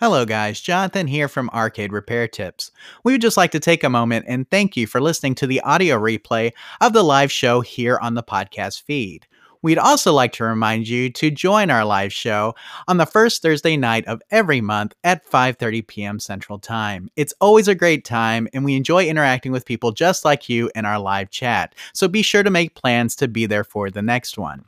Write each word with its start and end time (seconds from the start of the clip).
Hello, 0.00 0.24
guys. 0.24 0.62
Jonathan 0.62 1.06
here 1.06 1.28
from 1.28 1.50
Arcade 1.50 1.92
Repair 1.92 2.26
Tips. 2.26 2.70
We 3.04 3.12
would 3.12 3.20
just 3.20 3.36
like 3.36 3.50
to 3.50 3.60
take 3.60 3.84
a 3.84 3.90
moment 3.90 4.24
and 4.26 4.50
thank 4.50 4.74
you 4.74 4.86
for 4.86 4.98
listening 4.98 5.34
to 5.34 5.46
the 5.46 5.60
audio 5.60 5.98
replay 5.98 6.52
of 6.80 6.94
the 6.94 7.02
live 7.02 7.30
show 7.30 7.60
here 7.60 7.98
on 8.00 8.14
the 8.14 8.22
podcast 8.22 8.80
feed. 8.80 9.26
We'd 9.62 9.78
also 9.78 10.12
like 10.12 10.32
to 10.34 10.44
remind 10.44 10.88
you 10.88 11.10
to 11.10 11.30
join 11.30 11.70
our 11.70 11.84
live 11.84 12.12
show 12.12 12.54
on 12.88 12.96
the 12.96 13.06
first 13.06 13.42
Thursday 13.42 13.76
night 13.76 14.06
of 14.06 14.22
every 14.30 14.60
month 14.60 14.94
at 15.04 15.28
5:30 15.28 15.86
p.m. 15.86 16.18
Central 16.18 16.58
Time. 16.58 17.08
It's 17.16 17.34
always 17.40 17.68
a 17.68 17.74
great 17.74 18.04
time 18.04 18.48
and 18.52 18.64
we 18.64 18.76
enjoy 18.76 19.06
interacting 19.06 19.52
with 19.52 19.66
people 19.66 19.92
just 19.92 20.24
like 20.24 20.48
you 20.48 20.70
in 20.74 20.84
our 20.84 20.98
live 20.98 21.30
chat. 21.30 21.74
So 21.92 22.08
be 22.08 22.22
sure 22.22 22.42
to 22.42 22.50
make 22.50 22.74
plans 22.74 23.14
to 23.16 23.28
be 23.28 23.46
there 23.46 23.64
for 23.64 23.90
the 23.90 24.02
next 24.02 24.38
one. 24.38 24.64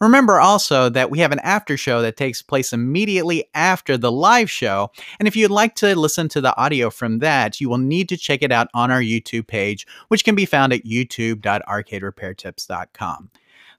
Remember 0.00 0.40
also 0.40 0.88
that 0.90 1.10
we 1.10 1.18
have 1.20 1.32
an 1.32 1.40
after 1.40 1.76
show 1.76 2.02
that 2.02 2.16
takes 2.16 2.42
place 2.42 2.72
immediately 2.72 3.48
after 3.54 3.96
the 3.96 4.12
live 4.12 4.50
show, 4.50 4.90
and 5.18 5.26
if 5.26 5.34
you'd 5.36 5.50
like 5.50 5.74
to 5.76 5.98
listen 5.98 6.28
to 6.28 6.40
the 6.40 6.56
audio 6.56 6.90
from 6.90 7.18
that, 7.20 7.60
you 7.60 7.68
will 7.68 7.78
need 7.78 8.08
to 8.08 8.16
check 8.16 8.42
it 8.42 8.52
out 8.52 8.68
on 8.74 8.90
our 8.90 9.00
YouTube 9.00 9.46
page, 9.46 9.86
which 10.08 10.24
can 10.24 10.34
be 10.34 10.46
found 10.46 10.72
at 10.72 10.84
youtube.arcaderepairtips.com. 10.84 13.30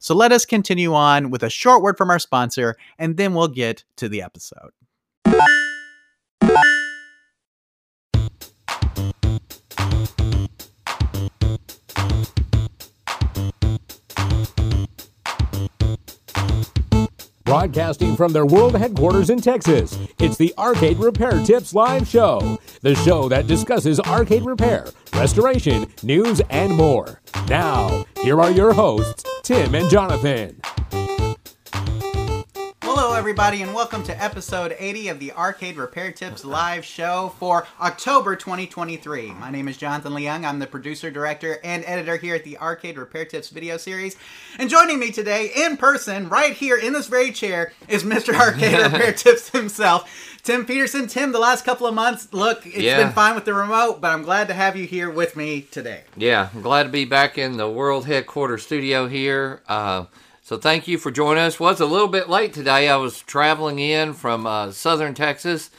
So 0.05 0.13
let 0.13 0.31
us 0.31 0.45
continue 0.45 0.93
on 0.93 1.31
with 1.31 1.41
a 1.41 1.49
short 1.49 1.81
word 1.81 1.97
from 1.97 2.11
our 2.11 2.19
sponsor, 2.19 2.75
and 2.99 3.17
then 3.17 3.33
we'll 3.33 3.47
get 3.47 3.83
to 3.97 4.07
the 4.07 4.21
episode. 4.21 4.69
Broadcasting 17.45 18.15
from 18.15 18.33
their 18.33 18.47
world 18.47 18.75
headquarters 18.75 19.29
in 19.29 19.39
Texas, 19.39 19.99
it's 20.17 20.35
the 20.35 20.51
Arcade 20.57 20.97
Repair 20.97 21.43
Tips 21.43 21.75
Live 21.75 22.07
Show, 22.07 22.57
the 22.81 22.95
show 22.95 23.29
that 23.29 23.45
discusses 23.45 23.99
arcade 23.99 24.43
repair, 24.43 24.87
restoration, 25.13 25.85
news, 26.01 26.41
and 26.49 26.73
more. 26.73 27.21
Now, 27.47 28.03
here 28.23 28.41
are 28.41 28.49
your 28.49 28.73
hosts, 28.73 29.23
Tim 29.43 29.75
and 29.75 29.87
Jonathan. 29.91 30.59
Hello, 32.97 33.13
everybody, 33.13 33.61
and 33.61 33.73
welcome 33.73 34.03
to 34.03 34.23
episode 34.23 34.73
80 34.79 35.09
of 35.09 35.19
the 35.19 35.33
Arcade 35.33 35.75
Repair 35.75 36.13
Tips 36.13 36.45
live 36.45 36.85
show 36.85 37.33
for 37.37 37.67
October 37.81 38.37
2023. 38.37 39.31
My 39.33 39.51
name 39.51 39.67
is 39.67 39.75
Jonathan 39.75 40.13
Leung. 40.13 40.45
I'm 40.45 40.59
the 40.59 40.65
producer, 40.65 41.11
director, 41.11 41.59
and 41.61 41.83
editor 41.85 42.15
here 42.15 42.35
at 42.35 42.45
the 42.45 42.57
Arcade 42.57 42.97
Repair 42.97 43.25
Tips 43.25 43.49
video 43.49 43.75
series. 43.75 44.15
And 44.57 44.69
joining 44.69 44.97
me 44.97 45.11
today 45.11 45.51
in 45.53 45.75
person, 45.75 46.29
right 46.29 46.53
here 46.53 46.77
in 46.77 46.93
this 46.93 47.07
very 47.07 47.31
chair, 47.33 47.73
is 47.89 48.03
Mr. 48.05 48.33
Arcade 48.39 48.79
Repair 48.79 49.11
Tips 49.11 49.49
himself. 49.49 50.09
Tim 50.43 50.65
Peterson, 50.65 51.07
Tim, 51.07 51.33
the 51.33 51.39
last 51.39 51.65
couple 51.65 51.87
of 51.87 51.93
months, 51.93 52.29
look, 52.31 52.65
it's 52.65 52.77
Yeah. 52.77 53.03
been 53.03 53.11
fine 53.11 53.35
with 53.35 53.43
the 53.43 53.53
remote, 53.53 53.99
but 53.99 54.11
I'm 54.11 54.23
glad 54.23 54.47
to 54.47 54.53
have 54.53 54.77
you 54.77 54.85
here 54.87 55.09
with 55.09 55.35
me 55.35 55.63
today. 55.63 56.03
Yeah, 56.15 56.47
I'm 56.55 56.61
glad 56.61 56.83
to 56.83 56.89
be 56.89 57.03
back 57.03 57.37
in 57.37 57.57
the 57.57 57.69
world 57.69 58.05
headquarters 58.05 58.63
studio 58.63 59.07
here. 59.09 59.61
Uh, 59.67 60.05
so 60.45 60.57
thank 60.57 60.87
you 60.87 60.99
for 60.99 61.09
joining 61.09 61.41
us. 61.41 61.59
Was 61.59 61.79
a 61.79 61.87
little 61.87 62.07
bit 62.07 62.29
late 62.29 62.53
today. 62.53 62.87
I 62.87 62.97
was 62.97 63.19
traveling 63.21 63.79
in 63.79 64.13
from 64.13 64.45
uh, 64.45 64.69
southern 64.69 65.15
Texas, 65.15 65.71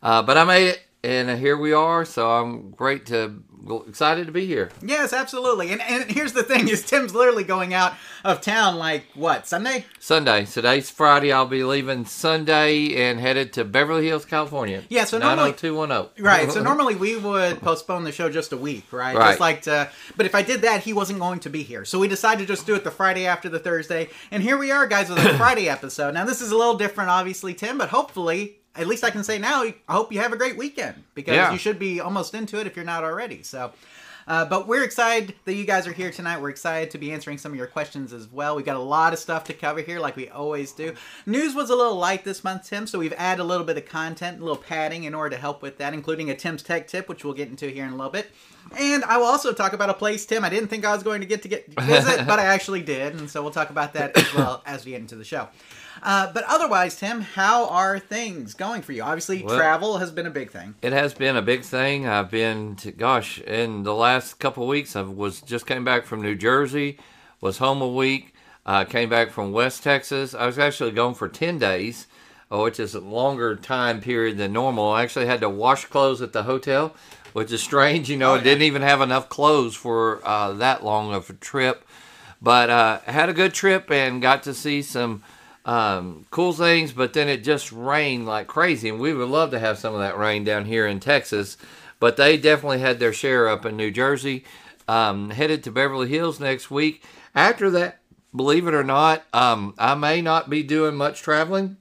uh, 0.00 0.22
but 0.22 0.38
I 0.38 0.44
made 0.44 0.68
it, 0.68 0.82
and 1.02 1.40
here 1.40 1.56
we 1.56 1.72
are. 1.72 2.04
So 2.04 2.30
I'm 2.30 2.70
great 2.70 3.06
to 3.06 3.42
excited 3.86 4.26
to 4.26 4.32
be 4.32 4.46
here. 4.46 4.70
Yes, 4.82 5.12
absolutely. 5.12 5.72
And, 5.72 5.80
and 5.82 6.10
here's 6.10 6.32
the 6.32 6.42
thing: 6.42 6.68
is 6.68 6.84
Tim's 6.84 7.14
literally 7.14 7.44
going 7.44 7.74
out 7.74 7.94
of 8.24 8.40
town 8.40 8.76
like 8.76 9.04
what 9.14 9.46
Sunday? 9.46 9.86
Sunday. 9.98 10.44
Today's 10.44 10.90
Friday. 10.90 11.32
I'll 11.32 11.46
be 11.46 11.64
leaving 11.64 12.04
Sunday 12.04 12.94
and 13.08 13.20
headed 13.20 13.52
to 13.54 13.64
Beverly 13.64 14.06
Hills, 14.06 14.24
California. 14.24 14.82
Yeah, 14.88 15.04
so 15.04 15.18
normally- 15.18 15.50
90210. 15.52 16.24
Right. 16.24 16.50
So 16.50 16.62
normally 16.64 16.96
we 16.96 17.16
would 17.16 17.60
postpone 17.60 18.04
the 18.04 18.12
show 18.12 18.30
just 18.30 18.52
a 18.52 18.56
week, 18.56 18.92
right? 18.92 19.16
Right. 19.16 19.28
Just 19.30 19.40
like 19.40 19.62
to. 19.62 19.90
But 20.16 20.26
if 20.26 20.34
I 20.34 20.42
did 20.42 20.62
that, 20.62 20.82
he 20.82 20.92
wasn't 20.92 21.18
going 21.20 21.40
to 21.40 21.50
be 21.50 21.62
here. 21.62 21.84
So 21.84 21.98
we 21.98 22.08
decided 22.08 22.46
to 22.46 22.46
just 22.46 22.66
do 22.66 22.74
it 22.74 22.84
the 22.84 22.90
Friday 22.90 23.26
after 23.26 23.48
the 23.48 23.58
Thursday. 23.58 24.08
And 24.30 24.42
here 24.42 24.58
we 24.58 24.70
are, 24.70 24.86
guys, 24.86 25.08
with 25.08 25.18
a 25.18 25.34
Friday 25.38 25.68
episode. 25.68 26.14
Now 26.14 26.24
this 26.24 26.40
is 26.40 26.50
a 26.50 26.56
little 26.56 26.76
different, 26.76 27.10
obviously, 27.10 27.54
Tim, 27.54 27.78
but 27.78 27.90
hopefully. 27.90 28.56
At 28.74 28.86
least 28.86 29.04
I 29.04 29.10
can 29.10 29.22
say 29.24 29.38
now, 29.38 29.62
I 29.64 29.74
hope 29.88 30.12
you 30.12 30.20
have 30.20 30.32
a 30.32 30.36
great 30.36 30.56
weekend 30.56 31.04
because 31.14 31.34
Yeah. 31.34 31.52
you 31.52 31.58
should 31.58 31.78
be 31.78 32.00
almost 32.00 32.34
into 32.34 32.58
it 32.58 32.66
if 32.66 32.74
you're 32.74 32.84
not 32.84 33.04
already. 33.04 33.42
So, 33.42 33.72
uh, 34.26 34.44
but 34.46 34.66
we're 34.66 34.84
excited 34.84 35.34
that 35.44 35.54
you 35.54 35.64
guys 35.64 35.86
are 35.86 35.92
here 35.92 36.10
tonight. 36.10 36.40
We're 36.40 36.48
excited 36.50 36.90
to 36.92 36.98
be 36.98 37.12
answering 37.12 37.36
some 37.38 37.52
of 37.52 37.58
your 37.58 37.66
questions 37.66 38.12
as 38.14 38.28
well. 38.28 38.56
We've 38.56 38.64
got 38.64 38.76
a 38.76 38.78
lot 38.78 39.12
of 39.12 39.18
stuff 39.18 39.44
to 39.44 39.52
cover 39.52 39.80
here, 39.82 39.98
like 40.00 40.16
we 40.16 40.28
always 40.30 40.72
do. 40.72 40.94
News 41.26 41.54
was 41.54 41.68
a 41.70 41.74
little 41.76 41.96
light 41.96 42.24
this 42.24 42.42
month, 42.44 42.68
Tim, 42.68 42.86
so 42.86 42.98
we've 42.98 43.12
added 43.18 43.42
a 43.42 43.44
little 43.44 43.66
bit 43.66 43.76
of 43.76 43.84
content, 43.86 44.38
a 44.40 44.42
little 44.42 44.56
padding 44.56 45.04
in 45.04 45.14
order 45.14 45.36
to 45.36 45.40
help 45.40 45.60
with 45.60 45.76
that, 45.78 45.92
including 45.92 46.30
a 46.30 46.34
Tim's 46.36 46.62
Tech 46.62 46.88
Tip, 46.88 47.08
which 47.08 47.24
we'll 47.24 47.34
get 47.34 47.48
into 47.48 47.68
here 47.68 47.84
in 47.84 47.92
a 47.92 47.96
little 47.96 48.12
bit. 48.12 48.30
And 48.78 49.04
I 49.04 49.18
will 49.18 49.26
also 49.26 49.52
talk 49.52 49.72
about 49.72 49.90
a 49.90 49.94
place, 49.94 50.24
Tim, 50.26 50.44
I 50.44 50.48
didn't 50.48 50.68
think 50.68 50.84
I 50.84 50.92
was 50.94 51.02
going 51.02 51.20
to 51.20 51.26
get 51.26 51.42
to 51.42 51.48
get 51.48 51.66
visit, 51.80 52.26
but 52.26 52.38
I 52.38 52.44
actually 52.46 52.82
did, 52.82 53.14
and 53.14 53.30
so 53.30 53.42
we'll 53.42 53.52
talk 53.52 53.70
about 53.70 53.92
that 53.94 54.16
as 54.16 54.34
well 54.34 54.62
as 54.66 54.84
we 54.84 54.92
get 54.92 55.00
into 55.00 55.16
the 55.16 55.24
show. 55.24 55.48
Uh, 56.02 56.32
but 56.32 56.44
otherwise, 56.48 56.96
Tim, 56.96 57.20
how 57.20 57.68
are 57.68 57.98
things 57.98 58.54
going 58.54 58.82
for 58.82 58.92
you? 58.92 59.02
Obviously, 59.02 59.42
Well- 59.42 59.56
travel 59.56 59.98
has 59.98 60.10
been 60.10 60.26
a 60.26 60.30
big 60.30 60.50
thing. 60.50 60.74
It 60.82 60.92
has 60.92 61.14
been 61.14 61.36
a 61.36 61.42
big 61.42 61.62
thing. 61.62 62.08
I've 62.08 62.30
been, 62.30 62.76
to, 62.76 62.90
gosh, 62.92 63.38
in 63.40 63.82
the 63.82 63.94
last 63.94 64.38
couple 64.38 64.62
of 64.64 64.68
weeks, 64.68 64.96
I 64.96 65.02
was 65.02 65.40
just 65.40 65.66
came 65.66 65.84
back 65.84 66.04
from 66.04 66.22
New 66.22 66.34
Jersey, 66.34 66.98
was 67.40 67.58
home 67.58 67.82
a 67.82 67.88
week, 67.88 68.34
uh, 68.64 68.84
came 68.84 69.08
back 69.08 69.30
from 69.30 69.52
West 69.52 69.82
Texas. 69.82 70.34
I 70.34 70.46
was 70.46 70.58
actually 70.58 70.92
gone 70.92 71.14
for 71.14 71.28
ten 71.28 71.58
days, 71.58 72.06
uh, 72.50 72.58
which 72.58 72.80
is 72.80 72.94
a 72.94 73.00
longer 73.00 73.54
time 73.54 74.00
period 74.00 74.38
than 74.38 74.52
normal. 74.52 74.90
I 74.90 75.02
actually 75.02 75.26
had 75.26 75.40
to 75.42 75.50
wash 75.50 75.84
clothes 75.86 76.22
at 76.22 76.32
the 76.32 76.44
hotel, 76.44 76.94
which 77.32 77.52
is 77.52 77.62
strange. 77.62 78.10
You 78.10 78.16
know, 78.16 78.30
Oh, 78.30 78.34
I 78.34 78.38
yeah. 78.38 78.44
didn't 78.44 78.62
even 78.62 78.82
have 78.82 79.00
enough 79.00 79.28
clothes 79.28 79.74
for 79.74 80.20
uh, 80.26 80.52
that 80.54 80.84
long 80.84 81.14
of 81.14 81.28
a 81.30 81.34
trip, 81.34 81.84
but 82.40 82.70
uh, 82.70 83.00
had 83.00 83.28
a 83.28 83.32
good 83.34 83.54
trip 83.54 83.90
and 83.90 84.22
got 84.22 84.42
to 84.44 84.54
see 84.54 84.82
some 84.82 85.22
um, 85.64 86.26
cool 86.30 86.52
things, 86.52 86.92
but 86.92 87.12
then 87.12 87.28
it 87.28 87.44
just 87.44 87.70
rained 87.72 88.26
like 88.26 88.46
crazy. 88.46 88.88
And 88.88 88.98
we 89.00 89.14
would 89.14 89.28
love 89.28 89.50
to 89.52 89.58
have 89.58 89.78
some 89.78 89.94
of 89.94 90.00
that 90.00 90.18
rain 90.18 90.44
down 90.44 90.64
here 90.64 90.86
in 90.86 91.00
Texas, 91.00 91.56
but 92.00 92.16
they 92.16 92.36
definitely 92.36 92.80
had 92.80 92.98
their 92.98 93.12
share 93.12 93.48
up 93.48 93.64
in 93.64 93.76
New 93.76 93.90
Jersey. 93.90 94.44
Um, 94.88 95.30
headed 95.30 95.62
to 95.64 95.70
Beverly 95.70 96.08
Hills 96.08 96.40
next 96.40 96.70
week. 96.70 97.04
After 97.34 97.70
that, 97.70 98.00
believe 98.34 98.66
it 98.66 98.74
or 98.74 98.82
not, 98.82 99.22
um, 99.32 99.74
I 99.78 99.94
may 99.94 100.20
not 100.20 100.50
be 100.50 100.64
doing 100.64 100.96
much 100.96 101.22
traveling 101.22 101.76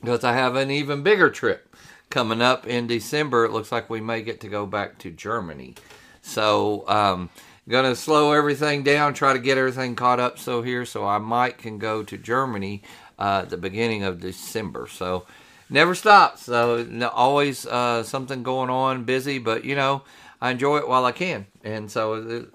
because 0.00 0.22
I 0.22 0.32
have 0.34 0.54
an 0.54 0.70
even 0.70 1.02
bigger 1.02 1.28
trip 1.30 1.71
coming 2.12 2.42
up 2.42 2.66
in 2.66 2.86
December. 2.86 3.46
It 3.46 3.52
looks 3.52 3.72
like 3.72 3.88
we 3.88 4.00
may 4.00 4.22
get 4.22 4.42
to 4.42 4.48
go 4.48 4.66
back 4.66 4.98
to 4.98 5.10
Germany. 5.10 5.74
So, 6.20 6.86
um, 6.86 7.30
gonna 7.68 7.96
slow 7.96 8.32
everything 8.32 8.82
down, 8.82 9.14
try 9.14 9.32
to 9.32 9.38
get 9.38 9.58
everything 9.58 9.96
caught 9.96 10.20
up. 10.20 10.38
So 10.38 10.62
here, 10.62 10.84
so 10.84 11.06
I 11.06 11.18
might 11.18 11.58
can 11.58 11.78
go 11.78 12.02
to 12.02 12.18
Germany 12.18 12.82
uh, 13.18 13.46
the 13.46 13.56
beginning 13.56 14.04
of 14.04 14.20
December. 14.20 14.86
So 14.88 15.24
never 15.70 15.94
stops. 15.94 16.42
So 16.42 16.86
always 17.12 17.66
uh, 17.66 18.02
something 18.02 18.42
going 18.42 18.70
on, 18.70 19.04
busy, 19.04 19.38
but 19.38 19.64
you 19.64 19.74
know. 19.74 20.02
I 20.40 20.50
enjoy 20.50 20.78
it 20.78 20.88
while 20.88 21.04
I 21.04 21.12
can, 21.12 21.46
and 21.62 21.88
so 21.88 22.48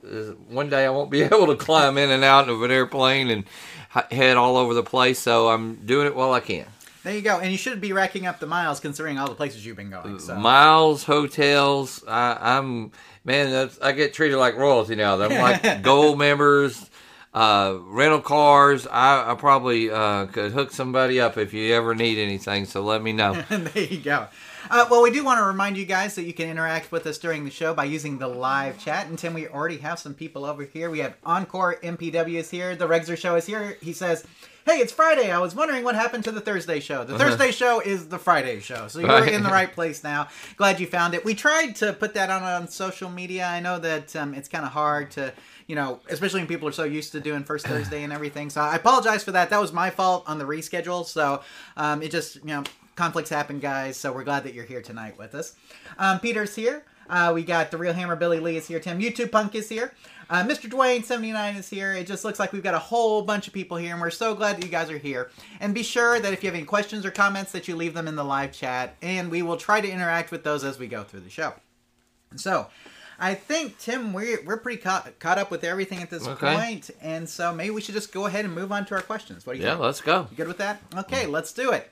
one 0.50 0.70
day 0.70 0.86
I 0.86 0.90
won't 0.90 1.10
be 1.10 1.22
able 1.24 1.48
to 1.48 1.56
climb 1.56 1.98
in 1.98 2.12
and 2.12 2.22
out 2.22 2.50
of 2.50 2.62
an 2.62 2.70
airplane 2.70 3.30
and 3.30 3.46
head 4.12 4.36
all 4.36 4.58
over 4.58 4.74
the 4.74 4.84
place. 4.84 5.20
So 5.20 5.48
I'm 5.48 5.86
doing 5.86 6.06
it 6.06 6.14
while 6.14 6.34
I 6.34 6.42
can. 6.42 6.66
There 7.08 7.16
you 7.16 7.22
go. 7.22 7.40
And 7.40 7.54
you 7.54 7.58
should 7.58 7.80
be 7.80 7.94
racking 7.94 8.26
up 8.26 8.42
the 8.42 8.48
miles 8.48 8.82
considering 8.82 9.18
all 9.18 9.30
the 9.30 9.36
places 9.36 9.66
you've 9.66 9.78
been 9.78 9.90
going. 9.90 10.20
So. 10.20 10.36
miles, 10.36 11.06
hotels. 11.06 12.04
I, 12.06 12.58
I'm 12.58 12.92
man, 13.24 13.50
that's, 13.50 13.80
I 13.80 13.94
get 13.94 14.14
treated 14.14 14.36
like 14.36 14.58
royalty 14.58 14.96
now. 14.96 15.18
I'm 15.18 15.32
like 15.32 15.82
gold 15.84 16.20
members, 16.20 16.90
uh, 17.34 17.78
rental 17.86 18.20
cars. 18.20 18.88
I, 18.88 19.32
I 19.32 19.36
probably 19.36 19.90
uh, 19.90 20.26
could 20.26 20.52
hook 20.52 20.72
somebody 20.72 21.22
up 21.22 21.38
if 21.38 21.54
you 21.54 21.74
ever 21.74 21.96
need 21.96 22.18
anything. 22.18 22.66
So 22.66 22.82
let 22.82 23.02
me 23.02 23.14
know. 23.14 23.42
there 23.50 23.84
you 23.86 24.02
go. 24.02 24.28
Uh, 24.70 24.86
well, 24.92 25.02
we 25.02 25.10
do 25.10 25.24
want 25.24 25.40
to 25.40 25.46
remind 25.46 25.78
you 25.78 25.86
guys 25.86 26.14
that 26.16 26.24
you 26.24 26.34
can 26.34 26.50
interact 26.50 26.92
with 26.92 27.08
us 27.08 27.18
during 27.18 27.46
the 27.46 27.52
show 27.52 27.74
by 27.74 27.86
using 27.86 28.18
the 28.18 28.28
live 28.28 28.78
chat. 28.78 29.08
And 29.08 29.18
Tim, 29.18 29.34
we 29.34 29.48
already 29.48 29.78
have 29.78 29.98
some 29.98 30.14
people 30.14 30.44
over 30.44 30.66
here. 30.66 30.90
We 30.90 31.00
have 31.00 31.16
Encore 31.24 31.78
MPW 31.82 32.34
is 32.34 32.50
here. 32.50 32.76
The 32.76 32.86
Regzer 32.86 33.18
Show 33.18 33.38
is 33.38 33.46
here. 33.46 33.78
He 33.82 33.94
says, 33.94 34.26
"Hey, 34.68 34.80
it's 34.80 34.92
Friday. 34.92 35.32
I 35.32 35.40
was 35.40 35.56
wondering 35.56 35.84
what 35.84 35.96
happened 35.96 36.24
to 36.26 36.32
the 36.32 36.42
Thursday 36.42 36.80
show. 36.80 37.04
The 37.04 37.18
Thursday 37.18 37.52
show 37.52 37.80
is 37.80 38.10
the 38.10 38.20
Friday 38.20 38.60
show, 38.60 38.88
so 38.88 39.00
you're 39.00 39.08
Right. 39.08 39.32
in 39.32 39.42
the 39.42 39.50
right 39.50 39.72
place 39.72 40.04
now. 40.04 40.28
Glad 40.58 40.80
you 40.80 40.88
found 40.88 41.14
it. 41.14 41.24
We 41.24 41.34
tried 41.34 41.76
to 41.78 41.94
put 41.94 42.14
that 42.16 42.30
on 42.30 42.44
on 42.44 42.68
social 42.68 43.10
media. 43.10 43.46
I 43.48 43.60
know 43.62 43.80
that 43.80 44.16
um, 44.16 44.34
it's 44.34 44.50
kind 44.50 44.66
of 44.66 44.72
hard 44.72 45.12
to." 45.12 45.34
You 45.68 45.76
know, 45.76 46.00
especially 46.10 46.40
when 46.40 46.48
people 46.48 46.68
are 46.70 46.72
so 46.74 46.86
used 46.86 47.12
to 47.12 47.20
doing 47.20 47.44
first 47.44 47.66
Thursday 47.72 48.04
and 48.04 48.14
everything. 48.14 48.50
So 48.50 48.62
I 48.62 48.76
apologize 48.76 49.24
for 49.24 49.32
that. 49.34 49.50
That 49.50 49.60
was 49.60 49.74
my 49.74 49.90
fault 49.90 50.24
on 50.28 50.38
the 50.38 50.46
reschedule. 50.46 51.06
So 51.06 51.42
um, 51.76 52.02
it 52.02 52.10
just, 52.10 52.36
you 52.36 52.46
know, 52.46 52.64
conflicts 52.96 53.30
happen, 53.30 53.60
guys. 53.60 53.98
So 53.98 54.14
we're 54.14 54.24
glad 54.24 54.44
that 54.46 54.54
you're 54.54 54.64
here 54.66 54.82
tonight 54.82 55.18
with 55.18 55.36
us. 55.36 55.56
Um, 55.98 56.20
Peter's 56.22 56.56
here. 56.56 56.84
Uh, 57.10 57.32
we 57.34 57.44
got 57.44 57.72
the 57.72 57.78
real 57.78 57.94
hammer 57.94 58.16
Billy 58.16 58.40
Lee 58.40 58.56
is 58.58 58.68
here. 58.68 58.80
Tim 58.80 59.00
YouTube 59.00 59.32
Punk 59.32 59.56
is 59.56 59.68
here. 59.70 59.94
Uh, 60.30 60.44
Mr. 60.44 60.70
Dwayne 60.70 61.04
79 61.06 61.56
is 61.56 61.70
here. 61.70 61.94
It 61.94 62.06
just 62.06 62.26
looks 62.26 62.38
like 62.40 62.52
we've 62.52 62.64
got 62.64 62.74
a 62.74 62.80
whole 62.80 63.22
bunch 63.22 63.48
of 63.48 63.54
people 63.54 63.78
here, 63.78 63.94
and 63.94 64.02
we're 64.02 64.10
so 64.10 64.36
glad 64.36 64.58
that 64.58 64.66
you 64.66 64.70
guys 64.72 64.90
are 64.90 64.98
here. 64.98 65.30
And 65.62 65.74
be 65.74 65.84
sure 65.84 66.20
that 66.20 66.34
if 66.34 66.44
you 66.44 66.48
have 66.50 66.56
any 66.56 66.66
questions 66.66 67.06
or 67.06 67.12
comments, 67.12 67.52
that 67.54 67.68
you 67.68 67.76
leave 67.76 67.94
them 67.94 68.08
in 68.08 68.16
the 68.16 68.26
live 68.26 68.52
chat, 68.52 68.96
and 69.02 69.32
we 69.32 69.42
will 69.42 69.58
try 69.58 69.80
to 69.80 69.90
interact 69.90 70.32
with 70.32 70.44
those 70.44 70.64
as 70.66 70.78
we 70.80 70.88
go 70.88 71.04
through 71.04 71.22
the 71.22 71.30
show. 71.30 71.54
So, 72.36 72.68
I 73.20 73.34
think 73.36 73.80
Tim, 73.80 74.12
we're 74.14 74.44
we're 74.44 74.58
pretty 74.58 74.82
caught, 74.82 75.18
caught 75.20 75.38
up 75.40 75.50
with 75.50 75.64
everything 75.64 76.02
at 76.04 76.10
this 76.10 76.28
Okay. 76.28 76.56
point, 76.56 76.90
and 77.02 77.28
so 77.30 77.54
maybe 77.54 77.70
we 77.72 77.82
should 77.82 77.96
just 77.96 78.12
go 78.12 78.26
ahead 78.26 78.44
and 78.46 78.54
move 78.54 78.72
on 78.72 78.86
to 78.88 78.96
our 78.96 79.02
questions. 79.02 79.46
What 79.46 79.54
do 79.54 79.60
you 79.60 79.64
think? 79.64 79.70
Yeah, 79.70 79.76
think? 79.76 79.86
let's 79.86 80.02
go. 80.02 80.28
You 80.30 80.38
good 80.38 80.48
with 80.50 80.58
that? 80.58 80.82
Okay, 80.96 81.26
let's 81.26 81.54
do 81.54 81.72
it. 81.72 81.90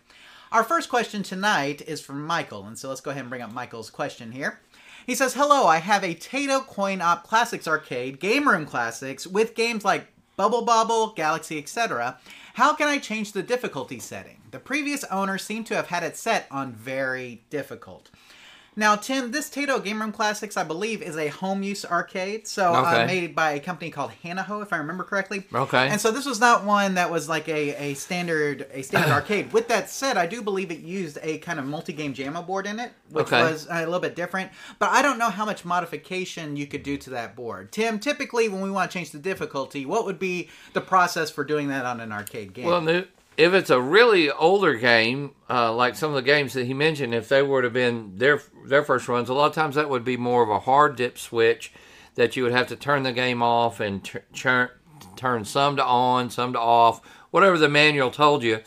Our 0.52 0.64
first 0.64 0.90
question 0.90 1.24
tonight 1.24 1.82
is 1.88 2.02
from 2.02 2.26
Michael, 2.26 2.66
and 2.66 2.78
so 2.78 2.90
let's 2.90 3.02
go 3.02 3.12
ahead 3.12 3.22
and 3.22 3.30
bring 3.30 3.42
up 3.42 3.52
Michael's 3.52 3.90
question 3.90 4.32
here. 4.34 4.60
He 5.06 5.14
says, 5.14 5.36
"Hello, 5.36 5.68
I 5.68 5.78
have 5.78 6.04
a 6.04 6.16
Taito 6.16 6.66
Coin 6.66 7.00
Op 7.00 7.24
Classics 7.24 7.68
arcade 7.68 8.20
game 8.20 8.50
room 8.50 8.66
classics 8.66 9.28
with 9.28 9.54
games 9.54 9.86
like 9.86 10.08
Bubble 10.36 10.64
Bobble, 10.64 11.14
Galaxy, 11.14 11.60
etc. 11.60 12.20
How 12.56 12.74
can 12.74 12.88
I 12.88 12.98
change 12.98 13.32
the 13.32 13.44
difficulty 13.44 14.00
setting? 14.00 14.42
The 14.50 14.60
previous 14.60 15.04
owner 15.06 15.38
seemed 15.38 15.68
to 15.68 15.76
have 15.76 15.88
had 15.88 16.04
it 16.04 16.18
set 16.18 16.48
on 16.50 16.74
very 16.74 17.44
difficult." 17.52 18.10
Now, 18.78 18.96
Tim, 18.98 19.32
this 19.32 19.50
Taito 19.50 19.82
Game 19.82 20.02
Room 20.02 20.12
Classics, 20.12 20.58
I 20.58 20.64
believe, 20.64 21.02
is 21.02 21.16
a 21.18 21.30
home 21.30 21.64
use 21.64 21.86
arcade. 21.86 22.46
So, 22.48 22.74
uh, 22.74 22.82
Okay. 22.82 23.06
made 23.06 23.34
by 23.36 23.52
a 23.52 23.60
company 23.60 23.90
called 23.90 24.12
Hanaho, 24.24 24.62
if 24.62 24.74
I 24.74 24.78
remember 24.78 25.04
correctly. 25.06 25.46
Okay. 25.54 25.88
And 25.88 26.02
so 26.02 26.12
this 26.12 26.26
was 26.26 26.40
not 26.42 26.66
one 26.66 26.96
that 26.96 27.10
was 27.10 27.30
like 27.30 27.48
a, 27.48 27.76
a 27.92 27.94
standard 27.94 28.68
a 28.74 28.82
standard 28.82 29.12
arcade. 29.14 29.54
With 29.54 29.70
that 29.70 29.90
said, 29.90 30.18
I 30.18 30.26
do 30.28 30.42
believe 30.42 30.72
it 30.72 30.80
used 30.80 31.18
a 31.22 31.38
kind 31.38 31.58
of 31.58 31.66
multi 31.66 31.94
game 31.94 32.14
JAMMA 32.14 32.46
board 32.46 32.68
in 32.68 32.80
it, 32.80 32.92
which 33.10 33.28
Okay. 33.28 33.42
was 33.42 33.66
a 33.72 33.80
little 33.86 34.00
bit 34.00 34.16
different. 34.16 34.52
But 34.78 34.90
I 34.90 35.02
don't 35.02 35.18
know 35.18 35.30
how 35.30 35.46
much 35.46 35.64
modification 35.64 36.58
you 36.58 36.68
could 36.68 36.84
do 36.84 36.98
to 36.98 37.10
that 37.12 37.36
board. 37.36 37.72
Tim, 37.72 37.98
typically 38.00 38.50
when 38.50 38.62
we 38.62 38.70
want 38.72 38.92
to 38.92 38.98
change 38.98 39.12
the 39.12 39.20
difficulty, 39.20 39.86
what 39.86 40.06
would 40.06 40.20
be 40.20 40.50
the 40.74 40.82
process 40.82 41.32
for 41.32 41.44
doing 41.46 41.70
that 41.70 41.86
on 41.86 42.02
an 42.02 42.12
arcade 42.12 42.54
game? 42.54 42.66
Well, 42.66 42.82
if 43.38 43.54
it's 43.54 43.70
a 43.70 43.82
really 43.82 44.32
older 44.32 44.76
game, 44.76 45.32
uh, 45.50 45.74
like 45.74 45.96
some 45.96 46.10
of 46.10 46.16
the 46.16 46.22
games 46.22 46.54
that 46.54 46.66
he 46.66 46.74
mentioned, 46.74 47.14
if 47.14 47.28
they 47.30 47.42
would 47.42 47.64
have 47.64 47.74
been 47.74 48.18
their 48.18 48.42
their 48.66 48.84
first 48.84 49.08
runs, 49.08 49.30
a 49.30 49.34
lot 49.34 49.48
of 49.48 49.54
times 49.54 49.76
that 49.76 49.90
would 49.90 50.06
be 50.06 50.18
more 50.18 50.44
of 50.44 50.50
a 50.50 50.60
hard 50.60 50.96
dip 50.96 51.18
switch 51.18 51.72
that 52.16 52.36
you 52.36 52.44
would 52.44 52.54
have 52.54 52.68
to 52.68 52.76
turn 52.76 53.04
the 53.04 53.12
game 53.12 53.42
off 53.42 53.80
and 53.80 54.04
t- 54.04 54.20
churn, 54.34 54.70
turn 55.16 55.44
some 55.44 55.76
to 55.76 55.84
on, 55.84 56.30
some 56.30 56.54
to 56.54 56.60
off, 56.60 57.02
whatever 57.32 57.58
the 57.58 57.70
manual 57.70 58.10
told 58.10 58.42
you. 58.42 58.62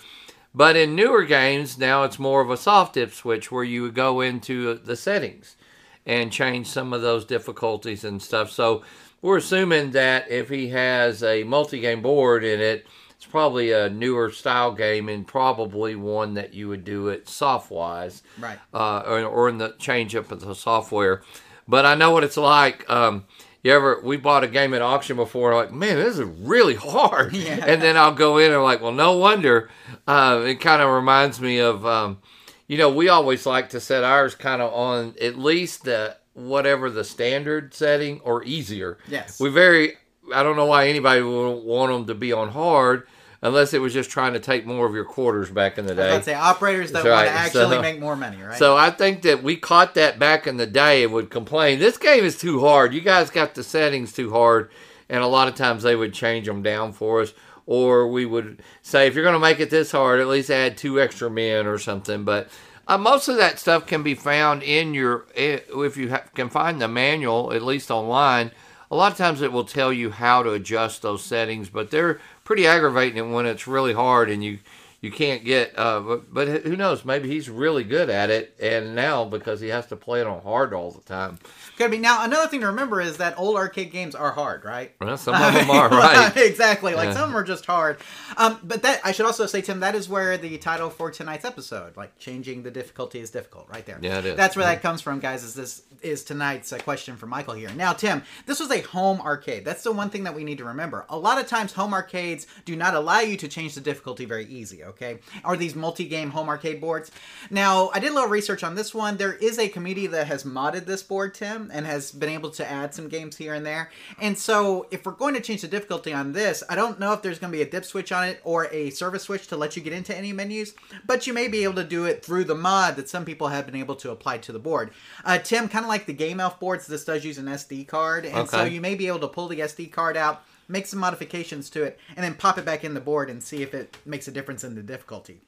But 0.54 0.76
in 0.76 0.94
newer 0.94 1.24
games, 1.24 1.78
now 1.78 2.04
it's 2.04 2.18
more 2.18 2.40
of 2.40 2.50
a 2.50 2.56
soft 2.56 2.94
dip 2.94 3.12
switch 3.12 3.50
where 3.50 3.64
you 3.64 3.82
would 3.82 3.94
go 3.94 4.20
into 4.20 4.74
the 4.74 4.96
settings 4.96 5.56
and 6.04 6.32
change 6.32 6.66
some 6.66 6.92
of 6.92 7.02
those 7.02 7.24
difficulties 7.24 8.04
and 8.04 8.20
stuff. 8.20 8.50
So 8.50 8.82
we're 9.22 9.38
assuming 9.38 9.92
that 9.92 10.30
if 10.30 10.48
he 10.48 10.68
has 10.68 11.22
a 11.22 11.44
multi-game 11.44 12.02
board 12.02 12.44
in 12.44 12.60
it, 12.60 12.86
probably 13.30 13.72
a 13.72 13.88
newer 13.88 14.30
style 14.30 14.72
game 14.72 15.08
and 15.08 15.26
probably 15.26 15.94
one 15.94 16.34
that 16.34 16.54
you 16.54 16.68
would 16.68 16.84
do 16.84 17.08
it 17.08 17.28
soft-wise, 17.28 18.22
Right. 18.38 18.58
Uh, 18.72 19.02
or, 19.06 19.24
or 19.24 19.48
in 19.48 19.58
the 19.58 19.74
change 19.78 20.14
up 20.14 20.30
of 20.32 20.40
the 20.40 20.54
software. 20.54 21.22
But 21.66 21.84
I 21.86 21.94
know 21.94 22.10
what 22.12 22.24
it's 22.24 22.36
like. 22.36 22.88
Um, 22.88 23.24
you 23.62 23.72
ever? 23.72 24.00
We 24.02 24.16
bought 24.16 24.44
a 24.44 24.48
game 24.48 24.72
at 24.72 24.80
auction 24.82 25.16
before. 25.16 25.54
Like, 25.54 25.72
man, 25.72 25.96
this 25.96 26.18
is 26.18 26.24
really 26.24 26.76
hard. 26.76 27.34
Yeah. 27.36 27.64
And 27.66 27.82
then 27.82 27.96
I'll 27.96 28.14
go 28.14 28.38
in 28.38 28.52
and 28.52 28.62
like, 28.62 28.80
well, 28.80 28.92
no 28.92 29.16
wonder. 29.18 29.68
Uh, 30.06 30.42
it 30.46 30.60
kind 30.60 30.80
of 30.80 30.88
reminds 30.90 31.40
me 31.40 31.58
of. 31.58 31.84
Um, 31.84 32.18
you 32.66 32.76
know, 32.76 32.90
we 32.90 33.08
always 33.08 33.46
like 33.46 33.70
to 33.70 33.80
set 33.80 34.04
ours 34.04 34.34
kind 34.34 34.60
of 34.60 34.72
on 34.74 35.14
at 35.20 35.38
least 35.38 35.84
the 35.84 36.16
whatever 36.34 36.90
the 36.90 37.02
standard 37.02 37.72
setting 37.74 38.20
or 38.20 38.44
easier. 38.44 38.98
Yes. 39.08 39.40
We 39.40 39.48
very, 39.48 39.94
I 40.34 40.42
don't 40.42 40.54
know 40.54 40.66
why 40.66 40.86
anybody 40.86 41.22
would 41.22 41.64
want 41.64 41.92
them 41.92 42.06
to 42.06 42.14
be 42.14 42.30
on 42.32 42.50
hard 42.50 43.06
unless 43.42 43.72
it 43.72 43.80
was 43.80 43.92
just 43.92 44.10
trying 44.10 44.32
to 44.32 44.40
take 44.40 44.66
more 44.66 44.86
of 44.86 44.94
your 44.94 45.04
quarters 45.04 45.50
back 45.50 45.78
in 45.78 45.86
the 45.86 45.94
day. 45.94 46.10
I'd 46.14 46.24
say 46.24 46.34
operators 46.34 46.90
that 46.92 47.04
That's 47.04 47.12
want 47.14 47.26
to 47.26 47.32
actually 47.32 47.76
So- 47.76 47.82
make 47.82 48.00
more 48.00 48.16
money, 48.16 48.42
right? 48.42 48.58
So 48.58 48.76
I 48.76 48.90
think 48.90 49.22
that 49.22 49.42
we 49.42 49.56
caught 49.56 49.94
that 49.94 50.18
back 50.18 50.46
in 50.46 50.56
the 50.56 50.66
day 50.66 51.04
and 51.04 51.12
would 51.12 51.30
complain, 51.30 51.78
this 51.78 51.96
game 51.98 52.24
is 52.24 52.36
too 52.38 52.60
hard. 52.60 52.92
You 52.92 53.00
guys 53.00 53.30
got 53.30 53.54
the 53.54 53.62
settings 53.62 54.12
too 54.12 54.30
hard. 54.32 54.70
And 55.10 55.22
a 55.22 55.26
lot 55.26 55.48
of 55.48 55.54
times 55.54 55.82
they 55.84 55.96
would 55.96 56.12
change 56.12 56.46
them 56.46 56.62
down 56.62 56.92
for 56.92 57.22
us. 57.22 57.32
Or 57.64 58.08
we 58.08 58.26
would 58.26 58.62
say, 58.82 59.06
if 59.06 59.14
you're 59.14 59.24
going 59.24 59.34
to 59.34 59.38
make 59.38 59.60
it 59.60 59.70
this 59.70 59.92
hard, 59.92 60.20
at 60.20 60.26
least 60.26 60.50
add 60.50 60.76
two 60.76 61.00
extra 61.00 61.30
men 61.30 61.66
or 61.66 61.78
something. 61.78 62.24
But 62.24 62.48
uh, 62.86 62.98
most 62.98 63.28
of 63.28 63.36
that 63.36 63.58
stuff 63.58 63.86
can 63.86 64.02
be 64.02 64.14
found 64.14 64.62
in 64.62 64.94
your, 64.94 65.26
if 65.34 65.96
you 65.96 66.10
ha- 66.10 66.24
can 66.34 66.48
find 66.50 66.80
the 66.80 66.88
manual, 66.88 67.52
at 67.52 67.62
least 67.62 67.90
online. 67.90 68.50
A 68.90 68.96
lot 68.96 69.12
of 69.12 69.18
times 69.18 69.42
it 69.42 69.52
will 69.52 69.64
tell 69.64 69.92
you 69.92 70.10
how 70.10 70.42
to 70.42 70.52
adjust 70.52 71.02
those 71.02 71.22
settings, 71.22 71.68
but 71.68 71.90
they're 71.90 72.20
pretty 72.48 72.66
aggravating 72.66 73.30
when 73.34 73.44
it's 73.44 73.66
really 73.66 73.92
hard 73.92 74.30
and 74.30 74.42
you 74.42 74.58
you 75.02 75.10
can't 75.12 75.44
get. 75.44 75.78
Uh, 75.78 76.00
but, 76.00 76.32
but 76.32 76.48
who 76.62 76.76
knows? 76.76 77.04
Maybe 77.04 77.28
he's 77.28 77.50
really 77.50 77.84
good 77.84 78.08
at 78.08 78.30
it, 78.30 78.56
and 78.58 78.94
now 78.94 79.26
because 79.26 79.60
he 79.60 79.68
has 79.68 79.84
to 79.88 79.96
play 79.96 80.22
it 80.22 80.26
on 80.26 80.40
hard 80.40 80.72
all 80.72 80.90
the 80.90 81.02
time. 81.02 81.38
Could 81.78 81.92
be. 81.92 81.98
Now, 81.98 82.24
another 82.24 82.48
thing 82.48 82.60
to 82.62 82.66
remember 82.66 83.00
is 83.00 83.18
that 83.18 83.38
old 83.38 83.56
arcade 83.56 83.92
games 83.92 84.16
are 84.16 84.32
hard, 84.32 84.64
right? 84.64 84.92
Well, 85.00 85.16
some 85.16 85.34
of 85.34 85.54
them 85.54 85.70
are 85.70 85.88
right. 85.88 86.32
exactly. 86.36 86.94
Like 86.96 87.06
Yeah. 87.06 87.12
some 87.12 87.22
of 87.22 87.28
them 87.30 87.36
are 87.36 87.44
just 87.44 87.66
hard. 87.66 87.98
Um, 88.36 88.58
but 88.64 88.82
that 88.82 89.00
I 89.04 89.12
should 89.12 89.26
also 89.26 89.46
say, 89.46 89.60
Tim, 89.62 89.78
that 89.80 89.94
is 89.94 90.08
where 90.08 90.36
the 90.36 90.58
title 90.58 90.90
for 90.90 91.10
tonight's 91.12 91.44
episode, 91.44 91.96
like 91.96 92.18
changing 92.18 92.64
the 92.64 92.72
difficulty 92.72 93.20
is 93.20 93.30
difficult, 93.30 93.68
right 93.70 93.86
there. 93.86 93.98
Yeah, 94.02 94.18
it 94.18 94.26
is. 94.26 94.36
That's 94.36 94.56
where 94.56 94.66
that 94.66 94.82
comes 94.82 95.00
from, 95.02 95.20
guys. 95.20 95.44
Is 95.44 95.54
this 95.54 95.82
is 96.02 96.24
tonight's 96.24 96.72
uh, 96.72 96.78
question 96.78 97.16
for 97.16 97.26
Michael 97.26 97.54
here? 97.54 97.70
Now, 97.76 97.92
Tim, 97.92 98.22
this 98.46 98.58
was 98.58 98.72
a 98.72 98.80
home 98.80 99.20
arcade. 99.20 99.64
That's 99.64 99.84
the 99.84 99.92
one 99.92 100.10
thing 100.10 100.24
that 100.24 100.34
we 100.34 100.42
need 100.42 100.58
to 100.58 100.64
remember. 100.64 101.06
A 101.08 101.16
lot 101.16 101.40
of 101.40 101.46
times, 101.46 101.72
home 101.74 101.94
arcades 101.94 102.48
do 102.64 102.74
not 102.74 102.94
allow 102.94 103.20
you 103.20 103.36
to 103.36 103.46
change 103.46 103.76
the 103.76 103.80
difficulty 103.80 104.24
very 104.24 104.46
easy. 104.46 104.82
Okay, 104.82 105.20
or 105.44 105.56
these 105.56 105.76
multi-game 105.76 106.30
home 106.30 106.48
arcade 106.48 106.80
boards. 106.80 107.12
Now, 107.50 107.90
I 107.94 108.00
did 108.00 108.10
a 108.10 108.14
little 108.14 108.28
research 108.28 108.64
on 108.64 108.74
this 108.74 108.92
one. 108.92 109.16
There 109.16 109.34
is 109.34 109.60
a 109.60 109.68
community 109.68 110.08
that 110.08 110.26
has 110.26 110.42
modded 110.42 110.84
this 110.86 111.04
board, 111.04 111.34
Tim, 111.34 111.67
and 111.72 111.86
has 111.86 112.10
been 112.10 112.28
able 112.28 112.50
to 112.50 112.70
add 112.70 112.94
some 112.94 113.08
games 113.08 113.36
here 113.36 113.54
and 113.54 113.64
there. 113.64 113.90
And 114.20 114.36
so, 114.36 114.86
if 114.90 115.04
we're 115.04 115.12
going 115.12 115.34
to 115.34 115.40
change 115.40 115.62
the 115.62 115.68
difficulty 115.68 116.12
on 116.12 116.32
this, 116.32 116.62
I 116.68 116.74
don't 116.74 116.98
know 116.98 117.12
if 117.12 117.22
there's 117.22 117.38
going 117.38 117.52
to 117.52 117.56
be 117.56 117.62
a 117.62 117.70
dip 117.70 117.84
switch 117.84 118.12
on 118.12 118.26
it 118.26 118.40
or 118.44 118.66
a 118.72 118.90
service 118.90 119.24
switch 119.24 119.46
to 119.48 119.56
let 119.56 119.76
you 119.76 119.82
get 119.82 119.92
into 119.92 120.16
any 120.16 120.32
menus, 120.32 120.74
but 121.06 121.26
you 121.26 121.32
may 121.32 121.48
be 121.48 121.64
able 121.64 121.74
to 121.74 121.84
do 121.84 122.04
it 122.04 122.24
through 122.24 122.44
the 122.44 122.54
mod 122.54 122.96
that 122.96 123.08
some 123.08 123.24
people 123.24 123.48
have 123.48 123.66
been 123.66 123.76
able 123.76 123.96
to 123.96 124.10
apply 124.10 124.38
to 124.38 124.52
the 124.52 124.58
board. 124.58 124.90
Uh, 125.24 125.38
Tim, 125.38 125.68
kind 125.68 125.84
of 125.84 125.88
like 125.88 126.06
the 126.06 126.12
Game 126.12 126.40
Elf 126.40 126.58
boards, 126.60 126.86
this 126.86 127.04
does 127.04 127.24
use 127.24 127.38
an 127.38 127.46
SD 127.46 127.86
card, 127.86 128.24
and 128.26 128.48
so 128.48 128.64
you 128.64 128.80
may 128.80 128.94
be 128.94 129.06
able 129.06 129.20
to 129.20 129.28
pull 129.28 129.48
the 129.48 129.60
SD 129.60 129.90
card 129.92 130.16
out. 130.16 130.42
Make 130.70 130.86
some 130.86 131.00
modifications 131.00 131.70
to 131.70 131.84
it 131.84 131.98
and 132.14 132.22
then 132.22 132.34
pop 132.34 132.58
it 132.58 132.64
back 132.66 132.84
in 132.84 132.92
the 132.92 133.00
board 133.00 133.30
and 133.30 133.42
see 133.42 133.62
if 133.62 133.72
it 133.72 133.96
makes 134.04 134.28
a 134.28 134.30
difference 134.30 134.64
in 134.64 134.74
the 134.74 134.82
difficulty. 134.82 135.40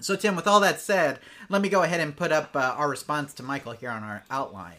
So, 0.00 0.16
Tim, 0.16 0.34
with 0.34 0.46
all 0.46 0.60
that 0.60 0.80
said, 0.80 1.18
let 1.48 1.62
me 1.62 1.68
go 1.68 1.82
ahead 1.82 2.00
and 2.00 2.16
put 2.16 2.32
up 2.32 2.56
uh, 2.56 2.74
our 2.76 2.88
response 2.88 3.34
to 3.34 3.42
Michael 3.42 3.72
here 3.72 3.90
on 3.90 4.02
our 4.02 4.24
outline. 4.30 4.76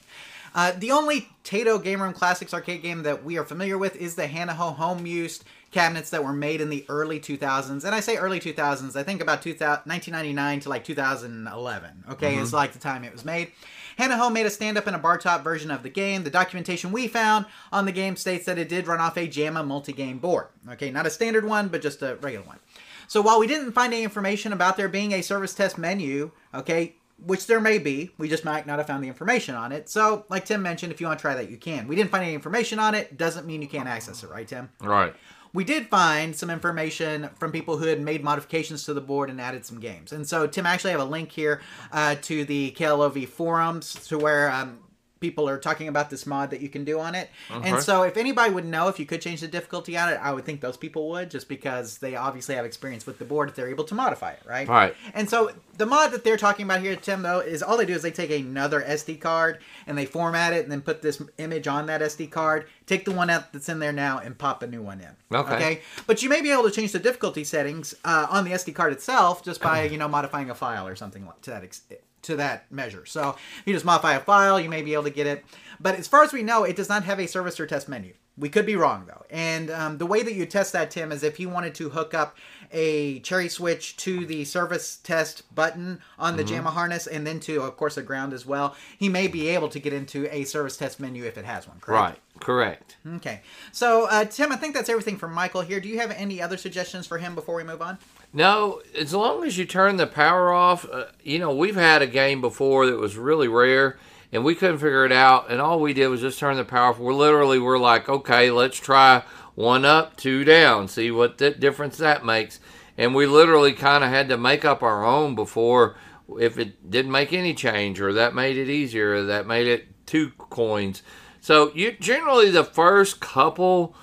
Uh, 0.53 0.73
the 0.77 0.91
only 0.91 1.29
Taito 1.43 1.81
Game 1.81 2.01
Room 2.01 2.13
Classics 2.13 2.53
arcade 2.53 2.81
game 2.81 3.03
that 3.03 3.23
we 3.23 3.37
are 3.37 3.45
familiar 3.45 3.77
with 3.77 3.95
is 3.95 4.15
the 4.15 4.27
Hanaho 4.27 4.75
home 4.75 5.05
Used 5.05 5.43
cabinets 5.71 6.09
that 6.09 6.23
were 6.23 6.33
made 6.33 6.59
in 6.59 6.69
the 6.69 6.85
early 6.89 7.19
2000s. 7.19 7.85
And 7.85 7.95
I 7.95 8.01
say 8.01 8.17
early 8.17 8.39
2000s, 8.39 8.95
I 8.95 9.03
think 9.03 9.21
about 9.21 9.41
2000, 9.41 9.83
1999 9.85 10.59
to 10.61 10.69
like 10.69 10.83
2011. 10.83 12.03
Okay, 12.11 12.35
it's 12.35 12.53
like 12.53 12.73
the 12.73 12.79
time 12.79 13.03
it 13.03 13.13
was 13.13 13.23
made. 13.23 13.51
Hanaho 13.97 14.31
made 14.31 14.45
a 14.45 14.49
stand 14.49 14.77
up 14.77 14.87
and 14.87 14.95
a 14.95 14.99
bar 14.99 15.17
top 15.17 15.43
version 15.43 15.71
of 15.71 15.83
the 15.83 15.89
game. 15.89 16.23
The 16.23 16.29
documentation 16.29 16.91
we 16.91 17.07
found 17.07 17.45
on 17.71 17.85
the 17.85 17.91
game 17.91 18.15
states 18.15 18.45
that 18.45 18.57
it 18.57 18.69
did 18.69 18.87
run 18.87 18.99
off 18.99 19.17
a 19.17 19.27
JAMMA 19.27 19.65
multi 19.65 19.93
game 19.93 20.19
board. 20.19 20.47
Okay, 20.69 20.91
not 20.91 21.05
a 21.05 21.09
standard 21.09 21.45
one, 21.45 21.69
but 21.69 21.81
just 21.81 22.01
a 22.01 22.15
regular 22.15 22.45
one. 22.45 22.59
So 23.07 23.21
while 23.21 23.39
we 23.39 23.47
didn't 23.47 23.73
find 23.73 23.93
any 23.93 24.03
information 24.03 24.53
about 24.53 24.77
there 24.77 24.87
being 24.87 25.11
a 25.11 25.21
service 25.21 25.53
test 25.53 25.77
menu, 25.77 26.31
okay, 26.53 26.95
which 27.25 27.47
there 27.47 27.59
may 27.59 27.77
be, 27.77 28.11
we 28.17 28.27
just 28.27 28.45
might 28.45 28.65
not 28.65 28.79
have 28.79 28.87
found 28.87 29.03
the 29.03 29.07
information 29.07 29.55
on 29.55 29.71
it. 29.71 29.89
So, 29.89 30.25
like 30.29 30.45
Tim 30.45 30.61
mentioned, 30.61 30.91
if 30.91 30.99
you 30.99 31.07
want 31.07 31.19
to 31.19 31.21
try 31.21 31.35
that, 31.35 31.49
you 31.49 31.57
can. 31.57 31.87
We 31.87 31.95
didn't 31.95 32.11
find 32.11 32.23
any 32.23 32.33
information 32.33 32.79
on 32.79 32.95
it, 32.95 33.17
doesn't 33.17 33.45
mean 33.45 33.61
you 33.61 33.67
can't 33.67 33.87
access 33.87 34.23
it, 34.23 34.29
right, 34.29 34.47
Tim? 34.47 34.69
Right. 34.81 35.13
We 35.53 35.65
did 35.65 35.87
find 35.87 36.33
some 36.33 36.49
information 36.49 37.29
from 37.37 37.51
people 37.51 37.77
who 37.77 37.85
had 37.85 37.99
made 37.99 38.23
modifications 38.23 38.85
to 38.85 38.93
the 38.93 39.01
board 39.01 39.29
and 39.29 39.41
added 39.41 39.65
some 39.65 39.79
games. 39.79 40.13
And 40.13 40.25
so, 40.25 40.47
Tim, 40.47 40.65
I 40.65 40.71
actually 40.71 40.91
have 40.91 41.01
a 41.01 41.05
link 41.05 41.31
here 41.31 41.61
uh, 41.91 42.15
to 42.21 42.45
the 42.45 42.71
KLOV 42.71 43.27
forums 43.27 43.93
to 44.07 44.17
where 44.17 44.49
um, 44.49 44.79
people 45.21 45.47
are 45.47 45.57
talking 45.57 45.87
about 45.87 46.09
this 46.09 46.25
mod 46.25 46.49
that 46.49 46.59
you 46.59 46.67
can 46.67 46.83
do 46.83 46.99
on 46.99 47.15
it. 47.15 47.29
Okay. 47.49 47.69
And 47.69 47.81
so 47.81 48.01
if 48.01 48.17
anybody 48.17 48.51
would 48.51 48.65
know 48.65 48.87
if 48.89 48.99
you 48.99 49.05
could 49.05 49.21
change 49.21 49.39
the 49.41 49.47
difficulty 49.47 49.95
on 49.95 50.09
it, 50.09 50.19
I 50.21 50.33
would 50.33 50.43
think 50.43 50.59
those 50.59 50.75
people 50.75 51.09
would 51.11 51.31
just 51.31 51.47
because 51.47 51.99
they 51.99 52.15
obviously 52.15 52.55
have 52.55 52.65
experience 52.65 53.05
with 53.05 53.19
the 53.19 53.25
board 53.25 53.47
if 53.47 53.55
they're 53.55 53.69
able 53.69 53.83
to 53.85 53.95
modify 53.95 54.31
it, 54.31 54.41
right? 54.45 54.67
Right. 54.67 54.95
And 55.13 55.29
so 55.29 55.51
the 55.77 55.85
mod 55.85 56.11
that 56.11 56.23
they're 56.23 56.37
talking 56.37 56.65
about 56.65 56.81
here, 56.81 56.95
Tim, 56.95 57.21
though, 57.21 57.39
is 57.39 57.61
all 57.63 57.77
they 57.77 57.85
do 57.85 57.93
is 57.93 58.01
they 58.01 58.11
take 58.11 58.31
another 58.31 58.81
SD 58.81 59.21
card 59.21 59.59
and 59.85 59.97
they 59.97 60.07
format 60.07 60.53
it 60.53 60.63
and 60.63 60.71
then 60.71 60.81
put 60.81 61.03
this 61.03 61.21
image 61.37 61.67
on 61.67 61.85
that 61.85 62.01
SD 62.01 62.31
card, 62.31 62.67
take 62.87 63.05
the 63.05 63.11
one 63.11 63.29
out 63.29 63.53
that's 63.53 63.69
in 63.69 63.77
there 63.77 63.93
now 63.93 64.17
and 64.17 64.37
pop 64.37 64.63
a 64.63 64.67
new 64.67 64.81
one 64.81 64.99
in. 64.99 65.37
Okay. 65.37 65.81
But 66.07 66.23
you 66.23 66.29
may 66.29 66.41
be 66.41 66.51
able 66.51 66.63
to 66.63 66.71
change 66.71 66.91
the 66.93 66.99
difficulty 66.99 67.43
settings 67.43 67.93
uh, 68.03 68.25
on 68.29 68.43
the 68.43 68.51
SD 68.51 68.73
card 68.73 68.91
itself 68.91 69.43
just 69.43 69.61
by, 69.61 69.83
you 69.91 69.99
know, 69.99 70.07
modifying 70.07 70.49
a 70.49 70.55
file 70.55 70.87
or 70.87 70.95
something 70.95 71.27
like- 71.27 71.41
to 71.41 71.51
that 71.51 71.63
extent 71.63 72.01
to 72.23 72.35
that 72.37 72.71
measure. 72.71 73.05
So 73.05 73.35
if 73.59 73.63
you 73.65 73.73
just 73.73 73.85
modify 73.85 74.13
a 74.13 74.19
file, 74.19 74.59
you 74.59 74.69
may 74.69 74.81
be 74.81 74.93
able 74.93 75.03
to 75.03 75.09
get 75.09 75.27
it. 75.27 75.45
But 75.79 75.95
as 75.95 76.07
far 76.07 76.23
as 76.23 76.33
we 76.33 76.43
know, 76.43 76.63
it 76.63 76.75
does 76.75 76.89
not 76.89 77.03
have 77.03 77.19
a 77.19 77.27
service 77.27 77.59
or 77.59 77.65
test 77.65 77.89
menu. 77.89 78.13
We 78.37 78.49
could 78.49 78.65
be 78.65 78.75
wrong 78.75 79.05
though. 79.07 79.25
And 79.29 79.69
um, 79.69 79.97
the 79.97 80.05
way 80.05 80.23
that 80.23 80.33
you 80.33 80.45
test 80.45 80.73
that, 80.73 80.91
Tim, 80.91 81.11
is 81.11 81.23
if 81.23 81.39
you 81.39 81.49
wanted 81.49 81.75
to 81.75 81.89
hook 81.89 82.13
up 82.13 82.37
a 82.71 83.19
cherry 83.19 83.49
switch 83.49 83.97
to 83.97 84.25
the 84.25 84.45
service 84.45 84.97
test 84.97 85.53
button 85.53 85.99
on 86.17 86.37
the 86.37 86.43
JAMMA 86.43 86.69
harness 86.69 87.05
and 87.05 87.27
then 87.27 87.39
to, 87.41 87.61
of 87.61 87.75
course, 87.75 87.97
a 87.97 88.01
ground 88.01 88.31
as 88.31 88.45
well, 88.45 88.75
he 88.97 89.09
may 89.09 89.27
be 89.27 89.49
able 89.49 89.67
to 89.69 89.79
get 89.79 89.91
into 89.91 90.33
a 90.33 90.45
service 90.45 90.77
test 90.77 90.99
menu 90.99 91.25
if 91.25 91.37
it 91.37 91.43
has 91.43 91.67
one, 91.67 91.79
correct? 91.81 92.01
Right. 92.01 92.19
Correct. 92.39 92.97
Okay. 93.15 93.41
So, 93.71 94.07
uh, 94.09 94.25
Tim, 94.25 94.51
I 94.51 94.55
think 94.55 94.73
that's 94.73 94.89
everything 94.89 95.17
from 95.17 95.33
Michael 95.33 95.61
here. 95.61 95.79
Do 95.79 95.89
you 95.89 95.99
have 95.99 96.11
any 96.11 96.41
other 96.41 96.57
suggestions 96.57 97.05
for 97.05 97.17
him 97.17 97.35
before 97.35 97.55
we 97.55 97.63
move 97.63 97.81
on? 97.81 97.97
No, 98.33 98.81
as 98.97 99.13
long 99.13 99.43
as 99.43 99.57
you 99.57 99.65
turn 99.65 99.97
the 99.97 100.07
power 100.07 100.53
off, 100.53 100.85
uh, 100.89 101.05
you 101.23 101.37
know, 101.37 101.53
we've 101.53 101.75
had 101.75 102.01
a 102.01 102.07
game 102.07 102.39
before 102.39 102.85
that 102.85 102.97
was 102.97 103.17
really 103.17 103.49
rare 103.49 103.97
and 104.31 104.45
we 104.45 104.55
couldn't 104.55 104.77
figure 104.77 105.05
it 105.05 105.11
out. 105.11 105.51
And 105.51 105.59
all 105.59 105.79
we 105.79 105.93
did 105.93 106.07
was 106.07 106.21
just 106.21 106.39
turn 106.39 106.55
the 106.55 106.63
power 106.63 106.91
off. 106.91 106.99
We're 106.99 107.13
literally, 107.13 107.59
we're 107.59 107.77
like, 107.77 108.07
okay, 108.07 108.49
let's 108.49 108.77
try 108.77 109.23
one 109.55 109.83
up, 109.83 110.15
two 110.15 110.45
down, 110.45 110.87
see 110.87 111.11
what 111.11 111.37
the 111.37 111.51
difference 111.51 111.97
that 111.97 112.25
makes. 112.25 112.61
And 112.97 113.13
we 113.13 113.25
literally 113.25 113.73
kind 113.73 114.03
of 114.03 114.09
had 114.09 114.29
to 114.29 114.37
make 114.37 114.63
up 114.63 114.81
our 114.81 115.03
own 115.03 115.35
before 115.35 115.97
if 116.39 116.57
it 116.57 116.89
didn't 116.89 117.11
make 117.11 117.33
any 117.33 117.53
change 117.53 117.99
or 117.99 118.13
that 118.13 118.33
made 118.33 118.57
it 118.57 118.69
easier 118.69 119.15
or 119.15 119.23
that 119.23 119.45
made 119.45 119.67
it 119.67 119.87
two 120.05 120.31
coins. 120.37 121.03
So 121.41 121.71
you 121.73 121.91
generally 121.93 122.49
the 122.49 122.63
first 122.63 123.19
couple 123.19 123.95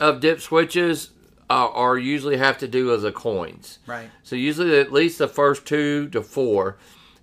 of 0.00 0.20
dip 0.20 0.40
switches 0.40 1.10
uh, 1.50 1.68
are 1.70 1.96
usually 1.96 2.36
have 2.36 2.58
to 2.58 2.68
do 2.68 2.92
as 2.94 3.02
the 3.02 3.12
coins. 3.12 3.78
Right. 3.86 4.10
So 4.22 4.36
usually 4.36 4.78
at 4.78 4.92
least 4.92 5.18
the 5.18 5.28
first 5.28 5.66
two 5.66 6.08
to 6.10 6.22
four. 6.22 6.76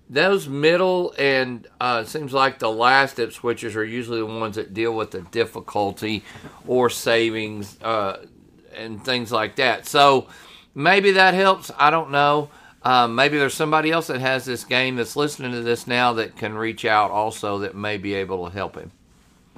Those 0.08 0.48
middle 0.48 1.14
and 1.18 1.66
uh, 1.80 2.04
seems 2.04 2.32
like 2.32 2.60
the 2.60 2.70
last 2.70 3.16
dip 3.16 3.32
switches 3.32 3.74
are 3.74 3.84
usually 3.84 4.20
the 4.20 4.26
ones 4.26 4.54
that 4.54 4.72
deal 4.72 4.94
with 4.94 5.10
the 5.10 5.22
difficulty 5.22 6.22
or 6.66 6.88
savings 6.90 7.76
uh, 7.82 8.24
and 8.74 9.04
things 9.04 9.32
like 9.32 9.56
that. 9.56 9.86
So 9.86 10.28
maybe 10.74 11.12
that 11.12 11.34
helps. 11.34 11.72
I 11.76 11.90
don't 11.90 12.12
know. 12.12 12.50
Um, 12.84 13.16
maybe 13.16 13.36
there's 13.36 13.54
somebody 13.54 13.90
else 13.90 14.06
that 14.06 14.20
has 14.20 14.44
this 14.44 14.62
game 14.62 14.94
that's 14.94 15.16
listening 15.16 15.50
to 15.50 15.62
this 15.62 15.88
now 15.88 16.12
that 16.12 16.36
can 16.36 16.54
reach 16.54 16.84
out 16.84 17.10
also 17.10 17.58
that 17.58 17.74
may 17.74 17.96
be 17.98 18.14
able 18.14 18.48
to 18.48 18.54
help 18.54 18.76
him. 18.76 18.92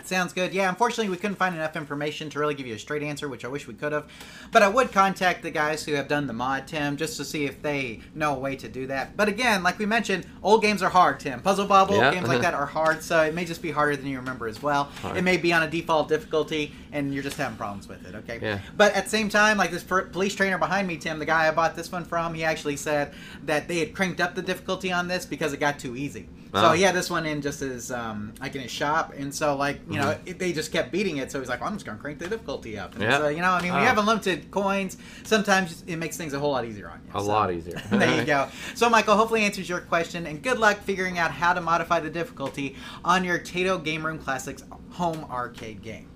Sounds 0.09 0.33
good. 0.33 0.55
Yeah, 0.55 0.71
unfortunately, 0.71 1.11
we 1.11 1.19
couldn't 1.19 1.37
find 1.37 1.55
enough 1.55 1.77
information 1.77 2.31
to 2.31 2.39
really 2.39 2.55
give 2.55 2.67
you 2.67 2.75
a 2.75 2.79
straight 2.79 3.03
answer, 3.03 3.29
which 3.29 3.45
I 3.45 3.49
wish 3.49 3.67
we 3.67 3.75
could 3.75 3.93
have. 3.93 4.11
But 4.51 4.63
I 4.63 4.69
would 4.69 4.91
contact 4.91 5.43
the 5.43 5.51
guys 5.51 5.85
who 5.85 5.93
have 5.93 6.09
done 6.09 6.27
the 6.27 6.33
mod, 6.33 6.67
Tim, 6.67 6.97
just 6.97 7.19
to 7.19 7.27
see 7.27 7.45
if 7.45 7.61
they 7.61 8.01
know 8.15 8.35
a 8.35 8.39
way 8.39 8.57
to 8.57 8.69
do 8.69 8.87
that. 8.87 9.19
But 9.19 9.29
again, 9.29 9.63
like 9.63 9.79
we 9.79 9.85
mentioned, 9.85 10.27
old 10.43 10.63
games 10.63 10.83
are 10.83 10.89
hard, 10.89 11.21
Tim. 11.21 11.43
Puzzle 11.43 11.67
Bobble, 11.67 11.97
Yeah. 11.97 12.15
games 12.15 12.27
like 12.27 12.39
mhm. 12.39 12.43
that 12.43 12.55
are 12.55 12.65
hard, 12.65 13.03
so 13.03 13.21
it 13.23 13.35
may 13.35 13.45
just 13.45 13.61
be 13.61 13.71
harder 13.71 13.97
than 13.97 14.07
you 14.07 14.17
remember 14.17 14.49
as 14.49 14.63
well. 14.63 14.89
It 15.15 15.23
may 15.23 15.37
be 15.37 15.53
on 15.53 15.63
a 15.63 15.69
default 15.69 16.09
difficulty, 16.09 16.75
and 16.91 17.13
you're 17.13 17.23
just 17.23 17.37
having 17.37 17.59
problems 17.59 17.87
with 17.87 18.07
it, 18.07 18.15
okay? 18.15 18.39
Yeah. 18.41 18.61
But 18.79 18.95
at 18.95 19.05
the 19.05 19.11
same 19.11 19.29
time, 19.29 19.59
like 19.59 19.71
this 19.71 19.83
per- 19.83 20.07
police 20.07 20.35
trainer 20.35 20.57
behind 20.57 20.89
me, 20.89 20.97
Tim, 20.97 21.19
the 21.19 21.27
guy 21.27 21.49
I 21.49 21.51
bought 21.51 21.77
this 21.77 21.93
one 21.93 22.07
from, 22.07 22.33
he 22.33 22.45
actually 22.45 22.77
said 22.77 23.13
that 23.45 23.69
they 23.69 23.79
had 23.79 23.95
cranked 23.95 24.23
up 24.23 24.35
the 24.35 24.43
difficulty 24.43 24.91
on 24.91 25.07
this 25.07 25.27
because 25.27 25.53
it 25.53 25.61
got 25.61 25.79
too 25.79 25.97
easy. 25.97 26.29
So 26.55 26.73
he 26.73 26.83
had 26.83 26.95
this 26.95 27.11
one 27.11 27.27
in 27.27 27.43
just 27.43 27.61
as 27.63 27.91
um, 27.91 28.33
like 28.41 28.55
in 28.55 28.63
his 28.63 28.71
shop, 28.71 29.13
and 29.17 29.35
so 29.35 29.57
like 29.57 29.81
you 29.91 29.99
know 29.99 30.09
Mm-hmm. 30.09 30.29
it, 30.29 30.39
they 30.39 30.53
just 30.53 30.73
kept 30.73 30.91
beating 30.93 31.19
it. 31.19 31.31
So 31.31 31.39
he's 31.41 31.49
like, 31.49 31.61
well, 31.61 31.69
I'm 31.69 31.77
just 31.77 31.85
gonna 31.87 31.99
crank 31.99 32.19
the 32.19 32.29
difficulty 32.29 32.79
up. 32.79 32.95
And 32.95 33.03
Yeah. 33.03 33.19
So 33.19 33.29
you 33.29 33.41
know, 33.41 33.51
I 33.51 33.61
mean, 33.63 33.73
when 33.73 33.81
you 33.83 33.87
Oh. 33.87 33.91
have 33.91 33.99
unlimited 33.99 34.51
coins, 34.51 34.97
sometimes 35.25 35.85
it 35.87 35.97
makes 35.97 36.17
things 36.17 36.33
a 36.33 36.39
whole 36.39 36.53
lot 36.53 36.65
easier 36.65 36.89
on 36.89 37.01
you. 37.05 37.11
A 37.15 37.21
So, 37.23 37.27
lot 37.27 37.53
easier. 37.53 37.81
there 37.91 38.19
you 38.19 38.25
go. 38.37 38.49
So 38.75 38.89
Michael, 38.89 39.17
hopefully 39.17 39.43
answers 39.45 39.69
your 39.69 39.81
question, 39.81 40.27
and 40.27 40.43
good 40.43 40.59
luck 40.59 40.79
figuring 40.81 41.19
out 41.19 41.31
how 41.31 41.53
to 41.53 41.61
modify 41.61 42.01
the 42.01 42.11
difficulty 42.11 42.77
on 43.05 43.25
your 43.25 43.39
Taito 43.39 43.83
Game 43.83 44.05
Room 44.07 44.19
Classics 44.19 44.63
home 44.91 45.27
arcade 45.31 45.83
game. 45.83 46.09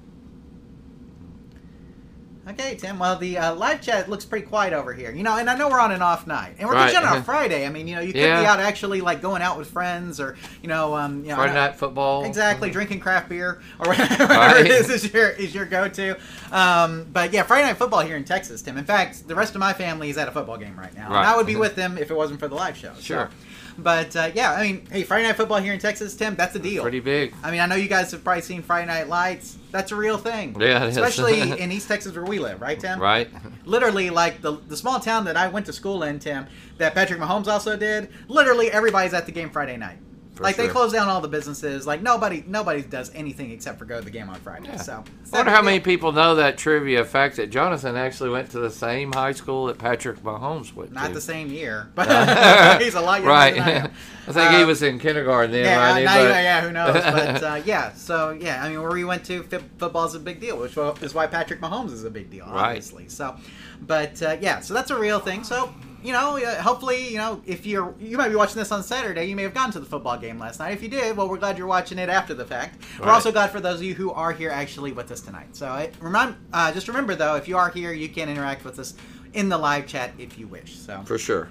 Okay, 2.49 2.75
Tim. 2.75 2.99
Well, 2.99 3.17
the 3.17 3.39
uh, 3.39 3.55
live 3.55 3.81
chat 3.81 4.11
looks 4.11 4.25
pretty 4.25 4.45
quiet 4.47 4.73
over 4.73 4.93
here. 4.93 5.13
You 5.13 5.23
know, 5.23 5.37
and 5.37 5.49
I 5.49 5.55
know 5.57 5.69
we're 5.69 5.79
on 5.79 5.93
an 5.93 6.03
off 6.03 6.27
night, 6.27 6.57
and 6.59 6.69
we're 6.69 6.75
Right. 6.75 6.93
catching 6.93 7.09
on 7.09 7.19
a 7.19 7.23
Friday. 7.23 7.65
I 7.65 7.69
mean, 7.69 7.87
you 7.87 7.95
know, 7.95 8.01
you 8.01 8.13
could 8.13 8.21
Yeah. 8.21 8.41
be 8.41 8.47
out 8.47 8.59
actually 8.59 9.01
like 9.01 9.23
going 9.23 9.43
out 9.43 9.57
with 9.59 9.71
friends, 9.71 10.19
or 10.19 10.37
you 10.61 10.69
know, 10.69 10.97
um, 10.97 11.23
you 11.23 11.29
know, 11.31 11.37
Friday 11.37 11.55
night 11.55 11.77
football. 11.77 12.25
Exactly, 12.25 12.69
drinking 12.69 12.99
craft 12.99 13.29
beer 13.29 13.61
or 13.79 13.87
whatever 13.95 14.25
Right. 14.25 14.67
it 14.67 14.73
is 14.73 14.91
is 14.91 15.13
your 15.15 15.29
is 15.29 15.55
your 15.55 15.67
go 15.67 15.87
to. 15.87 16.17
Um, 16.51 17.07
but 17.13 17.33
yeah, 17.33 17.45
Friday 17.45 17.69
night 17.69 17.77
football 17.77 18.01
here 18.01 18.17
in 18.17 18.25
Texas, 18.25 18.61
Tim. 18.61 18.77
In 18.77 18.85
fact, 18.85 19.29
the 19.29 19.37
rest 19.37 19.55
of 19.55 19.61
my 19.61 19.73
family 19.73 20.11
is 20.11 20.19
at 20.19 20.27
a 20.27 20.33
football 20.33 20.57
game 20.57 20.77
right 20.77 20.95
now, 20.97 21.07
and 21.07 21.15
I 21.19 21.37
would 21.37 21.47
be 21.47 21.55
with 21.55 21.77
them 21.77 21.97
if 21.97 22.11
it 22.11 22.15
wasn't 22.17 22.41
for 22.41 22.49
the 22.49 22.57
live 22.57 22.77
show. 22.77 22.93
so- 22.97 23.01
Sure. 23.03 23.31
But 23.79 24.15
uh, 24.17 24.31
yeah, 24.35 24.53
I 24.53 24.63
mean, 24.63 24.87
hey, 24.91 25.03
Friday 25.03 25.27
night 25.27 25.37
football 25.37 25.59
here 25.59 25.73
in 25.73 25.79
Texas, 25.79 26.15
Tim. 26.15 26.35
That's 26.35 26.55
a 26.55 26.59
deal. 26.59 26.83
Pretty 26.83 27.01
big. 27.01 27.35
I 27.43 27.51
mean, 27.51 27.61
I 27.61 27.67
know 27.67 27.75
you 27.77 27.89
guys 27.89 28.11
have 28.13 28.23
probably 28.23 28.43
seen 28.43 28.63
Friday 28.63 28.87
Night 28.87 29.09
Lights. 29.09 29.59
That's 29.71 29.93
a 29.93 29.97
real 29.97 30.19
thing. 30.19 30.57
Yeah, 30.61 30.85
especially 30.85 31.41
in 31.61 31.73
East 31.73 31.89
Texas 31.89 32.15
where 32.15 32.25
we 32.25 32.39
live, 32.39 32.61
right, 32.61 32.79
Tim? 32.79 33.01
Right? 33.01 33.29
Literally, 33.65 34.11
like 34.11 34.43
the 34.43 34.59
the 34.69 34.77
small 34.77 35.01
town 35.01 35.25
that 35.25 35.37
I 35.37 35.49
went 35.49 35.67
to 35.67 35.73
school 35.73 36.03
in, 36.03 36.19
Tim, 36.19 36.47
that 36.79 36.95
Patrick 36.95 37.21
Mahomes 37.21 37.47
also 37.47 37.77
did. 37.77 38.09
Literally, 38.29 38.71
everybody's 38.71 39.15
at 39.15 39.27
the 39.27 39.33
game 39.33 39.51
Friday 39.51 39.77
night. 39.77 39.99
For 40.35 40.45
like 40.45 40.57
they 40.57 40.67
close 40.69 40.93
down 40.93 41.09
all 41.09 41.21
the 41.21 41.29
businesses. 41.29 41.87
Like 41.87 42.01
nobody 42.01 42.43
nobody 42.47 42.81
does 42.81 43.11
anything 43.15 43.51
except 43.51 43.79
for 43.79 43.85
go 43.85 43.99
to 43.99 44.05
the 44.05 44.11
game 44.11 44.31
on 44.31 44.37
Friday. 44.37 44.69
Yeah. 44.69 44.77
So 44.79 45.05
I 45.33 45.37
wonder 45.37 45.51
how 45.53 45.61
many 45.61 45.79
people 45.79 46.11
know 46.13 46.37
that 46.37 46.57
trivia 46.57 47.05
fact 47.05 47.37
that 47.37 47.51
Jonathan 47.51 47.97
actually 47.97 48.31
went 48.31 48.51
to 48.53 48.59
the 48.59 48.71
same 48.71 49.13
high 49.13 49.33
school 49.33 49.67
that 49.67 49.77
Patrick 49.77 50.21
Mahomes 50.21 50.73
went 50.75 50.89
to. 50.91 50.95
Not 50.95 51.09
to. 51.09 51.13
the 51.15 51.21
same 51.21 51.49
year, 51.51 51.91
but 51.95 52.09
he's 52.83 52.95
a 52.95 53.01
lot 53.03 53.17
younger 53.21 53.29
right. 53.29 53.55
than 53.55 53.63
I 53.63 53.71
am. 53.73 53.93
I 54.29 54.33
think 54.33 54.51
he 54.53 54.63
Uh, 54.63 54.67
was 54.67 54.83
in 54.83 54.99
kindergarten 54.99 55.51
then, 55.51 55.65
Yeah, 55.67 55.93
right? 55.93 56.05
now, 56.05 56.15
But- 56.17 56.29
yeah, 56.31 56.61
who 56.63 56.73
knows? 56.73 56.95
But 56.95 57.43
uh, 57.43 57.63
yeah, 57.67 57.93
so 57.93 58.31
yeah, 58.31 58.65
I 58.65 58.71
mean, 58.71 58.81
where 58.81 58.93
we 58.93 59.05
went 59.05 59.25
to, 59.27 59.47
f- 59.53 59.63
football's 59.77 60.15
a 60.15 60.19
big 60.21 60.41
deal, 60.41 60.57
which 60.59 60.77
is 61.03 61.13
why 61.13 61.27
Patrick 61.27 61.61
Mahomes 61.61 61.93
is 61.93 62.05
a 62.05 62.11
big 62.11 62.31
deal, 62.31 62.47
Right. 62.47 62.69
obviously. 62.69 63.09
So, 63.11 63.37
but 63.83 64.23
uh, 64.23 64.37
yeah, 64.41 64.61
so 64.61 64.73
that's 64.73 64.91
a 64.91 64.99
real 64.99 65.19
thing. 65.21 65.45
So 65.45 65.75
you 66.03 66.13
know, 66.13 66.37
hopefully, 66.61 67.09
you 67.09 67.19
know, 67.19 67.41
if 67.47 67.65
you're 67.67 67.95
you 68.01 68.17
might 68.17 68.29
be 68.29 68.35
watching 68.35 68.57
this 68.57 68.73
on 68.73 68.83
Saturday, 68.83 69.25
you 69.27 69.37
may 69.37 69.43
have 69.43 69.55
gone 69.55 69.71
to 69.73 69.81
the 69.81 69.87
football 69.87 70.19
game 70.19 70.39
last 70.39 70.59
night. 70.59 70.73
If 70.73 70.83
you 70.83 70.89
did, 70.89 71.17
well, 71.17 71.29
we're 71.29 71.39
glad 71.39 71.57
you're 71.59 71.67
watching 71.67 71.99
it 71.99 72.09
after 72.09 72.35
the 72.35 72.45
fact. 72.45 72.83
We're 72.99 73.07
Right. 73.07 73.15
also 73.15 73.31
glad 73.33 73.51
for 73.51 73.61
those 73.61 73.77
of 73.77 73.85
you 73.85 73.95
who 73.95 74.11
are 74.13 74.33
here 74.33 74.51
actually 74.51 74.93
with 74.93 75.11
us 75.11 75.21
tonight. 75.21 75.55
So 75.57 75.67
I, 75.67 75.91
remind, 76.01 76.35
uh, 76.53 76.73
just 76.73 76.89
remember 76.89 77.15
though, 77.15 77.37
if 77.37 77.47
you 77.49 77.57
are 77.57 77.71
here, 77.71 77.93
you 77.93 78.09
can 78.09 78.29
interact 78.29 78.65
with 78.65 78.79
us 78.79 78.95
in 79.33 79.49
the 79.49 79.59
live 79.59 79.87
chat 79.87 80.13
if 80.19 80.39
you 80.39 80.47
wish. 80.47 80.77
So. 80.77 81.03
For 81.05 81.19
sure. 81.19 81.49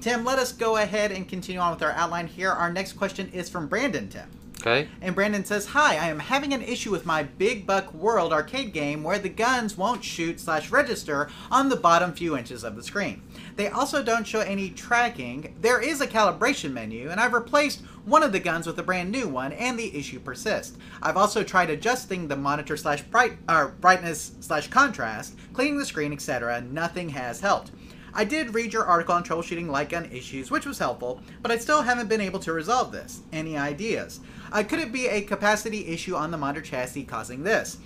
Tim, 0.00 0.24
let 0.24 0.38
us 0.38 0.52
go 0.52 0.76
ahead 0.78 1.12
and 1.12 1.28
continue 1.28 1.60
on 1.60 1.72
with 1.74 1.82
our 1.82 1.92
outline 1.92 2.26
here. 2.26 2.50
Our 2.50 2.72
next 2.72 2.94
question 2.94 3.28
is 3.32 3.48
from 3.48 3.68
Brandon, 3.68 4.08
Tim. 4.08 4.28
Okay. 4.60 4.88
And 5.00 5.12
Brandon 5.14 5.44
says, 5.44 5.66
Hi, 5.66 5.94
I 5.96 6.08
am 6.08 6.20
having 6.20 6.52
an 6.52 6.62
issue 6.62 6.92
with 6.92 7.04
my 7.04 7.24
Big 7.24 7.66
Buck 7.66 7.92
World 7.92 8.32
arcade 8.32 8.72
game 8.72 9.02
where 9.02 9.18
the 9.18 9.28
guns 9.28 9.76
won't 9.76 10.04
shoot 10.04 10.38
slash 10.38 10.70
register 10.70 11.28
on 11.50 11.68
the 11.68 11.74
bottom 11.74 12.12
few 12.12 12.36
inches 12.36 12.62
of 12.62 12.76
the 12.76 12.82
screen. 12.84 13.22
They 13.56 13.68
also 13.68 14.02
don't 14.02 14.26
show 14.26 14.40
any 14.40 14.70
tracking. 14.70 15.54
There 15.60 15.80
is 15.80 16.00
a 16.00 16.06
calibration 16.06 16.72
menu, 16.72 17.10
and 17.10 17.20
I've 17.20 17.32
replaced 17.32 17.82
one 18.04 18.22
of 18.22 18.32
the 18.32 18.40
guns 18.40 18.66
with 18.66 18.78
a 18.78 18.82
brand 18.82 19.10
new 19.10 19.28
one, 19.28 19.52
and 19.52 19.78
the 19.78 19.96
issue 19.96 20.20
persists. 20.20 20.76
I've 21.02 21.16
also 21.16 21.42
tried 21.42 21.70
adjusting 21.70 22.28
the 22.28 22.36
monitor 22.36 22.76
slash 22.76 23.02
bright, 23.02 23.38
uh, 23.48 23.68
brightness 23.80 24.32
slash 24.40 24.68
contrast, 24.68 25.36
cleaning 25.52 25.78
the 25.78 25.86
screen, 25.86 26.12
etc. 26.12 26.60
Nothing 26.60 27.10
has 27.10 27.40
helped. 27.40 27.72
I 28.14 28.24
did 28.24 28.54
read 28.54 28.72
your 28.72 28.84
article 28.84 29.14
on 29.14 29.24
troubleshooting 29.24 29.68
light 29.68 29.88
gun 29.88 30.04
issues, 30.12 30.50
which 30.50 30.66
was 30.66 30.78
helpful, 30.78 31.22
but 31.40 31.50
I 31.50 31.56
still 31.56 31.82
haven't 31.82 32.08
been 32.08 32.20
able 32.20 32.40
to 32.40 32.52
resolve 32.52 32.92
this. 32.92 33.22
Any 33.32 33.56
ideas? 33.56 34.20
Uh, 34.50 34.62
could 34.62 34.80
it 34.80 34.92
be 34.92 35.08
a 35.08 35.22
capacity 35.22 35.86
issue 35.86 36.14
on 36.14 36.30
the 36.30 36.36
monitor 36.36 36.60
chassis 36.60 37.04
causing 37.04 37.42
this? 37.42 37.78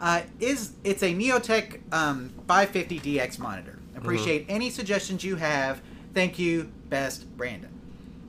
Uh, 0.00 0.22
is 0.40 0.72
it's 0.84 1.02
a 1.02 1.14
Neotec 1.14 1.80
um, 1.92 2.32
550DX 2.46 3.38
monitor? 3.38 3.78
Appreciate 4.04 4.44
any 4.48 4.68
suggestions 4.70 5.24
you 5.24 5.36
have. 5.36 5.80
Thank 6.12 6.38
you, 6.38 6.70
best 6.90 7.26
Brandon. 7.36 7.70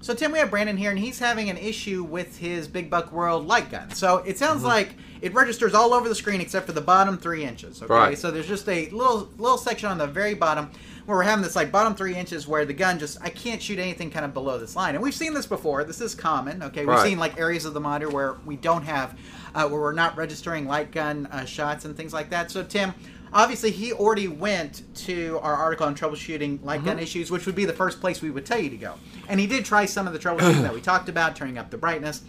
So 0.02 0.14
Tim, 0.14 0.32
we 0.32 0.40
have 0.40 0.50
Brandon 0.52 0.78
here, 0.78 0.92
and 0.92 1.00
he's 1.00 1.20
having 1.20 1.50
an 1.50 1.58
issue 1.58 2.04
with 2.04 2.38
his 2.38 2.68
Big 2.68 2.90
Buck 2.90 3.12
World 3.12 3.48
light 3.48 3.70
gun. 3.72 3.92
So 3.92 4.18
it 4.20 4.38
sounds 4.38 4.60
Mm-hmm. 4.60 4.68
like 4.68 4.90
it 5.22 5.34
registers 5.34 5.74
all 5.74 5.94
over 5.94 6.08
the 6.08 6.16
screen 6.16 6.40
except 6.42 6.66
for 6.68 6.72
the 6.74 6.82
bottom 6.82 7.18
three 7.18 7.44
inches. 7.44 7.82
Okay, 7.82 7.94
Right. 7.94 8.18
so 8.18 8.30
there's 8.32 8.48
just 8.48 8.70
a 8.70 8.90
little 8.92 9.30
little 9.38 9.58
section 9.58 9.90
on 9.90 9.98
the 9.98 10.06
very 10.08 10.34
bottom 10.36 10.70
where 11.06 11.18
we're 11.18 11.24
having 11.24 11.44
this 11.44 11.56
like 11.56 11.72
bottom 11.72 11.96
three 11.96 12.16
inches 12.16 12.48
where 12.48 12.66
the 12.66 12.74
gun 12.74 13.00
just 13.00 13.18
I 13.22 13.30
can't 13.30 13.62
shoot 13.62 13.80
anything 13.80 14.12
kind 14.12 14.26
of 14.26 14.34
below 14.34 14.60
this 14.60 14.76
line. 14.76 14.94
And 14.96 15.04
we've 15.04 15.14
seen 15.16 15.34
this 15.34 15.46
before. 15.48 15.84
This 15.84 16.02
is 16.02 16.14
common. 16.16 16.62
Okay, 16.64 16.82
we've 16.82 16.90
Right. 16.90 17.08
seen 17.08 17.18
like 17.20 17.40
areas 17.40 17.66
of 17.66 17.74
the 17.74 17.80
monitor 17.82 18.10
where 18.10 18.36
we 18.46 18.56
don't 18.58 18.84
have 18.84 19.18
uh, 19.56 19.68
where 19.68 19.82
we're 19.82 19.94
not 19.94 20.16
registering 20.18 20.68
light 20.68 20.92
gun 20.92 21.26
uh, 21.32 21.46
shots 21.46 21.86
and 21.86 21.98
things 21.98 22.14
like 22.14 22.30
that. 22.30 22.52
So 22.52 22.64
Tim. 22.64 22.94
Obviously, 23.36 23.70
he 23.70 23.92
already 23.92 24.30
went 24.30 24.84
to 24.96 25.38
our 25.42 25.54
article 25.54 25.86
on 25.86 25.94
troubleshooting 25.94 26.64
light 26.64 26.78
Mm-hmm. 26.80 26.86
gun 26.88 27.00
issues, 27.00 27.30
which 27.30 27.46
would 27.46 27.54
be 27.56 27.66
the 27.66 27.74
first 27.74 28.00
place 28.00 28.22
we 28.22 28.32
would 28.32 28.46
tell 28.46 28.58
you 28.60 28.70
to 28.70 28.78
go. 28.78 28.94
And 29.28 29.40
he 29.40 29.46
did 29.46 29.66
try 29.66 29.86
some 29.86 30.08
of 30.08 30.14
the 30.14 30.20
troubleshooting 30.20 30.62
that 30.62 30.74
we 30.74 30.80
talked 30.92 31.10
about, 31.10 31.36
turning 31.36 31.58
up 31.58 31.70
the 31.70 31.78
brightness, 31.78 32.24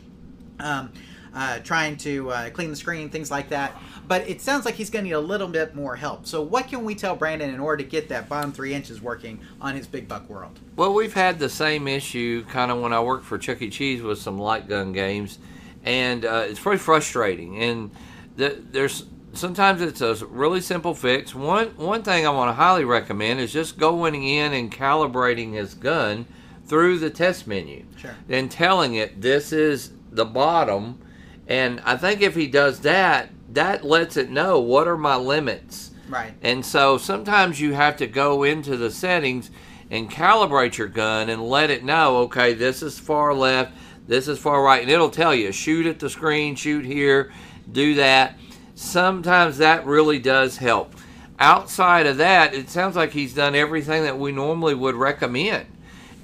um, 0.59 0.93
uh, 1.33 1.61
trying 1.61 1.97
to 1.99 2.31
uh, 2.31 2.51
clean 2.51 2.71
the 2.71 2.77
screen, 2.77 3.09
things 3.09 3.31
like 3.31 3.49
that. 3.51 3.81
But 4.09 4.29
it 4.29 4.41
sounds 4.41 4.65
like 4.65 4.75
he's 4.75 4.91
going 4.91 5.05
to 5.05 5.09
need 5.11 5.15
a 5.15 5.21
little 5.21 5.47
bit 5.47 5.77
more 5.77 5.95
help. 5.95 6.27
So, 6.27 6.43
what 6.43 6.67
can 6.67 6.85
we 6.85 6.95
tell 6.97 7.15
Brandon 7.15 7.51
in 7.55 7.61
order 7.61 7.85
to 7.85 7.89
get 7.89 8.09
that 8.09 8.29
bottom 8.29 8.53
three 8.53 8.75
inches 8.75 9.01
working 9.01 9.39
on 9.61 9.77
his 9.77 9.87
Big 9.87 10.09
Buck 10.09 10.29
World? 10.29 10.59
Well, 10.75 10.93
we've 10.93 11.15
had 11.15 11.39
the 11.39 11.49
same 11.49 11.87
issue 11.87 12.45
kind 12.47 12.71
of 12.73 12.81
when 12.81 12.93
I 12.93 13.01
worked 13.01 13.27
for 13.27 13.39
Chuck 13.39 13.63
E. 13.63 13.71
Cheese 13.71 14.03
with 14.03 14.19
some 14.19 14.39
light 14.39 14.69
gun 14.69 14.93
games, 14.93 15.39
and 15.85 16.25
uh, 16.25 16.47
it's 16.49 16.59
pretty 16.59 16.79
frustrating. 16.79 17.63
And 17.63 17.91
the, 18.37 18.61
there's 18.71 19.05
sometimes 19.37 19.81
it's 19.81 20.01
a 20.01 20.15
really 20.27 20.61
simple 20.61 20.95
fix. 20.95 21.35
One 21.35 21.69
one 21.77 22.03
thing 22.03 22.27
I 22.27 22.31
want 22.31 22.49
to 22.49 22.55
highly 22.55 22.85
recommend 22.85 23.41
is 23.41 23.53
just 23.53 23.79
going 23.79 24.15
in 24.23 24.53
and 24.53 24.73
calibrating 24.73 25.53
his 25.55 25.75
gun 25.75 26.27
through 26.67 26.99
the 26.99 27.11
test 27.11 27.47
menu, 27.47 27.85
Sure. 27.97 28.15
and 28.29 28.51
telling 28.51 28.95
it 28.95 29.21
this 29.21 29.53
is 29.53 29.93
the 30.11 30.25
bottom. 30.25 31.01
And 31.47 31.81
I 31.85 31.97
think 31.97 32.23
if 32.23 32.35
he 32.35 32.47
does 32.49 32.81
that, 32.81 33.31
that 33.53 33.85
lets 33.85 34.17
it 34.17 34.31
know 34.31 34.59
what 34.61 34.89
are 34.89 34.97
my 34.97 35.15
limits. 35.17 35.93
Right. 36.09 36.33
And 36.43 36.65
so 36.67 36.99
sometimes 36.99 37.61
you 37.61 37.73
have 37.75 37.97
to 37.99 38.07
go 38.07 38.43
into 38.43 38.77
the 38.77 38.91
settings 38.91 39.51
and 39.91 40.11
calibrate 40.11 40.77
your 40.77 40.89
gun 40.89 41.29
and 41.29 41.49
let 41.49 41.71
it 41.71 41.85
know, 41.85 42.19
okay, 42.23 42.53
this 42.55 42.83
is 42.83 42.99
far 42.99 43.33
left, 43.33 43.73
this 44.09 44.27
is 44.27 44.39
far 44.39 44.63
right, 44.63 44.83
and 44.83 44.91
it'll 44.91 45.11
tell 45.11 45.35
you 45.35 45.53
shoot 45.53 45.87
at 45.87 45.99
the 46.01 46.11
screen, 46.11 46.57
shoot 46.57 46.85
here, 46.85 47.33
do 47.71 47.95
that. 47.95 48.37
Sometimes 48.77 49.57
that 49.57 49.87
really 49.87 50.19
does 50.19 50.59
help. 50.59 50.93
Outside 51.39 52.07
of 52.07 52.19
that, 52.19 52.53
it 52.53 52.69
sounds 52.69 52.95
like 52.95 53.11
he's 53.13 53.33
done 53.33 53.55
everything 53.55 54.03
that 54.03 54.19
we 54.19 54.33
normally 54.33 54.75
would 54.75 54.95
recommend. 54.95 55.67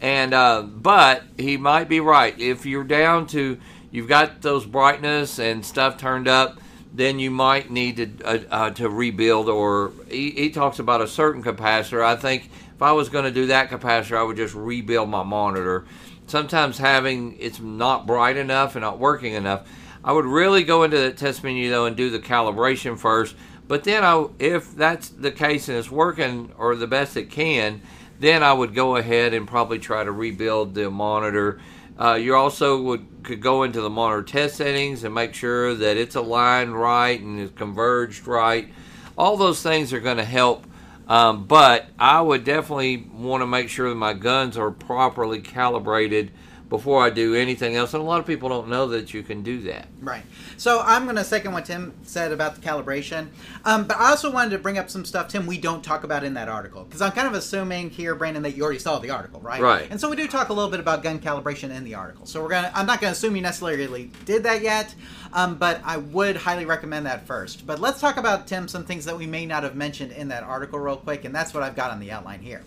And 0.02 0.35
uh, 0.35 0.61
but 0.62 1.23
he 1.38 1.56
might 1.56 1.88
be 1.88 1.99
right. 2.00 2.38
If 2.38 2.66
you're 2.66 2.85
down 2.85 3.26
to 3.28 3.59
you've 3.90 4.09
got 4.09 4.42
those 4.42 4.66
brightness 4.66 5.38
and 5.38 5.64
stuff 5.64 5.97
turned 5.97 6.28
up, 6.28 6.61
then 6.92 7.18
you 7.18 7.30
might 7.30 7.71
need 7.71 7.97
to 7.97 8.25
uh, 8.25 8.38
uh, 8.50 8.71
to 8.73 8.90
rebuild. 8.90 9.49
Or 9.49 9.92
he, 10.11 10.32
he 10.32 10.50
talks 10.50 10.78
about 10.78 11.00
a 11.00 11.09
certain 11.09 11.42
capacitor. 11.42 12.04
I 12.04 12.16
think 12.16 12.50
if 12.75 12.82
I 12.82 12.92
was 12.92 13.09
going 13.09 13.25
to 13.25 13.30
do 13.30 13.47
that 13.47 13.71
capacitor, 13.71 14.18
I 14.18 14.25
would 14.25 14.37
just 14.37 14.54
rebuild 14.54 15.09
my 15.09 15.23
monitor. 15.23 15.87
Sometimes 16.26 16.76
having 16.76 17.38
it's 17.38 17.61
not 17.61 18.06
bright 18.06 18.37
enough 18.37 18.76
and 18.76 18.82
not 18.82 18.99
working 18.99 19.32
enough. 19.32 19.66
I 20.04 20.12
would 20.12 20.25
really 20.25 20.64
go 20.64 20.82
into 20.82 20.99
the 20.99 21.12
test 21.12 21.44
menu 21.44 21.71
though 21.71 21.87
and 21.87 21.97
do 21.97 22.11
the 22.11 22.18
calibration 22.18 22.99
first. 22.99 23.37
But 23.68 23.85
then, 23.85 24.04
I, 24.04 24.26
if 24.38 24.75
that's 24.75 25.09
the 25.09 25.30
case 25.30 25.68
and 25.68 25.78
it's 25.78 25.90
working 25.90 26.52
or 26.59 26.75
the 26.75 26.87
best 26.87 27.16
it 27.16 27.30
can, 27.30 27.80
then 28.18 28.42
I 28.42 28.52
would 28.52 28.75
go 28.75 28.97
ahead 28.97 29.32
and 29.35 29.49
probably 29.49 29.78
try 29.78 30.04
to 30.04 30.12
rebuild 30.12 30.75
the 30.75 30.90
monitor. 30.90 31.61
Uh, 31.99 32.14
you 32.14 32.35
also 32.35 32.82
would 32.82 33.06
could 33.23 33.40
go 33.40 33.62
into 33.62 33.80
the 33.80 33.90
monitor 33.90 34.23
test 34.23 34.56
settings 34.56 35.04
and 35.04 35.14
make 35.14 35.35
sure 35.35 35.75
that 35.75 35.97
it's 35.97 36.16
aligned 36.16 36.75
right 36.75 37.21
and 37.21 37.38
is 37.38 37.50
converged 37.52 38.26
right. 38.26 38.73
All 39.16 39.37
those 39.37 39.62
things 39.62 39.92
are 39.92 40.00
going 40.00 40.16
to 40.16 40.25
help. 40.25 40.66
Um, 41.09 41.44
but 41.47 41.87
I 41.99 42.21
would 42.21 42.44
definitely 42.44 42.97
want 42.97 43.42
to 43.42 43.47
make 43.47 43.68
sure 43.68 43.88
that 43.88 43.94
my 43.94 44.14
guns 44.14 44.56
are 44.56 44.71
properly 44.71 45.40
calibrated 45.40 46.32
before 46.73 47.02
I 47.05 47.11
do 47.11 47.35
anything 47.35 47.76
else. 47.76 47.93
And 47.93 48.02
a 48.02 48.07
lot 48.07 48.19
of 48.19 48.26
people 48.26 48.49
don't 48.49 48.69
know 48.69 48.87
that 48.88 49.12
you 49.12 49.23
can 49.23 49.43
do 49.43 49.61
that. 49.64 49.88
Right. 50.00 50.23
So 50.57 50.81
I'm 50.81 51.05
going 51.05 51.17
to 51.17 51.25
second 51.25 51.52
what 51.52 51.67
Tim 51.67 51.93
said 52.02 52.33
about 52.33 52.55
the 52.55 52.62
calibration. 52.62 53.29
Um, 53.67 53.87
but 53.87 53.99
I 53.99 54.09
also 54.09 54.33
wanted 54.33 54.52
to 54.52 54.59
bring 54.59 54.79
up 54.79 54.88
some 54.88 55.05
stuff, 55.05 55.29
Tim, 55.29 55.45
we 55.45 55.59
don't 55.59 55.85
talk 55.85 56.02
about 56.02 56.25
in 56.25 56.33
that 56.33 56.49
article. 56.49 56.85
Because 56.85 57.02
I'm 57.02 57.12
kind 57.12 57.29
of 57.29 57.35
assuming 57.35 57.91
here, 57.91 58.14
Brandon, 58.14 58.43
that 58.45 58.57
you 58.57 58.62
already 58.62 58.79
saw 58.79 58.99
the 58.99 59.11
article, 59.11 59.38
right? 59.43 59.61
Right. 59.61 59.87
And 59.91 60.00
so 60.00 60.09
we 60.09 60.17
do 60.17 60.26
talk 60.26 60.49
a 60.49 60.55
little 60.55 60.71
bit 60.71 60.81
about 60.81 61.02
gun 61.02 61.19
calibration 61.19 61.69
in 61.71 61.85
the 61.85 61.95
article. 61.95 62.25
So 62.25 62.43
we're 62.43 62.49
going 62.49 62.64
to, 62.64 62.75
I'm 62.75 62.87
not 62.87 63.02
going 63.02 63.12
to 63.12 63.19
assume 63.19 63.37
you 63.37 63.43
necessarily 63.43 64.11
did 64.25 64.43
that 64.45 64.62
yet, 64.62 64.95
um, 65.35 65.57
but 65.57 65.83
I 65.85 65.99
would 65.99 66.37
highly 66.37 66.64
recommend 66.64 67.05
that 67.05 67.26
first. 67.26 67.67
But 67.67 67.81
let's 67.81 68.00
talk 68.00 68.17
about, 68.17 68.47
Tim, 68.47 68.67
some 68.67 68.87
things 68.87 69.05
that 69.05 69.19
we 69.19 69.26
may 69.26 69.45
not 69.45 69.62
have 69.62 69.76
mentioned 69.76 70.12
in 70.12 70.29
that 70.29 70.43
article 70.43 70.79
real 70.79 70.97
quick. 70.97 71.26
And 71.26 71.35
that's 71.35 71.52
what 71.52 71.62
I've 71.62 71.76
got 71.76 71.91
on 71.91 72.00
the 72.00 72.11
outline 72.12 72.41
here. 72.41 72.62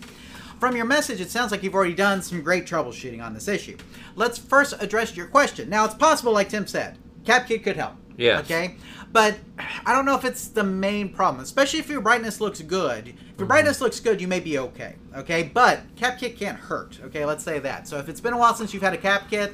From 0.66 0.76
your 0.76 0.86
message, 0.86 1.22
it 1.22 1.30
sounds 1.30 1.52
like 1.52 1.62
you've 1.62 1.76
already 1.76 1.94
done 1.94 2.24
some 2.24 2.42
great 2.42 2.66
troubleshooting 2.66 3.24
on 3.24 3.36
this 3.36 3.48
issue. 3.48 3.78
Let's 4.16 4.40
first 4.40 4.74
address 4.80 5.16
your 5.16 5.28
question. 5.28 5.70
Now, 5.70 5.86
it's 5.86 5.94
possible, 5.94 6.34
like 6.34 6.50
Tim 6.50 6.66
said, 6.66 6.98
CapKit 7.24 7.64
could 7.64 7.76
help. 7.76 7.94
Yeah. 8.18 8.40
Okay? 8.40 8.78
But 9.12 9.38
I 9.86 9.94
don't 9.94 10.06
know 10.06 10.16
if 10.16 10.26
it's 10.26 10.48
the 10.48 10.64
main 10.64 11.10
problem, 11.10 11.44
especially 11.44 11.78
if 11.78 11.88
your 11.88 12.02
brightness 12.02 12.42
looks 12.42 12.64
good. 12.64 13.10
If 13.10 13.14
your 13.14 13.22
mm-hmm. 13.22 13.46
brightness 13.46 13.80
looks 13.80 14.00
good, 14.00 14.20
you 14.20 14.28
may 14.28 14.40
be 14.40 14.58
okay. 14.58 14.96
Okay? 15.16 15.44
But 15.54 15.82
CapKit 15.98 16.36
can't 16.36 16.58
hurt. 16.58 17.00
Okay? 17.04 17.26
Let's 17.26 17.44
say 17.44 17.60
that. 17.60 17.88
So 17.88 18.00
if 18.00 18.10
it's 18.10 18.20
been 18.20 18.34
a 18.34 18.38
while 18.40 18.56
since 18.56 18.74
you've 18.74 18.82
had 18.82 18.96
a 18.96 18.98
CapKit, 18.98 19.54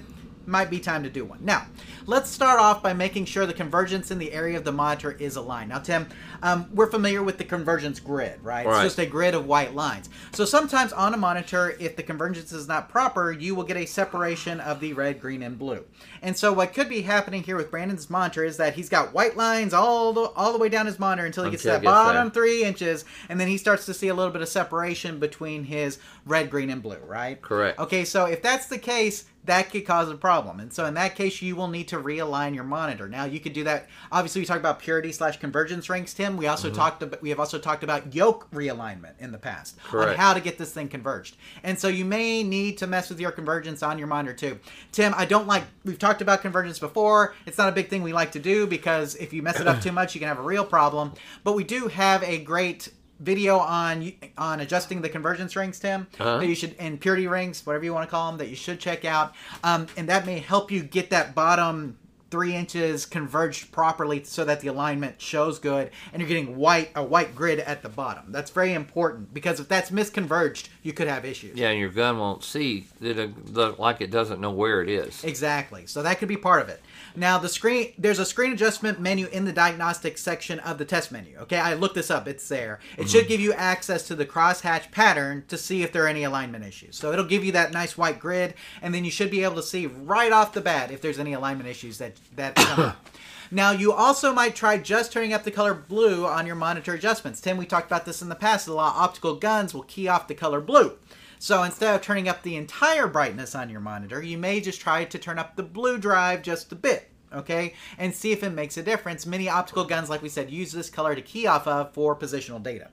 might 0.52 0.70
be 0.70 0.80
time 0.80 1.02
to 1.04 1.10
do 1.10 1.26
one. 1.26 1.40
Now, 1.44 1.66
let's 2.06 2.30
start 2.30 2.60
off 2.60 2.84
by 2.84 2.94
making 2.94 3.26
sure 3.26 3.46
the 3.46 3.54
convergence 3.54 4.12
in 4.12 4.20
the 4.20 4.32
area 4.34 4.58
of 4.58 4.64
the 4.64 4.72
monitor 4.72 5.14
is 5.14 5.38
aligned. 5.38 5.70
Now, 5.70 5.80
Tim, 5.80 6.08
um, 6.44 6.70
we're 6.74 6.92
familiar 6.92 7.24
with 7.24 7.38
the 7.38 7.44
convergence 7.44 8.00
grid, 8.00 8.44
right? 8.44 8.66
Right. 8.66 8.86
It's 8.86 8.96
just 8.96 9.00
a 9.00 9.10
grid 9.10 9.34
of 9.34 9.46
white 9.46 9.74
lines. 9.74 10.10
So 10.34 10.46
sometimes 10.46 10.94
on 10.94 11.14
a 11.14 11.18
monitor, 11.18 11.76
if 11.80 11.96
the 11.96 12.04
convergence 12.04 12.52
is 12.52 12.68
not 12.68 12.90
proper, 12.90 13.32
you 13.32 13.56
will 13.56 13.64
get 13.64 13.78
a 13.78 13.86
separation 13.86 14.60
of 14.60 14.80
the 14.80 14.94
red, 14.94 15.22
green, 15.22 15.42
and 15.42 15.58
blue. 15.58 15.86
And 16.22 16.38
so 16.38 16.52
what 16.54 16.74
could 16.74 16.90
be 16.90 17.02
happening 17.02 17.44
here 17.44 17.56
with 17.56 17.72
Brandon's 17.72 18.10
monitor 18.10 18.44
is 18.44 18.58
that 18.58 18.76
he's 18.76 18.90
got 18.90 19.14
white 19.14 19.38
lines 19.38 19.74
all 19.74 20.14
the 20.14 20.22
all 20.22 20.52
the 20.52 20.60
way 20.60 20.70
down 20.70 20.86
his 20.86 21.00
monitor 21.00 21.26
until 21.26 21.46
he 21.46 21.52
gets 21.52 21.64
to 21.64 21.70
that 21.70 21.84
bottom 21.84 22.28
there. 22.28 22.34
three 22.34 22.64
inches, 22.64 23.06
and 23.30 23.40
then 23.40 23.48
he 23.48 23.58
starts 23.58 23.86
to 23.86 23.94
see 23.94 24.10
a 24.10 24.14
little 24.14 24.32
bit 24.32 24.42
of 24.42 24.50
separation 24.50 25.20
between 25.20 25.64
his 25.64 25.98
red, 26.26 26.50
green, 26.50 26.70
and 26.70 26.82
blue, 26.84 26.98
right? 27.06 27.42
Correct. 27.42 27.80
Okay, 27.80 28.06
so 28.06 28.26
if 28.26 28.42
that's 28.42 28.68
the 28.68 28.78
case, 28.78 29.26
that 29.46 29.72
could 29.72 29.88
cause 29.88 30.08
a 30.08 30.16
problem. 30.16 30.60
And 30.60 30.72
so 30.72 30.86
in 30.86 30.94
that 30.94 31.16
case, 31.16 31.42
you 31.42 31.56
will 31.56 31.68
need 31.68 31.88
to 31.88 31.98
realign 31.98 32.54
your 32.54 32.64
monitor. 32.64 33.10
Now 33.10 33.24
you 33.26 33.40
could 33.40 33.54
do 33.54 33.64
that. 33.64 33.88
Obviously, 34.12 34.42
we 34.42 34.46
talked 34.46 34.60
about 34.60 34.78
purity 34.78 35.12
slash 35.12 35.40
convergence 35.40 35.90
rings, 35.90 36.14
Tim. 36.14 36.38
We 36.38 36.46
Mm-hmm. 36.46 36.52
also 36.52 36.70
talked 36.70 37.02
about 37.02 37.24
we 37.24 37.30
have 37.30 37.40
also 37.40 37.58
talked 37.58 37.84
about 37.84 38.14
yoke 38.14 38.50
realignment 38.52 39.14
in 39.20 39.32
the 39.32 39.40
past 39.40 39.78
on 39.92 40.16
how 40.16 40.34
to 40.36 40.40
get 40.42 40.60
this 40.60 40.72
thing 40.74 40.88
converged. 40.90 41.38
And 41.64 41.80
so 41.80 41.88
you 41.88 42.06
may 42.06 42.44
need 42.44 42.78
to 42.80 42.88
mess 42.88 43.10
with 43.10 43.20
your 43.20 43.32
convergence 43.32 43.82
on 43.82 43.98
your 43.98 44.08
monitor 44.08 44.36
too. 44.36 44.60
Tim, 44.92 45.14
I 45.18 45.26
don't 45.26 45.48
like 45.48 45.64
we've 45.86 45.98
talked 45.98 46.22
about 46.22 46.42
convergence 46.44 46.78
before. 46.78 47.34
It's 47.48 47.58
not 47.58 47.68
a 47.68 47.72
big 47.72 47.90
thing 47.90 48.04
we 48.04 48.14
like 48.14 48.32
to 48.34 48.40
do 48.40 48.68
because 48.68 49.16
if 49.16 49.34
you 49.34 49.42
mess 49.42 49.60
it 49.60 49.68
up 49.68 49.82
too 49.82 49.92
much, 49.92 50.14
you 50.14 50.20
can 50.20 50.28
have 50.28 50.38
a 50.40 50.44
real 50.44 50.66
problem. 50.66 51.14
But 51.44 51.54
we 51.56 51.64
do 51.64 51.88
have 51.88 52.22
a 52.24 52.38
great 52.44 52.90
video 53.22 53.58
on 53.58 54.12
on 54.38 54.60
adjusting 54.60 55.02
the 55.02 55.10
convergence 55.10 55.56
rings, 55.56 55.80
Tim. 55.80 56.08
Uh-huh. 56.20 56.40
That 56.40 56.48
you 56.48 56.56
should 56.56 56.76
and 56.80 57.00
purity 57.00 57.28
rings, 57.28 57.66
whatever 57.66 57.86
you 57.86 57.94
want 57.94 58.08
to 58.08 58.12
call 58.12 58.30
them, 58.30 58.38
that 58.40 58.50
you 58.50 58.56
should 58.56 58.80
check 58.80 59.06
out. 59.06 59.34
Um, 59.64 59.88
and 59.96 60.10
that 60.10 60.26
may 60.26 60.40
help 60.40 60.72
you 60.72 60.82
get 60.84 61.10
that 61.12 61.34
bottom 61.34 61.98
three 62.32 62.56
inches 62.56 63.06
converged 63.06 63.74
properly 63.74 64.24
so 64.24 64.46
that 64.46 64.62
the 64.62 64.70
alignment 64.70 65.22
shows 65.22 65.60
good 65.60 65.92
and 66.14 66.22
you're 66.22 66.30
getting 66.30 66.56
white 66.56 66.90
a 66.96 67.04
white 67.04 67.36
grid 67.36 67.60
at 67.60 67.84
the 67.84 67.90
bottom. 67.90 68.32
That's 68.32 68.50
very 68.50 68.74
important 68.74 69.34
because 69.34 69.60
if 69.60 69.68
that's 69.68 69.92
misconverged, 69.92 70.70
you 70.82 70.94
could 70.94 71.08
have 71.08 71.26
issues. 71.26 71.58
Yeah, 71.58 71.70
and 71.70 71.80
your 71.80 71.90
gun 71.90 72.18
won't 72.18 72.44
see 72.44 72.88
that 73.02 73.20
it 73.20 73.80
like 73.80 74.02
it 74.02 74.10
doesn't 74.10 74.40
know 74.40 74.52
where 74.52 74.82
it 74.82 74.90
is. 74.90 75.24
Exactly. 75.24 75.86
So 75.86 76.02
that 76.02 76.20
could 76.20 76.30
be 76.30 76.38
part 76.38 76.62
of 76.62 76.70
it. 76.70 76.82
Now 77.16 77.38
the 77.38 77.50
screen 77.50 77.94
there's 77.98 78.20
a 78.20 78.26
screen 78.26 78.54
adjustment 78.54 79.00
menu 79.00 79.28
in 79.28 79.46
the 79.46 79.54
diagnostic 79.54 80.18
section 80.18 80.60
of 80.60 80.78
the 80.78 80.86
test 80.86 81.12
menu. 81.12 81.38
Okay, 81.40 81.58
I 81.58 81.74
looked 81.74 81.96
this 81.96 82.12
up. 82.12 82.28
It's 82.28 82.48
there. 82.48 82.80
It 82.98 83.10
should 83.10 83.22
mm-hmm. 83.22 83.30
give 83.30 83.42
you 83.42 83.54
access 83.54 84.08
to 84.08 84.16
the 84.16 84.26
crosshatch 84.26 84.92
pattern 84.92 85.44
to 85.48 85.58
see 85.58 85.84
if 85.84 85.92
there 85.92 86.06
are 86.06 86.08
any 86.08 86.24
alignment 86.24 86.66
issues. 86.66 86.96
So 86.96 87.12
it'll 87.12 87.26
give 87.26 87.44
you 87.44 87.52
that 87.54 87.72
nice 87.72 87.98
white 87.98 88.20
grid, 88.20 88.54
and 88.82 88.94
then 88.94 89.06
you 89.06 89.12
should 89.12 89.32
be 89.32 89.44
able 89.44 89.56
to 89.56 89.64
see 89.64 89.88
right 89.88 90.32
off 90.32 90.54
the 90.54 90.62
bat 90.62 90.92
if 90.92 91.02
there's 91.02 91.20
any 91.20 91.34
alignment 91.34 91.70
issues 91.70 91.98
that 91.98 92.14
that 92.36 92.56
come 92.56 92.80
up. 92.80 93.08
Now 93.54 93.72
you 93.72 93.92
also 93.92 94.34
might 94.34 94.56
try 94.56 94.78
just 94.78 95.12
turning 95.12 95.34
up 95.34 95.44
the 95.44 95.52
color 95.52 95.74
blue 95.74 96.26
on 96.26 96.48
your 96.48 96.56
monitor 96.56 96.94
adjustments. 96.94 97.42
Tim, 97.42 97.58
we 97.58 97.66
talked 97.66 97.88
about 97.88 98.06
this 98.06 98.22
in 98.22 98.30
the 98.30 98.36
past. 98.36 98.70
A 98.70 98.74
lot 98.74 98.96
of 98.96 99.02
optical 99.02 99.36
guns 99.36 99.74
will 99.74 99.84
key 99.84 100.08
off 100.08 100.30
the 100.30 100.34
color 100.34 100.62
blue. 100.62 100.94
So 101.42 101.64
instead 101.64 101.96
of 101.96 102.04
turning 102.04 102.30
up 102.30 102.44
the 102.44 102.56
entire 102.56 103.08
brightness 103.08 103.56
on 103.56 103.72
your 103.72 103.80
monitor, 103.80 104.22
you 104.22 104.38
may 104.38 104.62
just 104.62 104.80
try 104.80 105.06
to 105.06 105.18
turn 105.18 105.40
up 105.40 105.56
the 105.56 105.64
blue 105.64 105.98
drive 105.98 106.44
just 106.44 106.72
a 106.72 106.76
bit. 106.76 107.10
okay, 107.34 107.74
and 107.98 108.14
see 108.14 108.32
if 108.32 108.44
it 108.44 108.52
makes 108.52 108.78
a 108.78 108.84
difference. 108.84 109.26
Many 109.26 109.50
optical 109.50 109.86
guns, 109.86 110.08
like 110.08 110.22
we 110.22 110.30
said, 110.30 110.52
use 110.52 110.72
this 110.72 110.90
color 110.90 111.16
to 111.16 111.22
key 111.22 111.48
off 111.48 111.66
of 111.66 111.94
for 111.94 112.16
positional 112.16 112.62
data. 112.62 112.90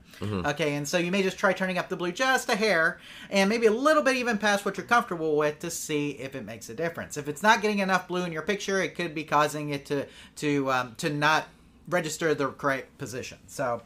Okay, 0.47 0.73
and 0.75 0.87
so 0.87 0.97
you 0.97 1.11
may 1.11 1.21
just 1.21 1.37
try 1.37 1.53
turning 1.53 1.77
up 1.77 1.89
the 1.89 1.95
blue 1.95 2.11
just 2.11 2.49
a 2.49 2.55
hair, 2.55 2.99
and 3.29 3.49
maybe 3.49 3.67
a 3.67 3.71
little 3.71 4.01
bit 4.01 4.15
even 4.15 4.39
past 4.39 4.65
what 4.65 4.77
you're 4.77 4.85
comfortable 4.85 5.37
with 5.37 5.59
to 5.59 5.69
see 5.69 6.11
if 6.11 6.33
it 6.35 6.43
makes 6.43 6.69
a 6.69 6.73
difference. 6.73 7.17
If 7.17 7.27
it's 7.27 7.43
not 7.43 7.61
getting 7.61 7.79
enough 7.79 8.07
blue 8.07 8.23
in 8.23 8.31
your 8.31 8.41
picture, 8.41 8.81
it 8.81 8.95
could 8.95 9.13
be 9.13 9.25
causing 9.25 9.69
it 9.69 9.85
to 9.87 10.07
to 10.37 10.71
um, 10.71 10.95
to 10.97 11.09
not 11.11 11.49
register 11.87 12.33
the 12.33 12.47
correct 12.47 12.97
position. 12.97 13.37
So 13.47 13.83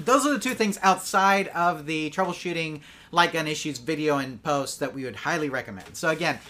those 0.00 0.24
are 0.26 0.32
the 0.32 0.38
two 0.38 0.54
things 0.54 0.78
outside 0.82 1.48
of 1.48 1.86
the 1.86 2.10
troubleshooting 2.10 2.80
light 3.12 3.32
gun 3.32 3.46
issues 3.46 3.78
video 3.78 4.18
and 4.18 4.42
post 4.42 4.80
that 4.80 4.92
we 4.92 5.04
would 5.04 5.14
highly 5.14 5.48
recommend. 5.48 5.96
So 5.96 6.08
again, 6.08 6.40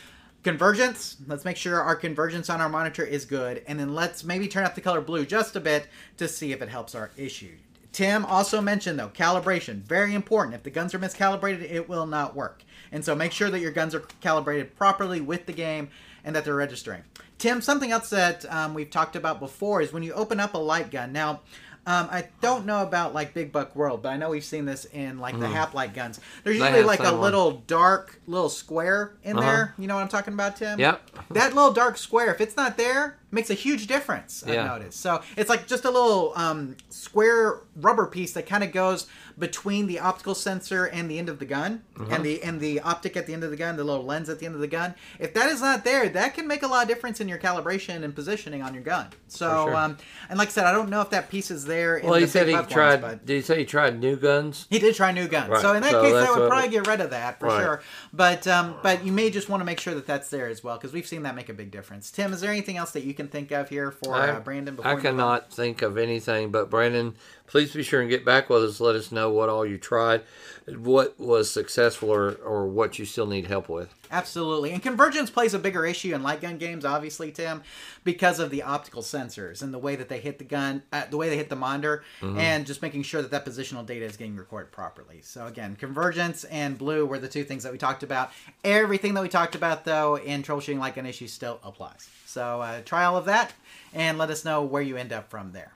convergence, 0.43 1.17
let's 1.27 1.45
make 1.45 1.57
sure 1.57 1.81
our 1.81 1.97
convergence 1.97 2.49
on 2.49 2.61
our 2.61 2.69
monitor 2.69 3.05
is 3.05 3.27
good 3.27 3.63
and 3.67 3.79
then 3.79 3.95
let's 3.95 4.25
maybe 4.25 4.49
turn 4.49 4.65
up 4.65 4.75
the 4.75 4.81
color 4.81 5.01
blue 5.01 5.27
just 5.27 5.57
a 5.57 5.61
bit 5.61 5.89
to 6.17 6.27
see 6.27 6.53
if 6.53 6.63
it 6.63 6.71
helps 6.71 6.95
our 6.95 7.11
issue. 7.17 7.57
Tim 7.91 8.25
also 8.25 8.63
mentioned 8.63 8.99
though 8.99 9.11
calibration, 9.11 9.83
very 9.83 10.15
important. 10.15 10.55
If 10.55 10.63
the 10.63 10.71
guns 10.71 10.95
are 10.95 10.99
miscalibrated, 10.99 11.71
it 11.71 11.89
will 11.89 12.07
not 12.07 12.35
work. 12.35 12.63
And 12.91 13.05
so 13.05 13.15
make 13.15 13.33
sure 13.33 13.51
that 13.51 13.61
your 13.61 13.73
guns 13.73 13.95
are 13.95 14.05
calibrated 14.21 14.77
properly 14.77 15.21
with 15.21 15.47
the 15.47 15.53
game 15.53 15.91
and 16.25 16.35
that 16.37 16.45
they're 16.45 16.55
registering. 16.55 17.03
Tim, 17.39 17.61
something 17.61 17.91
else 17.91 18.11
that 18.11 18.51
um, 18.53 18.73
we've 18.73 18.89
talked 18.89 19.17
about 19.17 19.41
before 19.41 19.83
is 19.83 19.93
when 19.93 20.05
you 20.05 20.13
open 20.13 20.39
up 20.39 20.55
a 20.55 20.59
light 20.59 20.93
gun. 20.93 21.13
Now, 21.13 21.41
um, 21.87 22.09
I 22.11 22.29
don't 22.41 22.65
know 22.67 22.83
about 22.83 23.13
like 23.15 23.35
Big 23.35 23.51
Buck 23.53 23.75
World, 23.75 24.03
but 24.03 24.11
I 24.11 24.17
know 24.17 24.31
we've 24.31 24.45
seen 24.45 24.65
this 24.67 24.85
in 24.87 25.19
like 25.19 25.39
the 25.41 25.49
Happ 25.49 25.75
light 25.75 25.95
guns. 25.95 26.21
There's 26.45 26.59
They 26.59 26.65
usually 26.65 26.85
like 26.85 27.01
a 27.01 27.11
one. 27.13 27.21
little 27.21 27.51
dark 27.67 28.21
little 28.27 28.49
square 28.49 29.15
in 29.25 29.37
Uh-huh. 29.39 29.47
there. 29.51 29.75
You 29.79 29.89
know 29.89 29.97
what 29.97 30.03
I'm 30.03 30.09
talking 30.09 30.33
about, 30.35 30.57
Tim? 30.57 30.79
Yep. 30.79 31.11
That 31.31 31.55
little 31.55 31.73
dark 31.73 31.99
square, 31.99 32.33
if 32.33 32.41
it's 32.41 32.57
not 32.57 32.77
there, 32.77 33.19
makes 33.33 33.51
a 33.51 33.55
huge 33.55 33.87
difference. 33.87 34.45
I've 34.47 34.67
noticed. 34.67 35.01
So 35.01 35.23
it's 35.37 35.49
like 35.51 35.67
just 35.67 35.85
a 35.85 35.91
little 35.91 36.33
um, 36.37 36.77
square 36.91 37.61
rubber 37.77 38.07
piece 38.07 38.33
that 38.35 38.47
kind 38.47 38.63
of 38.63 38.73
goes 38.73 39.07
between 39.39 39.87
the 39.87 39.99
optical 39.99 40.35
sensor 40.35 40.85
and 40.85 41.11
the 41.11 41.19
end 41.19 41.29
of 41.31 41.39
the 41.39 41.47
gun, 41.47 41.83
Uh-huh. 41.99 42.07
and 42.15 42.25
the 42.25 42.43
and 42.43 42.61
the 42.61 42.81
optic 42.81 43.17
at 43.17 43.27
the 43.27 43.33
end 43.33 43.43
of 43.43 43.51
the 43.51 43.57
gun, 43.57 43.77
the 43.77 43.85
little 43.85 44.05
lens 44.05 44.29
at 44.29 44.39
the 44.39 44.45
end 44.47 44.55
of 44.55 44.61
the 44.61 44.67
gun. 44.67 44.95
If 45.19 45.33
that 45.35 45.49
is 45.51 45.63
not 45.63 45.85
there, 45.85 46.07
that 46.11 46.35
can 46.35 46.47
make 46.47 46.63
a 46.63 46.67
lot 46.67 46.83
of 46.83 46.89
difference 46.89 47.21
in 47.21 47.29
your 47.29 47.39
calibration 47.39 48.05
and 48.05 48.15
positioning 48.15 48.61
on 48.63 48.75
your 48.75 48.83
gun. 48.83 49.07
So, 49.29 49.49
sure. 49.67 49.75
um, 49.75 49.97
and 50.29 50.39
like 50.39 50.49
I 50.49 50.51
said, 50.51 50.67
I 50.67 50.73
don't 50.73 50.91
know 50.91 51.01
if 51.01 51.09
that 51.11 51.31
piece 51.31 51.51
is 51.51 51.65
there. 51.65 51.97
In 51.97 52.05
Well, 52.11 52.19
he 52.19 52.27
the 52.27 52.31
said 52.31 52.47
he 52.47 52.53
tried. 52.55 53.01
ones, 53.01 53.15
but 53.21 53.27
Did 53.27 53.37
he 53.37 53.41
say 53.43 53.59
he 53.61 53.65
tried 53.65 53.99
new 53.99 54.17
guns? 54.17 54.67
he 54.69 54.79
did 54.79 54.95
try 54.95 55.13
new 55.13 55.27
guns. 55.27 55.49
Right, 55.49 55.63
So 55.63 55.73
in 55.73 55.83
that 55.83 55.91
so 55.93 56.03
case, 56.03 56.13
I 56.15 56.31
would 56.39 56.49
probably 56.51 56.69
get 56.69 56.87
rid 56.87 57.01
of 57.01 57.11
that 57.11 57.41
for 57.41 57.47
Right. 57.47 57.63
sure. 57.63 57.83
But 58.13 58.47
um, 58.47 58.75
but 58.83 59.03
you 59.05 59.13
may 59.13 59.31
just 59.31 59.49
want 59.49 59.63
to 59.63 59.65
make 59.65 59.81
sure 59.81 59.95
that 59.95 60.07
that's 60.07 60.29
there 60.29 60.49
as 60.49 60.63
well 60.63 60.77
because 60.77 60.93
we've 60.93 61.07
seen 61.07 61.23
that 61.23 61.35
make 61.35 61.49
a 61.49 61.55
big 61.55 61.71
difference. 61.71 62.11
Tim, 62.11 62.35
is 62.35 62.43
there 62.43 62.51
anything 62.51 62.77
else 62.77 62.91
that 62.91 63.05
you 63.05 63.15
can 63.15 63.22
think 63.29 63.51
of 63.51 63.69
here 63.69 63.91
for 63.91 64.15
uh, 64.15 64.41
Brandon? 64.41 64.77
Before 64.77 64.91
I 64.91 64.95
we 64.95 64.97
move 64.97 65.07
on? 65.07 65.13
cannot 65.13 65.53
think 65.53 65.83
of 65.83 65.99
anything, 65.99 66.51
but 66.51 66.71
Brandon, 66.71 67.15
please 67.47 67.73
be 67.73 67.83
sure 67.83 68.01
and 68.01 68.11
get 68.11 68.25
back 68.25 68.49
with 68.49 68.63
us. 68.65 68.81
Let 68.81 68.97
us 68.97 69.13
know 69.13 69.31
what 69.31 69.49
all 69.49 69.65
you 69.67 69.79
tried, 69.79 70.23
what 70.67 71.19
was 71.19 71.51
successful, 71.51 72.11
or, 72.11 72.33
or 72.35 72.67
what 72.67 72.99
you 72.99 73.05
still 73.05 73.27
need 73.27 73.47
help 73.47 73.69
with. 73.69 73.95
Absolutely. 74.11 74.73
And 74.73 74.83
convergence 74.83 75.31
plays 75.31 75.55
a 75.55 75.59
bigger 75.59 75.87
issue 75.87 76.15
in 76.15 76.23
light 76.23 76.43
gun 76.43 76.59
games, 76.59 76.85
obviously, 76.85 77.33
Tim, 77.33 77.63
because 78.05 78.39
of 78.39 78.51
the 78.51 78.63
optical 78.63 79.01
sensors 79.01 79.63
and 79.63 79.73
the 79.73 79.79
way 79.79 79.97
that 79.97 80.11
they 80.11 80.21
hit 80.21 80.39
the 80.39 80.45
gun, 80.45 80.83
uh, 80.93 81.05
the 81.09 81.17
way 81.17 81.31
they 81.31 81.37
hit 81.39 81.49
the 81.49 81.57
monitor, 81.57 82.05
and 82.21 82.67
just 82.67 82.83
making 82.83 83.05
sure 83.05 83.23
that 83.23 83.31
that 83.31 83.47
positional 83.47 83.87
data 83.87 84.05
is 84.05 84.19
getting 84.19 84.37
recorded 84.37 84.71
properly. 84.71 85.21
So, 85.23 85.47
again, 85.47 85.77
convergence 85.77 86.45
and 86.45 86.77
blue 86.77 87.07
were 87.07 87.19
the 87.19 87.29
two 87.29 87.43
things 87.45 87.63
that 87.63 87.73
we 87.73 87.79
talked 87.79 88.03
about. 88.03 88.33
Everything 88.65 89.15
that 89.15 89.23
we 89.23 89.31
talked 89.31 89.55
about, 89.55 89.85
though, 89.87 90.19
in 90.19 90.43
troubleshooting 90.43 90.79
light 90.79 90.95
gun 90.95 91.07
issues 91.07 91.33
still 91.33 91.59
applies. 91.65 92.09
So, 92.33 92.63
uh, 92.63 92.81
try 92.85 93.05
all 93.05 93.17
of 93.17 93.27
that 93.27 93.53
and 93.93 94.17
let 94.17 94.31
us 94.31 94.45
know 94.45 94.63
where 94.63 94.83
you 94.83 94.97
end 94.97 95.13
up 95.13 95.29
from 95.29 95.53
there. 95.53 95.73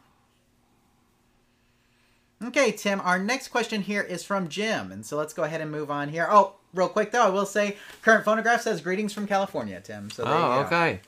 Okay, 2.43 2.73
Tim, 2.73 3.01
our 3.01 3.19
next 3.19 3.49
question 3.49 3.83
here 3.83 4.03
is 4.03 4.23
from 4.23 4.49
Jim. 4.49 4.93
And 4.93 5.05
so 5.05 5.17
let's 5.17 5.33
go 5.33 5.45
ahead 5.45 5.61
and 5.61 5.71
move 5.71 5.91
on 5.91 6.09
here. 6.11 6.27
Oh, 6.31 6.55
real 6.75 6.89
quick 6.89 7.11
though, 7.11 7.23
I 7.25 7.31
will 7.31 7.47
say 7.47 7.77
current 8.03 8.25
phonograph 8.25 8.63
says 8.63 8.81
greetings 8.81 9.13
from 9.13 9.27
California, 9.27 9.81
Tim. 9.81 10.11
So 10.11 10.25
there 10.25 10.33
you 10.33 10.39
Oh, 10.39 10.63
okay. 10.67 11.01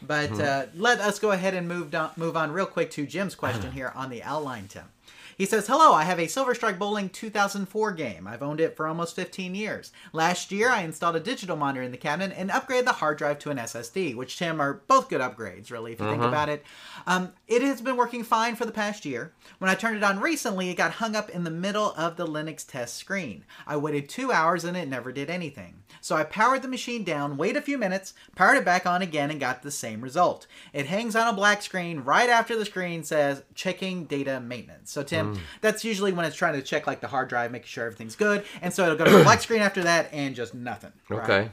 But 0.00 0.38
uh, 0.38 0.66
let 0.76 1.00
us 1.00 1.18
go 1.18 1.32
ahead 1.32 1.54
and 1.54 1.66
move 1.66 1.92
on, 1.94 2.10
move 2.16 2.36
on 2.36 2.52
real 2.52 2.66
quick 2.66 2.90
to 2.92 3.06
Jim's 3.06 3.34
question 3.34 3.72
here 3.78 3.92
on 3.96 4.10
the 4.10 4.22
outline, 4.22 4.68
Tim. 4.68 4.84
He 5.38 5.46
says, 5.46 5.68
Hello, 5.68 5.92
I 5.92 6.02
have 6.02 6.18
a 6.18 6.26
Silver 6.26 6.52
Strike 6.52 6.80
Bowling 6.80 7.08
2004 7.08 7.92
game. 7.92 8.26
I've 8.26 8.42
owned 8.42 8.60
it 8.60 8.76
for 8.76 8.88
almost 8.88 9.14
15 9.14 9.54
years. 9.54 9.92
Last 10.12 10.50
year, 10.50 10.68
I 10.68 10.82
installed 10.82 11.14
a 11.14 11.20
digital 11.20 11.56
monitor 11.56 11.84
in 11.84 11.92
the 11.92 11.96
cabinet 11.96 12.36
and 12.36 12.50
upgraded 12.50 12.86
the 12.86 12.92
hard 12.94 13.18
drive 13.18 13.38
to 13.40 13.50
an 13.50 13.56
SSD, 13.56 14.16
which, 14.16 14.36
Tim, 14.36 14.60
are 14.60 14.82
both 14.88 15.08
good 15.08 15.20
upgrades, 15.20 15.70
really, 15.70 15.92
if 15.92 16.00
you 16.00 16.08
think 16.08 16.24
about 16.24 16.48
it. 16.48 16.64
Um, 17.06 17.34
it 17.46 17.62
has 17.62 17.80
been 17.80 17.96
working 17.96 18.24
fine 18.24 18.56
for 18.56 18.66
the 18.66 18.72
past 18.72 19.04
year. 19.04 19.32
When 19.58 19.70
I 19.70 19.76
turned 19.76 19.96
it 19.96 20.02
on 20.02 20.18
recently, 20.18 20.70
it 20.70 20.76
got 20.76 20.94
hung 20.94 21.14
up 21.14 21.30
in 21.30 21.44
the 21.44 21.50
middle 21.50 21.94
of 21.96 22.16
the 22.16 22.26
Linux 22.26 22.66
test 22.66 22.96
screen. 22.96 23.44
I 23.64 23.76
waited 23.76 24.08
two 24.08 24.32
hours 24.32 24.64
and 24.64 24.76
it 24.76 24.88
never 24.88 25.12
did 25.12 25.30
anything. 25.30 25.84
So 26.00 26.16
I 26.16 26.24
powered 26.24 26.62
the 26.62 26.68
machine 26.68 27.04
down, 27.04 27.36
waited 27.36 27.58
a 27.58 27.62
few 27.62 27.78
minutes, 27.78 28.12
powered 28.34 28.58
it 28.58 28.64
back 28.64 28.86
on 28.86 29.02
again, 29.02 29.30
and 29.30 29.38
got 29.38 29.62
the 29.62 29.70
same 29.70 30.00
result. 30.00 30.48
It 30.72 30.86
hangs 30.86 31.14
on 31.14 31.28
a 31.28 31.32
black 31.32 31.62
screen 31.62 32.00
right 32.00 32.28
after 32.28 32.56
the 32.56 32.64
screen 32.64 33.04
says 33.04 33.42
checking 33.54 34.04
data 34.04 34.40
maintenance. 34.40 34.90
So, 34.90 35.02
Tim, 35.02 35.27
Mm. 35.34 35.40
that's 35.60 35.84
usually 35.84 36.12
when 36.12 36.24
it's 36.24 36.36
trying 36.36 36.54
to 36.54 36.62
check 36.62 36.86
like 36.86 37.00
the 37.00 37.08
hard 37.08 37.28
drive, 37.28 37.50
making 37.50 37.66
sure 37.68 37.86
everything's 37.86 38.16
good. 38.16 38.44
And 38.62 38.72
so 38.72 38.84
it'll 38.84 38.96
go 38.96 39.04
to 39.04 39.10
the 39.10 39.22
black 39.22 39.40
screen 39.46 39.62
after 39.62 39.82
that 39.84 40.08
and 40.12 40.34
just 40.34 40.54
nothing. 40.54 40.92
right? 41.08 41.22
Okay. 41.22 41.50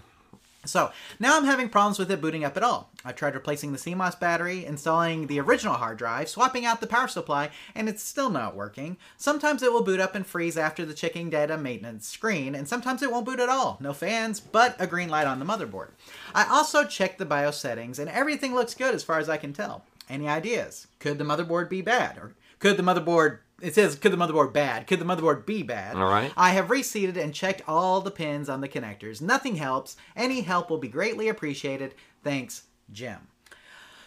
So 0.65 0.91
now 1.19 1.37
I'm 1.37 1.45
having 1.45 1.69
problems 1.69 1.99
with 1.99 2.09
it 2.09 2.19
booting 2.21 2.43
up 2.43 2.57
at 2.57 2.63
all. 2.63 2.89
I 3.03 3.11
tried 3.11 3.35
replacing 3.35 3.71
the 3.71 3.77
CMOS 3.77 4.19
battery, 4.19 4.65
installing 4.65 5.27
the 5.27 5.39
original 5.39 5.75
hard 5.75 5.97
drive, 5.99 6.27
swapping 6.27 6.65
out 6.65 6.81
the 6.81 6.87
power 6.87 7.07
supply, 7.07 7.51
and 7.75 7.87
it's 7.87 8.01
still 8.01 8.31
not 8.31 8.55
working. 8.55 8.97
Sometimes 9.15 9.61
it 9.61 9.71
will 9.71 9.83
boot 9.83 9.99
up 9.99 10.15
and 10.15 10.25
freeze 10.25 10.57
after 10.57 10.83
the 10.83 10.95
checking 10.95 11.29
data 11.29 11.55
maintenance 11.55 12.07
screen, 12.07 12.55
and 12.55 12.67
sometimes 12.67 13.03
it 13.03 13.11
won't 13.11 13.27
boot 13.27 13.39
at 13.39 13.47
all. 13.47 13.77
No 13.79 13.93
fans, 13.93 14.39
but 14.39 14.75
a 14.79 14.87
green 14.87 15.09
light 15.09 15.27
on 15.27 15.37
the 15.37 15.45
motherboard. 15.45 15.89
I 16.33 16.45
also 16.49 16.83
checked 16.83 17.19
the 17.19 17.25
BIOS 17.25 17.57
settings, 17.59 17.99
and 17.99 18.09
everything 18.09 18.55
looks 18.55 18.73
good 18.73 18.95
as 18.95 19.03
far 19.03 19.19
as 19.19 19.29
I 19.29 19.37
can 19.37 19.53
tell. 19.53 19.83
Any 20.09 20.27
ideas? 20.27 20.87
Could 20.97 21.19
the 21.19 21.23
motherboard 21.25 21.69
be 21.69 21.81
bad? 21.83 22.17
Or 22.17 22.33
could 22.57 22.77
the 22.77 22.83
motherboard 22.83 23.39
it 23.61 23.73
says 23.75 23.95
could 23.95 24.11
the 24.11 24.17
motherboard 24.17 24.53
bad? 24.53 24.87
Could 24.87 24.99
the 24.99 25.05
motherboard 25.05 25.45
be 25.45 25.63
bad? 25.63 25.95
All 25.95 26.05
right. 26.09 26.31
I 26.35 26.51
have 26.51 26.69
reseated 26.69 27.17
and 27.17 27.33
checked 27.33 27.61
all 27.67 28.01
the 28.01 28.11
pins 28.11 28.49
on 28.49 28.61
the 28.61 28.67
connectors. 28.69 29.21
Nothing 29.21 29.55
helps. 29.55 29.95
Any 30.15 30.41
help 30.41 30.69
will 30.69 30.77
be 30.77 30.87
greatly 30.87 31.29
appreciated. 31.29 31.93
Thanks, 32.23 32.63
Jim. 32.91 33.27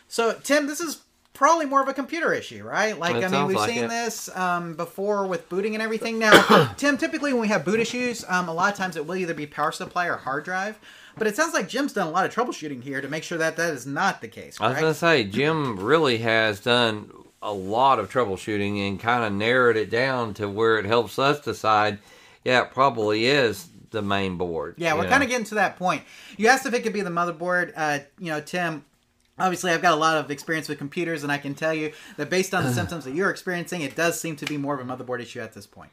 So, 0.07 0.39
Tim, 0.43 0.67
this 0.67 0.81
is 0.81 1.03
probably 1.35 1.67
more 1.67 1.81
of 1.83 1.89
a 1.89 1.95
computer 1.95 2.33
issue, 2.33 2.65
right? 2.65 2.99
Like, 2.99 3.17
It 3.17 3.25
I 3.25 3.29
mean, 3.29 3.47
we've 3.47 3.57
like 3.57 3.71
seen 3.71 3.85
it. 3.85 3.89
this 3.91 4.35
um, 4.37 4.75
before 4.75 5.27
with 5.27 5.49
booting 5.49 5.75
and 5.75 5.83
everything. 5.83 6.19
Now, 6.29 6.73
Tim, 6.77 6.99
typically 6.99 7.33
when 7.33 7.41
we 7.43 7.49
have 7.49 7.65
boot 7.65 7.79
issues, 7.79 8.25
um, 8.29 8.49
a 8.49 8.53
lot 8.55 8.73
of 8.73 8.79
times 8.79 8.97
it 8.97 9.07
will 9.07 9.17
either 9.17 9.35
be 9.35 9.47
power 9.47 9.71
supply 9.71 10.07
or 10.09 10.17
hard 10.17 10.45
drive. 10.45 10.79
But 11.17 11.27
it 11.27 11.37
sounds 11.37 11.53
like 11.55 11.69
Jim's 11.69 11.93
done 11.93 12.07
a 12.07 12.11
lot 12.11 12.27
of 12.27 12.35
troubleshooting 12.35 12.83
here 12.83 13.01
to 13.01 13.09
make 13.09 13.23
sure 13.25 13.39
that 13.39 13.57
that 13.57 13.73
is 13.73 13.87
not 13.87 14.21
the 14.21 14.29
case. 14.29 14.57
I 14.61 14.69
was 14.69 14.81
going 14.81 14.93
to 14.93 14.99
say, 14.99 15.25
Jim 15.25 15.77
really 15.79 16.19
has 16.19 16.61
done 16.61 17.11
a 17.43 17.53
lot 17.53 17.99
of 17.99 18.11
troubleshooting 18.11 18.89
and 18.89 18.99
kind 18.99 19.25
of 19.25 19.33
narrowed 19.33 19.77
it 19.77 19.91
down 19.91 20.35
to 20.35 20.49
where 20.49 20.79
it 20.79 20.85
helps 20.85 21.19
us 21.19 21.41
decide, 21.41 21.99
yeah, 22.45 22.63
it 22.63 22.71
probably 22.73 23.27
is 23.27 23.69
the 23.91 24.03
main 24.03 24.37
board. 24.37 24.75
Yeah, 24.77 24.95
we're 24.95 25.09
kind 25.09 25.23
of 25.23 25.29
getting 25.29 25.47
to 25.47 25.55
that 25.57 25.77
point. 25.77 26.03
You 26.37 26.49
asked 26.49 26.67
if 26.67 26.75
it 26.75 26.83
could 26.83 26.93
be 26.93 27.01
the 27.01 27.11
motherboard. 27.11 27.73
Uh, 27.77 28.01
you 28.19 28.31
know, 28.31 28.41
Tim. 28.41 28.85
Obviously, 29.41 29.71
I've 29.71 29.83
got 29.83 29.93
a 29.93 29.97
lot 29.97 30.17
of 30.17 30.33
experience 30.33 30.69
with 30.69 30.79
computers, 30.79 31.23
and 31.23 31.31
I 31.31 31.39
can 31.39 31.55
tell 31.55 31.73
you 31.73 31.93
that 32.17 32.29
based 32.29 32.55
on 32.55 32.65
the 32.65 32.73
symptoms 32.75 33.05
that 33.05 33.15
you're 33.15 33.31
experiencing, 33.31 33.83
it 33.83 33.95
does 33.95 34.21
seem 34.21 34.35
to 34.37 34.45
be 34.47 34.57
more 34.57 34.79
of 34.79 34.81
a 34.81 34.97
motherboard 34.97 35.21
issue 35.21 35.41
at 35.41 35.53
this 35.53 35.65
point. 35.65 35.91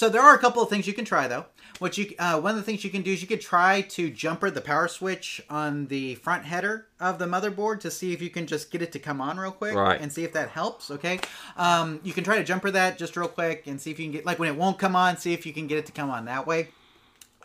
So 0.00 0.08
there 0.08 0.22
are 0.22 0.34
a 0.34 0.38
couple 0.38 0.62
of 0.62 0.70
things 0.70 0.86
you 0.86 0.94
can 0.94 1.04
try 1.04 1.28
though. 1.28 1.44
What 1.78 1.98
you 1.98 2.14
uh, 2.18 2.40
one 2.40 2.52
of 2.52 2.56
the 2.56 2.62
things 2.62 2.84
you 2.84 2.88
can 2.88 3.02
do 3.02 3.12
is 3.12 3.20
you 3.20 3.28
could 3.28 3.42
try 3.42 3.82
to 3.82 4.08
jumper 4.08 4.50
the 4.50 4.62
power 4.62 4.88
switch 4.88 5.42
on 5.50 5.88
the 5.88 6.14
front 6.14 6.46
header 6.46 6.86
of 6.98 7.18
the 7.18 7.26
motherboard 7.26 7.80
to 7.80 7.90
see 7.90 8.14
if 8.14 8.22
you 8.22 8.30
can 8.30 8.46
just 8.46 8.70
get 8.70 8.80
it 8.80 8.92
to 8.92 8.98
come 8.98 9.20
on 9.20 9.38
real 9.38 9.52
quick 9.52 9.74
Right. 9.74 10.00
and 10.00 10.10
see 10.10 10.24
if 10.24 10.32
that 10.32 10.48
helps. 10.48 10.90
Okay, 10.90 11.20
um, 11.58 12.00
you 12.02 12.14
can 12.14 12.24
try 12.24 12.38
to 12.38 12.44
jumper 12.44 12.70
that 12.70 12.96
just 12.96 13.14
real 13.14 13.28
quick 13.28 13.66
and 13.66 13.78
see 13.78 13.90
if 13.90 13.98
you 13.98 14.06
can 14.06 14.12
get 14.12 14.24
like 14.24 14.38
when 14.38 14.48
it 14.48 14.56
won't 14.56 14.78
come 14.78 14.96
on, 14.96 15.18
see 15.18 15.34
if 15.34 15.44
you 15.44 15.52
can 15.52 15.66
get 15.66 15.76
it 15.76 15.84
to 15.84 15.92
come 15.92 16.08
on 16.08 16.24
that 16.24 16.46
way 16.46 16.70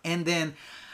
and 0.05 0.23
then 0.25 0.53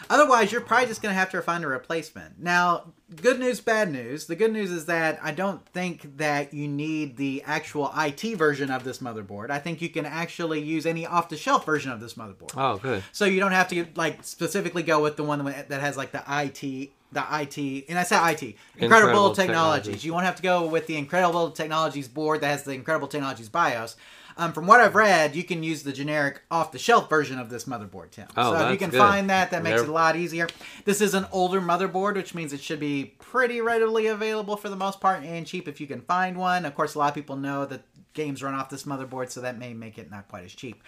otherwise 0.10 0.52
you're 0.52 0.62
probably 0.62 0.88
just 0.88 1.02
going 1.02 1.14
to 1.14 1.20
have 1.20 1.30
to 1.30 1.42
find 1.44 1.64
a 1.64 1.68
replacement 1.68 2.40
now 2.40 2.92
good 3.16 3.40
news 3.40 3.60
bad 3.60 3.92
news 3.92 4.26
the 4.28 4.36
good 4.36 4.54
news 4.54 4.72
is 4.72 4.86
that 4.86 5.20
i 5.22 5.32
don't 5.32 5.66
think 5.68 6.18
that 6.18 6.54
you 6.54 6.68
need 6.68 7.18
the 7.18 7.44
actual 7.46 7.92
it 7.98 8.24
version 8.38 8.72
of 8.72 8.84
this 8.84 9.00
motherboard 9.00 9.50
i 9.50 9.60
think 9.60 9.82
you 9.82 9.90
can 9.90 10.06
actually 10.06 10.62
use 10.62 10.86
any 10.86 11.06
off 11.06 11.28
the 11.28 11.36
shelf 11.36 11.66
version 11.66 11.92
of 11.92 12.00
this 12.00 12.14
motherboard 12.14 12.52
Oh, 12.56 12.78
good. 12.78 13.04
so 13.12 13.26
you 13.26 13.40
don't 13.40 13.52
have 13.52 13.68
to 13.70 13.86
like 13.96 14.24
specifically 14.24 14.84
go 14.84 15.02
with 15.02 15.18
the 15.18 15.24
one 15.24 15.44
that 15.44 15.82
has 15.82 15.98
like 15.98 16.12
the 16.12 16.24
IT 16.28 16.92
the 17.14 17.26
IT, 17.30 17.58
and 17.90 18.00
I 18.00 18.04
said 18.04 18.26
IT, 18.32 18.42
Incredible, 18.42 18.86
Incredible 18.86 19.36
Technologies. 19.36 19.36
Technologies. 19.36 20.06
You 20.06 20.14
won't 20.14 20.26
have 20.26 20.38
to 20.38 20.42
go 20.42 20.66
with 20.68 20.88
the 20.88 20.96
Incredible 20.96 21.52
Technologies 21.52 22.08
board 22.08 22.40
that 22.40 22.48
has 22.48 22.64
the 22.64 22.72
Incredible 22.72 23.10
Technologies 23.10 23.50
BIOS. 23.50 23.98
Um, 24.38 24.54
from 24.54 24.68
what 24.68 24.80
I've 24.80 24.96
read, 24.96 25.36
you 25.36 25.44
can 25.44 25.64
use 25.64 25.84
the 25.84 25.92
generic 25.92 26.42
off-the-shelf 26.50 27.10
version 27.10 27.40
of 27.40 27.50
this 27.50 27.66
motherboard, 27.66 28.12
Tim. 28.12 28.28
Oh, 28.38 28.54
so 28.54 28.66
if 28.66 28.72
you 28.72 28.78
can 28.78 28.90
good. 28.90 28.98
find 28.98 29.30
that, 29.30 29.52
that 29.52 29.64
makes 29.64 29.82
it 29.82 29.90
a 29.90 29.92
lot 29.92 30.16
easier. 30.16 30.48
This 30.86 31.02
is 31.02 31.14
an 31.14 31.26
older 31.32 31.62
motherboard, 31.62 32.16
which 32.16 32.34
means 32.34 32.54
it 32.54 32.62
should 32.62 32.80
be 32.80 33.16
pretty 33.20 33.62
readily 33.62 34.08
available 34.08 34.58
for 34.58 34.70
the 34.70 34.76
most 34.76 35.00
part 35.00 35.24
and 35.24 35.46
cheap 35.46 35.68
if 35.68 35.82
you 35.82 35.88
can 35.88 36.02
find 36.02 36.38
one. 36.38 36.66
Of 36.66 36.76
course, 36.76 36.96
a 36.96 37.00
lot 37.00 37.10
of 37.10 37.16
people 37.16 37.36
know 37.36 37.66
that 37.66 37.82
games 38.14 38.44
run 38.44 38.54
off 38.54 38.70
this 38.70 38.84
motherboard, 38.84 39.30
so 39.30 39.42
that 39.42 39.58
may 39.58 39.74
make 39.74 39.98
it 39.98 40.12
not 40.12 40.28
quite 40.28 40.44
as 40.44 40.54
cheap. 40.54 40.84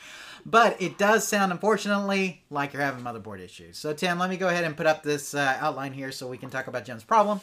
But 0.45 0.81
it 0.81 0.97
does 0.97 1.25
sound, 1.25 1.51
unfortunately, 1.51 2.43
like 2.49 2.73
you're 2.73 2.81
having 2.81 3.03
motherboard 3.03 3.39
issues. 3.39 3.77
So, 3.77 3.93
Tim, 3.93 4.19
let 4.19 4.29
me 4.29 4.37
go 4.37 4.49
ahead 4.49 4.65
and 4.65 4.75
put 4.75 4.87
up 4.87 5.03
this 5.03 5.33
uh, 5.33 5.57
outline 5.59 5.93
here 5.93 6.11
so 6.11 6.27
we 6.27 6.37
can 6.37 6.49
talk 6.49 6.67
about 6.67 6.83
Jim's 6.85 7.03
problem. 7.03 7.39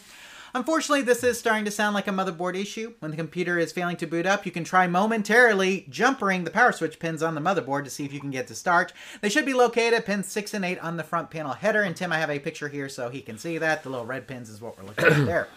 Unfortunately, 0.53 1.03
this 1.03 1.23
is 1.23 1.39
starting 1.39 1.65
to 1.65 1.71
sound 1.71 1.95
like 1.95 2.09
a 2.09 2.13
motherboard 2.13 2.57
issue. 2.57 2.95
When 2.99 3.13
the 3.13 3.17
computer 3.17 3.59
is 3.59 3.71
failing 3.71 3.97
to 3.99 4.07
boot 4.07 4.27
up, 4.27 4.45
you 4.45 4.51
can 4.51 4.65
try 4.65 4.89
momentarily 4.89 5.87
jumpering 5.89 6.43
the 6.43 6.51
power 6.51 6.73
switch 6.73 6.99
pins 6.99 7.23
on 7.23 7.37
the 7.37 7.41
motherboard 7.41 7.85
to 7.85 7.91
see 7.91 8.05
if 8.05 8.13
you 8.13 8.19
can 8.19 8.33
get 8.33 8.49
to 8.49 8.55
start. 8.57 8.93
They 9.21 9.29
should 9.29 9.47
be 9.47 9.55
located 9.55 9.95
at 9.95 10.07
pins 10.07 10.27
6 10.27 10.55
and 10.55 10.65
8 10.65 10.81
on 10.81 10.97
the 10.97 11.05
front 11.05 11.31
panel 11.31 11.53
header. 11.53 11.83
And 11.83 11.95
Tim, 11.95 12.13
I 12.13 12.19
have 12.19 12.31
a 12.31 12.41
picture 12.41 12.69
here 12.69 12.89
so 12.89 13.11
he 13.11 13.21
can 13.21 13.39
see 13.39 13.59
that. 13.59 13.85
The 13.85 13.91
little 13.91 14.07
red 14.07 14.27
pins 14.27 14.51
is 14.51 14.61
what 14.61 14.77
we're 14.77 14.87
looking 14.87 15.07
at 15.07 15.27
there. 15.27 15.49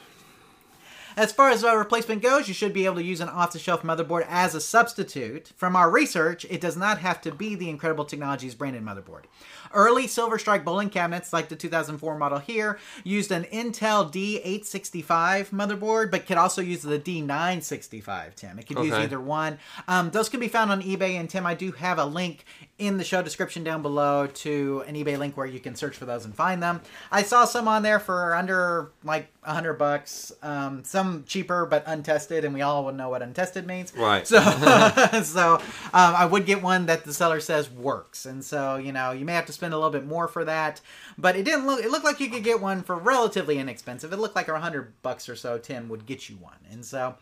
As 1.16 1.32
far 1.32 1.52
as 1.52 1.64
uh, 1.64 1.76
replacement 1.76 2.24
goes, 2.24 2.48
you 2.48 2.56
should 2.56 2.74
be 2.74 2.86
able 2.86 2.96
to 2.96 3.04
use 3.04 3.22
an 3.22 3.30
off-the-shelf 3.30 3.84
motherboard 3.84 4.26
as 4.28 4.56
a 4.56 4.62
substitute. 4.62 5.52
From 5.56 5.76
our 5.76 5.92
research, 5.92 6.44
it 6.50 6.60
does 6.60 6.76
not 6.76 6.98
have 7.00 7.22
to 7.22 7.32
be 7.32 7.54
the 7.54 7.70
Incredible 7.70 8.06
Technologies 8.06 8.56
branded 8.56 8.84
motherboard. 8.84 9.26
Early 9.74 10.08
Silver 10.08 10.38
Strike 10.38 10.64
bowling 10.64 10.90
cabinets, 10.90 11.34
like 11.34 11.50
the 11.50 11.56
2004 11.56 12.18
model 12.18 12.40
here, 12.40 12.80
used 13.04 13.32
an 13.32 13.44
Intel 13.46 14.12
D865 14.12 15.50
motherboard, 15.50 16.12
but 16.12 16.26
could 16.26 16.38
also 16.38 16.62
use 16.62 16.82
the 16.82 17.00
D965. 17.00 18.36
Tim, 18.36 18.60
it 18.60 18.68
could 18.68 18.80
use 18.80 18.94
either 18.94 19.20
one. 19.20 19.58
Um, 19.88 20.12
those 20.12 20.30
can 20.30 20.40
be 20.40 20.48
found 20.48 20.72
on 20.72 20.82
eBay, 20.82 21.14
and 21.20 21.30
Tim, 21.30 21.46
I 21.46 21.56
do 21.56 21.72
have 21.72 21.98
a 21.98 22.06
link 22.06 22.46
in 22.78 22.98
the 22.98 23.04
show 23.04 23.22
description 23.22 23.64
down 23.64 23.82
below 23.82 24.28
to 24.28 24.84
an 24.88 24.96
eBay 24.96 25.18
link 25.18 25.38
where 25.38 25.46
you 25.46 25.60
can 25.60 25.76
search 25.76 25.96
for 25.96 26.06
those 26.06 26.26
and 26.26 26.36
find 26.36 26.62
them. 26.62 26.82
I 27.12 27.24
saw 27.24 27.46
some 27.46 27.68
on 27.68 27.82
there 27.84 28.00
for 28.00 28.36
under 28.36 28.92
like 29.04 29.30
a 29.44 29.54
hundred 29.54 29.74
bucks. 29.74 30.34
Um, 30.42 30.84
some 30.84 31.24
cheaper 31.26 31.66
but 31.66 31.84
untested, 31.86 32.44
and 32.44 32.54
we 32.54 32.62
all 32.62 32.84
would 32.86 32.96
know 32.96 33.10
what 33.10 33.22
untested 33.22 33.66
means. 33.66 33.96
Right. 33.96 34.28
So, 34.28 34.40
so 35.24 35.56
um, 35.56 35.62
I 35.94 36.26
would 36.26 36.46
get 36.46 36.62
one 36.62 36.88
that 36.88 37.06
the 37.06 37.14
seller 37.14 37.40
says 37.40 37.70
works, 37.70 38.26
and 38.26 38.44
so 38.44 38.76
you 38.76 38.92
know 38.92 39.12
you 39.12 39.24
may 39.24 39.34
have 39.34 39.46
to 39.46 39.54
spend 39.54 39.63
a 39.72 39.78
little 39.78 39.92
bit 39.92 40.06
more 40.06 40.28
for 40.28 40.44
that. 40.44 40.82
But 41.18 41.36
it 41.36 41.46
didn't 41.46 41.66
look. 41.66 41.84
It 41.84 41.92
looked 41.92 42.06
like 42.06 42.20
you 42.20 42.30
could 42.30 42.44
get 42.44 42.60
one 42.60 42.84
for 42.84 42.96
relatively 42.96 43.60
inexpensive. 43.60 44.12
It 44.12 44.18
looked 44.18 44.36
like 44.36 44.48
a 44.48 44.60
hundred 44.60 44.94
bucks 45.02 45.30
or 45.30 45.36
so. 45.36 45.58
Ten 45.58 45.88
would 45.90 46.06
get 46.06 46.30
you 46.30 46.36
one, 46.38 46.58
and 46.72 46.84
so. 46.84 47.16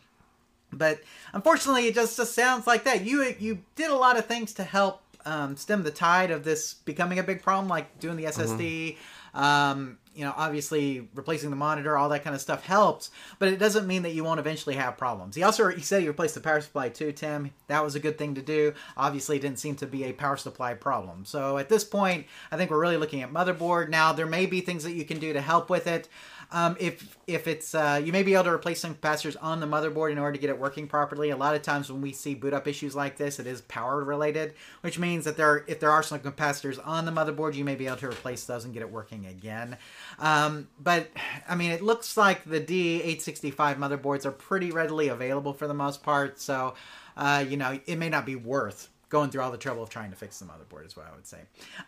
But 0.74 1.02
unfortunately, 1.34 1.88
it 1.88 1.96
just, 1.96 2.16
just 2.16 2.34
sounds 2.34 2.66
like 2.66 2.86
that. 2.86 3.04
You 3.06 3.36
you 3.40 3.60
did 3.76 3.92
a 3.92 3.96
lot 3.96 4.18
of 4.18 4.26
things 4.26 4.54
to 4.54 4.64
help 4.64 5.02
um, 5.26 5.56
stem 5.56 5.84
the 5.84 5.92
tide 5.92 6.32
of 6.32 6.44
this 6.44 6.74
becoming 6.74 7.20
a 7.20 7.24
big 7.24 7.44
problem, 7.44 7.68
like 7.68 8.00
doing 8.00 8.18
the 8.18 8.24
SSD. 8.26 8.98
Um, 9.34 9.98
you 10.14 10.26
know, 10.26 10.34
obviously 10.36 11.08
replacing 11.16 11.50
the 11.52 11.56
monitor, 11.56 11.98
all 11.98 12.10
that 12.10 12.24
kind 12.24 12.36
of 12.36 12.42
stuff 12.42 12.66
helps, 12.66 13.12
but 13.40 13.48
it 13.48 13.58
doesn't 13.58 13.88
mean 13.88 14.04
that 14.04 14.14
you 14.14 14.24
won't 14.24 14.42
eventually 14.42 14.76
have 14.76 14.98
problems. 14.98 15.36
He 15.36 15.44
also 15.44 15.70
he 15.70 15.82
said 15.82 16.02
he 16.02 16.08
replaced 16.08 16.36
the 16.36 16.42
power 16.42 16.60
supply 16.60 16.90
too, 16.90 17.14
Tim. 17.14 17.52
That 17.68 17.84
was 17.84 17.96
a 17.96 18.00
good 18.00 18.18
thing 18.18 18.36
to 18.36 18.42
do. 18.42 18.74
Obviously, 18.98 19.40
didn't 19.40 19.60
seem 19.60 19.76
to 19.76 19.88
be 19.88 20.04
a 20.04 20.14
power 20.14 20.36
supply 20.36 20.74
problem. 20.74 21.24
So 21.24 21.58
at 21.58 21.70
this 21.70 21.86
point, 21.86 22.28
I 22.52 22.58
think 22.58 22.72
we're 22.72 22.82
really 22.82 22.98
looking 22.98 23.22
at 23.22 23.32
motherboard. 23.32 23.90
Now 23.90 24.12
there 24.12 24.26
may 24.26 24.46
be 24.46 24.60
things 24.60 24.84
that 24.84 24.94
you 24.94 25.06
can 25.06 25.20
do 25.20 25.32
to 25.32 25.42
help 25.42 25.70
with 25.70 25.88
it. 25.88 26.10
Um, 26.54 26.76
if 26.80 27.18
if 27.28 27.48
it's 27.48 27.74
uh, 27.74 28.02
you 28.04 28.12
may 28.12 28.24
be 28.24 28.34
able 28.34 28.44
to 28.46 28.52
replace 28.52 28.82
some 28.82 28.96
capacitors 28.96 29.38
on 29.42 29.62
the 29.62 29.66
motherboard 29.66 30.12
in 30.12 30.18
order 30.18 30.34
to 30.34 30.40
get 30.40 30.50
it 30.50 30.60
working 30.60 30.88
properly. 30.88 31.30
A 31.30 31.38
lot 31.38 31.56
of 31.56 31.62
times 31.62 31.92
when 31.92 32.02
we 32.02 32.12
see 32.12 32.36
boot 32.36 32.54
up 32.54 32.68
issues 32.68 32.94
like 32.94 33.18
this, 33.18 33.40
it 33.40 33.48
is 33.48 33.62
power 33.62 34.04
related, 34.04 34.54
which 34.82 35.00
means 35.00 35.26
that 35.26 35.38
there 35.38 35.64
if 35.68 35.80
there 35.80 35.92
are 35.92 36.04
some 36.04 36.20
capacitors 36.20 36.80
on 36.86 37.06
the 37.06 37.12
motherboard, 37.12 37.56
you 37.56 37.64
may 37.64 37.76
be 37.76 37.88
able 37.88 37.98
to 37.98 38.10
replace 38.10 38.44
those 38.44 38.66
and 38.66 38.74
get 38.74 38.82
it 38.82 38.92
working 38.92 39.26
again. 39.26 39.78
Um, 40.20 40.68
but 40.80 41.10
I 41.48 41.56
mean, 41.56 41.72
it 41.72 41.82
looks 41.82 42.18
like 42.18 42.44
the 42.44 42.60
D865 42.60 43.78
motherboards 43.78 44.26
are 44.26 44.32
pretty 44.32 44.72
readily 44.72 45.08
available 45.08 45.54
for 45.54 45.68
the 45.68 45.74
most 45.74 46.04
part, 46.04 46.40
so 46.40 46.76
uh, 47.16 47.44
you 47.48 47.58
know 47.58 47.80
it 47.86 47.98
may 47.98 48.10
not 48.10 48.26
be 48.26 48.36
worth 48.36 48.91
going 49.12 49.30
through 49.30 49.42
all 49.42 49.52
the 49.52 49.58
trouble 49.58 49.84
of 49.84 49.90
trying 49.90 50.10
to 50.10 50.16
fix 50.16 50.40
the 50.40 50.46
motherboard 50.46 50.88
is 50.88 50.96
what 50.98 51.06
I 51.06 51.14
would 51.14 51.28
say. 51.28 51.38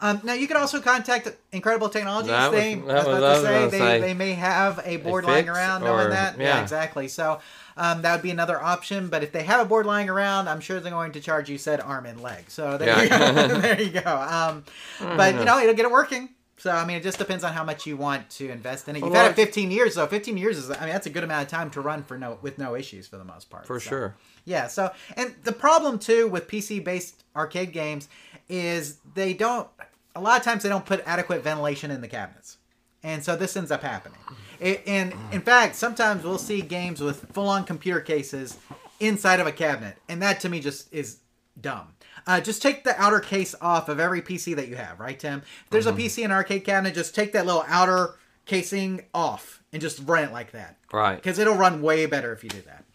Um, 0.02 0.20
now 0.24 0.34
you 0.34 0.46
can 0.48 0.58
also 0.58 0.80
contact 0.82 1.28
Incredible 1.52 1.90
Technologies. 1.90 2.30
That 2.30 2.52
was- 2.52 2.60
they, 2.60 2.76
that 2.76 2.90
I 2.92 2.94
was 2.98 3.06
was- 3.08 3.18
about 3.18 3.24
I 3.24 3.52
to 3.60 3.64
was 3.64 3.72
say, 3.72 3.80
they, 3.80 4.08
they 4.08 4.14
may 4.14 4.34
have 4.34 4.80
a 4.86 4.98
board 4.98 5.24
lying 5.26 5.50
around 5.50 5.82
or- 5.84 5.86
knowing 5.88 6.10
that. 6.12 6.38
Yeah, 6.38 6.58
yeah. 6.58 6.62
exactly. 6.62 7.08
So 7.08 7.40
um, 7.78 8.02
that 8.04 8.12
would 8.14 8.22
be 8.22 8.30
another 8.30 8.62
option. 8.62 9.08
But 9.08 9.24
if 9.24 9.32
they 9.32 9.44
have 9.44 9.62
a 9.62 9.66
board 9.66 9.86
lying 9.86 10.10
around, 10.10 10.48
I'm 10.50 10.60
sure 10.60 10.80
they're 10.80 10.92
going 10.92 11.14
to 11.14 11.22
charge 11.22 11.50
you 11.50 11.58
said 11.58 11.80
arm 11.82 12.06
and 12.06 12.22
leg. 12.22 12.44
So 12.50 12.78
there 12.78 12.90
Yeah. 12.90 13.02
you 13.02 13.10
go. 13.10 13.48
there 13.60 13.82
you 13.82 14.02
go. 14.02 14.16
Um, 14.30 14.64
but 15.00 15.34
you 15.36 15.46
know, 15.46 15.58
it'll 15.60 15.74
get 15.76 15.86
it 15.86 15.92
working. 15.92 16.30
So 16.64 16.72
I 16.72 16.86
mean, 16.86 16.96
it 16.96 17.04
just 17.04 17.18
depends 17.18 17.44
on 17.44 17.52
how 17.52 17.66
much 17.66 17.86
you 17.86 17.98
want 17.98 18.30
to 18.30 18.50
invest 18.50 18.88
in 18.88 18.96
it. 18.96 19.00
You've 19.00 19.12
Well, 19.12 19.22
had 19.22 19.32
it 19.32 19.36
15 19.36 19.70
years, 19.70 19.96
though. 19.96 20.08
15 20.08 20.38
years 20.38 20.58
is, 20.58 20.72
I 20.72 20.80
mean, 20.80 20.90
that's 20.94 21.06
a 21.06 21.10
good 21.10 21.26
amount 21.26 21.44
of 21.44 21.50
time 21.50 21.70
to 21.72 21.82
run 21.82 22.04
for 22.04 22.18
no 22.18 22.38
with 22.42 22.58
no 22.58 22.74
issues 22.74 23.06
for 23.06 23.18
the 23.18 23.26
most 23.26 23.50
part. 23.50 23.68
For 23.68 23.82
So- 23.82 23.90
sure. 23.90 24.16
yeah, 24.46 24.68
so 24.68 24.92
and 25.18 25.36
the 25.44 25.52
problem 25.52 26.00
too 26.00 26.30
with 26.30 26.48
PC 26.48 26.80
based 26.82 27.26
arcade 27.36 27.74
games 27.74 28.08
is 28.48 29.00
they 29.14 29.34
don't 29.34 29.68
a 30.16 30.22
lot 30.22 30.38
of 30.40 30.46
times 30.46 30.64
they 30.64 30.70
don't 30.70 30.86
put 30.86 31.04
adequate 31.06 31.44
ventilation 31.44 31.92
in 31.92 32.00
the 32.00 32.08
cabinets. 32.08 32.56
And 33.04 33.22
so 33.26 33.36
this 33.36 33.58
ends 33.58 33.70
up 33.70 33.82
happening. 33.82 34.20
It, 34.62 34.84
and 34.88 35.14
in 35.34 35.42
fact, 35.42 35.76
sometimes 35.76 36.24
we'll 36.24 36.38
see 36.38 36.62
games 36.62 37.02
with 37.02 37.30
full 37.34 37.50
on 37.50 37.66
computer 37.66 38.00
cases 38.00 38.56
inside 39.02 39.42
of 39.42 39.48
a 39.48 39.52
cabinet, 39.52 39.98
and 40.08 40.22
that 40.22 40.40
to 40.40 40.48
me 40.48 40.62
just 40.62 40.94
is 40.94 41.18
dumb. 41.60 41.93
Uh, 42.26 42.40
just 42.40 42.62
take 42.62 42.84
the 42.84 43.00
outer 43.02 43.20
case 43.20 43.54
off 43.62 43.90
of 43.90 44.00
every 44.00 44.22
PC 44.22 44.56
that 44.56 44.68
you 44.68 44.76
have, 44.76 45.00
right, 45.00 45.20
Tim? 45.20 45.40
If 45.66 45.70
there's 45.72 45.86
a 45.86 45.92
PC 45.94 46.24
in 46.24 46.32
arcade 46.32 46.64
cabinet, 46.64 46.94
just 46.96 47.14
take 47.14 47.34
that 47.34 47.46
little 47.46 47.66
outer 47.68 48.16
casing 48.46 49.02
off 49.14 49.62
and 49.72 49.82
just 49.82 50.00
run 50.06 50.24
it 50.24 50.32
like 50.32 50.52
that 50.52 50.78
Right. 50.92 51.16
because 51.16 51.40
it'll 51.40 51.56
run 51.56 51.82
way 51.82 52.06
better 52.06 52.32
if 52.34 52.44
you 52.44 52.50
do 52.50 52.62
that. 52.62 52.86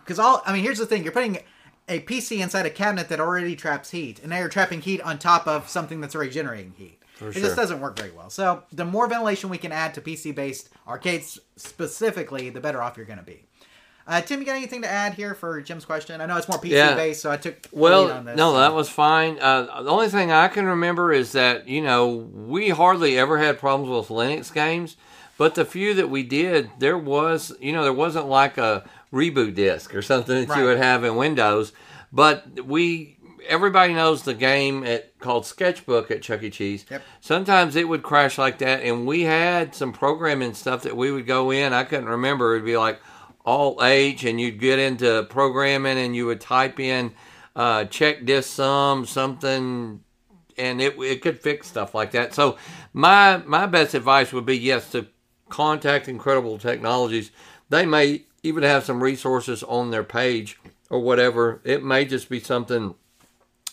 Because 0.00 0.18
all 0.18 0.42
I 0.46 0.52
mean, 0.52 0.62
here's 0.62 0.78
the 0.78 0.86
thing: 0.86 1.02
you're 1.02 1.12
putting 1.12 1.38
a 1.88 2.00
PC 2.00 2.40
inside 2.42 2.66
a 2.66 2.70
cabinet 2.70 3.08
that 3.08 3.20
already 3.20 3.56
traps 3.56 3.90
heat, 3.90 4.18
and 4.20 4.30
now 4.30 4.38
you're 4.38 4.48
trapping 4.48 4.80
heat 4.80 5.00
on 5.02 5.18
top 5.18 5.46
of 5.46 5.68
something 5.68 6.00
that's 6.00 6.14
already 6.14 6.30
generating 6.30 6.72
heat. 6.76 6.98
it 7.20 7.32
sure. 7.32 7.32
just 7.32 7.56
doesn't 7.56 7.80
work 7.80 7.96
very 7.98 8.10
well. 8.10 8.30
So 8.30 8.62
the 8.72 8.84
more 8.84 9.06
ventilation 9.06 9.50
we 9.50 9.58
can 9.58 9.72
add 9.72 9.94
to 9.94 10.00
PC-based 10.00 10.68
arcades 10.88 11.38
specifically, 11.56 12.50
the 12.50 12.60
better 12.60 12.82
off 12.82 12.96
you're 12.96 13.06
going 13.06 13.18
to 13.18 13.24
be. 13.24 13.44
Uh, 14.06 14.20
Tim, 14.20 14.40
you 14.40 14.46
got 14.46 14.56
anything 14.56 14.82
to 14.82 14.88
add 14.90 15.14
here 15.14 15.34
for 15.34 15.60
Jim's 15.62 15.84
question? 15.86 16.20
I 16.20 16.26
know 16.26 16.36
it's 16.36 16.48
more 16.48 16.58
PC-based, 16.58 17.22
so 17.22 17.30
I 17.30 17.38
took 17.38 17.56
Well, 17.72 18.10
on 18.12 18.26
this. 18.26 18.36
no, 18.36 18.54
that 18.58 18.74
was 18.74 18.88
fine. 18.90 19.38
Uh, 19.40 19.82
the 19.82 19.88
only 19.90 20.08
thing 20.08 20.30
I 20.30 20.48
can 20.48 20.66
remember 20.66 21.10
is 21.12 21.32
that 21.32 21.66
you 21.68 21.80
know 21.82 22.06
we 22.08 22.68
hardly 22.68 23.18
ever 23.18 23.38
had 23.38 23.58
problems 23.58 23.90
with 23.90 24.08
Linux 24.16 24.52
games, 24.52 24.96
but 25.38 25.54
the 25.54 25.64
few 25.64 25.94
that 25.94 26.10
we 26.10 26.22
did, 26.22 26.70
there 26.78 26.98
was 26.98 27.52
you 27.60 27.72
know 27.72 27.82
there 27.82 27.94
wasn't 27.94 28.26
like 28.28 28.58
a 28.58 28.84
reboot 29.12 29.54
disk 29.54 29.94
or 29.94 30.02
something 30.02 30.34
that 30.38 30.48
Right. 30.50 30.58
you 30.58 30.64
would 30.66 30.78
have 30.78 31.02
in 31.04 31.16
Windows, 31.16 31.72
but 32.12 32.44
we 32.64 33.16
everybody 33.48 33.92
knows 33.94 34.22
the 34.22 34.34
game 34.34 34.84
at 34.84 35.18
called 35.18 35.46
Sketchbook 35.46 36.10
at 36.10 36.20
Chuck 36.22 36.42
E. 36.42 36.50
Cheese. 36.50 36.84
Yep. 36.90 37.02
Sometimes 37.20 37.76
it 37.76 37.88
would 37.88 38.02
crash 38.02 38.36
like 38.36 38.58
that, 38.58 38.82
and 38.82 39.06
we 39.06 39.22
had 39.22 39.74
some 39.74 39.92
programming 39.92 40.52
stuff 40.52 40.82
that 40.82 40.96
we 40.96 41.10
would 41.10 41.26
go 41.26 41.50
in. 41.50 41.72
I 41.72 41.84
couldn't 41.84 42.08
remember. 42.08 42.54
It'd 42.54 42.66
be 42.66 42.76
like 42.76 43.00
Alt 43.44 43.82
H, 43.82 44.24
and 44.24 44.40
you'd 44.40 44.60
get 44.60 44.78
into 44.78 45.26
programming, 45.28 45.98
and 45.98 46.16
you 46.16 46.26
would 46.26 46.40
type 46.40 46.80
in 46.80 47.12
uh, 47.56 47.84
check 47.84 48.24
this 48.26 48.46
sum 48.46 49.06
something, 49.06 50.02
and 50.56 50.80
it 50.80 50.98
it 50.98 51.22
could 51.22 51.40
fix 51.40 51.68
stuff 51.68 51.94
like 51.94 52.12
that. 52.12 52.34
So 52.34 52.56
my 52.92 53.38
my 53.38 53.66
best 53.66 53.94
advice 53.94 54.32
would 54.32 54.46
be 54.46 54.58
yes 54.58 54.90
to 54.92 55.06
contact 55.48 56.08
Incredible 56.08 56.58
Technologies. 56.58 57.30
They 57.68 57.86
may 57.86 58.24
even 58.42 58.62
have 58.62 58.84
some 58.84 59.02
resources 59.02 59.62
on 59.62 59.90
their 59.90 60.04
page 60.04 60.58
or 60.90 61.00
whatever. 61.00 61.60
It 61.64 61.84
may 61.84 62.04
just 62.04 62.28
be 62.28 62.40
something. 62.40 62.94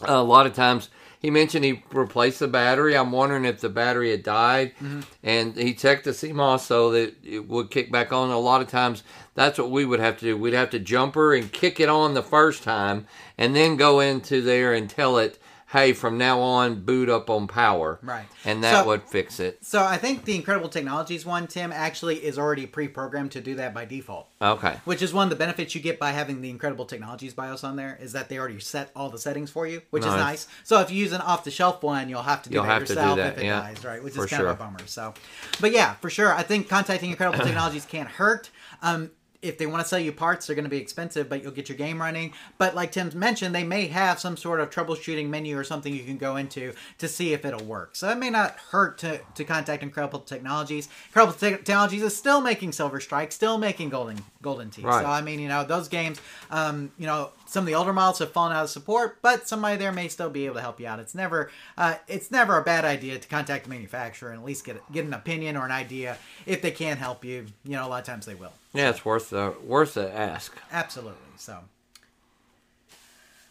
a 0.02 0.24
lot 0.24 0.46
of 0.46 0.54
times 0.54 0.90
he 1.22 1.30
mentioned 1.30 1.64
he 1.64 1.84
replaced 1.94 2.40
the 2.40 2.48
battery. 2.48 2.98
I'm 2.98 3.12
wondering 3.12 3.46
if 3.46 3.62
the 3.62 3.70
battery 3.70 4.10
had 4.10 4.24
died, 4.24 4.74
mm-hmm. 4.82 5.02
and 5.22 5.56
he 5.56 5.76
checked 5.76 6.06
the 6.06 6.12
CMOS 6.12 6.62
so 6.62 6.90
that 6.92 7.16
it 7.24 7.48
would 7.48 7.70
kick 7.70 7.92
back 7.92 8.12
on. 8.12 8.32
A 8.32 8.40
lot 8.40 8.62
of 8.62 8.68
times, 8.68 9.04
that's 9.36 9.60
what 9.60 9.70
we 9.70 9.86
would 9.86 10.00
have 10.00 10.18
to 10.18 10.26
do. 10.26 10.36
We'd 10.36 10.56
have 10.56 10.72
to 10.72 10.80
jumper 10.80 11.36
and 11.36 11.52
kick 11.52 11.80
it 11.80 11.90
on 11.90 12.16
the 12.16 12.24
first 12.24 12.64
time, 12.64 13.06
and 13.38 13.56
then 13.56 13.78
go 13.78 14.00
into 14.00 14.42
there 14.42 14.74
and 14.74 14.90
tell 14.90 15.20
it, 15.20 15.38
hey, 15.72 15.94
from 15.94 16.18
now 16.18 16.40
on, 16.42 16.82
boot 16.82 17.08
up 17.10 17.30
on 17.30 17.48
power. 17.48 17.98
Right. 18.02 18.26
And 18.44 18.64
that 18.64 18.82
So- 18.82 18.88
would 18.88 19.04
fix 19.04 19.40
it. 19.40 19.66
So 19.66 19.84
I 19.84 19.98
think 19.98 20.26
the 20.26 20.36
Incredible 20.36 20.68
Technologies 20.70 21.26
one, 21.26 21.48
Tim, 21.48 21.72
actually 21.72 22.18
is 22.18 22.38
already 22.38 22.66
pre-programmed 22.66 23.32
to 23.32 23.42
do 23.42 23.56
that 23.56 23.74
by 23.74 23.86
default. 23.86 24.28
Okay. 24.42 24.76
Which 24.86 25.02
is 25.02 25.14
one 25.14 25.24
of 25.24 25.30
the 25.30 25.36
benefits 25.38 25.74
you 25.74 25.80
get 25.82 25.98
by 25.98 26.12
having 26.12 26.42
the 26.42 26.50
Incredible 26.50 26.86
Technologies 26.86 27.34
BIOS 27.34 27.64
on 27.64 27.78
there 27.78 27.98
is 28.02 28.12
that 28.14 28.28
they 28.28 28.38
already 28.38 28.60
set 28.60 28.92
all 28.96 29.10
the 29.10 29.18
settings 29.20 29.50
for 29.50 29.66
you, 29.66 29.82
which 29.92 30.02
is 30.04 30.08
Nice. 30.08 30.20
nice. 30.20 30.48
So 30.64 30.82
if 30.82 30.92
you 30.92 30.98
use 30.98 31.14
an 31.14 31.22
off-the-shelf 31.22 31.82
one, 31.84 32.10
you'll 32.10 32.22
have 32.24 32.44
to 32.44 32.50
do 32.50 32.56
You'll 32.56 32.66
that 32.66 32.80
to 32.80 32.86
do 32.86 32.94
yourself 32.94 33.18
that, 33.18 33.34
if 33.34 33.40
it 33.40 33.46
yeah, 33.46 33.62
dies, 33.62 33.84
right? 33.86 34.04
Which 34.04 34.16
for 34.16 34.26
is 34.26 34.30
kind 34.30 34.44
of 34.44 34.50
a 34.50 34.56
bummer. 34.56 34.80
So, 34.88 35.14
but 35.62 35.72
yeah, 35.72 35.94
for 35.96 36.10
sure, 36.10 36.34
I 36.34 36.44
think 36.44 36.68
contacting 36.68 37.12
Incredible 37.12 37.40
Technologies 37.46 37.86
can't 37.86 38.10
hurt. 38.10 38.50
Um, 38.82 39.12
if 39.42 39.58
they 39.58 39.66
want 39.66 39.82
to 39.82 39.88
sell 39.88 40.00
you 40.00 40.12
parts, 40.12 40.46
they're 40.48 40.56
going 40.56 40.66
to 40.66 40.70
be 40.70 40.78
expensive, 40.78 41.28
but 41.28 41.42
you'll 41.42 41.52
get 41.52 41.68
your 41.68 41.78
game 41.78 42.00
running. 42.00 42.34
But 42.58 42.76
like 42.76 42.92
Tim 42.92 43.12
mentioned, 43.16 43.56
they 43.56 43.64
may 43.64 43.88
have 43.88 44.20
some 44.20 44.38
sort 44.38 44.60
of 44.60 44.70
troubleshooting 44.70 45.30
menu 45.30 45.58
or 45.58 45.64
something 45.64 45.94
you 45.94 46.04
can 46.04 46.18
go 46.18 46.36
into 46.36 46.74
to 47.00 47.08
see 47.08 47.34
if 47.34 47.44
it'll 47.44 47.66
work. 47.66 47.96
So 47.96 48.10
it 48.10 48.18
may 48.18 48.30
not 48.30 48.58
hurt 48.72 48.98
to, 49.00 49.20
to 49.36 49.44
contact 49.44 49.84
Incredible 49.84 50.20
Technologies. 50.20 50.90
Incredible 51.08 51.34
Te- 51.34 51.58
Technologies 51.58 52.04
is 52.04 52.16
still 52.16 52.42
making 52.42 52.72
Silver 52.72 53.00
Strike, 53.00 53.32
still 53.32 53.58
making 53.58 53.90
Golden 53.90 54.20
Golden 54.42 54.70
Tee. 54.70 54.84
Right. 54.84 55.02
So 55.02 55.10
I 55.10 55.22
mean, 55.22 55.40
you 55.40 55.48
know, 55.48 55.64
those 55.64 55.88
games, 55.88 56.22
um, 56.52 56.92
you 56.98 57.08
know, 57.08 57.32
some 57.52 57.64
of 57.64 57.68
the 57.68 57.76
older 57.76 57.92
models 57.92 58.20
have 58.20 58.32
fallen 58.32 58.54
out 58.56 58.64
of 58.64 58.70
support, 58.70 59.22
but 59.22 59.46
somebody 59.46 59.76
there 59.76 59.92
may 59.92 60.08
still 60.08 60.30
be 60.30 60.46
able 60.46 60.56
to 60.56 60.62
help 60.62 60.80
you 60.80 60.88
out. 60.88 61.00
It's 61.00 61.14
never, 61.14 61.52
uh, 61.78 61.96
it's 62.08 62.32
never 62.32 62.58
a 62.58 62.64
bad 62.64 62.86
idea 62.86 63.20
to 63.20 63.28
contact 63.28 63.66
the 63.66 63.70
manufacturer 63.70 64.30
and 64.30 64.40
at 64.40 64.46
least 64.46 64.66
get 64.66 64.82
get 64.94 65.04
an 65.04 65.14
opinion 65.14 65.58
or 65.58 65.66
an 65.66 65.72
idea 65.72 66.18
if 66.46 66.62
they 66.62 66.72
can 66.72 66.96
help 66.96 67.26
you. 67.26 67.48
You 67.66 67.72
know, 67.72 67.86
a 67.86 67.90
lot 67.90 68.00
of 68.00 68.06
times 68.06 68.26
they 68.26 68.36
will. 68.36 68.54
Yeah, 68.74 68.90
it's 68.90 69.04
worth 69.04 69.32
the 69.32 69.54
worth 69.66 69.96
the 69.96 70.18
ask. 70.18 70.56
Absolutely. 70.72 71.18
So, 71.36 71.60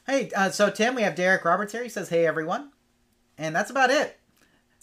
hey, 0.06 0.30
uh, 0.34 0.48
so 0.48 0.70
Tim, 0.70 0.94
we 0.94 1.02
have 1.02 1.14
Derek 1.14 1.44
Roberts 1.44 1.72
here. 1.74 1.82
He 1.82 1.90
says, 1.90 2.08
"Hey, 2.08 2.26
everyone," 2.26 2.70
and 3.36 3.54
that's 3.54 3.70
about 3.70 3.90
it. 3.90 4.18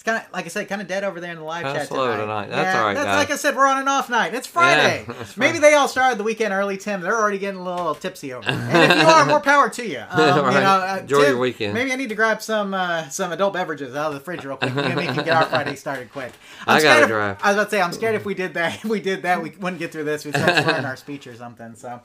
Kind 0.08 0.24
of 0.26 0.32
like 0.32 0.46
I 0.46 0.48
said, 0.48 0.70
kind 0.70 0.82
of 0.82 0.88
dead 0.88 1.04
over 1.04 1.20
there 1.20 1.32
in 1.34 1.38
the 1.38 1.44
live 1.44 1.64
Kinda 1.66 1.80
chat 1.80 1.88
slow 1.90 2.08
tonight. 2.16 2.22
tonight. 2.46 2.50
That's 2.50 2.78
all 2.78 2.86
right, 2.86 2.94
That's 2.94 3.06
guys. 3.08 3.18
like 3.18 3.32
I 3.32 3.36
said, 3.36 3.56
we're 3.58 3.68
on 3.68 3.78
an 3.82 3.90
off 3.90 4.10
night. 4.10 4.34
It's 4.34 4.48
Friday. 4.48 5.06
Yeah, 5.18 5.26
Maybe 5.36 5.60
they 5.60 5.74
all 5.74 5.90
started 5.90 6.18
the 6.18 6.24
weekend 6.24 6.54
early, 6.54 6.78
Tim. 6.78 7.02
They're 7.02 7.18
already 7.20 7.40
getting 7.40 7.60
a 7.60 7.64
little 7.64 7.94
tipsy 7.94 8.32
over. 8.32 8.46
there. 8.50 8.56
And 8.56 8.92
if 8.94 8.98
you 9.00 9.04
are, 9.06 9.26
more 9.26 9.42
power 9.42 9.70
to 9.70 9.86
you. 9.86 10.04
Um, 10.12 10.46
you 10.54 10.60
know, 10.62 10.82
uh, 10.82 10.98
Enjoy 11.02 11.18
Tim, 11.22 11.30
your 11.32 11.38
weekend. 11.40 11.74
Maybe 11.74 11.92
I 11.92 11.96
need 11.98 12.08
to 12.10 12.16
grab 12.16 12.42
some 12.42 12.74
uh, 12.74 13.10
some 13.10 13.32
adult 13.34 13.54
beverages 13.54 13.96
out 13.98 14.08
of 14.08 14.14
the 14.14 14.20
fridge 14.22 14.46
real 14.46 14.56
quick. 14.56 14.74
Maybe 14.74 14.96
we 14.96 15.06
can 15.08 15.16
get 15.26 15.30
our 15.30 15.46
Friday 15.46 15.76
started 15.76 16.10
quick. 16.12 16.32
I 16.66 16.78
I'm 16.78 16.82
gotta 16.84 16.96
scared 16.96 17.02
if- 17.04 17.08
drive. 17.10 17.38
I 17.44 17.48
was 17.50 17.56
about 17.58 17.64
to 17.66 17.70
say, 17.72 17.82
I'm 17.82 17.92
scared 17.94 18.16
if 18.16 18.24
we 18.26 18.34
did 18.34 18.54
that, 18.54 18.76
if 18.84 18.86
we 18.86 19.02
did 19.02 19.24
that, 19.24 19.42
we 19.44 19.50
wouldn't 19.52 19.80
get 19.80 19.92
through 19.92 20.06
this. 20.06 20.24
We'd 20.24 20.36
start 20.36 20.64
slurring 20.64 20.86
our 20.86 20.96
speech 20.96 21.28
or 21.28 21.36
something. 21.36 21.76
So, 21.76 22.00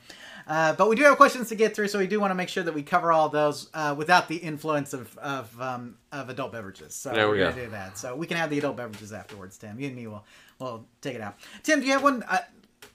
uh, 0.47 0.73
but 0.73 0.89
we 0.89 0.95
do 0.95 1.03
have 1.03 1.17
questions 1.17 1.49
to 1.49 1.55
get 1.55 1.75
through, 1.75 1.87
so 1.87 1.99
we 1.99 2.07
do 2.07 2.19
want 2.19 2.31
to 2.31 2.35
make 2.35 2.49
sure 2.49 2.63
that 2.63 2.73
we 2.73 2.83
cover 2.83 3.11
all 3.11 3.29
those 3.29 3.69
uh, 3.73 3.93
without 3.97 4.27
the 4.27 4.37
influence 4.37 4.93
of 4.93 5.17
of, 5.17 5.59
um, 5.61 5.95
of 6.11 6.29
adult 6.29 6.51
beverages. 6.51 6.95
So 6.95 7.11
There 7.13 7.27
we 7.29 7.37
we're 7.37 7.45
go. 7.45 7.49
gonna 7.51 7.65
do 7.65 7.71
that. 7.71 7.97
So 7.97 8.15
we 8.15 8.27
can 8.27 8.37
have 8.37 8.49
the 8.49 8.57
adult 8.57 8.77
beverages 8.77 9.13
afterwards. 9.13 9.57
Tim, 9.57 9.79
you 9.79 9.87
and 9.87 9.95
me 9.95 10.07
will 10.07 10.25
will 10.59 10.85
take 11.01 11.15
it 11.15 11.21
out. 11.21 11.35
Tim, 11.63 11.79
do 11.79 11.85
you 11.85 11.91
have 11.93 12.03
one? 12.03 12.23
Uh, 12.23 12.39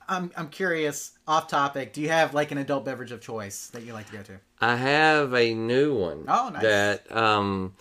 I'm 0.08 0.30
I'm 0.36 0.48
curious, 0.48 1.12
off 1.26 1.48
topic. 1.48 1.92
Do 1.92 2.00
you 2.00 2.08
have 2.08 2.32
like 2.34 2.50
an 2.50 2.58
adult 2.58 2.84
beverage 2.84 3.12
of 3.12 3.20
choice 3.20 3.68
that 3.68 3.82
you 3.82 3.92
like 3.92 4.06
to 4.10 4.16
go 4.16 4.22
to? 4.22 4.40
I 4.60 4.76
have 4.76 5.34
a 5.34 5.52
new 5.54 5.94
one. 5.94 6.24
Oh, 6.28 6.50
nice. 6.50 6.62
That 6.62 7.16
um, 7.16 7.74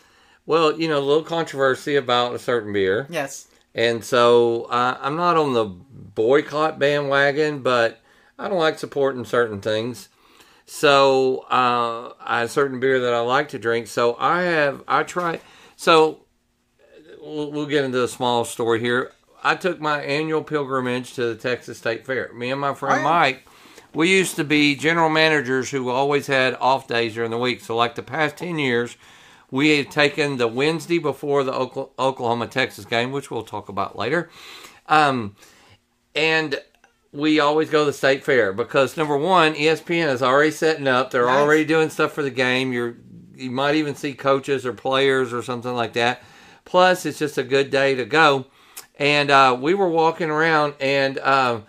well, 0.45 0.77
you 0.80 0.88
know, 0.89 0.97
a 0.97 0.99
little 0.99 1.23
controversy 1.23 1.95
about 1.95 2.36
a 2.36 2.39
certain 2.39 2.73
beer. 2.73 3.08
Yes. 3.10 3.47
And 3.75 4.03
so 4.03 4.63
uh, 4.63 4.97
I'm 4.99 5.15
not 5.15 5.38
on 5.38 5.53
the 5.53 5.65
boycott 5.65 6.80
bandwagon, 6.80 7.60
but 7.62 7.99
I 8.39 8.47
don't 8.47 8.60
like 8.60 8.80
supporting 8.80 9.26
certain 9.26 9.62
things. 9.62 10.10
So 10.65 11.45
uh, 11.50 12.13
I 12.19 12.39
have 12.39 12.50
a 12.50 12.52
certain 12.52 12.80
beer 12.80 13.00
that 13.00 13.13
I 13.13 13.19
like 13.21 13.50
to 13.50 13.60
drink. 13.60 13.88
So 13.88 14.15
I 14.19 14.43
have 14.43 14.84
I 14.88 15.04
try. 15.04 15.39
So 15.76 16.26
we'll, 17.21 17.52
we'll 17.52 17.65
get 17.65 17.86
into 17.86 18.04
a 18.04 18.08
small 18.08 18.45
story 18.45 18.80
here. 18.80 19.12
I 19.43 19.56
took 19.56 19.80
my 19.80 20.02
annual 20.02 20.43
pilgrimage 20.43 21.13
to 21.13 21.34
the 21.34 21.36
Texas 21.36 21.78
State 21.78 22.06
Fair. 22.06 22.34
Me 22.34 22.52
and 22.52 22.60
my 22.60 22.73
friend 22.73 23.00
Oh. 23.00 23.04
Mike, 23.04 23.47
we 23.93 24.10
used 24.10 24.36
to 24.36 24.43
be 24.43 24.76
general 24.76 25.10
managers 25.10 25.71
who 25.71 25.89
always 25.89 26.28
had 26.28 26.56
off 26.56 26.88
days 26.88 27.13
during 27.13 27.32
the 27.32 27.38
week. 27.38 27.62
So 27.62 27.76
like 27.76 27.95
the 27.95 28.04
past 28.04 28.36
ten 28.38 28.60
years, 28.60 28.97
we 29.50 29.78
have 29.78 29.89
taken 29.89 30.36
the 30.38 30.47
Wednesday 30.47 31.00
before 31.00 31.43
the 31.45 31.54
Oklahoma 31.54 32.47
Texas 32.47 32.84
game, 32.84 33.12
which 33.12 33.32
we'll 33.32 33.43
talk 33.43 33.69
about 33.69 33.97
later. 33.97 34.30
Um, 34.88 35.36
and 36.13 36.60
we 37.12 37.39
always 37.39 37.70
go 37.70 37.80
to 37.80 37.86
the 37.91 37.93
state 37.98 38.24
fair 38.24 38.54
because 38.54 38.98
number 38.98 39.17
one, 39.17 39.54
ESPN 39.56 40.08
is 40.13 40.22
already 40.22 40.52
setting 40.52 40.88
up. 40.88 41.12
They're 41.12 41.26
Nice. 41.26 41.36
already 41.38 41.65
doing 41.65 41.89
stuff 41.89 42.13
for 42.13 42.22
the 42.24 42.30
game. 42.30 42.74
You're 42.74 42.96
you 43.36 43.52
might 43.52 43.76
even 43.76 43.93
see 43.96 44.13
coaches 44.13 44.65
or 44.65 44.74
players 44.74 45.32
or 45.32 45.41
something 45.43 45.74
like 45.74 45.93
that. 45.93 46.22
Plus, 46.65 47.06
it's 47.06 47.20
just 47.20 47.38
a 47.38 47.43
good 47.43 47.70
day 47.70 47.93
to 47.96 48.04
go. 48.04 48.48
And 49.00 49.30
uh, 49.30 49.56
we 49.60 49.76
were 49.76 49.88
walking 49.89 50.30
around, 50.32 50.74
and 50.80 51.20
uh, 51.20 51.60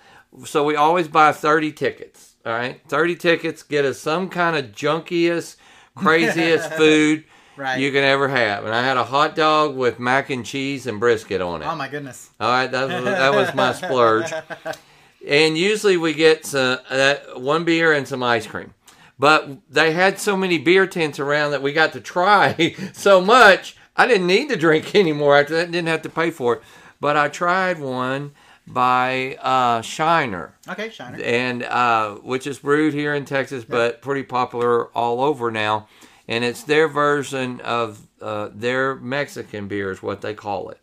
so 0.46 0.64
we 0.64 0.76
always 0.76 1.08
buy 1.08 1.32
thirty 1.32 1.72
tickets. 1.72 2.36
All 2.46 2.52
right, 2.52 2.80
thirty 2.88 3.14
tickets 3.14 3.62
get 3.62 3.84
us 3.84 3.98
some 3.98 4.30
kind 4.30 4.56
of 4.56 4.72
junkiest, 4.72 5.56
craziest 5.94 6.72
food 6.74 7.24
Right. 7.56 7.78
you 7.80 7.90
can 7.92 8.04
ever 8.04 8.28
have. 8.28 8.64
And 8.64 8.72
I 8.74 8.82
had 8.82 8.96
a 8.96 9.04
hot 9.04 9.34
dog 9.34 9.76
with 9.76 9.98
mac 9.98 10.30
and 10.30 10.46
cheese 10.46 10.86
and 10.86 10.98
brisket 11.00 11.40
on 11.42 11.60
it. 11.60 11.66
Oh 11.66 11.74
my 11.74 11.88
goodness. 11.88 12.30
All 12.40 12.48
right, 12.50 12.70
that 12.70 12.88
was, 12.88 13.04
that 13.04 13.34
was 13.34 13.52
my 13.54 13.72
splurge. 13.72 14.32
And 15.26 15.58
usually 15.58 15.96
we 15.96 16.14
get 16.14 16.46
some, 16.46 16.78
that 16.90 17.40
one 17.40 17.64
beer 17.64 17.92
and 17.92 18.06
some 18.06 18.22
ice 18.22 18.46
cream. 18.46 18.74
But 19.18 19.58
they 19.68 19.92
had 19.92 20.18
so 20.20 20.36
many 20.36 20.58
beer 20.58 20.86
tents 20.86 21.18
around 21.18 21.50
that 21.50 21.62
we 21.62 21.72
got 21.72 21.92
to 21.94 22.00
try 22.00 22.74
so 22.92 23.20
much. 23.20 23.76
I 23.96 24.06
didn't 24.06 24.28
need 24.28 24.48
to 24.50 24.56
drink 24.56 24.94
anymore 24.94 25.36
after 25.36 25.56
that. 25.56 25.70
Didn't 25.72 25.88
have 25.88 26.02
to 26.02 26.08
pay 26.08 26.30
for 26.30 26.54
it. 26.54 26.62
But 27.00 27.16
I 27.16 27.28
tried 27.28 27.78
one 27.80 28.32
by 28.66 29.36
uh, 29.40 29.80
Shiner, 29.82 30.54
Okay, 30.68 30.90
Shiner. 30.90 31.18
and 31.22 31.62
uh, 31.62 32.16
which 32.16 32.46
is 32.46 32.58
brewed 32.58 32.92
here 32.92 33.14
in 33.14 33.24
Texas, 33.24 33.64
but 33.64 34.02
pretty 34.02 34.22
popular 34.22 34.86
all 34.88 35.22
over 35.22 35.50
now. 35.50 35.88
And 36.28 36.44
it's 36.44 36.62
their 36.64 36.86
version 36.88 37.60
of 37.62 38.00
uh, 38.20 38.50
their 38.52 38.94
Mexican 38.96 39.68
beer, 39.68 39.90
is 39.90 40.02
what 40.02 40.20
they 40.20 40.34
call 40.34 40.68
it. 40.68 40.78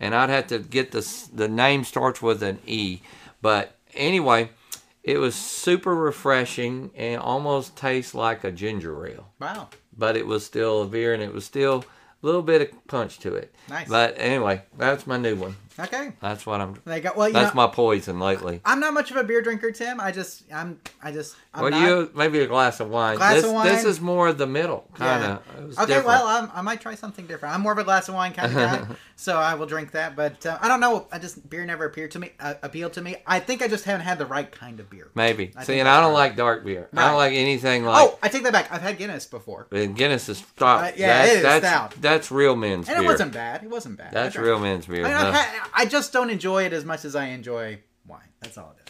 And 0.00 0.14
I'd 0.14 0.30
have 0.30 0.46
to 0.48 0.58
get 0.60 0.92
the 0.92 1.06
the 1.32 1.48
name 1.48 1.84
starts 1.84 2.22
with 2.22 2.42
an 2.42 2.58
E, 2.66 3.00
but 3.42 3.75
anyway, 3.96 4.50
it 5.02 5.18
was 5.18 5.34
super 5.34 5.94
refreshing 5.94 6.90
and 6.96 7.20
almost 7.20 7.76
tastes 7.76 8.14
like 8.14 8.44
a 8.44 8.50
ginger 8.50 9.06
ale. 9.06 9.28
Wow. 9.40 9.68
But 9.96 10.16
it 10.16 10.26
was 10.26 10.44
still 10.44 10.82
a 10.82 10.86
beer, 10.86 11.14
and 11.14 11.22
it 11.22 11.32
was 11.32 11.44
still 11.44 11.84
a 12.22 12.26
little 12.26 12.42
bit 12.42 12.60
of 12.62 12.86
punch 12.86 13.18
to 13.20 13.34
it. 13.34 13.54
Nice. 13.68 13.88
But 13.88 14.16
anyway, 14.18 14.62
that's 14.76 15.06
my 15.06 15.16
new 15.16 15.36
one. 15.36 15.56
Okay. 15.78 16.12
That's 16.20 16.46
what 16.46 16.60
I'm. 16.60 16.80
They 16.84 17.00
got 17.00 17.16
well. 17.16 17.28
You 17.28 17.34
That's 17.34 17.54
know, 17.54 17.66
my 17.66 17.72
poison 17.72 18.18
lately. 18.18 18.60
I'm 18.64 18.80
not 18.80 18.94
much 18.94 19.10
of 19.10 19.16
a 19.16 19.24
beer 19.24 19.42
drinker, 19.42 19.70
Tim. 19.72 20.00
I 20.00 20.10
just 20.12 20.44
I'm 20.52 20.80
I 21.02 21.12
just 21.12 21.36
I'm 21.52 21.62
well, 21.62 21.70
not. 21.70 21.86
you 21.86 22.10
maybe 22.14 22.40
a 22.40 22.46
glass 22.46 22.80
of 22.80 22.88
wine. 22.88 23.16
Glass 23.16 23.42
this, 23.42 23.44
of 23.44 23.62
this 23.64 23.84
is 23.84 24.00
more 24.00 24.32
the 24.32 24.46
middle 24.46 24.88
kind 24.94 25.22
Yeah. 25.22 25.38
of. 25.58 25.78
Okay, 25.78 26.00
well, 26.00 26.26
um, 26.26 26.50
I 26.54 26.62
might 26.62 26.80
try 26.80 26.94
something 26.94 27.26
different. 27.26 27.54
I'm 27.54 27.60
more 27.60 27.72
of 27.72 27.78
a 27.78 27.84
glass 27.84 28.08
of 28.08 28.14
wine 28.14 28.32
kind 28.32 28.52
of 28.52 28.56
guy, 28.56 28.94
so 29.16 29.36
I 29.36 29.54
will 29.54 29.66
drink 29.66 29.92
that. 29.92 30.16
But 30.16 30.44
uh, 30.46 30.58
I 30.60 30.68
don't 30.68 30.80
know. 30.80 31.06
I 31.12 31.18
just 31.18 31.48
beer 31.48 31.64
never 31.66 31.84
appeared 31.84 32.10
to 32.12 32.18
me, 32.18 32.32
uh, 32.40 32.54
appealed 32.62 32.94
to 32.94 33.02
me. 33.02 33.16
I 33.26 33.40
think 33.40 33.62
I 33.62 33.68
just 33.68 33.84
haven't 33.84 34.04
had 34.06 34.18
the 34.18 34.26
right 34.26 34.50
kind 34.50 34.80
of 34.80 34.88
beer. 34.88 35.10
maybe. 35.14 35.52
I 35.56 35.64
See, 35.64 35.78
and 35.78 35.88
I 35.88 36.00
don't 36.00 36.12
right. 36.12 36.28
like 36.28 36.36
dark 36.36 36.64
beer. 36.64 36.88
I 36.94 37.08
don't 37.08 37.16
like 37.16 37.32
anything 37.34 37.84
like. 37.84 38.08
oh, 38.10 38.18
I 38.22 38.28
take 38.28 38.42
that 38.44 38.52
back. 38.52 38.72
I've 38.72 38.82
had 38.82 38.98
Guinness 38.98 39.26
before, 39.26 39.66
and 39.72 39.96
Guinness 39.96 40.28
is 40.28 40.38
stop. 40.38 40.82
Uh, 40.82 40.90
yeah, 40.96 41.24
it 41.24 41.36
is 41.38 41.42
that's, 41.42 41.66
stout. 41.66 41.94
That's 42.00 42.30
real 42.30 42.56
men's 42.56 42.88
and 42.88 42.96
beer. 42.96 43.04
it 43.04 43.06
wasn't 43.06 43.32
bad. 43.32 43.62
It 43.62 43.70
wasn't 43.70 43.98
bad. 43.98 44.12
That's 44.12 44.36
real 44.36 44.58
men's 44.58 44.86
beer. 44.86 45.04
I, 45.04 45.08
mean, 45.08 45.12
No. 45.12 45.28
I've 45.28 45.34
had, 45.34 45.65
I 45.74 45.86
just 45.86 46.12
don't 46.12 46.30
enjoy 46.30 46.64
it 46.64 46.72
as 46.72 46.84
much 46.84 47.04
as 47.04 47.14
I 47.16 47.26
enjoy 47.26 47.80
wine. 48.06 48.28
That's 48.40 48.58
all 48.58 48.74
it 48.78 48.80
is. 48.80 48.86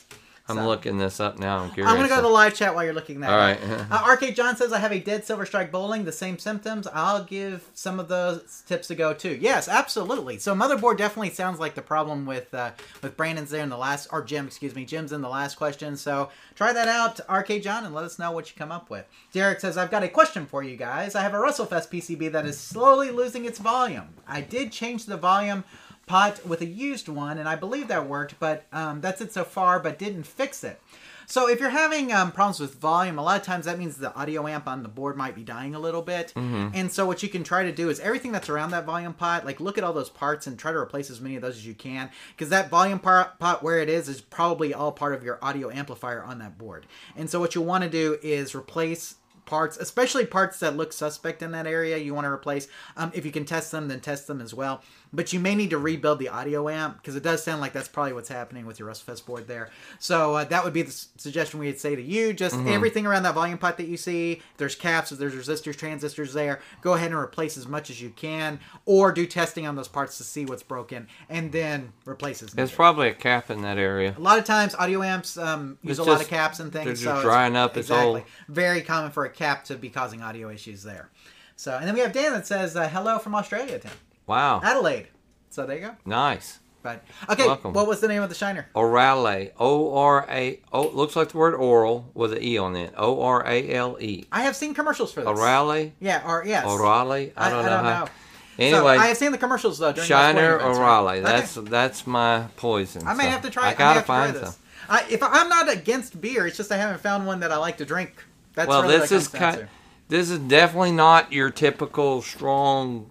I'm 0.48 0.58
So- 0.58 0.66
looking 0.66 0.96
this 0.98 1.18
up 1.18 1.38
now. 1.40 1.58
I'm 1.58 1.70
curious. 1.70 1.90
I'm 1.90 1.96
gonna 1.96 2.08
go 2.08 2.16
to 2.16 2.22
the 2.22 2.28
live 2.28 2.54
chat 2.54 2.72
while 2.74 2.84
you're 2.84 2.94
looking 2.94 3.18
that. 3.20 3.30
All 3.30 3.72
up. 3.72 3.90
uh, 3.90 4.08
Arcade 4.08 4.36
John 4.36 4.56
says 4.56 4.72
I 4.72 4.78
have 4.78 4.92
a 4.92 5.00
dead 5.00 5.24
Silver 5.24 5.44
Strike 5.44 5.72
bowling. 5.72 6.04
The 6.04 6.12
same 6.12 6.38
symptoms. 6.38 6.86
I'll 6.94 7.24
give 7.24 7.68
some 7.74 7.98
of 7.98 8.06
those 8.06 8.62
tips 8.68 8.86
to 8.88 8.94
go 8.94 9.12
too. 9.12 9.36
Yes, 9.40 9.66
absolutely. 9.66 10.38
So 10.38 10.54
motherboard 10.54 10.98
definitely 10.98 11.30
sounds 11.30 11.58
like 11.58 11.74
the 11.74 11.82
problem 11.82 12.26
with 12.26 12.54
uh, 12.54 12.72
with 13.02 13.16
Brandon's 13.16 13.50
there 13.50 13.64
in 13.64 13.70
the 13.70 13.76
last 13.76 14.06
or 14.12 14.22
Jim, 14.22 14.46
excuse 14.46 14.74
me, 14.74 14.84
Jim's 14.84 15.10
in 15.10 15.20
the 15.20 15.28
last 15.28 15.56
question. 15.56 15.96
So 15.96 16.30
try 16.54 16.72
that 16.72 16.86
out, 16.86 17.18
Arcade 17.28 17.64
John, 17.64 17.84
and 17.84 17.92
let 17.92 18.04
us 18.04 18.16
know 18.16 18.30
what 18.30 18.48
you 18.48 18.54
come 18.56 18.70
up 18.70 18.88
with. 18.88 19.04
Derek 19.32 19.58
says 19.58 19.76
I've 19.76 19.90
got 19.90 20.04
a 20.04 20.08
question 20.08 20.46
for 20.46 20.62
you 20.62 20.76
guys. 20.76 21.16
I 21.16 21.22
have 21.22 21.34
a 21.34 21.40
Russell 21.40 21.66
Fest 21.66 21.90
PCB 21.90 22.30
that 22.30 22.46
is 22.46 22.56
slowly 22.56 23.10
losing 23.10 23.46
its 23.46 23.58
volume. 23.58 24.10
I 24.28 24.42
did 24.42 24.70
change 24.70 25.06
the 25.06 25.16
volume 25.16 25.64
pot 26.07 26.47
with 26.47 26.61
a 26.61 26.66
used 26.66 27.09
one, 27.09 27.38
and 27.38 27.49
I 27.49 27.57
believe 27.57 27.88
that 27.88 28.09
worked, 28.09 28.38
but 28.38 28.64
um, 28.73 29.01
that's 29.01 29.21
it 29.21 29.33
so 29.33 29.45
far, 29.45 29.81
but 29.81 29.99
didn't 29.99 30.25
fix 30.25 30.62
it. 30.64 30.81
So 31.29 31.49
if 31.49 31.59
you're 31.59 31.71
having 31.71 32.12
um, 32.12 32.31
problems 32.31 32.61
with 32.61 32.77
volume, 32.77 33.19
a 33.19 33.23
lot 33.23 33.40
of 33.40 33.45
times 33.45 33.64
that 33.64 33.81
means 33.81 33.97
the 33.97 34.14
audio 34.14 34.47
amp 34.47 34.69
on 34.69 34.85
the 34.85 34.88
board 34.88 35.16
might 35.16 35.35
be 35.35 35.42
dying 35.42 35.75
a 35.75 35.81
little 35.81 36.03
bit. 36.03 36.33
And 36.73 36.92
so 36.92 37.05
what 37.05 37.21
you 37.25 37.29
can 37.29 37.42
try 37.42 37.64
to 37.64 37.73
do 37.73 37.88
is 37.90 37.99
everything 37.99 38.31
that's 38.31 38.49
around 38.49 38.71
that 38.71 38.85
volume 38.85 39.12
pot, 39.12 39.45
like 39.45 39.59
look 39.59 39.77
at 39.77 39.83
all 39.83 39.92
those 39.92 40.09
parts 40.09 40.47
and 40.47 40.57
try 40.57 40.71
to 40.71 40.79
replace 40.79 41.11
as 41.11 41.21
many 41.21 41.35
of 41.35 41.42
those 41.42 41.57
as 41.57 41.66
you 41.66 41.75
can, 41.75 42.11
because 42.31 42.51
that 42.51 42.71
volume 42.71 43.01
part, 43.01 43.40
pot 43.40 43.64
where 43.64 43.81
it 43.81 43.88
is 43.88 44.09
is 44.09 44.21
probably 44.21 44.73
all 44.73 44.92
part 44.92 45.14
of 45.14 45.25
your 45.25 45.40
audio 45.42 45.69
amplifier 45.69 46.23
on 46.23 46.38
that 46.38 46.57
board. 46.57 46.87
And 47.16 47.29
so 47.29 47.40
what 47.40 47.57
you'll 47.57 47.64
want 47.64 47.83
to 47.83 47.90
do 47.90 48.19
is 48.23 48.55
replace 48.55 49.16
parts, 49.47 49.77
especially 49.77 50.27
parts 50.27 50.59
that 50.59 50.77
look 50.77 50.92
suspect 50.92 51.40
in 51.40 51.53
that 51.53 51.66
area, 51.66 51.97
you 51.97 52.12
want 52.14 52.25
to 52.25 52.31
replace. 52.31 52.66
Um, 52.97 53.12
if 53.14 53.25
you 53.25 53.31
can 53.31 53.45
test 53.45 53.71
them, 53.71 53.87
then 53.88 54.01
test 54.01 54.27
them 54.27 54.40
as 54.40 54.53
well. 54.53 54.83
But 55.12 55.33
you 55.33 55.40
may 55.40 55.55
need 55.55 55.71
to 55.71 55.79
rebuild 55.79 56.19
the 56.19 56.29
audio 56.29 56.69
amp 56.69 56.99
because 56.99 57.16
it 57.16 57.23
does 57.23 57.42
sound 57.42 57.61
like 57.61 57.73
that's 57.73 57.88
probably 57.88 58.12
what's 58.12 58.29
happening 58.29 58.66
with 58.66 58.79
your 58.79 58.88
Rustfest 58.88 59.25
board 59.25 59.47
there. 59.47 59.71
So 59.99 60.35
uh, 60.35 60.45
that 60.45 60.64
would 60.64 60.73
be 60.73 60.83
the 60.83 60.88
s- 60.88 61.09
suggestion 61.16 61.61
we'd 61.61 61.79
say 61.81 61.95
to 61.97 62.03
you. 62.03 62.33
Just 62.33 62.55
Mm-hmm. 62.57 62.69
everything 62.69 63.07
around 63.07 63.23
that 63.23 63.35
volume 63.35 63.57
pot 63.59 63.77
that 63.79 63.87
you 63.87 63.97
see, 63.97 64.33
if 64.33 64.57
there's 64.57 64.75
caps, 64.75 65.12
if 65.12 65.19
there's 65.19 65.35
resistors, 65.35 65.77
transistors 65.77 66.33
there, 66.33 66.61
go 66.83 66.95
ahead 66.95 67.11
and 67.12 67.19
replace 67.21 67.57
as 67.57 67.66
much 67.66 67.88
as 67.88 68.01
you 68.03 68.11
can, 68.11 68.59
or 68.85 69.12
do 69.12 69.27
testing 69.27 69.66
on 69.66 69.77
those 69.77 69.88
parts 69.88 70.19
to 70.19 70.25
see 70.25 70.45
what's 70.45 70.62
broken, 70.62 71.07
and 71.31 71.53
then 71.53 71.92
replace 72.05 72.42
as 72.42 72.49
It's 72.49 72.57
needed. 72.57 72.73
probably 72.75 73.09
a 73.09 73.14
cap 73.14 73.51
in 73.51 73.62
that 73.62 73.79
area. 73.79 74.14
A 74.19 74.21
lot 74.21 74.38
of 74.38 74.45
times, 74.45 74.75
audio 74.75 75.03
amps 75.03 75.37
um, 75.38 75.79
use 75.83 75.99
It's 75.99 76.07
a 76.07 76.11
lot 76.11 76.21
of 76.21 76.29
caps 76.29 76.61
and 76.61 76.73
things. 76.73 76.85
they're 76.87 76.97
so 76.97 77.05
just 77.05 77.19
it's- 77.19 77.23
drying 77.25 77.57
up, 77.57 77.77
it's 77.77 77.88
Exactly. 77.88 78.21
old. 78.21 78.23
Very 78.49 78.83
common 78.83 79.11
for 79.12 79.25
a 79.25 79.31
cap 79.31 79.64
to 79.66 79.77
be 79.77 79.88
causing 79.88 80.23
audio 80.23 80.51
issues 80.51 80.83
there. 80.83 81.11
So, 81.57 81.75
and 81.77 81.87
then 81.87 81.95
we 81.95 82.01
have 82.01 82.12
Dan 82.12 82.33
that 82.33 82.47
says, 82.47 82.77
uh, 82.77 82.87
"Hello 82.88 83.19
from 83.19 83.35
Australia, 83.35 83.79
Tim, 83.79 83.90
Wow. 84.26 84.60
Adelaide." 84.62 85.08
So 85.50 85.66
there 85.66 85.76
you 85.76 85.82
go. 85.86 85.96
Nice. 86.04 86.58
But 86.82 87.02
okay, 87.28 87.46
Welcome. 87.46 87.72
what 87.72 87.88
was 87.88 88.00
the 88.00 88.06
name 88.06 88.22
of 88.22 88.28
the 88.28 88.34
shiner? 88.36 88.68
Orale. 88.76 89.50
O 89.58 89.96
R 89.96 90.24
A. 90.30 90.60
Oh, 90.72 90.86
looks 90.88 91.16
like 91.16 91.30
the 91.30 91.38
word 91.38 91.54
oral 91.54 92.08
with 92.14 92.32
an 92.32 92.42
E 92.42 92.58
on 92.58 92.76
it. 92.76 92.94
O 92.96 93.20
R 93.22 93.44
A 93.44 93.72
L 93.74 93.96
E. 94.00 94.24
I 94.30 94.42
have 94.42 94.54
seen 94.54 94.72
commercials 94.72 95.12
for 95.12 95.22
this. 95.22 95.28
Orale. 95.28 95.90
Yeah, 95.98 96.22
or 96.24 96.44
yes. 96.46 96.64
Orale. 96.64 97.32
I 97.36 97.50
don't 97.50 97.64
know. 97.66 97.76
how. 97.82 98.04
So, 98.06 98.12
Anyway, 98.58 98.96
I 98.96 99.06
have 99.08 99.16
seen 99.16 99.32
the 99.32 99.38
commercials 99.38 99.78
though. 99.78 99.92
During 99.92 100.06
Shiner 100.08 100.58
those 100.58 100.60
sporting 100.60 100.80
or 100.82 100.84
events, 100.86 101.06
right? 101.06 101.22
That's 101.22 101.56
Okay. 101.58 101.70
that's 101.70 102.06
my 102.06 102.44
poison. 102.56 103.06
I 103.06 103.14
may 103.14 103.24
so 103.24 103.30
have 103.30 103.42
to 103.42 103.50
try. 103.50 103.64
I 103.64 103.70
I, 103.70 103.74
gotta 103.74 104.00
try 104.02 104.06
find 104.06 104.36
this. 104.36 104.54
some. 104.54 104.62
I, 104.88 105.04
if 105.10 105.22
I, 105.22 105.28
I'm 105.32 105.48
not 105.48 105.70
against 105.72 106.20
beer, 106.20 106.46
it's 106.46 106.56
just 106.56 106.70
I 106.70 106.76
haven't 106.76 107.00
found 107.00 107.26
one 107.26 107.40
that 107.40 107.50
I 107.50 107.56
like 107.56 107.78
to 107.78 107.84
drink. 107.84 108.12
That's 108.54 108.68
well, 108.68 108.82
really 108.82 108.98
this 108.98 109.10
is 109.12 109.26
kind. 109.28 109.68
This 110.08 110.30
is 110.30 110.38
definitely 110.38 110.92
not 110.92 111.32
your 111.32 111.50
typical 111.50 112.22
strong 112.22 113.10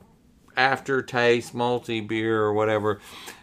aftertaste 0.57 1.53
multi 1.53 2.01
beer 2.01 2.41
or 2.41 2.53
whatever. 2.53 2.99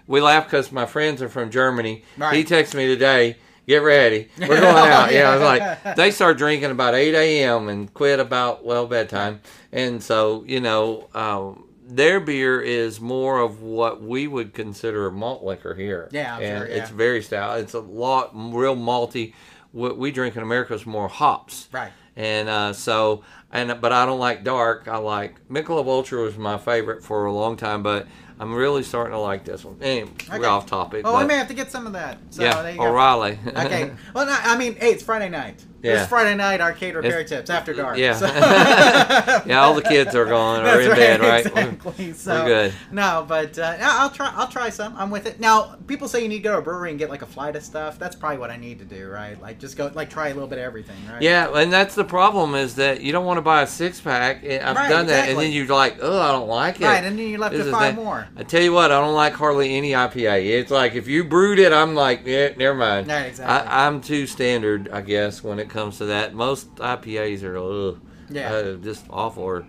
We 0.06 0.20
laugh 0.20 0.44
because 0.44 0.72
my 0.72 0.86
friends 0.86 1.22
are 1.22 1.28
from 1.28 1.50
Germany. 1.50 2.04
Right. 2.16 2.34
He 2.36 2.44
texted 2.44 2.74
me 2.74 2.86
today. 2.86 3.36
Get 3.66 3.78
ready. 3.78 4.28
We're 4.38 4.60
going 4.60 4.64
out. 4.64 5.12
yeah, 5.12 5.30
I 5.30 5.34
was 5.36 5.42
like, 5.42 5.96
they 5.96 6.10
start 6.10 6.36
drinking 6.36 6.70
about 6.72 6.94
8 6.94 7.14
a.m. 7.14 7.68
and 7.68 7.92
quit 7.94 8.18
about, 8.18 8.64
well, 8.64 8.86
bedtime. 8.86 9.40
And 9.70 10.02
so, 10.02 10.44
you 10.46 10.58
know, 10.60 11.08
um, 11.14 11.68
their 11.86 12.18
beer 12.20 12.60
is 12.60 13.00
more 13.00 13.40
of 13.40 13.62
what 13.62 14.02
we 14.02 14.26
would 14.26 14.52
consider 14.52 15.10
malt 15.10 15.44
liquor 15.44 15.74
here. 15.74 16.08
Yeah, 16.10 16.36
I'm 16.36 16.42
and 16.42 16.58
sure, 16.58 16.66
it's 16.66 16.90
very 16.90 17.22
stout. 17.22 17.60
It's 17.60 17.74
a 17.74 17.80
lot, 17.80 18.30
real 18.34 18.76
malty. 18.76 19.34
What 19.70 19.96
we 19.96 20.10
drink 20.10 20.36
in 20.36 20.42
America 20.42 20.74
is 20.74 20.84
more 20.84 21.08
hops. 21.08 21.68
Right. 21.72 21.92
And 22.16 22.48
uh, 22.48 22.72
so, 22.72 23.24
and 23.50 23.80
but 23.80 23.92
I 23.92 24.04
don't 24.06 24.18
like 24.18 24.44
dark. 24.44 24.86
I 24.88 24.98
like 24.98 25.46
Michelob 25.48 25.86
Ultra 25.86 26.22
was 26.22 26.36
my 26.36 26.58
favorite 26.58 27.02
for 27.02 27.24
a 27.24 27.32
long 27.32 27.56
time, 27.56 27.82
but 27.82 28.06
I'm 28.38 28.54
really 28.54 28.82
starting 28.82 29.12
to 29.12 29.18
like 29.18 29.44
this 29.44 29.64
one. 29.64 29.76
Anyway, 29.80 30.10
Okay. 30.28 30.38
we're 30.38 30.46
off 30.46 30.66
topic. 30.66 31.02
Oh, 31.06 31.12
but, 31.12 31.18
I 31.18 31.24
may 31.26 31.36
have 31.36 31.48
to 31.48 31.54
get 31.54 31.70
some 31.70 31.86
of 31.86 31.92
that. 31.94 32.18
So 32.30 32.42
yeah, 32.42 32.60
there 32.62 32.72
you 32.72 32.78
go. 32.78 32.84
O'Reilly. 32.86 33.38
Okay. 33.46 33.92
Well, 34.14 34.26
no, 34.26 34.36
I 34.38 34.58
mean, 34.58 34.74
hey, 34.74 34.90
it's 34.90 35.02
Friday 35.02 35.28
night. 35.30 35.64
Yeah. 35.82 36.00
It's 36.00 36.08
Friday 36.08 36.34
night 36.36 36.60
arcade 36.60 36.94
repair 36.94 37.20
It's- 37.20 37.28
tips 37.28 37.50
after 37.50 37.74
dark. 37.74 37.96
yeah. 37.98 38.14
So- 38.14 38.26
yeah, 39.46 39.60
all 39.62 39.74
the 39.74 39.82
kids 39.82 40.14
are 40.14 40.24
gone 40.26 40.64
or 40.66 40.80
in 40.80 40.88
right, 40.90 40.96
bed, 40.96 41.20
right? 41.20 41.46
Exactly. 41.46 42.12
So, 42.12 42.44
good. 42.44 42.72
No, 42.90 43.24
but 43.26 43.58
uh, 43.58 43.76
I'll 43.80 44.10
try. 44.10 44.32
I'll 44.36 44.46
try 44.48 44.68
some. 44.70 44.94
I'm 44.96 45.10
with 45.10 45.26
it. 45.26 45.40
Now, 45.40 45.76
people 45.86 46.08
say 46.08 46.22
you 46.22 46.28
need 46.28 46.38
to 46.38 46.42
go 46.42 46.52
to 46.52 46.58
a 46.58 46.62
brewery 46.62 46.90
and 46.90 46.98
get 46.98 47.10
like 47.10 47.22
a 47.22 47.26
flight 47.26 47.56
of 47.56 47.62
stuff. 47.62 47.98
That's 47.98 48.14
probably 48.14 48.38
what 48.38 48.50
I 48.50 48.56
need 48.56 48.78
to 48.78 48.84
do, 48.84 49.08
right? 49.08 49.40
Like 49.40 49.58
just 49.58 49.76
go, 49.76 49.90
like 49.94 50.08
try 50.10 50.28
a 50.28 50.34
little 50.34 50.48
bit 50.48 50.58
of 50.58 50.64
everything, 50.64 50.96
right? 51.10 51.20
Yeah, 51.20 51.48
and 51.56 51.72
that's 51.72 51.94
the 51.94 52.04
problem 52.04 52.54
is 52.54 52.76
that 52.76 53.00
you 53.00 53.10
don't 53.12 53.24
want 53.26 53.38
to 53.38 53.42
buy 53.42 53.62
a 53.62 53.66
six 53.66 54.00
pack. 54.00 54.44
I've 54.44 54.76
Right, 54.76 54.88
done 54.88 55.06
that, 55.06 55.28
and 55.28 55.38
then 55.38 55.52
you're 55.52 55.66
like, 55.66 55.96
oh, 56.00 56.20
I 56.20 56.32
don't 56.32 56.48
like 56.48 56.80
it. 56.80 56.84
Right, 56.84 57.02
and 57.02 57.18
then 57.18 57.26
you're 57.28 57.38
left 57.38 57.54
This 57.54 57.66
is 57.66 57.72
five 57.72 57.94
more. 57.96 58.28
I 58.36 58.42
tell 58.44 58.62
you 58.62 58.72
what, 58.72 58.92
I 58.92 59.00
don't 59.00 59.14
like 59.14 59.32
hardly 59.34 59.76
any 59.76 59.90
IPA. 59.92 60.60
It's 60.60 60.70
like 60.70 60.94
if 60.94 61.08
you 61.08 61.24
brewed 61.24 61.58
it, 61.58 61.72
I'm 61.72 61.94
like, 61.94 62.22
yeah, 62.24 62.50
never 62.56 62.76
mind. 62.76 63.08
Right, 63.08 63.26
exactly. 63.26 63.68
I, 63.68 63.86
I'm 63.86 64.00
too 64.00 64.26
standard, 64.26 64.88
I 64.92 65.00
guess, 65.00 65.42
when 65.42 65.58
it 65.58 65.68
comes 65.72 65.98
to 65.98 66.04
that. 66.06 66.34
Most 66.34 66.74
IPAs 66.76 67.42
are 67.42 67.56
ugh, 67.58 68.00
Yeah. 68.30 68.52
uh, 68.52 68.74
just 68.76 69.04
awful. 69.10 69.42
Or 69.42 69.66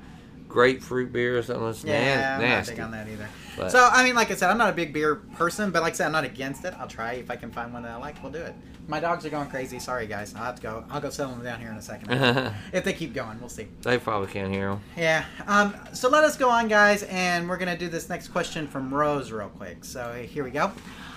grapefruit 0.47 1.11
beer 1.11 1.37
or 1.39 1.41
something. 1.41 1.67
It's 1.69 1.83
Yeah, 1.83 2.29
na- 2.29 2.35
I'm 2.35 2.41
nasty. 2.41 2.71
not 2.73 2.75
big 2.77 2.85
on 2.85 2.91
that 2.91 3.07
either. 3.07 3.27
But- 3.57 3.71
So 3.71 3.89
I 3.91 4.03
mean, 4.03 4.13
like 4.15 4.29
I 4.29 4.35
said, 4.35 4.51
I'm 4.51 4.57
not 4.59 4.69
a 4.69 4.73
big 4.73 4.93
beer 4.93 5.15
person, 5.15 5.71
but 5.71 5.81
like 5.81 5.93
I 5.93 5.95
said, 5.95 6.05
I'm 6.07 6.11
not 6.11 6.25
against 6.25 6.63
it. 6.65 6.75
I'll 6.79 6.87
try 6.87 7.13
if 7.13 7.31
I 7.31 7.35
can 7.35 7.51
find 7.51 7.73
one 7.73 7.81
that 7.83 7.91
I 7.91 7.95
like. 7.97 8.21
We'll 8.21 8.31
do 8.31 8.39
it. 8.39 8.53
My 8.87 8.99
dogs 8.99 9.25
are 9.25 9.29
going 9.29 9.49
crazy. 9.49 9.79
Sorry, 9.79 10.05
guys. 10.05 10.35
I'll 10.35 10.43
have 10.43 10.55
to 10.57 10.61
go. 10.61 10.83
I'll 10.91 10.99
go 10.99 11.09
settle 11.09 11.33
them 11.33 11.43
down 11.43 11.59
here 11.59 11.69
in 11.71 11.77
a 11.77 11.81
second. 11.81 12.11
if 12.73 12.83
they 12.83 12.91
keep 12.93 13.13
going, 13.13 13.39
we'll 13.39 13.49
see. 13.49 13.67
They 13.81 13.97
probably 13.97 14.27
can't 14.27 14.51
hear 14.53 14.69
them. 14.71 14.81
Yeah. 14.97 15.23
Um, 15.47 15.73
so 15.93 16.09
let 16.09 16.23
us 16.25 16.35
go 16.37 16.49
on, 16.49 16.67
guys, 16.67 17.03
and 17.03 17.47
we're 17.47 17.57
gonna 17.57 17.77
do 17.77 17.87
this 17.87 18.09
next 18.09 18.27
question 18.27 18.67
from 18.67 18.93
Rose 18.93 19.31
real 19.31 19.47
quick. 19.49 19.85
So 19.85 20.23
here 20.27 20.43
we 20.43 20.51
go. 20.51 20.71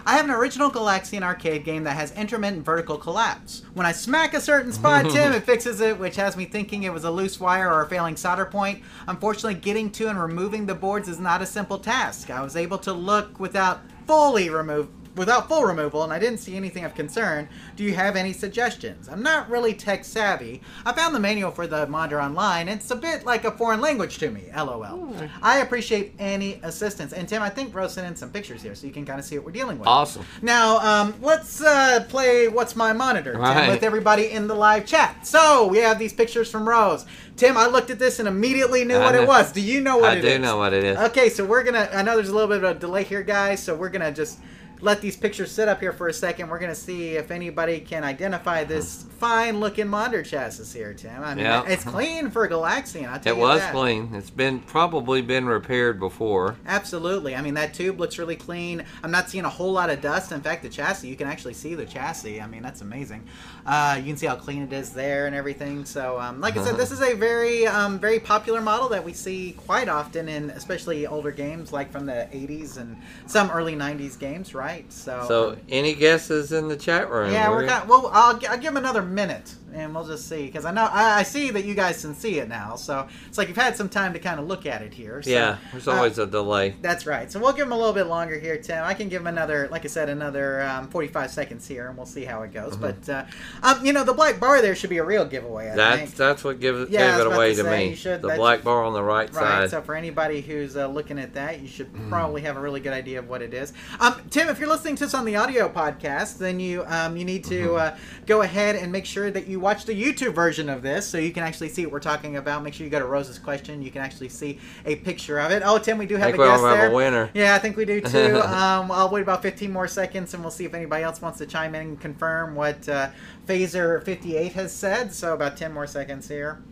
I 0.08 0.14
have 0.14 0.24
an 0.24 0.30
original 0.30 0.70
Galaxian 0.70 1.24
arcade 1.24 1.64
game 1.64 1.82
that 1.82 1.96
has 1.96 2.12
intermittent 2.12 2.64
vertical 2.64 2.96
collapse. 2.96 3.62
When 3.74 3.84
I 3.84 3.90
smack 3.90 4.34
a 4.34 4.40
certain 4.40 4.70
spot, 4.70 5.10
Tim, 5.10 5.32
it 5.32 5.42
fixes 5.44 5.80
it, 5.80 5.98
which 5.98 6.14
has 6.14 6.36
me 6.36 6.44
thinking 6.44 6.84
it 6.84 6.92
was 6.92 7.02
a 7.02 7.10
loose 7.10 7.40
wire 7.40 7.72
or 7.72 7.82
a 7.82 7.88
failing 7.88 8.16
solder 8.16 8.46
point. 8.46 8.84
Unfortunately, 9.08 9.54
getting 9.54 9.90
to 9.90 10.06
and 10.06 10.22
removing 10.22 10.64
the 10.64 10.76
boards 10.76 11.08
is 11.08 11.18
not 11.18 11.42
a 11.42 11.46
simple 11.46 11.80
task. 11.80 12.30
I 12.30 12.40
was 12.40 12.54
able 12.54 12.78
to 12.78 12.92
look 12.92 13.40
without 13.40 13.80
fully 14.06 14.48
remove 14.48 14.86
without 15.16 15.48
full 15.48 15.64
removal, 15.64 16.02
and 16.04 16.12
I 16.12 16.18
didn't 16.18 16.38
see 16.38 16.56
anything 16.56 16.84
of 16.84 16.94
concern. 16.94 17.48
Do 17.74 17.82
you 17.84 17.94
have 17.94 18.16
any 18.16 18.32
suggestions? 18.32 19.08
I'm 19.08 19.22
not 19.22 19.48
really 19.50 19.74
tech 19.74 20.04
savvy. 20.04 20.60
I 20.84 20.92
found 20.92 21.14
the 21.14 21.20
manual 21.20 21.50
for 21.50 21.66
the 21.66 21.86
monitor 21.86 22.20
online. 22.20 22.68
It's 22.68 22.90
a 22.90 22.96
bit 22.96 23.24
like 23.24 23.44
a 23.44 23.50
foreign 23.50 23.80
language 23.80 24.18
to 24.18 24.30
me. 24.30 24.44
LOL. 24.54 25.14
I 25.42 25.58
appreciate 25.58 26.14
any 26.18 26.60
assistance. 26.62 27.12
And 27.12 27.28
Tim, 27.28 27.42
I 27.42 27.48
think 27.48 27.74
Rose 27.74 27.94
sent 27.94 28.06
in 28.06 28.14
some 28.14 28.30
pictures 28.30 28.62
here, 28.62 28.74
so 28.74 28.86
you 28.86 28.92
can 28.92 29.04
kind 29.04 29.18
of 29.18 29.24
see 29.24 29.36
what 29.38 29.46
we're 29.46 29.52
dealing 29.52 29.78
with. 29.78 29.88
Awesome. 29.88 30.24
Now, 30.42 30.78
um, 30.78 31.14
let's 31.22 31.60
uh, 31.62 32.04
play 32.08 32.48
What's 32.48 32.76
My 32.76 32.92
Monitor, 32.92 33.32
Tim, 33.32 33.40
Right. 33.40 33.68
with 33.68 33.82
everybody 33.82 34.30
in 34.30 34.46
the 34.46 34.54
live 34.54 34.86
chat. 34.86 35.26
So, 35.26 35.66
we 35.66 35.78
have 35.78 35.98
these 35.98 36.12
pictures 36.12 36.50
from 36.50 36.68
Rose. 36.68 37.06
Tim, 37.36 37.56
I 37.56 37.66
looked 37.66 37.90
at 37.90 37.98
this 37.98 38.18
and 38.18 38.28
immediately 38.28 38.84
knew 38.84 38.96
I 38.96 39.04
what 39.04 39.14
it 39.14 39.26
was. 39.26 39.52
Do 39.52 39.60
you 39.60 39.80
know 39.80 39.98
what 39.98 40.16
it 40.18 40.24
is? 40.24 40.32
I 40.32 40.36
do 40.36 40.42
know 40.42 40.56
what 40.56 40.72
it 40.72 40.84
is. 40.84 40.96
Okay, 40.98 41.28
so 41.28 41.44
we're 41.44 41.62
gonna. 41.64 41.88
I 41.92 42.02
know 42.02 42.14
there's 42.16 42.30
a 42.30 42.34
little 42.34 42.48
bit 42.48 42.64
of 42.64 42.76
a 42.76 42.78
delay 42.78 43.04
here, 43.04 43.22
guys. 43.22 43.62
So 43.62 43.74
we're 43.74 43.90
gonna 43.90 44.10
just 44.12 44.38
let 44.80 45.00
these 45.00 45.16
pictures 45.16 45.50
sit 45.50 45.68
up 45.68 45.80
here 45.80 45.92
for 45.92 46.08
a 46.08 46.12
second. 46.12 46.48
We're 46.48 46.58
gonna 46.58 46.74
see 46.74 47.16
if 47.16 47.30
anybody 47.30 47.80
can 47.80 48.04
identify 48.04 48.64
this 48.64 49.04
fine-looking 49.18 49.88
monitor 49.88 50.22
chassis 50.22 50.78
here, 50.78 50.92
Tim. 50.92 51.22
I 51.22 51.34
mean, 51.34 51.44
Yeah. 51.44 51.62
it's 51.66 51.84
clean 51.84 52.30
for 52.30 52.44
a 52.44 52.48
Galaxian. 52.50 53.10
I 53.10 53.18
tell 53.18 53.34
It 53.34 53.38
was 53.38 53.60
that. 53.60 53.72
clean. 53.72 54.10
It's 54.14 54.28
been 54.30 54.60
probably 54.60 55.22
been 55.22 55.46
repaired 55.46 55.98
before. 55.98 56.56
Absolutely. 56.66 57.34
I 57.34 57.40
mean, 57.40 57.54
that 57.54 57.72
tube 57.72 57.98
looks 57.98 58.18
really 58.18 58.36
clean. 58.36 58.84
I'm 59.02 59.10
not 59.10 59.30
seeing 59.30 59.44
a 59.46 59.48
whole 59.50 59.72
lot 59.72 59.88
of 59.88 60.00
dust. 60.02 60.32
In 60.32 60.40
fact, 60.42 60.62
the 60.62 60.68
chassis, 60.68 61.08
you 61.08 61.16
can 61.16 61.26
actually 61.28 61.54
see 61.54 61.74
the 61.74 61.86
chassis. 61.86 62.40
I 62.42 62.46
mean, 62.46 62.62
that's 62.62 62.82
amazing. 62.82 63.24
Uh, 63.64 63.96
you 63.98 64.04
can 64.06 64.16
see 64.16 64.26
how 64.26 64.36
clean 64.36 64.62
it 64.62 64.72
is 64.72 64.90
there 64.90 65.26
and 65.26 65.34
everything. 65.34 65.84
So, 65.86 66.20
um, 66.20 66.40
like 66.40 66.56
I 66.58 66.64
said, 66.64 66.76
this 66.76 66.90
is 66.96 67.00
a 67.00 67.14
very, 67.14 67.66
um, 67.66 67.98
very 67.98 68.20
popular 68.20 68.60
model 68.60 68.88
that 68.90 69.02
we 69.04 69.12
see 69.14 69.52
quite 69.66 69.88
often 69.88 70.28
in 70.28 70.50
especially 70.50 71.06
older 71.06 71.30
games 71.30 71.72
like 71.72 71.90
from 71.90 72.04
the 72.06 72.28
80s 72.32 72.76
and 72.76 72.96
some 73.26 73.50
early 73.50 73.74
90s 73.74 74.18
games, 74.18 74.54
right? 74.54 74.65
So, 74.88 75.24
So, 75.28 75.50
um, 75.50 75.56
any 75.68 75.94
guesses 75.94 76.52
in 76.52 76.68
the 76.68 76.76
chat 76.76 77.10
room? 77.10 77.32
yeah, 77.32 77.48
we're 77.50 77.56
We're- 77.58 77.68
kind 77.68 77.88
well, 77.88 78.10
I'll, 78.12 78.38
I'll 78.48 78.58
give 78.58 78.70
him 78.72 78.76
another 78.76 79.02
minute, 79.02 79.54
and 79.74 79.94
we'll 79.94 80.06
just 80.06 80.28
see 80.28 80.46
because 80.46 80.64
I 80.64 80.70
know 80.72 80.84
I, 80.90 81.20
I 81.20 81.22
see 81.22 81.50
that 81.50 81.64
you 81.64 81.74
guys 81.74 82.00
can 82.00 82.14
see 82.14 82.38
it 82.38 82.48
now. 82.48 82.76
So 82.76 83.06
it's 83.28 83.38
like 83.38 83.48
you've 83.48 83.56
had 83.56 83.76
some 83.76 83.88
time 83.88 84.12
to 84.12 84.18
kind 84.18 84.40
of 84.40 84.46
look 84.46 84.66
at 84.66 84.82
it 84.82 84.92
here. 84.94 85.22
So, 85.22 85.30
yeah, 85.30 85.56
there's 85.72 85.86
uh, 85.88 85.92
always 85.92 86.18
a 86.18 86.26
delay. 86.26 86.74
that's 86.82 87.06
right. 87.06 87.30
So 87.30 87.38
we'll 87.40 87.52
give 87.52 87.66
him 87.66 87.72
a 87.72 87.76
little 87.76 87.92
bit 87.92 88.06
longer 88.06 88.38
here, 88.38 88.56
Tim. 88.58 88.82
I 88.84 88.94
can 88.94 89.08
give 89.08 89.20
him 89.20 89.26
another, 89.26 89.68
like 89.70 89.84
I 89.84 89.88
said, 89.88 90.08
another 90.08 90.62
um, 90.62 90.88
45 90.88 91.30
seconds 91.30 91.66
here, 91.66 91.88
and 91.88 91.96
we'll 91.96 92.06
see 92.06 92.24
how 92.24 92.42
it 92.42 92.52
goes. 92.52 92.76
Mm-hmm. 92.76 92.80
But, 92.82 93.08
uh, 93.08 93.24
um, 93.62 93.84
you 93.84 93.92
know, 93.92 94.04
the 94.04 94.14
black 94.14 94.40
bar 94.40 94.60
there 94.62 94.74
should 94.74 94.90
be 94.90 94.98
a 94.98 95.04
real 95.04 95.24
giveaway, 95.24 95.70
I 95.70 95.76
That's 95.76 95.98
think. 96.02 96.14
that's 96.16 96.44
what 96.44 96.60
give, 96.60 96.90
Yeah, 96.90 97.12
gave 97.18 97.26
it 97.26 97.32
away 97.32 97.54
to 97.54 97.62
to, 97.62 97.70
me. 97.70 97.94
should- 97.94 98.22
the 98.22 98.34
black 98.36 98.62
bar 98.64 98.84
on 98.84 98.92
the 98.92 99.02
right, 99.02 99.32
side. 99.32 99.42
Right, 99.42 99.50
side. 99.62 99.70
so 99.70 99.82
for 99.82 99.94
anybody 99.94 100.40
who's 100.40 100.76
uh, 100.76 100.86
looking 100.88 101.18
at 101.18 101.34
that, 101.34 101.60
you 101.60 101.68
should 101.68 101.86
Mm. 101.96 102.08
probably 102.08 102.42
have 102.42 102.56
a 102.56 102.60
really 102.60 102.80
good 102.80 102.92
idea 102.92 103.18
of 103.18 103.28
what 103.28 103.40
it 103.42 103.54
is. 103.54 103.72
Um, 104.00 104.20
Tim, 104.30 104.48
if 104.56 104.60
you're 104.60 104.70
listening 104.70 104.96
to 104.96 105.04
this 105.04 105.12
on 105.12 105.26
the 105.26 105.36
audio 105.36 105.68
podcast, 105.68 106.38
then 106.38 106.58
you 106.58 106.82
um, 106.86 107.14
you 107.14 107.26
need 107.26 107.44
to 107.44 107.56
Mm-hmm. 107.66 107.94
uh, 107.94 107.98
go 108.24 108.40
ahead 108.40 108.74
and 108.76 108.90
make 108.90 109.04
sure 109.04 109.30
that 109.30 109.46
you 109.46 109.60
watch 109.60 109.84
the 109.84 109.92
YouTube 109.92 110.34
version 110.34 110.68
of 110.70 110.80
this 110.82 111.06
so 111.06 111.18
you 111.18 111.30
can 111.30 111.42
actually 111.42 111.68
see 111.68 111.84
what 111.84 111.92
we're 111.92 112.00
talking 112.00 112.36
about. 112.38 112.62
Make 112.62 112.72
sure 112.72 112.84
you 112.84 112.90
go 112.90 112.98
to 112.98 113.04
Rose's 113.04 113.38
question. 113.38 113.82
You 113.82 113.90
can 113.90 114.00
actually 114.00 114.30
see 114.30 114.58
a 114.86 114.96
picture 114.96 115.38
of 115.38 115.50
it. 115.50 115.62
Oh, 115.64 115.78
Tim, 115.78 115.98
we 115.98 116.06
do 116.06 116.16
I 116.16 116.20
have 116.20 116.26
think 116.28 116.38
a 116.38 116.40
we 116.42 116.48
guest 116.48 116.62
have 116.64 116.76
there. 116.78 116.90
a 116.90 116.94
winner. 116.94 117.30
Yeah, 117.34 117.54
I 117.54 117.58
think 117.58 117.76
we 117.76 117.84
do 117.84 118.00
too. 118.00 118.40
um, 118.44 118.90
I'll 118.90 119.10
wait 119.10 119.20
about 119.22 119.42
15 119.42 119.70
more 119.70 119.88
seconds 119.88 120.32
and 120.32 120.42
we'll 120.42 120.50
see 120.50 120.64
if 120.64 120.72
anybody 120.72 121.02
else 121.04 121.20
wants 121.20 121.36
to 121.38 121.46
chime 121.46 121.74
in 121.74 121.82
and 121.82 122.00
confirm 122.00 122.54
what 122.54 122.88
uh, 122.88 123.10
Phaser 123.46 124.02
58 124.04 124.52
has 124.54 124.72
said. 124.72 125.12
So 125.12 125.34
about 125.34 125.56
10 125.58 125.70
more 125.72 125.86
seconds 125.86 126.28
here. 126.28 126.62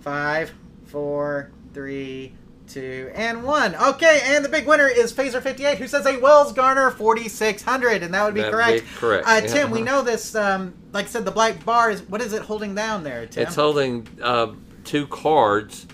Five, 0.00 0.52
four, 0.86 1.52
three, 1.72 2.34
two, 2.68 3.10
and 3.14 3.42
one. 3.44 3.74
Okay, 3.74 4.20
and 4.24 4.44
the 4.44 4.48
big 4.48 4.66
winner 4.66 4.86
is 4.86 5.12
Phaser 5.12 5.42
58, 5.42 5.78
who 5.78 5.86
says 5.88 6.06
a 6.06 6.18
Wells 6.18 6.52
Gardner 6.52 6.90
4600, 6.90 8.02
and 8.02 8.14
that 8.14 8.24
would 8.24 8.34
be 8.34 8.40
That'd 8.40 8.54
correct. 8.54 8.82
be 8.84 8.88
correct, 8.96 9.26
Uh, 9.26 9.40
yeah. 9.42 9.46
Tim, 9.46 9.70
we 9.70 9.82
know 9.82 10.02
this. 10.02 10.34
Um, 10.34 10.74
like 10.92 11.06
I 11.06 11.08
said, 11.08 11.24
the 11.24 11.30
black 11.30 11.64
bar 11.64 11.90
is 11.90 12.02
what 12.02 12.20
is 12.20 12.32
it 12.32 12.42
holding 12.42 12.74
down 12.74 13.04
there, 13.04 13.26
Tim? 13.26 13.46
It's 13.46 13.56
holding 13.56 14.06
uh, 14.22 14.52
two 14.84 15.06
cards 15.06 15.86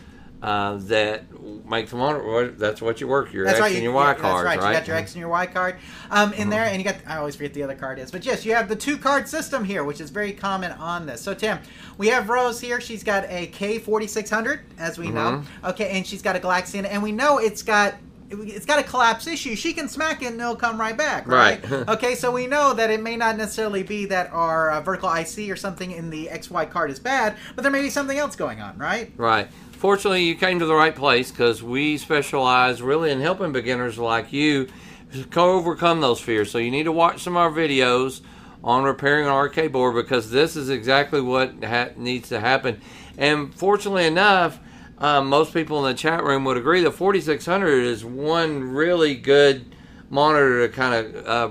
uh, 0.42 0.76
that 0.82 1.24
make 1.64 1.88
the 1.88 1.96
monitor. 1.96 2.50
That's 2.50 2.82
what 2.82 3.00
you 3.00 3.08
work 3.08 3.32
your 3.32 3.44
That's 3.44 3.56
X 3.56 3.60
right. 3.62 3.68
and 3.72 3.76
you- 3.78 3.82
your 3.84 3.92
Y 3.92 4.06
yeah, 4.06 4.14
cards, 4.14 4.44
That's 4.44 4.56
right. 4.56 4.64
right? 4.64 4.72
You 4.72 4.78
got 4.78 4.88
your 4.88 4.96
X 4.96 5.12
and 5.12 5.20
your 5.20 5.28
Y 5.28 5.46
card 5.46 5.76
um, 6.10 6.32
in 6.34 6.50
there, 6.50 6.64
and 6.64 6.78
you 6.78 6.84
got. 6.84 6.96
I 7.06 7.18
always 7.18 7.36
forget 7.36 7.54
the 7.54 7.62
other 7.62 7.74
card 7.74 7.98
is, 7.98 8.10
but 8.10 8.24
yes, 8.24 8.44
you 8.44 8.54
have 8.54 8.68
the 8.68 8.76
two 8.76 8.96
card 8.98 9.28
system 9.28 9.64
here, 9.64 9.84
which 9.84 10.00
is 10.00 10.10
very 10.10 10.32
common 10.32 10.72
on 10.72 11.06
this. 11.06 11.20
So 11.20 11.34
Tim, 11.34 11.58
we 11.98 12.08
have 12.08 12.28
Rose 12.28 12.60
here. 12.60 12.80
She's 12.80 13.02
got 13.02 13.24
a 13.28 13.46
K 13.48 13.78
forty 13.78 14.06
six 14.06 14.30
hundred, 14.30 14.60
as 14.78 14.98
we 14.98 15.10
know. 15.10 15.42
Mm-hmm. 15.42 15.66
Okay, 15.66 15.90
and 15.90 16.06
she's 16.06 16.22
got 16.22 16.36
a 16.36 16.38
Galaxian, 16.40 16.86
and 16.88 17.02
we 17.02 17.12
know 17.12 17.38
it's 17.38 17.62
got. 17.62 17.94
It's 18.30 18.66
got 18.66 18.80
a 18.80 18.82
collapse 18.82 19.28
issue. 19.28 19.54
She 19.54 19.72
can 19.74 19.86
smack 19.86 20.22
it 20.22 20.32
and 20.32 20.40
it'll 20.40 20.56
come 20.56 20.80
right 20.80 20.96
back, 20.96 21.28
right? 21.28 21.70
Right. 21.70 21.88
okay, 21.90 22.14
so 22.16 22.32
we 22.32 22.48
know 22.48 22.74
that 22.74 22.90
it 22.90 23.00
may 23.00 23.16
not 23.16 23.36
necessarily 23.36 23.84
be 23.84 24.06
that 24.06 24.32
our 24.32 24.72
uh, 24.72 24.80
vertical 24.80 25.12
IC 25.12 25.50
or 25.50 25.56
something 25.56 25.92
in 25.92 26.10
the 26.10 26.26
XY 26.32 26.68
card 26.70 26.90
is 26.90 26.98
bad, 26.98 27.36
but 27.54 27.62
there 27.62 27.70
may 27.70 27.82
be 27.82 27.90
something 27.90 28.18
else 28.18 28.34
going 28.34 28.60
on, 28.60 28.76
right? 28.76 29.12
Right. 29.16 29.46
Fortunately, 29.84 30.24
you 30.24 30.34
came 30.34 30.60
to 30.60 30.64
the 30.64 30.74
right 30.74 30.96
place 30.96 31.30
because 31.30 31.62
we 31.62 31.98
specialize 31.98 32.80
really 32.80 33.10
in 33.10 33.20
helping 33.20 33.52
beginners 33.52 33.98
like 33.98 34.32
you 34.32 34.66
to 35.12 35.26
overcome 35.38 36.00
those 36.00 36.18
fears. 36.18 36.50
So 36.50 36.56
you 36.56 36.70
need 36.70 36.84
to 36.84 36.90
watch 36.90 37.22
some 37.22 37.36
of 37.36 37.42
our 37.42 37.50
videos 37.50 38.22
on 38.64 38.84
repairing 38.84 39.26
an 39.26 39.30
arcade 39.30 39.72
board 39.72 39.94
because 39.94 40.30
this 40.30 40.56
is 40.56 40.70
exactly 40.70 41.20
what 41.20 41.62
ha- 41.62 41.90
needs 41.98 42.30
to 42.30 42.40
happen. 42.40 42.80
And 43.18 43.54
fortunately 43.54 44.06
enough, 44.06 44.58
um, 44.96 45.26
most 45.28 45.52
people 45.52 45.84
in 45.84 45.92
the 45.94 45.98
chat 45.98 46.24
room 46.24 46.44
would 46.44 46.56
agree 46.56 46.80
that 46.80 46.92
4600 46.92 47.84
is 47.84 48.06
one 48.06 48.62
really 48.64 49.14
good 49.14 49.76
monitor 50.08 50.66
to 50.66 50.72
kind 50.74 50.94
of 50.94 51.26
uh, 51.26 51.50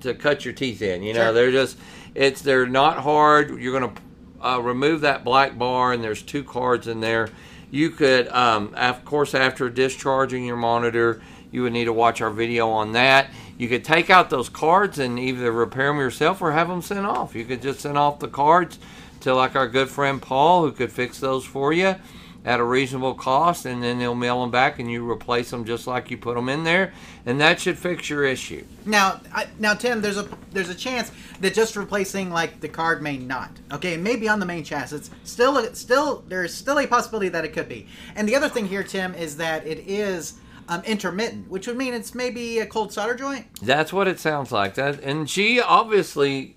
to 0.00 0.12
cut 0.12 0.44
your 0.44 0.52
teeth 0.52 0.82
in. 0.82 1.02
You 1.02 1.14
know, 1.14 1.24
Sure. 1.28 1.32
they're 1.32 1.50
just 1.52 1.78
it's 2.14 2.42
they're 2.42 2.66
not 2.66 2.98
hard. 2.98 3.58
You're 3.58 3.80
gonna 3.80 3.94
uh, 4.42 4.60
remove 4.60 5.00
that 5.00 5.24
black 5.24 5.56
bar, 5.56 5.94
and 5.94 6.04
there's 6.04 6.20
two 6.20 6.44
cards 6.44 6.86
in 6.86 7.00
there. 7.00 7.30
You 7.72 7.88
could, 7.88 8.28
um, 8.28 8.74
of 8.76 9.02
course, 9.06 9.34
after 9.34 9.70
discharging 9.70 10.44
your 10.44 10.58
monitor, 10.58 11.22
you 11.50 11.62
would 11.62 11.72
need 11.72 11.86
to 11.86 11.92
watch 11.92 12.20
our 12.20 12.28
video 12.30 12.68
on 12.68 12.92
that. 12.92 13.30
You 13.56 13.66
could 13.66 13.82
take 13.82 14.10
out 14.10 14.28
those 14.28 14.50
cards 14.50 14.98
and 14.98 15.18
either 15.18 15.50
repair 15.50 15.88
them 15.88 15.96
yourself 15.96 16.42
or 16.42 16.52
have 16.52 16.68
them 16.68 16.82
sent 16.82 17.06
off. 17.06 17.34
You 17.34 17.46
could 17.46 17.62
just 17.62 17.80
send 17.80 17.96
off 17.96 18.18
the 18.18 18.28
cards 18.28 18.78
to 19.20 19.34
like 19.34 19.56
our 19.56 19.68
good 19.68 19.88
friend 19.88 20.20
Paul, 20.20 20.62
who 20.62 20.72
could 20.72 20.92
fix 20.92 21.18
those 21.18 21.46
for 21.46 21.72
you 21.72 21.96
at 22.44 22.58
a 22.58 22.64
reasonable 22.64 23.14
cost, 23.14 23.66
and 23.66 23.82
then 23.82 23.98
they'll 23.98 24.14
mail 24.14 24.40
them 24.40 24.50
back, 24.50 24.78
and 24.78 24.90
you 24.90 25.08
replace 25.08 25.50
them 25.50 25.64
just 25.64 25.86
like 25.86 26.10
you 26.10 26.16
put 26.16 26.34
them 26.34 26.48
in 26.48 26.64
there, 26.64 26.92
and 27.24 27.40
that 27.40 27.60
should 27.60 27.78
fix 27.78 28.10
your 28.10 28.24
issue. 28.24 28.64
Now, 28.84 29.20
I, 29.32 29.46
now, 29.58 29.74
Tim, 29.74 30.00
there's 30.00 30.18
a 30.18 30.28
there's 30.50 30.68
a 30.68 30.74
chance 30.74 31.12
that 31.40 31.54
just 31.54 31.76
replacing 31.76 32.30
like 32.30 32.60
the 32.60 32.68
card 32.68 33.00
may 33.02 33.16
not. 33.16 33.50
Okay, 33.70 33.94
it 33.94 34.00
may 34.00 34.16
be 34.16 34.28
on 34.28 34.40
the 34.40 34.46
main 34.46 34.64
chassis. 34.64 34.96
It's 34.96 35.10
still, 35.24 35.58
a, 35.58 35.74
still, 35.74 36.24
there's 36.26 36.52
still 36.52 36.78
a 36.78 36.86
possibility 36.86 37.28
that 37.28 37.44
it 37.44 37.52
could 37.52 37.68
be. 37.68 37.86
And 38.16 38.28
the 38.28 38.34
other 38.34 38.48
thing 38.48 38.66
here, 38.66 38.82
Tim, 38.82 39.14
is 39.14 39.36
that 39.36 39.66
it 39.66 39.78
is 39.86 40.34
um, 40.68 40.82
intermittent, 40.84 41.48
which 41.48 41.66
would 41.68 41.76
mean 41.76 41.94
it's 41.94 42.14
maybe 42.14 42.58
a 42.58 42.66
cold 42.66 42.92
solder 42.92 43.14
joint. 43.14 43.46
That's 43.60 43.92
what 43.92 44.08
it 44.08 44.18
sounds 44.18 44.50
like. 44.50 44.74
That, 44.74 45.00
and 45.02 45.30
she 45.30 45.60
obviously 45.60 46.56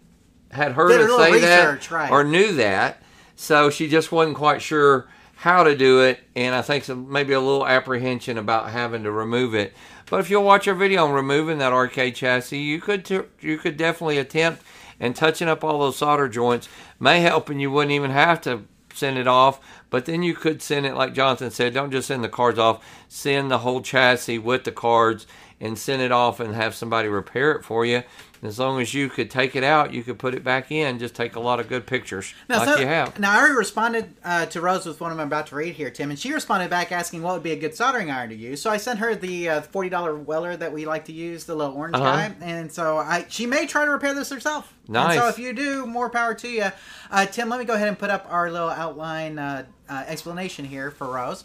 had 0.52 0.72
heard 0.72 0.90
Did 0.90 1.10
say 1.10 1.32
research, 1.32 1.90
that 1.90 1.96
right. 1.96 2.12
or 2.12 2.24
knew 2.24 2.54
that, 2.54 3.04
so 3.36 3.70
she 3.70 3.88
just 3.88 4.12
wasn't 4.12 4.38
quite 4.38 4.62
sure 4.62 5.08
how 5.36 5.64
to 5.64 5.76
do 5.76 6.02
it, 6.02 6.20
and 6.36 6.56
I 6.56 6.62
think 6.62 6.86
some 6.86 7.12
maybe 7.12 7.34
a 7.34 7.40
little 7.40 7.68
apprehension 7.68 8.38
about 8.38 8.72
having 8.72 9.04
to 9.04 9.12
remove 9.12 9.54
it. 9.54 9.74
But 10.10 10.20
if 10.20 10.30
you'll 10.30 10.44
watch 10.44 10.68
our 10.68 10.74
video 10.74 11.06
on 11.06 11.14
removing 11.14 11.58
that 11.58 11.74
arcade 11.74 12.16
chassis, 12.16 12.58
you 12.58 12.80
could 12.80 13.10
you 13.40 13.58
could 13.58 13.78
definitely 13.78 14.18
attempt 14.18 14.64
and 15.00 15.16
touching 15.16 15.48
up 15.48 15.64
all 15.64 15.80
those 15.80 15.98
solder 15.98 16.30
joints 16.30 16.70
may 17.00 17.20
help, 17.22 17.50
and 17.50 17.62
you 17.62 17.72
wouldn't 17.72 17.92
even 17.92 18.12
have 18.12 18.42
to 18.42 18.64
send 18.94 19.18
it 19.18 19.28
off. 19.28 19.60
But 19.90 20.06
then 20.06 20.24
you 20.24 20.34
could 20.34 20.62
send 20.62 20.86
it 20.86 20.96
like 20.96 21.14
Jonathan 21.14 21.52
said. 21.52 21.74
Don't 21.74 21.92
just 21.92 22.08
send 22.08 22.24
the 22.24 22.30
cards 22.30 22.60
off. 22.60 22.84
Send 23.08 23.52
the 23.52 23.60
whole 23.60 23.82
chassis 23.82 24.40
with 24.40 24.64
the 24.64 24.72
cards 24.72 25.28
and 25.60 25.78
send 25.78 26.02
it 26.02 26.12
off 26.12 26.40
and 26.40 26.56
have 26.56 26.76
somebody 26.76 27.08
repair 27.08 27.52
it 27.54 27.64
for 27.64 27.86
you. 27.86 28.04
As 28.46 28.60
long 28.60 28.80
as 28.82 28.94
you 28.94 29.10
could 29.10 29.30
take 29.32 29.56
it 29.56 29.64
out, 29.64 29.94
you 29.94 30.04
could 30.04 30.20
put 30.20 30.34
it 30.36 30.44
back 30.44 30.72
in. 30.72 31.00
Just 31.00 31.16
take 31.16 31.36
a 31.36 31.40
lot 31.40 31.60
of 31.60 31.68
good 31.68 31.86
pictures 31.86 32.34
Now, 32.50 32.60
like 32.60 32.70
so- 32.70 32.78
you 32.80 32.86
have. 32.88 33.20
now 33.20 33.32
I 33.34 33.38
already 33.40 33.56
responded 33.56 34.14
uh, 34.24 34.46
to 34.48 34.62
Rose 34.62 34.86
with 34.86 35.00
one 35.02 35.12
I'm 35.12 35.20
about 35.20 35.48
to 35.48 35.56
read 35.56 35.76
here, 35.76 35.90
Tim, 35.90 36.10
and 36.10 36.20
she 36.20 36.34
responded 36.34 36.70
back 36.70 36.92
asking 36.92 37.22
what 37.22 37.34
would 37.34 37.44
be 37.44 37.52
a 37.52 37.56
good 37.56 37.76
soldering 37.76 38.12
iron 38.12 38.30
to 38.30 38.36
use. 38.36 38.62
So 38.62 38.70
I 38.70 38.78
sent 38.78 39.00
her 39.00 39.16
the 39.16 39.50
uh, 39.50 39.62
forty 39.62 39.90
dollar 39.90 40.16
Weller 40.16 40.56
that 40.58 40.72
we 40.72 40.86
like 40.86 41.06
to 41.06 41.14
use, 41.14 41.46
the 41.46 41.56
little 41.56 41.74
orange 41.76 41.96
Uh-huh. 41.96 42.04
guy, 42.30 42.36
and 42.42 42.72
so 42.72 42.98
I 42.98 43.26
she 43.30 43.46
may 43.46 43.66
try 43.66 43.86
to 43.86 43.92
repair 43.92 44.14
this 44.14 44.30
herself. 44.30 44.74
And 44.88 45.14
so 45.14 45.28
if 45.28 45.40
you 45.40 45.52
do, 45.54 45.86
more 45.88 46.10
power 46.12 46.34
to 46.36 46.48
you, 46.48 46.66
uh, 47.12 47.26
Tim. 47.26 47.50
Let 47.50 47.60
me 47.60 47.66
go 47.66 47.74
ahead 47.74 47.88
and 47.88 47.98
put 47.98 48.10
up 48.12 48.28
our 48.30 48.52
little 48.52 48.70
outline 48.70 49.40
uh, 49.40 49.66
uh, 49.90 50.04
explanation 50.08 50.64
here 50.66 50.92
for 50.92 51.08
Rose. 51.08 51.44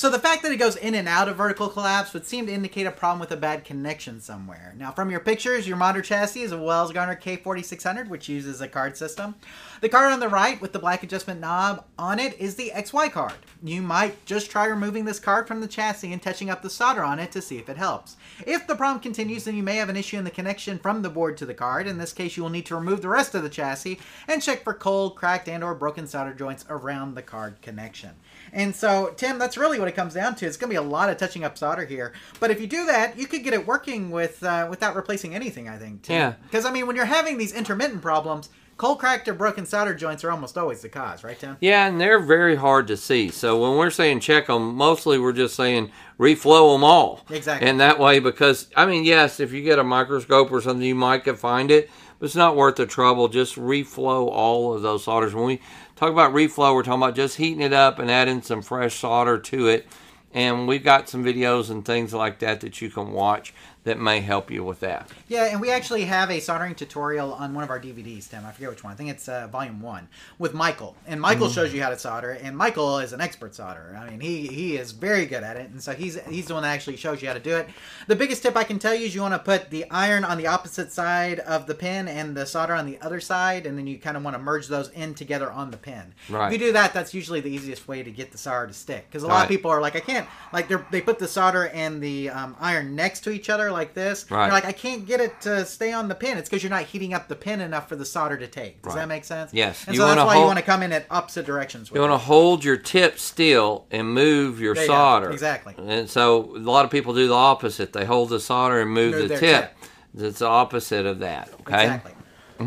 So 0.00 0.08
the 0.08 0.18
fact 0.18 0.42
that 0.44 0.50
it 0.50 0.56
goes 0.56 0.76
in 0.76 0.94
and 0.94 1.06
out 1.06 1.28
of 1.28 1.36
vertical 1.36 1.68
collapse 1.68 2.14
would 2.14 2.26
seem 2.26 2.46
to 2.46 2.52
indicate 2.54 2.86
a 2.86 2.90
problem 2.90 3.20
with 3.20 3.32
a 3.32 3.36
bad 3.36 3.66
connection 3.66 4.18
somewhere. 4.18 4.72
Now, 4.78 4.92
from 4.92 5.10
your 5.10 5.20
pictures, 5.20 5.68
your 5.68 5.76
monitor 5.76 6.00
chassis 6.00 6.40
is 6.40 6.52
a 6.52 6.58
Wells 6.58 6.90
Gardner 6.90 7.16
K4600, 7.16 8.08
which 8.08 8.26
uses 8.26 8.62
a 8.62 8.66
card 8.66 8.96
system. 8.96 9.34
The 9.82 9.90
card 9.90 10.10
on 10.10 10.20
the 10.20 10.30
right 10.30 10.58
with 10.58 10.72
the 10.72 10.78
black 10.78 11.02
adjustment 11.02 11.38
knob 11.38 11.84
on 11.98 12.18
it 12.18 12.34
is 12.40 12.54
the 12.54 12.72
XY 12.74 13.12
card. 13.12 13.34
You 13.62 13.82
might 13.82 14.24
just 14.24 14.50
try 14.50 14.64
removing 14.64 15.04
this 15.04 15.20
card 15.20 15.46
from 15.46 15.60
the 15.60 15.68
chassis 15.68 16.14
and 16.14 16.22
touching 16.22 16.48
up 16.48 16.62
the 16.62 16.70
solder 16.70 17.04
on 17.04 17.18
it 17.18 17.30
to 17.32 17.42
see 17.42 17.58
if 17.58 17.68
it 17.68 17.76
helps. 17.76 18.16
If 18.46 18.66
the 18.66 18.76
problem 18.76 19.02
continues, 19.02 19.44
then 19.44 19.54
you 19.54 19.62
may 19.62 19.76
have 19.76 19.90
an 19.90 19.98
issue 19.98 20.16
in 20.16 20.24
the 20.24 20.30
connection 20.30 20.78
from 20.78 21.02
the 21.02 21.10
board 21.10 21.36
to 21.36 21.44
the 21.44 21.52
card. 21.52 21.86
In 21.86 21.98
this 21.98 22.14
case, 22.14 22.38
you 22.38 22.42
will 22.42 22.48
need 22.48 22.64
to 22.64 22.74
remove 22.74 23.02
the 23.02 23.08
rest 23.08 23.34
of 23.34 23.42
the 23.42 23.50
chassis 23.50 24.00
and 24.26 24.40
check 24.40 24.64
for 24.64 24.72
cold, 24.72 25.14
cracked, 25.14 25.46
and 25.46 25.62
or 25.62 25.74
broken 25.74 26.06
solder 26.06 26.32
joints 26.32 26.64
around 26.70 27.16
the 27.16 27.22
card 27.22 27.60
connection. 27.60 28.12
And 28.52 28.74
so, 28.74 29.12
Tim, 29.16 29.38
that's 29.38 29.56
really 29.56 29.78
what 29.78 29.88
it 29.88 29.96
comes 29.96 30.14
down 30.14 30.34
to. 30.36 30.46
It's 30.46 30.56
going 30.56 30.70
to 30.70 30.80
be 30.80 30.84
a 30.84 30.88
lot 30.88 31.10
of 31.10 31.16
touching 31.16 31.44
up 31.44 31.56
solder 31.56 31.84
here. 31.84 32.12
But 32.38 32.50
if 32.50 32.60
you 32.60 32.66
do 32.66 32.86
that, 32.86 33.18
you 33.18 33.26
could 33.26 33.44
get 33.44 33.54
it 33.54 33.66
working 33.66 34.10
with 34.10 34.42
uh, 34.42 34.66
without 34.68 34.96
replacing 34.96 35.34
anything. 35.34 35.68
I 35.68 35.76
think. 35.76 36.02
Tim. 36.02 36.16
Yeah. 36.16 36.34
Because 36.42 36.64
I 36.64 36.70
mean, 36.70 36.86
when 36.86 36.96
you're 36.96 37.04
having 37.04 37.38
these 37.38 37.52
intermittent 37.52 38.02
problems, 38.02 38.48
cold, 38.80 38.98
cracked, 38.98 39.28
or 39.28 39.34
broken 39.34 39.66
solder 39.66 39.94
joints 39.94 40.24
are 40.24 40.30
almost 40.30 40.56
always 40.56 40.80
the 40.80 40.88
cause, 40.88 41.22
right, 41.22 41.38
Tim? 41.38 41.58
Yeah, 41.60 41.86
and 41.86 42.00
they're 42.00 42.18
very 42.18 42.56
hard 42.56 42.86
to 42.86 42.96
see. 42.96 43.28
So 43.28 43.60
when 43.60 43.76
we're 43.76 43.90
saying 43.90 44.20
check 44.20 44.46
them, 44.46 44.74
mostly 44.74 45.18
we're 45.18 45.34
just 45.34 45.54
saying 45.54 45.92
reflow 46.18 46.74
them 46.74 46.82
all. 46.82 47.20
Exactly. 47.28 47.68
And 47.68 47.78
that 47.80 47.98
way, 47.98 48.20
because 48.20 48.68
I 48.74 48.86
mean, 48.86 49.04
yes, 49.04 49.38
if 49.38 49.52
you 49.52 49.62
get 49.62 49.78
a 49.78 49.84
microscope 49.84 50.50
or 50.50 50.62
something, 50.62 50.86
you 50.86 50.94
might 50.94 51.24
could 51.24 51.38
find 51.38 51.70
it, 51.70 51.90
but 52.18 52.26
it's 52.26 52.34
not 52.34 52.56
worth 52.56 52.76
the 52.76 52.86
trouble. 52.86 53.28
Just 53.28 53.56
reflow 53.56 54.28
all 54.28 54.72
of 54.74 54.80
those 54.80 55.04
solders. 55.04 55.34
When 55.34 55.44
we 55.44 55.60
talk 56.00 56.10
about 56.10 56.32
reflow, 56.32 56.74
we're 56.74 56.82
talking 56.82 57.02
about 57.02 57.14
just 57.14 57.36
heating 57.36 57.60
it 57.60 57.74
up 57.74 57.98
and 57.98 58.10
adding 58.10 58.40
some 58.40 58.62
fresh 58.62 58.94
solder 58.98 59.38
to 59.38 59.68
it. 59.68 59.86
And 60.32 60.66
we've 60.66 60.82
got 60.82 61.10
some 61.10 61.22
videos 61.22 61.68
and 61.68 61.84
things 61.84 62.14
like 62.14 62.38
that 62.38 62.62
that 62.62 62.80
you 62.80 62.88
can 62.88 63.12
watch 63.12 63.52
that 63.84 63.98
may 63.98 64.20
help 64.20 64.50
you 64.50 64.62
with 64.62 64.80
that. 64.80 65.08
Yeah, 65.28 65.46
and 65.46 65.60
we 65.60 65.70
actually 65.70 66.04
have 66.04 66.30
a 66.30 66.38
soldering 66.40 66.74
tutorial 66.74 67.32
on 67.32 67.54
one 67.54 67.64
of 67.64 67.70
our 67.70 67.80
DVDs, 67.80 68.28
Tim. 68.28 68.44
I 68.44 68.52
forget 68.52 68.68
which 68.70 68.84
one. 68.84 68.92
I 68.92 68.96
think 68.96 69.08
it's 69.10 69.28
uh, 69.28 69.46
volume 69.50 69.80
one 69.80 70.08
with 70.38 70.52
Michael, 70.52 70.96
and 71.06 71.20
Michael 71.20 71.48
shows 71.48 71.72
you 71.72 71.82
how 71.82 71.88
to 71.90 71.98
solder. 71.98 72.32
And 72.32 72.56
Michael 72.56 72.98
is 72.98 73.12
an 73.14 73.20
expert 73.22 73.52
solderer. 73.52 73.98
I 73.98 74.10
mean, 74.10 74.20
he 74.20 74.46
he 74.48 74.76
is 74.76 74.92
very 74.92 75.24
good 75.24 75.42
at 75.42 75.56
it, 75.56 75.70
and 75.70 75.82
so 75.82 75.92
he's 75.92 76.18
he's 76.28 76.46
the 76.46 76.54
one 76.54 76.62
that 76.62 76.70
actually 76.70 76.96
shows 76.96 77.22
you 77.22 77.28
how 77.28 77.34
to 77.34 77.40
do 77.40 77.56
it. 77.56 77.68
The 78.06 78.16
biggest 78.16 78.42
tip 78.42 78.56
I 78.56 78.64
can 78.64 78.78
tell 78.78 78.94
you 78.94 79.06
is 79.06 79.14
you 79.14 79.22
want 79.22 79.34
to 79.34 79.38
put 79.38 79.70
the 79.70 79.86
iron 79.90 80.24
on 80.24 80.36
the 80.36 80.46
opposite 80.46 80.92
side 80.92 81.38
of 81.40 81.66
the 81.66 81.74
pin 81.74 82.06
and 82.08 82.36
the 82.36 82.44
solder 82.44 82.74
on 82.74 82.84
the 82.86 83.00
other 83.00 83.20
side, 83.20 83.64
and 83.66 83.78
then 83.78 83.86
you 83.86 83.98
kind 83.98 84.16
of 84.16 84.22
want 84.24 84.34
to 84.34 84.42
merge 84.42 84.66
those 84.68 84.90
in 84.90 85.14
together 85.14 85.50
on 85.50 85.70
the 85.70 85.76
pin. 85.78 86.12
Right. 86.28 86.52
If 86.52 86.52
you 86.60 86.66
do 86.66 86.72
that, 86.72 86.92
that's 86.92 87.14
usually 87.14 87.40
the 87.40 87.50
easiest 87.50 87.88
way 87.88 88.02
to 88.02 88.10
get 88.10 88.30
the 88.32 88.38
solder 88.38 88.66
to 88.66 88.74
stick. 88.74 89.06
Because 89.08 89.22
a 89.22 89.26
lot 89.26 89.36
Right. 89.36 89.42
of 89.44 89.48
people 89.48 89.70
are 89.70 89.80
like, 89.80 89.96
I 89.96 90.00
can't 90.00 90.28
like 90.52 90.68
they 90.68 90.76
they 90.90 91.00
put 91.00 91.18
the 91.18 91.28
solder 91.28 91.68
and 91.68 92.02
the 92.02 92.28
um, 92.30 92.56
iron 92.60 92.94
next 92.94 93.20
to 93.20 93.30
each 93.30 93.48
other 93.48 93.69
like 93.72 93.94
this. 93.94 94.30
Right. 94.30 94.44
You're 94.46 94.52
like, 94.52 94.64
I 94.64 94.72
can't 94.72 95.06
get 95.06 95.20
it 95.20 95.40
to 95.42 95.64
stay 95.64 95.92
on 95.92 96.08
the 96.08 96.14
pin. 96.14 96.38
It's 96.38 96.48
because 96.48 96.62
you're 96.62 96.70
not 96.70 96.84
heating 96.84 97.14
up 97.14 97.28
the 97.28 97.36
pin 97.36 97.60
enough 97.60 97.88
for 97.88 97.96
the 97.96 98.04
solder 98.04 98.36
to 98.36 98.46
take. 98.46 98.82
Does 98.82 98.94
Right. 98.94 99.00
that 99.02 99.08
make 99.08 99.24
sense? 99.24 99.52
Yes. 99.54 99.84
And 99.86 99.94
You 99.94 100.00
so 100.02 100.06
that's 100.08 100.24
why 100.24 100.36
you 100.36 100.44
want 100.44 100.58
to 100.58 100.64
come 100.64 100.82
in 100.82 100.92
at 100.92 101.06
opposite 101.10 101.46
directions. 101.46 101.90
You 101.94 102.00
want 102.00 102.12
to 102.12 102.18
hold 102.18 102.64
your 102.64 102.76
tip 102.76 103.18
still 103.18 103.86
and 103.90 104.12
move 104.12 104.60
your 104.60 104.74
There 104.74 104.84
you 104.84 104.88
go. 104.88 104.94
solder. 104.94 105.30
Exactly. 105.30 105.74
And 105.78 106.08
so 106.08 106.56
a 106.56 106.58
lot 106.58 106.84
of 106.84 106.90
people 106.90 107.14
do 107.14 107.28
the 107.28 107.34
opposite. 107.34 107.92
They 107.92 108.04
hold 108.04 108.28
the 108.30 108.40
solder 108.40 108.80
and 108.80 108.90
move, 108.90 109.14
Move 109.14 109.28
the 109.28 109.38
tip. 109.38 109.74
It's 110.18 110.40
the 110.40 110.46
opposite 110.48 111.06
of 111.06 111.20
that. 111.20 111.48
Okay. 111.60 111.84
Exactly. 111.84 112.12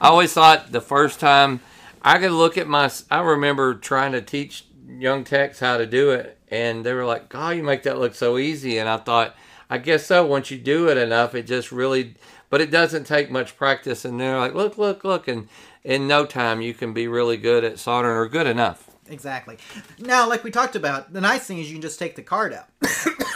I 0.00 0.08
always 0.08 0.32
thought 0.32 0.72
the 0.72 0.80
first 0.80 1.20
time 1.20 1.60
I 2.02 2.18
could 2.18 2.32
look 2.32 2.56
at 2.58 2.66
my. 2.66 2.90
I 3.10 3.20
remember 3.20 3.74
trying 3.74 4.12
to 4.12 4.20
teach 4.22 4.64
young 4.88 5.24
techs 5.24 5.60
how 5.60 5.76
to 5.76 5.86
do 5.86 6.10
it, 6.10 6.38
and 6.48 6.84
they 6.84 6.92
were 6.92 7.04
like, 7.04 7.28
"God, 7.28 7.56
you 7.56 7.62
make 7.62 7.82
that 7.84 7.98
look 7.98 8.14
so 8.14 8.38
easy." 8.38 8.78
And 8.78 8.88
I 8.88 8.96
thought, 8.96 9.34
I 9.68 9.78
guess 9.78 10.06
so. 10.06 10.24
Once 10.26 10.50
you 10.50 10.58
do 10.58 10.88
it 10.88 10.96
enough, 10.96 11.34
it 11.34 11.46
just 11.46 11.72
really. 11.72 12.14
But 12.48 12.60
it 12.60 12.70
doesn't 12.70 13.04
take 13.04 13.30
much 13.30 13.56
practice, 13.56 14.04
and 14.04 14.20
they're 14.20 14.38
like, 14.38 14.54
"Look, 14.54 14.78
look, 14.78 15.02
look!" 15.04 15.26
And 15.26 15.48
in 15.82 16.06
no 16.06 16.24
time, 16.24 16.60
you 16.60 16.74
can 16.74 16.92
be 16.92 17.08
really 17.08 17.36
good 17.36 17.64
at 17.64 17.78
soldering, 17.78 18.16
or 18.16 18.28
good 18.28 18.46
enough. 18.46 18.90
Exactly. 19.08 19.58
Now, 19.98 20.28
like 20.28 20.44
we 20.44 20.50
talked 20.50 20.76
about, 20.76 21.12
the 21.12 21.20
nice 21.20 21.44
thing 21.44 21.58
is 21.58 21.68
you 21.68 21.74
can 21.74 21.82
just 21.82 21.98
take 21.98 22.16
the 22.16 22.22
card 22.22 22.52
out. 22.52 22.66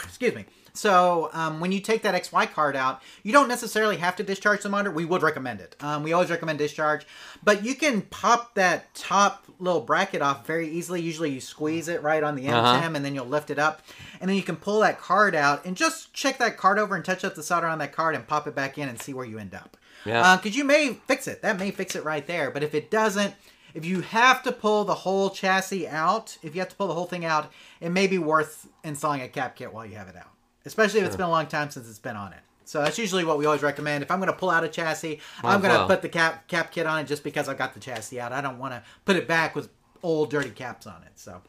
Excuse 0.03 0.35
me. 0.35 0.45
So 0.73 1.29
um, 1.33 1.59
when 1.59 1.71
you 1.71 1.79
take 1.79 2.01
that 2.03 2.15
XY 2.15 2.51
card 2.53 2.75
out, 2.75 3.01
you 3.23 3.31
don't 3.31 3.47
necessarily 3.47 3.97
have 3.97 4.15
to 4.17 4.23
discharge 4.23 4.63
the 4.63 4.69
monitor. 4.69 4.91
We 4.91 5.05
would 5.05 5.21
recommend 5.21 5.59
it. 5.59 5.75
Um, 5.81 6.03
we 6.03 6.13
always 6.13 6.29
recommend 6.29 6.59
discharge, 6.59 7.05
but 7.43 7.63
you 7.63 7.75
can 7.75 8.01
pop 8.03 8.55
that 8.55 8.93
top 8.95 9.45
little 9.59 9.81
bracket 9.81 10.21
off 10.21 10.47
very 10.47 10.69
easily. 10.69 11.01
Usually 11.01 11.31
you 11.31 11.41
squeeze 11.41 11.87
it 11.87 12.01
right 12.01 12.23
on 12.23 12.35
the 12.35 12.45
end 12.45 12.55
Uh-huh. 12.55 12.95
And 12.95 13.05
then 13.05 13.13
you'll 13.13 13.25
lift 13.25 13.49
it 13.49 13.59
up, 13.59 13.81
and 14.19 14.29
then 14.29 14.35
you 14.37 14.43
can 14.43 14.55
pull 14.55 14.79
that 14.81 14.99
card 14.99 15.35
out 15.35 15.65
and 15.65 15.77
just 15.77 16.13
check 16.13 16.37
that 16.39 16.57
card 16.57 16.79
over 16.79 16.95
and 16.95 17.05
touch 17.05 17.23
up 17.23 17.35
the 17.35 17.43
solder 17.43 17.67
on 17.67 17.79
that 17.79 17.91
card 17.93 18.15
and 18.15 18.27
pop 18.27 18.47
it 18.47 18.55
back 18.55 18.77
in 18.77 18.89
and 18.89 19.01
see 19.01 19.13
where 19.13 19.25
you 19.25 19.37
end 19.37 19.53
up. 19.53 19.77
Yeah. 20.05 20.35
Because 20.37 20.57
you 20.57 20.63
may 20.63 20.93
fix 21.07 21.27
it. 21.27 21.41
That 21.41 21.59
may 21.59 21.71
fix 21.71 21.95
it 21.95 22.03
right 22.03 22.25
there. 22.25 22.49
But 22.49 22.63
if 22.63 22.73
it 22.73 22.89
doesn't, 22.89 23.35
if 23.73 23.85
you 23.85 24.01
have 24.01 24.41
to 24.43 24.51
pull 24.51 24.83
the 24.83 24.95
whole 24.95 25.29
chassis 25.29 25.87
out, 25.87 26.37
if 26.41 26.55
you 26.55 26.61
have 26.61 26.69
to 26.69 26.75
pull 26.75 26.87
the 26.87 26.93
whole 26.93 27.05
thing 27.05 27.23
out, 27.23 27.51
it 27.79 27.89
may 27.89 28.07
be 28.07 28.17
worth 28.17 28.67
installing 28.83 29.21
a 29.21 29.27
cap 29.27 29.55
kit 29.55 29.73
while 29.73 29.85
you 29.85 29.95
have 29.95 30.07
it 30.07 30.15
out. 30.15 30.30
Especially 30.65 30.99
if 30.99 31.07
it's 31.07 31.15
been 31.15 31.25
a 31.25 31.29
long 31.29 31.47
time 31.47 31.69
since 31.69 31.89
it's 31.89 31.99
been 31.99 32.15
on 32.15 32.33
it. 32.33 32.39
So 32.65 32.81
that's 32.81 32.97
usually 32.97 33.25
what 33.25 33.37
we 33.37 33.45
always 33.45 33.63
recommend. 33.63 34.03
If 34.03 34.11
I'm 34.11 34.19
going 34.19 34.31
to 34.31 34.37
pull 34.37 34.49
out 34.49 34.63
a 34.63 34.69
chassis, 34.69 35.19
I'm 35.43 35.59
going 35.61 35.73
to 35.73 35.79
well. 35.79 35.87
put 35.87 36.01
the 36.01 36.09
cap 36.09 36.47
cap 36.47 36.71
kit 36.71 36.85
on 36.85 36.99
it 36.99 37.05
just 37.05 37.23
because 37.23 37.49
I've 37.49 37.57
got 37.57 37.73
the 37.73 37.79
chassis 37.79 38.19
out. 38.19 38.31
I 38.31 38.41
don't 38.41 38.59
want 38.59 38.73
to 38.73 38.83
put 39.03 39.15
it 39.15 39.27
back 39.27 39.55
with 39.55 39.69
old 40.03 40.29
dirty 40.29 40.51
caps 40.51 40.87
on 40.87 41.01
it. 41.03 41.11
So 41.15 41.41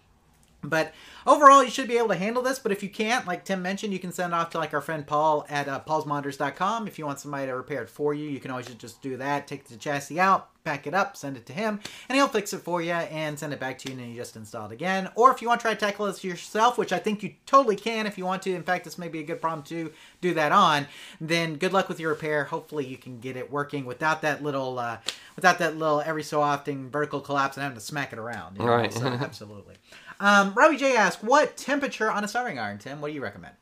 but 0.63 0.93
overall, 1.27 1.63
you 1.65 1.71
should 1.71 1.89
be 1.89 1.99
able 1.99 2.09
to 2.09 2.15
handle 2.15 2.43
this. 2.43 2.59
But 2.59 2.73
if 2.73 2.83
you 2.83 2.89
can't, 2.89 3.27
like 3.27 3.45
Tim 3.45 3.63
mentioned, 3.63 3.93
you 3.93 3.99
can 3.99 4.13
send 4.13 4.35
off 4.35 4.51
to 4.51 4.59
like 4.59 4.73
our 4.73 4.81
friend 4.81 5.07
Paul 5.07 5.45
at 5.49 5.69
uh, 5.69 5.81
paulsmonitors.com. 5.87 6.87
If 6.87 6.99
you 6.99 7.07
want 7.07 7.21
somebody 7.21 7.47
to 7.47 7.57
repair 7.57 7.83
it 7.83 7.89
for 7.89 8.15
you, 8.15 8.29
you 8.29 8.41
can 8.41 8.51
always 8.51 8.67
just 8.67 9.03
do 9.03 9.17
that. 9.17 9.49
Take 9.49 9.65
the 9.65 9.77
chassis 9.77 10.21
out, 10.21 10.51
pack 10.65 10.87
it 10.87 10.95
up, 10.95 11.17
send 11.17 11.37
it 11.37 11.47
to 11.47 11.53
him, 11.53 11.81
and 12.09 12.17
he'll 12.17 12.29
fix 12.29 12.53
it 12.53 12.61
for 12.61 12.81
you 12.81 12.93
and 12.93 13.39
send 13.39 13.53
it 13.53 13.61
back 13.61 13.79
to 13.79 13.89
you, 13.89 13.93
and 13.93 14.01
then 14.01 14.11
you 14.11 14.17
just 14.17 14.37
install 14.37 14.67
it 14.67 14.73
again. 14.73 15.11
Or 15.17 15.33
if 15.33 15.43
you 15.43 15.49
want 15.49 15.61
to 15.61 15.65
try 15.65 15.75
to 15.75 15.81
tackle 15.81 16.07
this 16.07 16.23
yourself, 16.23 16.79
which 16.79 16.93
I 16.93 16.99
think 16.99 17.23
you 17.23 17.35
totally 17.47 17.77
can 17.77 18.07
if 18.07 18.17
you 18.17 18.25
want 18.25 18.43
to. 18.43 18.55
In 18.55 18.63
fact, 18.63 18.85
this 18.85 18.99
may 18.99 19.09
be 19.09 19.21
a 19.21 19.25
good 19.25 19.41
problem 19.41 19.65
to 19.65 19.93
do 20.21 20.35
that 20.35 20.53
on. 20.53 20.87
Then 21.21 21.57
good 21.57 21.73
luck 21.73 21.89
with 21.89 21.99
your 21.99 22.11
repair. 22.11 22.45
Hopefully, 22.45 22.87
you 22.87 22.97
can 22.97 23.19
get 23.19 23.37
it 23.37 23.51
working 23.51 23.85
without 23.85 24.23
that 24.23 24.43
little, 24.43 24.79
uh, 24.79 24.99
without 25.35 25.59
that 25.59 25.77
little 25.77 26.01
every 26.03 26.23
so 26.23 26.41
often 26.41 26.91
vertical 26.91 27.21
collapse 27.21 27.57
and 27.57 27.63
having 27.63 27.79
to 27.79 27.85
smack 27.85 28.13
it 28.13 28.19
around. 28.19 28.57
you 28.57 28.65
know? 28.65 28.71
Right. 28.71 28.93
So, 28.93 29.07
absolutely. 29.07 29.77
Um, 30.23 30.55
Robbie 30.55 30.77
J 30.77 30.97
asked, 30.97 31.23
"What 31.23 31.57
temperature 31.57 32.11
on 32.11 32.23
a 32.23 32.29
soldering 32.29 32.59
iron, 32.59 32.79
Tim? 32.79 33.01
What 33.01 33.09
do 33.09 33.15
you 33.15 33.23
recommend?" 33.23 33.55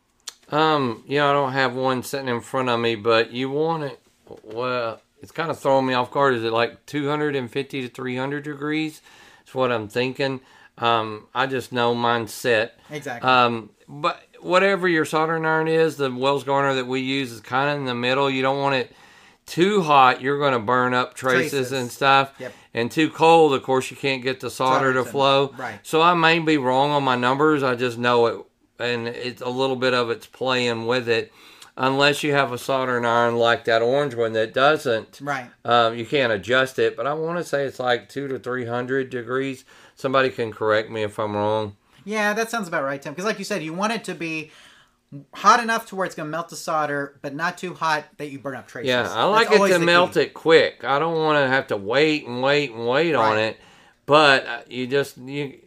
Um, 0.50 1.04
you 1.06 1.18
know, 1.18 1.30
I 1.30 1.32
don't 1.32 1.52
have 1.52 1.74
one 1.74 2.02
sitting 2.02 2.28
in 2.28 2.40
front 2.42 2.68
of 2.68 2.78
me, 2.78 2.96
but 2.96 3.32
you 3.32 3.50
want 3.50 3.84
it. 3.84 4.00
Well, 4.44 5.00
it's 5.22 5.32
kind 5.32 5.50
of 5.50 5.58
throwing 5.58 5.86
me 5.86 5.94
off 5.94 6.10
guard. 6.10 6.34
Is 6.34 6.44
it 6.44 6.52
like 6.52 6.84
250 6.86 7.82
to 7.82 7.88
300 7.88 8.42
degrees? 8.44 9.00
That's 9.38 9.54
what 9.54 9.72
I'm 9.72 9.88
thinking. 9.88 10.40
Um, 10.76 11.28
I 11.34 11.46
just 11.46 11.72
know 11.72 11.94
mine's 11.94 12.32
set. 12.32 12.78
Exactly. 12.90 13.28
Um, 13.28 13.70
but 13.88 14.22
whatever 14.40 14.86
your 14.86 15.04
soldering 15.04 15.46
iron 15.46 15.68
is, 15.68 15.96
the 15.96 16.10
Wells 16.10 16.44
Garner 16.44 16.74
that 16.74 16.86
we 16.86 17.00
use 17.00 17.32
is 17.32 17.40
kind 17.40 17.70
of 17.70 17.78
in 17.78 17.84
the 17.86 17.94
middle. 17.94 18.30
You 18.30 18.42
don't 18.42 18.58
want 18.58 18.74
it 18.74 18.92
too 19.50 19.82
hot. 19.82 20.20
You're 20.20 20.38
going 20.38 20.52
to 20.52 20.58
burn 20.60 20.94
up 20.94 21.14
traces, 21.14 21.50
Traces. 21.50 21.72
and 21.72 21.90
stuff. 21.90 22.32
Yep. 22.38 22.52
And 22.72 22.90
too 22.90 23.10
cold, 23.10 23.52
of 23.52 23.62
course, 23.64 23.90
you 23.90 23.96
can't 23.96 24.22
get 24.22 24.38
the 24.40 24.48
solder 24.50 24.92
to 24.92 24.98
Solder's 24.98 25.10
flow. 25.12 25.54
right. 25.58 25.80
So 25.82 26.00
I 26.00 26.14
may 26.14 26.38
be 26.38 26.56
wrong 26.56 26.90
on 26.92 27.02
my 27.02 27.16
numbers. 27.16 27.62
I 27.64 27.74
just 27.74 27.98
know 27.98 28.26
it, 28.26 28.44
and 28.78 29.08
it's 29.08 29.42
a 29.42 29.48
little 29.48 29.74
bit 29.76 29.92
of 29.92 30.08
it's 30.08 30.26
playing 30.26 30.86
with 30.86 31.08
it. 31.08 31.32
Unless 31.76 32.22
you 32.22 32.32
have 32.32 32.52
a 32.52 32.58
soldering 32.58 33.06
iron 33.06 33.36
like 33.36 33.64
that 33.64 33.80
orange 33.80 34.14
one 34.14 34.34
that 34.34 34.52
doesn't, 34.52 35.18
right. 35.22 35.48
um, 35.64 35.96
you 35.96 36.04
can't 36.04 36.32
adjust 36.32 36.78
it. 36.78 36.94
But 36.96 37.06
I 37.06 37.14
want 37.14 37.38
to 37.38 37.44
say 37.44 37.64
it's 37.64 37.78
like 37.80 38.08
two 38.08 38.28
to 38.28 38.38
three 38.38 38.66
hundred 38.66 39.08
degrees. 39.10 39.64
Somebody 39.94 40.28
can 40.30 40.52
correct 40.52 40.90
me 40.90 41.02
if 41.02 41.18
I'm 41.18 41.34
wrong. 41.34 41.76
Yeah, 42.04 42.34
that 42.34 42.50
sounds 42.50 42.68
about 42.68 42.84
right, 42.84 43.00
Tim. 43.00 43.12
Because 43.14 43.24
like 43.24 43.38
you 43.38 43.44
said, 43.44 43.62
you 43.62 43.72
want 43.72 43.92
it 43.94 44.04
to 44.04 44.14
be 44.14 44.50
hot 45.34 45.60
enough 45.62 45.86
to 45.86 45.96
where 45.96 46.06
it's 46.06 46.14
going 46.14 46.26
to 46.28 46.30
melt 46.30 46.48
the 46.50 46.56
solder, 46.56 47.18
but 47.22 47.34
not 47.34 47.58
too 47.58 47.74
hot 47.74 48.04
that 48.18 48.30
you 48.30 48.38
burn 48.38 48.54
up 48.56 48.68
traces. 48.68 48.88
Yeah, 48.88 49.08
I 49.12 49.24
like 49.24 49.48
That's 49.50 49.64
it 49.64 49.78
to 49.78 49.78
melt 49.80 50.14
key. 50.14 50.20
it 50.20 50.34
quick. 50.34 50.84
I 50.84 50.98
don't 50.98 51.16
want 51.18 51.42
to 51.44 51.48
have 51.48 51.66
to 51.68 51.76
wait 51.76 52.26
and 52.26 52.42
wait 52.42 52.70
and 52.72 52.86
wait 52.86 53.14
on 53.14 53.38
it. 53.38 53.58
But 54.06 54.46
uh, 54.46 54.60
you 54.68 54.86
just 54.86 55.16
you, 55.18 55.58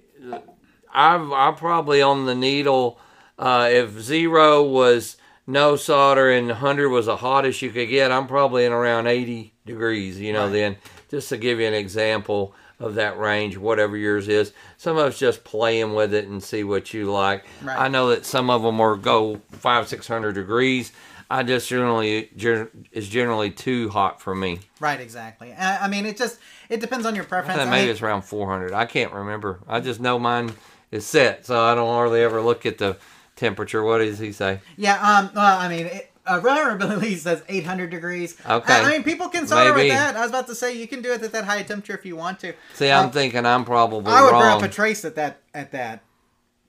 I've 0.93 1.31
I'm 1.31 1.55
probably 1.55 2.01
on 2.01 2.25
the 2.25 2.35
needle. 2.35 2.99
Uh, 3.37 3.67
if 3.71 3.99
zero 3.99 4.63
was 4.63 5.17
no 5.47 5.75
solder 5.75 6.29
and 6.31 6.51
hundred 6.51 6.89
was 6.89 7.07
the 7.07 7.17
hottest 7.17 7.61
you 7.61 7.71
could 7.71 7.89
get, 7.89 8.11
I'm 8.11 8.27
probably 8.27 8.65
in 8.65 8.71
around 8.71 9.07
eighty 9.07 9.53
degrees. 9.65 10.19
You 10.19 10.33
know, 10.33 10.45
Right. 10.45 10.51
then 10.53 10.77
just 11.09 11.29
to 11.29 11.37
give 11.37 11.59
you 11.59 11.67
an 11.67 11.73
example 11.73 12.53
of 12.83 12.95
that 12.95 13.17
range, 13.17 13.57
whatever 13.57 13.95
yours 13.95 14.27
is. 14.27 14.51
Some 14.77 14.97
of 14.97 15.05
us 15.05 15.17
just 15.17 15.43
playing 15.43 15.93
with 15.93 16.13
it 16.13 16.27
and 16.27 16.43
see 16.43 16.63
what 16.63 16.93
you 16.93 17.11
like. 17.11 17.45
Right. 17.63 17.79
I 17.79 17.87
know 17.87 18.09
that 18.09 18.25
some 18.25 18.49
of 18.49 18.61
them 18.61 18.79
are 18.81 18.95
go 18.95 19.39
five 19.51 19.87
six 19.87 20.07
hundred 20.07 20.33
degrees. 20.33 20.91
I 21.29 21.41
just 21.41 21.67
generally 21.67 22.29
gen- 22.35 22.69
is 22.91 23.07
generally 23.07 23.49
too 23.49 23.89
hot 23.89 24.21
for 24.21 24.35
me. 24.35 24.59
Right, 24.79 24.99
exactly. 24.99 25.53
I, 25.57 25.87
mean, 25.87 26.05
it 26.05 26.17
just 26.17 26.37
it 26.69 26.79
depends 26.79 27.05
on 27.07 27.15
your 27.15 27.23
I 27.23 27.27
preference. 27.27 27.57
think 27.57 27.67
I 27.69 27.71
maybe 27.71 27.85
mean, 27.85 27.91
it's 27.91 28.01
around 28.01 28.23
400. 28.23 28.73
I 28.73 28.85
can't 28.85 29.11
remember. 29.13 29.59
I 29.67 29.79
just 29.79 29.99
know 29.99 30.19
mine 30.19 30.51
is 30.91 31.05
set, 31.07 31.45
so 31.45 31.59
I 31.59 31.73
don't 31.73 31.87
hardly 31.87 32.21
ever 32.21 32.41
look 32.41 32.65
at 32.67 32.77
the 32.77 32.97
temperature. 33.35 33.81
What 33.81 33.99
does 33.99 34.19
he 34.19 34.31
say? 34.31 34.59
yeah. 34.77 34.95
Um. 34.95 35.31
Well, 35.33 35.59
I 35.59 35.69
mean. 35.69 35.85
It, 35.87 36.12
uh, 36.25 36.39
reliability 36.43 37.15
says 37.17 37.43
800 37.49 37.89
degrees. 37.89 38.37
Okay. 38.49 38.73
I, 38.73 38.81
I 38.83 38.91
mean, 38.91 39.03
people 39.03 39.29
can 39.29 39.45
solder 39.47 39.73
Maybe. 39.73 39.89
with 39.89 39.97
that. 39.97 40.15
I 40.15 40.21
was 40.21 40.29
about 40.29 40.47
to 40.47 40.55
say 40.55 40.73
you 40.77 40.87
can 40.87 41.01
do 41.01 41.11
it 41.13 41.21
at 41.21 41.31
that 41.31 41.45
high 41.45 41.63
temperature 41.63 41.93
if 41.95 42.05
you 42.05 42.15
want 42.15 42.39
to. 42.41 42.53
See, 42.75 42.89
I'm 42.89 43.07
Uh, 43.07 43.11
thinking 43.11 43.45
I'm 43.45 43.65
probably 43.65 44.11
I 44.13 44.21
would 44.21 44.31
burn 44.31 44.51
up 44.51 44.61
a 44.63 44.67
trace 44.69 45.03
at 45.05 45.15
that. 45.15 45.41
At 45.53 45.71
that, 45.73 46.01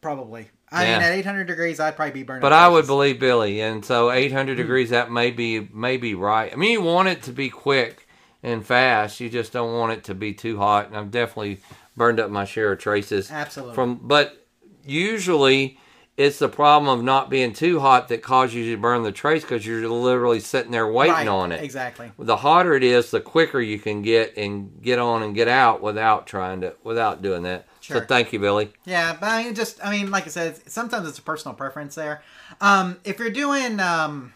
probably. 0.01 0.51
I 0.73 0.85
Yeah. 0.87 0.93
mean, 0.99 1.03
at 1.07 1.13
800 1.13 1.45
degrees, 1.47 1.79
I'd 1.79 1.95
probably 1.95 2.13
be 2.13 2.23
burning. 2.25 2.41
but 2.41 2.53
I 2.53 2.67
would 2.69 2.87
believe 2.87 3.21
Billy, 3.21 3.61
and 3.61 3.85
so 3.85 4.09
Hmm. 4.11 4.17
800 4.17 4.57
degrees 4.57 4.91
that 4.91 5.11
may 5.11 5.31
be 5.31 5.69
may 5.73 5.97
be 5.97 6.15
right. 6.15 6.53
I 6.53 6.57
mean, 6.57 6.73
you 6.73 6.83
want 6.83 7.09
it 7.09 7.23
to 7.25 7.33
be 7.33 7.49
quick 7.49 8.09
and 8.43 8.67
fast. 8.67 9.21
You 9.21 9.29
just 9.31 9.53
don't 9.53 9.73
want 9.79 9.93
it 9.93 10.05
to 10.05 10.15
be 10.15 10.33
too 10.33 10.59
hot. 10.59 10.89
And 10.89 10.97
I've 10.97 11.11
definitely 11.13 11.61
burned 11.97 12.19
up 12.19 12.29
my 12.31 12.45
share 12.45 12.73
of 12.73 12.79
traces. 12.81 13.31
Absolutely. 13.31 13.75
From 13.77 14.01
but 14.03 14.45
usually 14.85 15.79
it's 16.17 16.39
the 16.39 16.49
problem 16.49 16.97
of 16.97 17.05
not 17.05 17.29
being 17.29 17.53
too 17.53 17.81
hot 17.81 18.09
that 18.09 18.23
causes 18.23 18.55
you 18.55 18.75
to 18.77 18.81
burn 18.81 19.03
the 19.03 19.11
trace 19.13 19.43
because 19.43 19.67
you're 19.67 19.89
literally 19.89 20.39
sitting 20.41 20.71
there 20.71 20.87
waiting 20.91 21.15
Right, 21.15 21.29
on 21.29 21.51
it. 21.53 21.63
Exactly. 21.63 22.13
the 22.19 22.37
hotter 22.37 22.75
it 22.75 22.85
is, 22.85 23.11
the 23.11 23.21
quicker 23.21 23.61
you 23.61 23.79
can 23.79 24.03
get 24.03 24.37
and 24.37 24.81
get 24.81 24.99
on 25.01 25.23
and 25.25 25.35
get 25.35 25.49
out 25.49 25.83
without 25.83 26.27
trying 26.27 26.61
to 26.61 26.75
without 26.85 27.21
doing 27.21 27.43
that. 27.43 27.67
Sure. 27.81 27.99
So 27.99 28.07
thank 28.07 28.33
you, 28.33 28.39
Billy. 28.39 28.73
Yeah, 28.87 29.17
but 29.19 29.27
I 29.29 29.43
mean, 29.45 29.55
just 29.55 29.85
I 29.85 29.91
mean, 29.91 30.11
like 30.11 30.25
I 30.27 30.31
said, 30.31 30.71
sometimes 30.71 31.09
it's 31.09 31.19
a 31.19 31.23
personal 31.23 31.55
preference 31.55 31.95
there. 31.97 32.23
Um, 32.61 32.99
if 33.05 33.19
you're 33.19 33.31
doing 33.31 33.81
um, 33.81 34.33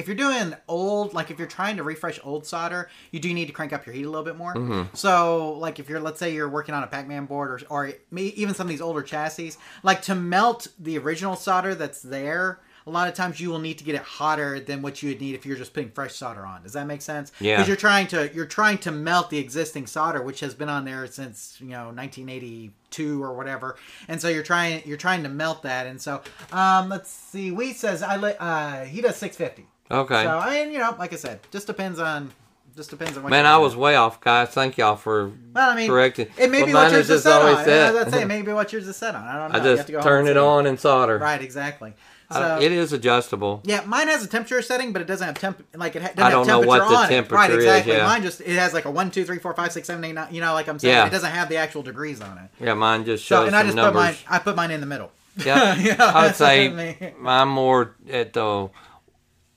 if 0.00 0.08
you're 0.08 0.16
doing 0.16 0.54
old, 0.66 1.14
like 1.14 1.30
if 1.30 1.38
you're 1.38 1.46
trying 1.46 1.76
to 1.76 1.84
refresh 1.84 2.18
old 2.24 2.46
solder, 2.46 2.88
you 3.12 3.20
do 3.20 3.32
need 3.32 3.46
to 3.46 3.52
crank 3.52 3.72
up 3.72 3.86
your 3.86 3.94
heat 3.94 4.04
a 4.04 4.10
little 4.10 4.24
bit 4.24 4.36
more. 4.36 4.54
Mm-hmm. 4.54 4.94
So, 4.96 5.52
like 5.52 5.78
if 5.78 5.88
you're, 5.88 6.00
let's 6.00 6.18
say 6.18 6.34
you're 6.34 6.48
working 6.48 6.74
on 6.74 6.82
a 6.82 6.86
Pac-Man 6.86 7.26
board 7.26 7.62
or 7.68 7.86
or 7.86 7.92
even 8.16 8.54
some 8.54 8.66
of 8.66 8.70
these 8.70 8.80
older 8.80 9.02
chassis, 9.02 9.52
like 9.82 10.02
to 10.02 10.14
melt 10.14 10.68
the 10.78 10.98
original 10.98 11.36
solder 11.36 11.74
that's 11.74 12.02
there. 12.02 12.60
A 12.86 12.90
lot 12.90 13.08
of 13.08 13.14
times 13.14 13.38
you 13.38 13.50
will 13.50 13.58
need 13.58 13.76
to 13.78 13.84
get 13.84 13.94
it 13.94 14.00
hotter 14.00 14.58
than 14.58 14.80
what 14.80 15.02
you 15.02 15.10
would 15.10 15.20
need 15.20 15.34
if 15.34 15.44
you're 15.44 15.56
just 15.56 15.74
putting 15.74 15.90
fresh 15.90 16.14
solder 16.14 16.46
on. 16.46 16.62
Does 16.62 16.72
that 16.72 16.86
make 16.86 17.02
sense? 17.02 17.30
Yeah. 17.38 17.56
Because 17.56 17.68
you're 17.68 17.76
trying 17.76 18.06
to 18.08 18.34
you're 18.34 18.46
trying 18.46 18.78
to 18.78 18.90
melt 18.90 19.28
the 19.28 19.38
existing 19.38 19.86
solder, 19.86 20.22
which 20.22 20.40
has 20.40 20.54
been 20.54 20.70
on 20.70 20.86
there 20.86 21.06
since 21.06 21.58
you 21.60 21.68
know 21.68 21.92
1982 21.92 23.22
or 23.22 23.34
whatever, 23.34 23.76
and 24.08 24.20
so 24.20 24.28
you're 24.28 24.42
trying 24.42 24.82
you're 24.86 24.96
trying 24.96 25.22
to 25.24 25.28
melt 25.28 25.62
that. 25.62 25.86
And 25.86 26.00
so 26.00 26.22
um, 26.52 26.88
let's 26.88 27.10
see. 27.10 27.50
We 27.50 27.74
says 27.74 28.02
I 28.02 28.16
li- 28.16 28.34
uh, 28.40 28.84
he 28.86 29.02
does 29.02 29.16
650. 29.16 29.69
Okay. 29.90 30.22
So 30.24 30.38
I 30.38 30.50
mean, 30.64 30.72
you 30.72 30.78
know, 30.78 30.94
like 30.98 31.12
I 31.12 31.16
said, 31.16 31.40
just 31.50 31.66
depends 31.66 31.98
on 31.98 32.30
just 32.76 32.90
depends 32.90 33.16
on 33.16 33.24
what. 33.24 33.30
Man, 33.30 33.46
I 33.46 33.58
was 33.58 33.74
way 33.74 33.96
off, 33.96 34.20
guys. 34.20 34.50
Thank 34.50 34.78
y'all 34.78 34.96
for 34.96 35.32
Well, 35.54 35.70
I 35.70 35.74
mean, 35.76 35.88
correcting. 35.90 36.28
It 36.38 36.50
may 36.50 36.60
But 36.60 36.66
be 36.66 36.74
what 36.74 36.92
yours 36.92 36.92
is 36.92 37.10
is 37.10 37.22
just 37.22 37.24
set 37.24 37.42
on. 37.42 37.64
set. 37.64 38.04
to 38.04 38.10
say 38.10 38.24
maybe 38.24 38.52
what 38.52 38.72
yours 38.72 38.86
is 38.86 38.96
set 38.96 39.14
on. 39.14 39.24
I 39.24 39.32
don't 39.36 39.52
know. 39.52 39.58
I 39.58 39.62
just 39.74 39.86
to 39.86 39.92
go 39.92 39.98
home 39.98 40.06
turn 40.06 40.26
it 40.28 40.36
on 40.36 40.66
and 40.66 40.78
solder. 40.78 41.18
Right, 41.18 41.42
exactly. 41.42 41.94
So 42.32 42.40
Uh, 42.40 42.58
it 42.62 42.70
is 42.70 42.92
adjustable. 42.92 43.60
yeah, 43.64 43.80
mine 43.86 44.06
has 44.06 44.22
a 44.24 44.28
temperature 44.28 44.62
setting, 44.62 44.92
but 44.92 45.02
it 45.02 45.06
doesn't 45.06 45.26
have 45.26 45.36
temp. 45.36 45.64
Like 45.74 45.96
it 45.96 46.02
ha- 46.02 46.08
doesn't 46.14 46.22
I 46.22 46.30
don't 46.30 46.46
have 46.46 46.60
know 46.60 46.60
temperature 46.62 46.84
what 46.84 46.88
the 46.90 46.96
on 46.96 47.04
it. 47.06 47.08
temperature 47.08 47.34
Right, 47.36 47.50
is, 47.50 47.56
exactly. 47.56 47.92
yeah. 47.94 48.06
Mine 48.06 48.22
just 48.22 48.40
it 48.40 48.56
has 48.56 48.72
like 48.72 48.84
a 48.84 48.90
one, 48.92 49.10
two, 49.10 49.24
three, 49.24 49.40
four, 49.40 49.52
five, 49.54 49.72
six, 49.72 49.88
seven, 49.88 50.04
eight, 50.04 50.12
nine. 50.12 50.32
You 50.32 50.40
know, 50.40 50.52
like 50.54 50.68
I'm 50.68 50.78
saying, 50.78 50.94
Yeah. 50.94 51.06
it 51.06 51.10
doesn't 51.10 51.32
have 51.32 51.48
the 51.48 51.56
actual 51.56 51.82
degrees 51.82 52.20
on 52.20 52.38
it. 52.38 52.64
Yeah, 52.64 52.74
mine 52.74 53.04
just 53.04 53.24
shows. 53.24 53.40
So 53.40 53.46
and 53.48 53.56
I 53.56 53.64
just 53.64 53.74
numbers. 53.74 53.92
put 53.92 54.00
mine. 54.00 54.14
I 54.28 54.38
put 54.38 54.54
mine 54.54 54.70
in 54.70 54.78
the 54.78 54.86
middle. 54.86 55.10
Yeah, 55.44 55.74
You 55.76 55.96
know, 55.96 56.04
I 56.06 56.22
would 56.22 56.28
that's 56.28 56.38
what 56.40 56.48
I 56.50 56.56
say 56.56 56.68
mean. 56.68 57.14
I'm 57.26 57.48
more 57.48 57.96
at 58.08 58.32
the 58.32 58.70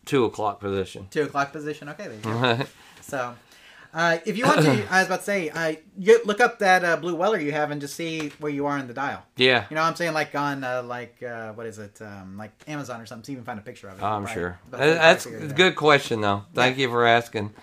two 0.05 0.25
o'clock 0.25 0.59
position. 0.59 1.07
two 1.11 1.23
o'clock 1.23 1.51
position. 1.51 1.89
Okay, 1.89 2.07
there 2.07 2.15
you 2.15 2.57
go. 2.57 2.65
so, 3.01 3.35
uh, 3.93 4.17
if 4.25 4.37
you 4.37 4.45
want 4.45 4.61
to, 4.61 4.71
I 4.91 4.99
was 4.99 5.07
about 5.07 5.19
to 5.19 5.25
say, 5.25 5.49
uh, 5.49 5.75
you 5.97 6.19
look 6.25 6.39
up 6.41 6.59
that 6.59 6.83
uh, 6.83 6.97
blue 6.97 7.15
Weller 7.15 7.39
you 7.39 7.51
have 7.51 7.69
and 7.71 7.79
just 7.79 7.95
see 7.95 8.31
where 8.39 8.51
you 8.51 8.65
are 8.65 8.77
in 8.79 8.87
the 8.87 8.93
dial. 8.93 9.23
Yeah, 9.37 9.65
You 9.69 9.75
know, 9.75 9.81
what 9.81 9.89
I'm 9.89 9.95
saying 9.95 10.13
like 10.13 10.33
on 10.35 10.63
uh, 10.63 10.83
like 10.83 11.21
uh, 11.23 11.53
what 11.53 11.65
is 11.67 11.77
it, 11.79 12.01
um, 12.01 12.37
like 12.37 12.51
Amazon 12.67 12.99
or 13.01 13.05
something. 13.05 13.23
So 13.25 13.31
you 13.31 13.37
can 13.37 13.45
find 13.45 13.59
a 13.59 13.63
picture 13.63 13.87
of 13.89 13.99
it. 13.99 14.03
I'm 14.03 14.25
Right. 14.25 14.33
sure. 14.33 14.59
That's 14.71 15.25
a 15.25 15.47
good 15.47 15.75
question, 15.75 16.21
though. 16.21 16.43
Thank 16.53 16.77
you 16.77 16.89
for 16.89 17.05
asking. 17.05 17.53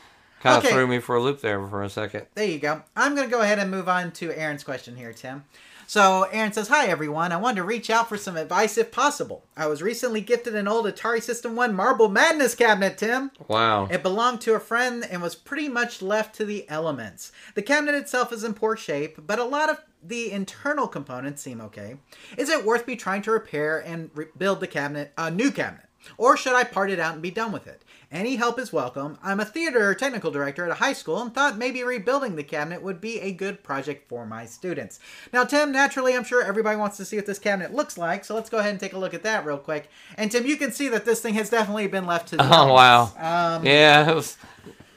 Kind 0.42 0.64
of 0.64 0.70
threw 0.70 0.86
me 0.86 1.00
for 1.00 1.16
a 1.16 1.20
loop 1.20 1.42
there 1.42 1.66
for 1.68 1.82
a 1.82 1.90
second. 1.90 2.24
There 2.34 2.46
you 2.46 2.58
go. 2.58 2.82
I'm 2.96 3.14
going 3.14 3.28
to 3.28 3.30
go 3.30 3.42
ahead 3.42 3.58
and 3.58 3.70
move 3.70 3.90
on 3.90 4.10
to 4.12 4.32
Aaron's 4.32 4.64
question 4.64 4.96
here, 4.96 5.12
Tim. 5.12 5.44
So, 5.90 6.28
Aaron 6.30 6.52
says, 6.52 6.68
Hi, 6.68 6.86
everyone. 6.86 7.32
I 7.32 7.36
wanted 7.36 7.56
to 7.56 7.64
reach 7.64 7.90
out 7.90 8.08
for 8.08 8.16
some 8.16 8.36
advice 8.36 8.78
if 8.78 8.92
possible. 8.92 9.46
I 9.56 9.66
was 9.66 9.82
recently 9.82 10.20
gifted 10.20 10.54
an 10.54 10.68
old 10.68 10.86
Atari 10.86 11.20
System 11.20 11.56
1 11.56 11.74
Marble 11.74 12.08
Madness 12.08 12.54
cabinet, 12.54 12.96
Tim. 12.96 13.32
Wow. 13.48 13.88
It 13.90 14.00
belonged 14.00 14.40
to 14.42 14.54
a 14.54 14.60
friend 14.60 15.04
and 15.10 15.20
was 15.20 15.34
pretty 15.34 15.68
much 15.68 16.00
left 16.00 16.36
to 16.36 16.44
the 16.44 16.64
elements. 16.68 17.32
The 17.56 17.62
cabinet 17.62 17.96
itself 17.96 18.32
is 18.32 18.44
in 18.44 18.54
poor 18.54 18.76
shape, 18.76 19.26
but 19.26 19.40
a 19.40 19.44
lot 19.44 19.68
of 19.68 19.80
the 20.00 20.30
internal 20.30 20.86
components 20.86 21.42
seem 21.42 21.60
okay. 21.60 21.96
Is 22.38 22.50
it 22.50 22.64
worth 22.64 22.86
me 22.86 22.94
trying 22.94 23.22
to 23.22 23.32
repair 23.32 23.80
and 23.80 24.10
rebuild 24.14 24.60
the 24.60 24.68
cabinet, 24.68 25.12
a 25.18 25.28
new 25.28 25.50
cabinet? 25.50 25.89
Or 26.16 26.36
should 26.36 26.54
I 26.54 26.64
part 26.64 26.90
it 26.90 26.98
out 26.98 27.14
and 27.14 27.22
be 27.22 27.30
done 27.30 27.52
with 27.52 27.66
it? 27.66 27.82
Any 28.12 28.34
help 28.36 28.58
is 28.58 28.72
welcome. 28.72 29.18
I'm 29.22 29.38
a 29.38 29.44
theater 29.44 29.94
technical 29.94 30.32
director 30.32 30.64
at 30.64 30.70
a 30.72 30.74
high 30.74 30.94
school 30.94 31.22
and 31.22 31.32
thought 31.32 31.56
maybe 31.56 31.84
rebuilding 31.84 32.34
the 32.34 32.42
cabinet 32.42 32.82
would 32.82 33.00
be 33.00 33.20
a 33.20 33.30
good 33.32 33.62
project 33.62 34.08
for 34.08 34.26
my 34.26 34.46
students. 34.46 34.98
Now, 35.32 35.44
Tim, 35.44 35.70
naturally, 35.70 36.16
I'm 36.16 36.24
sure 36.24 36.42
everybody 36.42 36.76
wants 36.76 36.96
to 36.96 37.04
see 37.04 37.14
what 37.16 37.26
this 37.26 37.38
cabinet 37.38 37.72
looks 37.72 37.96
like, 37.96 38.24
so 38.24 38.34
let's 38.34 38.50
go 38.50 38.58
ahead 38.58 38.72
and 38.72 38.80
take 38.80 38.94
a 38.94 38.98
look 38.98 39.14
at 39.14 39.22
that 39.22 39.46
real 39.46 39.58
quick. 39.58 39.88
And 40.16 40.32
Tim, 40.32 40.44
you 40.44 40.56
can 40.56 40.72
see 40.72 40.88
that 40.88 41.04
this 41.04 41.20
thing 41.20 41.34
has 41.34 41.50
definitely 41.50 41.86
been 41.86 42.06
left 42.06 42.28
to 42.30 42.36
the 42.36 42.42
Oh 42.44 42.72
wow. 42.72 43.02
Um, 43.16 43.64
yeah, 43.64 44.10
it 44.10 44.14
was. 44.14 44.36
We're- 44.42 44.49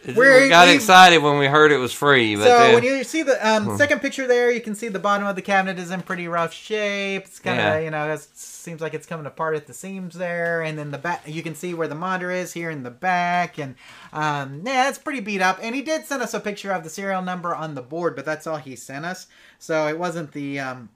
we 0.06 0.50
got 0.50 0.68
we- 0.68 0.76
excited 0.76 1.20
when 1.20 1.38
we 1.38 1.46
heard 1.46 1.72
it 1.72 1.78
was 1.78 1.94
free, 1.94 2.36
but 2.36 2.44
So 2.44 2.50
then, 2.50 2.74
when 2.76 2.84
you 2.84 3.04
see 3.04 3.24
the 3.24 3.48
um, 3.48 3.78
second 3.78 4.02
picture 4.02 4.28
there, 4.28 4.52
you 4.52 4.62
can 4.62 4.76
see 4.76 4.88
the 4.88 5.00
bottom 5.00 5.26
of 5.26 5.36
the 5.36 5.42
cabinet 5.42 5.80
is 5.80 5.92
in 5.92 6.02
pretty 6.02 6.28
rough 6.28 6.54
shape. 6.54 7.24
It's 7.26 7.40
kind 7.40 7.60
of 7.60 7.66
Yeah. 7.66 7.80
you 7.80 7.90
know 7.92 8.12
it 8.12 8.28
seems 8.34 8.82
like 8.82 8.94
it's 8.94 9.06
coming 9.06 9.26
apart 9.26 9.56
at 9.56 9.68
the 9.68 9.74
seams 9.74 10.16
there, 10.16 10.62
and 10.62 10.78
then 10.78 10.92
the 10.92 10.98
back 10.98 11.24
you 11.26 11.42
can 11.44 11.56
see 11.56 11.74
where 11.74 11.88
the 11.88 11.96
monitor 11.96 12.32
is 12.32 12.54
here 12.54 12.70
in 12.70 12.84
the 12.84 12.92
back, 12.92 13.58
and 13.58 13.76
um, 14.12 14.62
yeah, 14.66 14.90
it's 14.90 14.98
pretty 14.98 15.20
beat 15.20 15.42
up. 15.42 15.60
And 15.62 15.74
he 15.76 15.82
did 15.82 16.06
send 16.06 16.22
us 16.22 16.34
a 16.34 16.40
picture 16.40 16.72
of 16.72 16.84
the 16.84 16.90
serial 16.90 17.22
number 17.22 17.54
on 17.56 17.76
the 17.76 17.82
board, 17.82 18.16
but 18.16 18.26
that's 18.26 18.46
all 18.48 18.58
he 18.58 18.76
sent 18.76 19.06
us. 19.06 19.28
So 19.60 19.88
it 19.88 19.98
wasn't 19.98 20.34
the 20.34 20.60
um, 20.60 20.90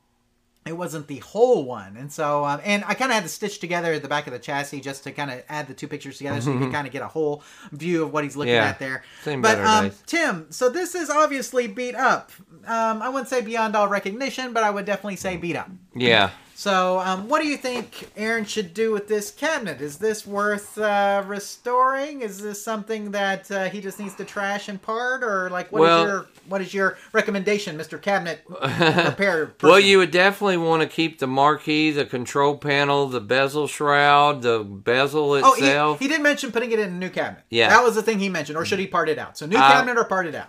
it 0.67 0.75
wasn't 0.77 1.07
the 1.07 1.17
whole 1.19 1.63
one 1.65 1.95
and 1.97 2.11
so 2.11 2.43
um, 2.45 2.59
and 2.63 2.83
i 2.85 2.93
kind 2.93 3.11
of 3.11 3.15
had 3.15 3.23
to 3.23 3.29
stitch 3.29 3.59
together 3.59 3.97
the 3.99 4.07
back 4.07 4.27
of 4.27 4.33
the 4.33 4.39
chassis 4.39 4.79
just 4.81 5.03
to 5.03 5.11
kind 5.11 5.31
of 5.31 5.41
add 5.49 5.67
the 5.67 5.73
two 5.73 5.87
pictures 5.87 6.17
together 6.17 6.41
so 6.41 6.51
you 6.51 6.59
can 6.59 6.71
kind 6.71 6.85
of 6.87 6.93
get 6.93 7.01
a 7.01 7.07
whole 7.07 7.41
view 7.71 8.03
of 8.03 8.11
what 8.13 8.23
he's 8.23 8.35
looking. 8.35 8.53
Yeah. 8.53 8.65
at 8.65 8.79
there 8.79 9.03
Seen 9.23 9.41
but 9.41 9.55
better 9.55 9.65
um, 9.67 9.89
days. 9.89 10.03
tim 10.05 10.47
so 10.51 10.69
this 10.69 10.95
is 10.95 11.09
obviously 11.09 11.67
beat 11.67 11.95
up 11.95 12.31
um, 12.65 13.01
i 13.01 13.09
wouldn't 13.09 13.29
say 13.29 13.41
beyond 13.41 13.75
all 13.75 13.87
recognition 13.87 14.53
but 14.53 14.63
i 14.63 14.69
would 14.69 14.85
definitely 14.85 15.15
say 15.15 15.37
beat 15.37 15.55
up 15.55 15.69
yeah, 15.95 16.29
so 16.59 16.97
um, 16.99 17.27
what 17.29 17.39
do 17.41 17.47
you 17.47 17.55
think 17.55 18.09
aaron 18.17 18.43
should 18.43 18.73
do 18.73 18.91
with 18.91 19.07
this 19.07 19.29
cabinet 19.29 19.79
is 19.79 19.97
this 19.99 20.25
worth 20.25 20.75
uh, 20.79 21.23
restoring 21.27 22.21
is 22.21 22.41
this 22.41 22.63
something 22.63 23.11
that 23.11 23.49
uh, 23.51 23.65
he 23.69 23.79
just 23.79 23.99
needs 23.99 24.15
to 24.15 24.25
trash 24.25 24.67
and 24.67 24.81
part 24.81 25.23
or 25.23 25.49
like 25.51 25.71
what 25.71 25.81
is 25.83 25.87
Well- 25.87 26.07
your 26.07 26.25
what 26.47 26.61
is 26.61 26.73
your 26.73 26.97
recommendation 27.13 27.77
mr 27.77 28.01
cabinet 28.01 28.41
repair 28.49 29.53
Well, 29.61 29.79
you 29.79 29.97
would 29.99 30.11
definitely 30.11 30.57
want 30.57 30.81
to 30.81 30.87
keep 30.87 31.19
the 31.19 31.27
marquee, 31.27 31.91
the 31.91 32.05
control 32.05 32.57
panel, 32.57 33.07
the 33.07 33.19
bezel 33.19 33.67
shroud, 33.67 34.41
the 34.41 34.59
bezel 34.63 35.33
Oh, 35.33 35.53
itself. 35.53 35.99
he, 35.99 36.05
he 36.05 36.09
did 36.13 36.21
mention 36.21 36.51
putting 36.53 36.71
it 36.71 36.79
in 36.79 36.87
a 36.89 36.97
new 36.97 37.09
cabinet. 37.09 37.43
Yeah. 37.49 37.67
that 37.69 37.83
was 37.83 37.95
the 37.95 38.01
thing 38.01 38.19
he 38.19 38.29
mentioned. 38.29 38.57
Or 38.57 38.63
should 38.63 38.79
he 38.79 38.87
part 38.87 39.09
it 39.09 39.17
out? 39.19 39.37
So 39.37 39.45
new 39.45 39.57
Uh, 39.57 39.67
cabinet 39.73 39.97
or 39.97 40.05
part 40.05 40.25
it 40.25 40.35
out? 40.35 40.47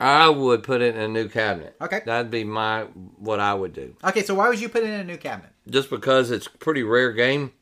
I 0.00 0.30
would 0.30 0.62
put 0.62 0.80
it 0.80 0.96
in 0.96 1.00
a 1.02 1.08
new 1.08 1.28
cabinet. 1.28 1.76
Okay. 1.80 2.00
that'd 2.06 2.30
be 2.30 2.42
my 2.42 2.84
what 3.18 3.38
I 3.38 3.52
would 3.52 3.74
do. 3.74 3.94
Okay, 4.02 4.22
so 4.22 4.34
why 4.34 4.48
would 4.48 4.60
you 4.60 4.70
put 4.70 4.82
it 4.82 4.86
in 4.88 5.00
a 5.00 5.04
new 5.04 5.18
cabinet? 5.18 5.50
Just 5.68 5.90
because 5.90 6.30
it's 6.30 6.46
a 6.46 6.50
pretty 6.50 6.82
rare 6.82 7.12
game, 7.12 7.52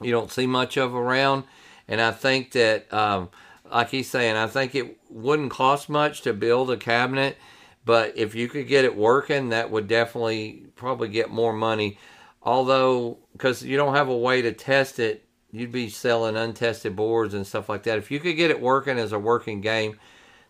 you 0.00 0.12
don't 0.12 0.30
see 0.30 0.46
much 0.46 0.76
of 0.76 0.94
around, 0.94 1.44
and 1.88 2.00
I 2.00 2.12
think 2.12 2.52
that, 2.52 2.92
um, 2.92 3.28
like 3.70 3.90
he's 3.90 4.08
saying, 4.08 4.36
I 4.36 4.46
think 4.46 4.74
it 4.74 4.98
wouldn't 5.10 5.50
cost 5.50 5.88
much 5.88 6.22
to 6.22 6.32
build 6.32 6.70
a 6.70 6.76
cabinet, 6.76 7.36
but 7.84 8.16
if 8.16 8.36
you 8.36 8.48
could 8.48 8.68
get 8.68 8.84
it 8.84 8.96
working, 8.96 9.48
that 9.48 9.70
would 9.70 9.88
definitely 9.88 10.66
probably 10.76 11.08
get 11.08 11.30
more 11.30 11.52
money. 11.52 11.98
Although, 12.40 13.18
because 13.32 13.64
you 13.64 13.76
don't 13.76 13.94
have 13.94 14.08
a 14.08 14.16
way 14.16 14.42
to 14.42 14.52
test 14.52 15.00
it, 15.00 15.26
you'd 15.50 15.72
be 15.72 15.88
selling 15.88 16.36
untested 16.36 16.94
boards 16.94 17.34
and 17.34 17.46
stuff 17.46 17.68
like 17.68 17.82
that. 17.84 17.98
If 17.98 18.10
you 18.10 18.20
could 18.20 18.36
get 18.36 18.50
it 18.50 18.60
working 18.60 18.98
as 18.98 19.12
a 19.12 19.18
working 19.18 19.60
game, 19.60 19.98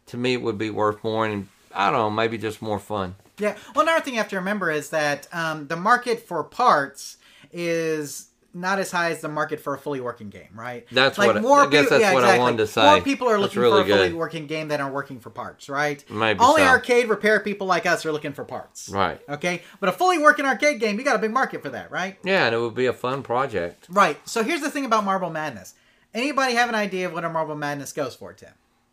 to 0.07 0.17
me, 0.17 0.35
it 0.35 0.43
would 0.43 0.59
be 0.59 0.71
worth 0.71 1.03
more, 1.05 1.25
and 1.27 1.49
I 1.75 1.91
don't 1.91 1.99
know, 1.99 2.11
maybe 2.11 2.39
just 2.39 2.61
more 2.63 2.79
fun. 2.79 3.15
Yeah. 3.39 3.57
Well, 3.75 3.83
another 3.85 4.05
thing 4.05 4.15
you 4.15 4.21
have 4.21 4.29
to 4.29 4.37
remember 4.37 4.71
is 4.71 4.91
that 4.91 5.27
um, 5.33 5.67
the 5.69 5.77
market 5.77 6.27
for 6.27 6.45
parts 6.45 7.17
is 7.53 8.29
not 8.55 8.79
as 8.79 8.91
high 8.91 9.11
as 9.11 9.23
the 9.23 9.29
market 9.31 9.59
for 9.61 9.73
a 9.75 9.79
fully 9.79 9.99
working 10.01 10.29
game, 10.29 10.51
right? 10.55 10.87
That's 10.93 11.17
what- 11.17 11.39
I 11.39 11.67
guess 11.71 11.89
peop- 11.89 11.89
that's 11.89 12.13
what 12.15 12.23
I 12.25 12.39
wanted 12.39 12.59
to 12.59 12.67
say. 12.67 12.83
More 12.83 13.01
people 13.01 13.27
are 13.29 13.39
looking 13.39 13.63
really 13.63 13.83
for 13.85 13.91
a 13.91 13.97
fully 13.97 14.13
working 14.13 14.47
game 14.47 14.69
than 14.69 14.79
are 14.83 14.91
working 14.91 15.21
for 15.21 15.31
parts, 15.31 15.71
right? 15.71 16.05
Maybe 16.11 16.39
Only 16.41 16.61
so. 16.61 16.69
arcade 16.69 17.09
repair 17.09 17.41
people 17.41 17.67
like 17.67 17.87
us 17.87 18.05
are 18.05 18.13
looking 18.13 18.35
for 18.35 18.45
parts. 18.45 18.91
Right. 18.91 19.21
Okay. 19.27 19.63
But 19.81 19.89
a 19.89 19.93
fully 19.93 20.19
working 20.19 20.45
arcade 20.45 20.81
game, 20.81 20.99
you 20.99 21.05
got 21.05 21.17
a 21.17 21.19
big 21.19 21.33
market 21.33 21.63
for 21.63 21.71
that, 21.71 21.91
right? 21.91 22.19
Yeah, 22.25 22.45
and 22.45 22.55
it 22.55 22.59
would 22.59 22.75
be 22.75 22.85
a 22.87 22.93
fun 22.93 23.23
project. 23.23 23.87
Right. 23.89 24.19
So 24.29 24.43
here's 24.43 24.61
the 24.61 24.71
thing 24.71 24.85
about 24.85 25.05
Marble 25.05 25.31
Madness. 25.31 25.73
Anybody 26.13 26.53
have 26.55 26.69
an 26.69 26.75
idea 26.75 27.07
of 27.07 27.15
what 27.15 27.25
a 27.25 27.31
Marble 27.31 27.55
Madness 27.57 27.95
goes 27.95 28.15
for, 28.15 28.35
Tim? 28.35 28.51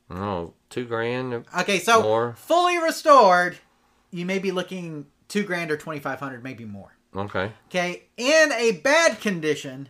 Oh, 0.10 0.54
two 0.70 0.86
grand. 0.86 1.46
Okay, 1.60 1.80
so 1.80 2.02
More. 2.02 2.34
fully 2.38 2.78
restored, 2.78 3.58
you 4.12 4.26
may 4.26 4.40
be 4.40 4.52
looking 4.52 5.06
two 5.28 5.44
grand 5.44 5.72
or 5.72 5.78
twenty 5.78 6.00
five 6.00 6.20
hundred, 6.20 6.44
maybe 6.44 6.66
more. 6.66 6.96
Okay. 7.16 7.52
Okay, 7.68 8.04
in 8.18 8.52
a 8.54 8.72
bad 8.84 9.20
condition 9.22 9.90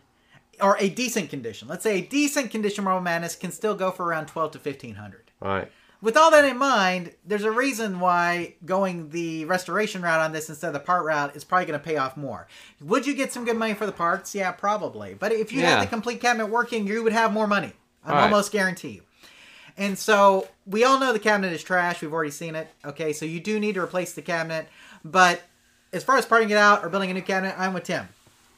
or 0.60 0.76
a 0.78 0.88
decent 0.90 1.30
condition, 1.30 1.68
let's 1.68 1.82
say 1.82 1.98
a 1.98 2.02
decent 2.02 2.50
condition 2.50 2.84
Marble 2.84 3.00
Madness 3.02 3.34
can 3.36 3.50
still 3.50 3.74
go 3.74 3.90
for 3.90 4.04
around 4.06 4.26
twelve 4.26 4.50
to 4.52 4.58
fifteen 4.58 4.96
hundred. 4.96 5.30
Right. 5.40 5.70
With 6.02 6.16
all 6.16 6.30
that 6.30 6.46
in 6.46 6.56
mind, 6.56 7.12
there's 7.26 7.44
a 7.44 7.50
reason 7.50 8.00
why 8.00 8.54
going 8.64 9.10
the 9.10 9.44
restoration 9.44 10.00
route 10.00 10.20
on 10.20 10.32
this 10.32 10.48
instead 10.48 10.68
of 10.68 10.72
the 10.72 10.80
part 10.80 11.04
route 11.04 11.36
is 11.36 11.44
probably 11.44 11.66
going 11.66 11.78
to 11.78 11.84
pay 11.84 11.98
off 11.98 12.16
more. 12.16 12.46
Would 12.80 13.06
you 13.06 13.12
get 13.12 13.34
some 13.34 13.44
good 13.44 13.58
money 13.58 13.74
for 13.74 13.84
the 13.84 13.92
parts? 13.92 14.34
Yeah, 14.34 14.50
probably. 14.52 15.12
But 15.12 15.32
if 15.32 15.52
you 15.52 15.60
Yeah. 15.60 15.74
had 15.76 15.82
the 15.82 15.90
complete 15.90 16.22
cabinet 16.22 16.46
working, 16.46 16.86
you 16.86 17.02
would 17.02 17.12
have 17.12 17.34
more 17.34 17.46
money. 17.46 17.74
I'm 18.02 18.16
almost 18.16 18.50
guarantee 18.50 18.88
you. 18.92 19.02
And 19.76 19.98
so 19.98 20.48
we 20.66 20.84
all 20.84 20.98
know 20.98 21.12
the 21.12 21.18
cabinet 21.18 21.52
is 21.52 21.62
trash. 21.62 22.00
We've 22.02 22.12
already 22.12 22.30
seen 22.30 22.54
it. 22.54 22.68
Okay, 22.84 23.12
so 23.12 23.24
you 23.24 23.40
do 23.40 23.58
need 23.60 23.74
to 23.74 23.80
replace 23.80 24.12
the 24.12 24.22
cabinet. 24.22 24.68
But 25.04 25.42
as 25.92 26.04
far 26.04 26.16
as 26.16 26.26
parting 26.26 26.50
it 26.50 26.56
out 26.56 26.84
or 26.84 26.88
building 26.88 27.10
a 27.10 27.14
new 27.14 27.22
cabinet, 27.22 27.54
I'm 27.58 27.72
with 27.72 27.84
Tim. 27.84 28.08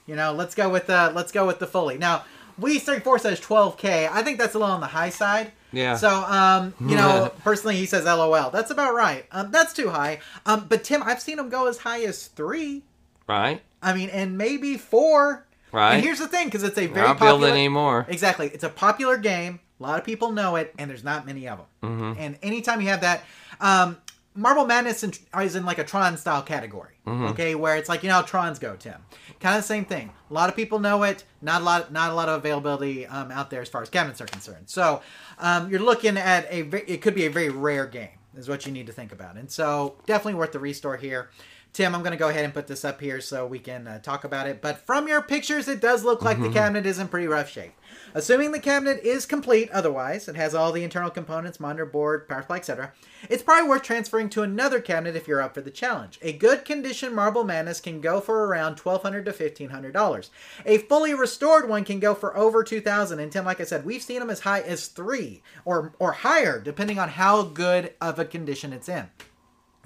You 0.06 0.16
know, 0.16 0.32
let's 0.32 0.54
go 0.54 0.68
with 0.68 0.86
the 0.86 1.12
let's 1.14 1.32
go 1.32 1.46
with 1.46 1.58
the 1.58 1.66
fully. 1.66 1.96
Now, 1.96 2.24
we 2.58 2.78
34 2.78 3.20
says 3.20 3.40
12k. 3.40 4.10
I 4.10 4.22
think 4.22 4.38
that's 4.38 4.54
a 4.54 4.58
little 4.58 4.74
on 4.74 4.80
the 4.80 4.86
high 4.86 5.10
side. 5.10 5.52
Yeah. 5.72 5.96
So, 5.96 6.08
um, 6.10 6.74
you 6.80 6.96
know, 6.96 7.32
personally, 7.44 7.76
he 7.76 7.86
says 7.86 8.04
LOL. 8.04 8.50
That's 8.50 8.70
about 8.70 8.94
right. 8.94 9.24
Um, 9.32 9.50
that's 9.50 9.72
too 9.72 9.88
high. 9.90 10.20
Um, 10.44 10.66
but 10.68 10.84
Tim, 10.84 11.02
I've 11.02 11.20
seen 11.20 11.38
him 11.38 11.48
go 11.48 11.66
as 11.66 11.78
high 11.78 12.02
as 12.02 12.26
three. 12.26 12.82
Right. 13.26 13.62
I 13.82 13.94
mean, 13.94 14.10
and 14.10 14.36
maybe 14.36 14.76
four. 14.76 15.46
Right. 15.72 15.94
And 15.94 16.04
here's 16.04 16.18
the 16.18 16.28
thing, 16.28 16.48
because 16.48 16.62
it's 16.62 16.76
a 16.76 16.86
very 16.86 17.06
Not 17.06 17.16
popular. 17.18 17.38
building 17.38 17.54
anymore. 17.54 18.04
Exactly. 18.08 18.48
It's 18.48 18.64
a 18.64 18.68
popular 18.68 19.16
game. 19.16 19.60
A 19.80 19.82
lot 19.82 19.98
of 19.98 20.04
people 20.04 20.32
know 20.32 20.56
it, 20.56 20.74
and 20.78 20.90
there's 20.90 21.04
not 21.04 21.26
many 21.26 21.48
of 21.48 21.58
them. 21.58 21.66
Mm-hmm. 21.82 22.20
And 22.20 22.38
anytime 22.42 22.80
you 22.80 22.88
have 22.88 23.00
that, 23.00 23.24
um, 23.60 23.98
Marble 24.34 24.64
Madness 24.64 25.02
in, 25.02 25.12
is 25.40 25.56
in 25.56 25.66
like 25.66 25.78
a 25.78 25.84
Tron 25.84 26.16
style 26.16 26.42
category. 26.42 26.94
Mm-hmm. 27.06 27.24
Okay, 27.26 27.54
where 27.54 27.76
it's 27.76 27.88
like 27.88 28.02
you 28.02 28.08
know 28.08 28.16
how 28.16 28.22
Trons 28.22 28.60
go, 28.60 28.76
Tim. 28.76 28.94
Kind 29.40 29.56
of 29.56 29.62
the 29.62 29.66
same 29.66 29.84
thing. 29.84 30.12
A 30.30 30.34
lot 30.34 30.48
of 30.48 30.56
people 30.56 30.78
know 30.78 31.02
it. 31.02 31.24
Not 31.40 31.62
a 31.62 31.64
lot. 31.64 31.92
Not 31.92 32.10
a 32.10 32.14
lot 32.14 32.28
of 32.28 32.38
availability 32.38 33.06
um, 33.06 33.30
out 33.30 33.50
there 33.50 33.60
as 33.60 33.68
far 33.68 33.82
as 33.82 33.88
cabinets 33.88 34.20
are 34.20 34.26
concerned. 34.26 34.70
So 34.70 35.02
um, 35.38 35.70
you're 35.70 35.80
looking 35.80 36.16
at 36.16 36.44
a. 36.50 36.60
It 36.90 37.02
could 37.02 37.14
be 37.14 37.26
a 37.26 37.30
very 37.30 37.50
rare 37.50 37.86
game. 37.86 38.10
Is 38.36 38.48
what 38.48 38.64
you 38.64 38.72
need 38.72 38.86
to 38.86 38.92
think 38.92 39.12
about. 39.12 39.36
And 39.36 39.50
so 39.50 39.96
definitely 40.06 40.34
worth 40.34 40.52
the 40.52 40.58
restore 40.58 40.96
here. 40.96 41.28
Tim, 41.74 41.94
I'm 41.94 42.02
going 42.02 42.12
to 42.12 42.18
go 42.18 42.28
ahead 42.28 42.44
and 42.44 42.52
put 42.52 42.66
this 42.66 42.84
up 42.84 43.00
here 43.00 43.20
so 43.20 43.46
we 43.46 43.58
can 43.58 43.86
uh, 43.86 43.98
talk 43.98 44.24
about 44.24 44.46
it. 44.46 44.60
But 44.60 44.78
from 44.78 45.08
your 45.08 45.22
pictures, 45.22 45.68
it 45.68 45.80
does 45.80 46.04
look 46.04 46.22
like 46.22 46.40
the 46.40 46.50
cabinet 46.50 46.84
is 46.84 46.98
in 46.98 47.08
pretty 47.08 47.26
rough 47.26 47.48
shape. 47.48 47.72
Assuming 48.14 48.52
the 48.52 48.60
cabinet 48.60 49.00
is 49.02 49.24
complete, 49.24 49.70
otherwise, 49.70 50.28
it 50.28 50.36
has 50.36 50.54
all 50.54 50.70
the 50.70 50.84
internal 50.84 51.10
components, 51.10 51.58
monitor 51.58 51.86
board, 51.86 52.28
power 52.28 52.42
supply, 52.42 52.58
etc. 52.58 52.92
It's 53.30 53.42
probably 53.42 53.68
worth 53.68 53.82
transferring 53.82 54.28
to 54.30 54.42
another 54.42 54.80
cabinet 54.80 55.16
if 55.16 55.26
you're 55.26 55.40
up 55.40 55.54
for 55.54 55.62
the 55.62 55.70
challenge. 55.70 56.18
A 56.20 56.32
good 56.32 56.64
condition 56.64 57.14
Marble 57.14 57.44
Madness 57.44 57.80
can 57.80 58.00
go 58.00 58.20
for 58.20 58.46
around 58.46 58.76
$1,200 58.76 59.24
to 59.24 59.32
$1,500. 59.32 60.30
A 60.66 60.78
fully 60.78 61.14
restored 61.14 61.68
one 61.68 61.84
can 61.84 62.00
go 62.00 62.14
for 62.14 62.36
over 62.36 62.62
2000 62.62 63.18
And 63.18 63.32
Tim, 63.32 63.44
like 63.44 63.60
I 63.60 63.64
said, 63.64 63.84
we've 63.84 64.02
seen 64.02 64.20
them 64.20 64.30
as 64.30 64.40
high 64.40 64.60
as 64.60 64.88
three 64.88 65.42
or, 65.64 65.94
or 65.98 66.12
higher, 66.12 66.60
depending 66.60 66.98
on 66.98 67.08
how 67.08 67.42
good 67.42 67.94
of 68.00 68.18
a 68.18 68.24
condition 68.24 68.72
it's 68.72 68.88
in. 68.88 69.08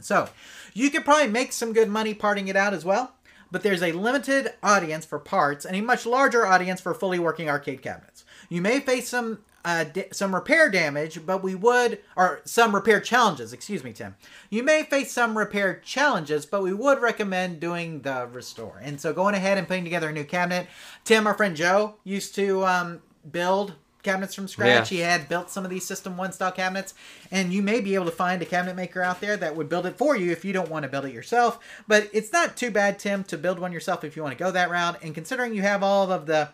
So, 0.01 0.29
you 0.74 0.91
could 0.91 1.05
probably 1.05 1.29
make 1.29 1.53
some 1.53 1.72
good 1.72 1.89
money 1.89 2.12
parting 2.12 2.49
it 2.49 2.57
out 2.57 2.74
as 2.74 2.85
well, 2.85 3.14
but 3.51 3.62
there's 3.62 3.83
a 3.83 3.93
limited 3.93 4.53
audience 4.62 5.07
for 5.07 5.18
parts 5.18 5.64
and 5.64 5.77
a 5.77 5.81
much 5.81 6.05
larger 6.05 6.47
audience 6.47 6.81
for 6.81 6.93
fully 6.93 7.18
working 7.18 7.49
arcade 7.49 7.83
cabinets. 7.83 8.16
You 8.49 8.63
may 8.63 8.81
face 8.81 9.09
some 9.09 9.39
uh, 9.67 9.83
da- 9.83 10.09
some 10.13 10.33
repair 10.33 10.71
damage, 10.71 11.27
but 11.27 11.43
we 11.43 11.57
would, 11.57 11.99
or 12.17 12.41
some 12.45 12.73
repair 12.73 13.01
challenges, 13.01 13.53
excuse 13.53 13.83
me, 13.83 13.93
Tim. 13.93 14.15
You 14.49 14.63
may 14.63 14.85
face 14.85 15.11
some 15.11 15.37
repair 15.37 15.81
challenges, 15.85 16.47
but 16.47 16.63
we 16.63 16.73
would 16.73 17.03
recommend 17.03 17.59
doing 17.59 18.03
the 18.03 18.29
restore. 18.33 18.81
And 18.81 19.01
so 19.01 19.13
going 19.13 19.35
ahead 19.35 19.59
and 19.59 19.67
putting 19.67 19.83
together 19.83 20.09
a 20.09 20.13
new 20.13 20.23
cabinet. 20.23 20.69
Tim, 21.05 21.27
our 21.27 21.35
friend 21.35 21.57
Joe, 21.57 21.97
used 22.05 22.37
to 22.37 22.65
um, 22.65 23.03
build 23.29 23.75
cabinets 24.05 24.37
from 24.37 24.47
scratch. 24.47 24.69
Yes. 24.69 24.89
He 24.89 24.99
had 24.99 25.29
built 25.29 25.51
some 25.51 25.65
of 25.65 25.71
these 25.71 25.85
System 25.85 26.17
One 26.17 26.31
style 26.31 26.53
cabinets, 26.53 26.95
and 27.33 27.53
you 27.53 27.61
may 27.61 27.81
be 27.81 27.97
able 27.97 28.05
to 28.05 28.13
find 28.13 28.41
a 28.41 28.47
cabinet 28.47 28.77
maker 28.77 29.03
out 29.03 29.21
there 29.21 29.37
that 29.37 29.57
would 29.57 29.69
build 29.69 29.85
it 29.85 29.99
for 29.99 30.15
you 30.17 30.31
if 30.31 30.45
you 30.45 30.53
don't 30.53 30.71
want 30.71 30.85
to 30.85 30.89
build 30.89 31.07
it 31.07 31.13
yourself. 31.13 31.59
But 31.89 32.09
it's 32.13 32.33
not 32.33 32.57
too 32.57 32.71
bad, 32.71 33.01
Tim, 33.01 33.25
to 33.25 33.37
build 33.37 33.59
one 33.59 33.73
yourself 33.73 34.05
if 34.05 34.15
you 34.15 34.23
want 34.23 34.39
to 34.39 34.45
go 34.45 34.53
that 34.53 34.71
route. 34.71 35.03
And 35.03 35.13
considering 35.13 35.57
you 35.57 35.63
have 35.63 35.83
all 35.83 36.13
of 36.13 36.27
the 36.27 36.51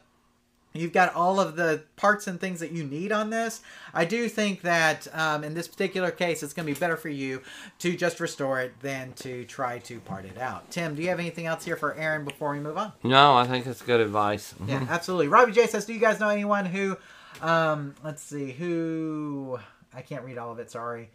You've 0.74 0.92
got 0.92 1.14
all 1.14 1.38
of 1.38 1.56
the 1.56 1.82
parts 1.96 2.26
and 2.26 2.40
things 2.40 2.60
that 2.60 2.72
you 2.72 2.84
need 2.84 3.12
on 3.12 3.30
this. 3.30 3.60
I 3.92 4.04
do 4.04 4.28
think 4.28 4.62
that 4.62 5.06
um, 5.12 5.44
in 5.44 5.54
this 5.54 5.68
particular 5.68 6.10
case, 6.10 6.42
it's 6.42 6.54
going 6.54 6.66
to 6.66 6.72
be 6.72 6.78
better 6.78 6.96
for 6.96 7.10
you 7.10 7.42
to 7.80 7.96
just 7.96 8.20
restore 8.20 8.60
it 8.60 8.72
than 8.80 9.12
to 9.14 9.44
try 9.44 9.78
to 9.80 10.00
part 10.00 10.24
it 10.24 10.38
out. 10.38 10.70
Tim, 10.70 10.94
do 10.94 11.02
you 11.02 11.08
have 11.08 11.18
anything 11.18 11.46
else 11.46 11.64
here 11.64 11.76
for 11.76 11.94
Aaron 11.94 12.24
before 12.24 12.52
we 12.52 12.60
move 12.60 12.78
on? 12.78 12.92
No, 13.02 13.34
I 13.34 13.46
think 13.46 13.66
that's 13.66 13.82
good 13.82 14.00
advice. 14.00 14.54
Yeah, 14.66 14.86
absolutely. 14.88 15.28
Robbie 15.28 15.52
J 15.52 15.66
says, 15.66 15.84
"Do 15.84 15.92
you 15.92 16.00
guys 16.00 16.18
know 16.20 16.28
anyone 16.30 16.64
who, 16.64 16.96
um, 17.42 17.94
let's 18.02 18.22
see, 18.22 18.52
who 18.52 19.58
I 19.94 20.02
can't 20.02 20.24
read 20.24 20.38
all 20.38 20.52
of 20.52 20.58
it. 20.58 20.70
Sorry, 20.70 21.10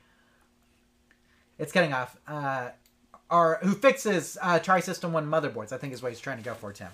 it's 1.58 1.72
cutting 1.72 1.94
off. 1.94 2.16
Uh, 2.28 2.70
or 3.30 3.60
who 3.62 3.74
fixes 3.74 4.38
uh, 4.42 4.60
Atari 4.60 4.84
System 4.84 5.12
One 5.14 5.28
motherboards? 5.28 5.72
I 5.72 5.78
think 5.78 5.94
is 5.94 6.02
what 6.02 6.12
he's 6.12 6.22
trying 6.22 6.38
to 6.38 6.44
go 6.44 6.54
for, 6.54 6.72
Tim. 6.72 6.90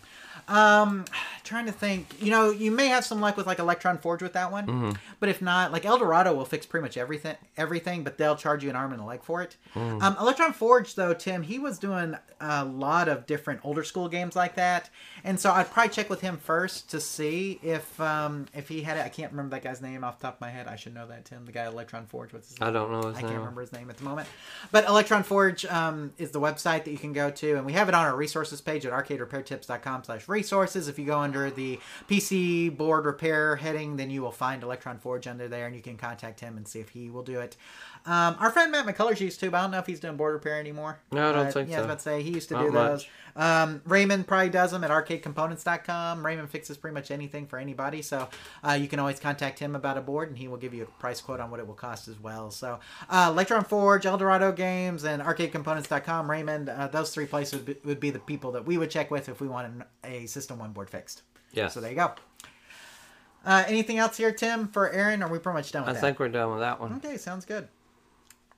Um, 0.48 1.06
trying 1.44 1.66
to 1.66 1.72
think. 1.72 2.22
You 2.22 2.32
know, 2.32 2.50
you 2.50 2.72
may 2.72 2.88
have 2.88 3.06
some 3.06 3.22
luck 3.22 3.38
with 3.38 3.46
like 3.46 3.60
Electron 3.60 3.98
Forge 3.98 4.22
with 4.22 4.34
that 4.34 4.52
one, 4.52 4.98
but 5.20 5.30
if 5.30 5.42
not, 5.42 5.72
like 5.72 5.86
Eldorado 5.86 6.34
will 6.34 6.46
fix 6.46 6.66
pretty 6.66 6.84
much 6.84 6.98
everything. 6.98 7.36
Everything, 7.58 8.04
but 8.04 8.18
they'll 8.18 8.36
charge 8.36 8.64
you 8.64 8.70
an 8.70 8.76
arm 8.76 8.94
and 8.94 9.02
a 9.02 9.06
leg 9.06 9.24
for 9.24 9.42
it. 9.42 9.56
Um, 9.76 10.16
Electron 10.20 10.54
Forge, 10.54 10.96
though, 10.96 11.14
Tim, 11.14 11.44
he 11.44 11.60
was 11.60 11.78
doing 11.78 12.16
a 12.40 12.66
lot 12.66 13.08
of 13.08 13.26
different 13.26 13.62
older 13.64 13.84
school 13.84 14.08
games 14.10 14.36
like 14.36 14.56
that, 14.56 14.90
and 15.24 15.40
so 15.40 15.52
I'd 15.52 15.70
probably 15.72 15.94
check 15.94 16.10
with 16.10 16.22
him 16.22 16.38
first 16.38 16.90
to 16.92 17.00
see 17.00 17.60
if 17.62 18.00
um, 18.00 18.48
if 18.54 18.68
he 18.68 18.82
had 18.82 18.98
it. 18.98 19.06
I 19.06 19.10
can't 19.10 19.32
remember 19.32 19.56
that 19.56 19.64
guy's 19.64 19.82
name 19.82 20.04
off 20.04 20.20
the 20.20 20.28
top 20.28 20.36
of 20.36 20.42
my 20.42 20.50
head. 20.50 20.68
I 20.68 20.76
should 20.76 20.94
know 20.94 21.08
that, 21.08 21.26
Tim. 21.26 21.46
The 21.46 21.52
guy 21.52 21.66
Electron 21.66 22.06
Forge. 22.06 22.34
What's 22.34 22.50
his 22.50 22.60
name? 22.60 22.70
I 22.70 22.72
don't 22.72 22.92
know 22.92 23.08
his 23.10 23.18
I 23.18 23.22
can't 23.22 23.38
remember 23.38 23.62
his 23.62 23.72
name 23.72 23.90
at 23.90 23.98
the 23.98 24.04
moment. 24.04 24.28
But 24.72 24.88
Electron 24.88 25.24
Forge 25.24 25.66
um, 25.66 26.14
is 26.24 26.32
the 26.32 26.40
website 26.40 26.86
that 26.86 26.92
you 26.92 26.98
can 26.98 27.14
go 27.14 27.30
to, 27.30 27.56
and 27.56 27.66
we 27.66 27.74
have 27.74 27.90
it 27.90 27.96
on 27.96 28.06
our 28.06 28.16
resources 28.16 28.62
page 28.62 28.86
at 28.86 28.92
arcaderepairtips.com 28.92 30.04
slash 30.06 30.28
resources. 30.28 30.88
If 30.88 30.98
you 30.98 31.06
go 31.06 31.20
under 31.20 31.52
the 31.52 31.80
PC 32.10 32.76
board 32.76 33.06
repair 33.06 33.58
heading, 33.58 33.98
then 33.98 34.10
you 34.10 34.22
will 34.22 34.32
find 34.32 34.64
Electron 34.64 34.98
Forge 34.98 35.28
under 35.28 35.48
there, 35.48 35.68
and 35.68 35.76
you 35.76 35.82
can 35.82 35.98
contact 35.98 36.40
him 36.40 36.58
and 36.58 36.68
see 36.68 36.80
if 36.80 36.90
he 36.90 37.12
will 37.12 37.24
do 37.24 37.40
it. 37.40 37.56
Um, 38.06 38.36
our 38.40 38.52
friend 38.52 38.70
Matt 38.72 38.86
McCullers 38.86 39.22
used 39.22 39.40
to, 39.40 39.50
but 39.50 39.58
I 39.58 39.62
don't 39.62 39.72
know 39.72 39.80
if 39.80 39.86
he's 39.86 40.02
doing 40.02 40.18
board 40.18 40.34
repair 40.34 40.60
anymore. 40.60 41.00
No, 41.14 41.30
I 41.30 41.32
don't 41.32 41.46
But, 41.46 41.54
think 41.54 41.70
yeah, 41.70 41.78
I 41.78 41.80
was 41.80 41.86
about 41.86 41.98
to 42.00 42.04
say, 42.04 42.22
he 42.22 42.32
used 42.32 42.50
to 42.50 42.56
Not 42.56 42.64
do 42.66 42.72
those. 42.72 43.08
Um, 43.36 43.82
Raymond 43.86 44.28
probably 44.28 44.50
does 44.50 44.72
them 44.72 44.84
at 44.84 44.92
arcadecomponents.com. 44.92 46.26
Raymond 46.26 46.50
fixes 46.50 46.78
pretty 46.78 46.94
much 46.94 47.12
anything 47.12 47.48
for 47.48 47.58
anybody, 47.58 48.02
so 48.02 48.28
uh, 48.68 48.74
you 48.74 48.88
can 48.90 49.00
always 49.00 49.20
contact 49.22 49.60
him 49.60 49.76
about 49.76 49.98
a 49.98 50.02
board, 50.02 50.28
and 50.28 50.38
he 50.38 50.48
will 50.50 50.58
give 50.58 50.74
you 50.74 50.84
a 50.84 50.86
price 51.02 51.22
quote 51.22 51.40
on 51.40 51.50
what 51.50 51.60
it 51.62 51.68
will 51.68 51.74
cost 51.76 52.08
as 52.10 52.20
well. 52.20 52.52
So, 52.52 52.80
uh, 53.10 53.30
Electron 53.32 53.64
Forge, 53.64 54.06
Eldorado 54.06 54.52
Games, 54.52 55.06
and 55.06 55.22
arcadecomponents.com. 55.22 56.30
Raymond, 56.30 56.70
uh, 56.70 56.88
those 56.88 57.14
three 57.14 57.26
places 57.26 57.54
would 57.54 57.66
be, 57.66 57.76
would 57.86 58.00
be 58.02 58.10
the 58.10 58.20
people 58.20 58.52
that 58.52 58.66
we 58.66 58.78
would 58.78 58.92
check 58.92 59.12
with 59.12 59.30
if 59.30 59.40
we 59.40 59.48
wanted 59.48 59.86
a 60.04 60.26
System 60.26 60.60
1 60.60 60.74
board 60.74 60.90
fixed. 60.90 61.22
Yeah. 61.54 61.70
So 61.70 61.80
there 61.80 61.90
you 61.92 61.96
go. 61.96 62.12
Uh, 63.46 63.64
anything 63.68 63.98
else 63.98 64.18
here, 64.18 64.32
Tim, 64.32 64.68
for 64.68 64.90
Aaron? 64.92 65.22
Are 65.24 65.30
we 65.30 65.40
pretty 65.40 65.58
much 65.58 65.72
done 65.72 65.84
with 65.84 65.92
I 65.92 65.94
that? 65.94 66.00
I 66.00 66.02
think 66.02 66.20
we're 66.20 66.30
done 66.30 66.52
with 66.52 66.60
that 66.60 66.80
one. 66.80 66.94
Okay, 66.96 67.18
sounds 67.18 67.46
good. 67.46 67.68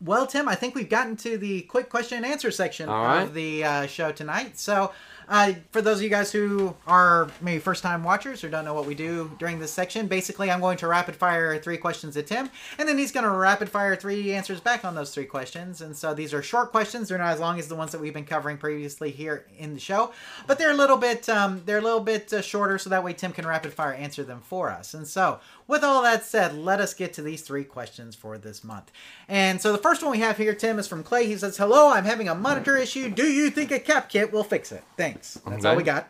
Well, 0.01 0.27
Tim, 0.27 0.47
I 0.47 0.55
think 0.55 0.75
we've 0.75 0.89
gotten 0.89 1.15
to 1.17 1.37
the 1.37 1.61
quick 1.63 1.89
question 1.89 2.17
and 2.17 2.25
answer 2.25 2.51
section 2.51 2.89
right. 2.89 3.23
of 3.23 3.33
the 3.33 3.63
uh, 3.63 3.87
show 3.87 4.11
tonight. 4.11 4.57
So, 4.59 4.91
uh, 5.27 5.53
for 5.71 5.81
those 5.81 5.97
of 5.97 6.03
you 6.03 6.09
guys 6.09 6.31
who 6.31 6.75
are 6.87 7.29
maybe 7.41 7.59
first 7.59 7.83
time 7.83 8.03
watchers 8.03 8.43
or 8.43 8.49
don't 8.49 8.65
know 8.65 8.73
what 8.73 8.85
we 8.85 8.95
do 8.95 9.31
during 9.39 9.59
this 9.59 9.71
section, 9.71 10.07
basically 10.07 10.51
I'm 10.51 10.61
going 10.61 10.77
to 10.77 10.87
rapid 10.87 11.15
fire 11.15 11.57
three 11.59 11.77
questions 11.77 12.15
at 12.17 12.27
Tim, 12.27 12.49
and 12.77 12.87
then 12.87 12.97
he's 12.97 13.11
going 13.11 13.23
to 13.23 13.29
rapid 13.31 13.69
fire 13.69 13.95
three 13.95 14.33
answers 14.33 14.59
back 14.59 14.85
on 14.85 14.95
those 14.95 15.13
three 15.13 15.25
questions. 15.25 15.81
And 15.81 15.95
so 15.95 16.13
these 16.13 16.33
are 16.33 16.41
short 16.41 16.71
questions; 16.71 17.09
they're 17.09 17.17
not 17.17 17.33
as 17.33 17.39
long 17.39 17.59
as 17.59 17.67
the 17.67 17.75
ones 17.75 17.91
that 17.91 18.01
we've 18.01 18.13
been 18.13 18.25
covering 18.25 18.57
previously 18.57 19.11
here 19.11 19.45
in 19.57 19.73
the 19.73 19.79
show, 19.79 20.11
but 20.47 20.57
they're 20.57 20.71
a 20.71 20.75
little 20.75 20.97
bit 20.97 21.27
um, 21.29 21.61
they're 21.65 21.79
a 21.79 21.81
little 21.81 21.99
bit 21.99 22.31
uh, 22.31 22.41
shorter, 22.41 22.77
so 22.77 22.89
that 22.89 23.03
way 23.03 23.13
Tim 23.13 23.31
can 23.31 23.47
rapid 23.47 23.73
fire 23.73 23.93
answer 23.93 24.23
them 24.23 24.41
for 24.41 24.69
us. 24.69 24.93
And 24.93 25.07
so, 25.07 25.39
with 25.67 25.83
all 25.83 26.03
that 26.03 26.23
said, 26.23 26.55
let 26.55 26.79
us 26.79 26.93
get 26.93 27.13
to 27.13 27.21
these 27.21 27.41
three 27.41 27.63
questions 27.63 28.15
for 28.15 28.37
this 28.37 28.63
month. 28.63 28.91
And 29.27 29.59
so 29.59 29.71
the 29.71 29.77
first 29.79 30.03
one 30.03 30.11
we 30.11 30.19
have 30.19 30.37
here, 30.37 30.53
Tim, 30.53 30.77
is 30.77 30.87
from 30.87 31.03
Clay. 31.03 31.25
He 31.27 31.37
says, 31.37 31.57
"Hello, 31.57 31.91
I'm 31.91 32.05
having 32.05 32.29
a 32.29 32.35
monitor 32.35 32.77
issue. 32.77 33.09
Do 33.09 33.25
you 33.25 33.49
think 33.49 33.71
a 33.71 33.79
cap 33.79 34.09
kit 34.09 34.31
will 34.31 34.43
fix 34.43 34.71
it? 34.71 34.83
Thanks. 34.97 35.14
That's 35.15 35.65
all 35.65 35.75
we 35.75 35.83
got." 35.83 36.07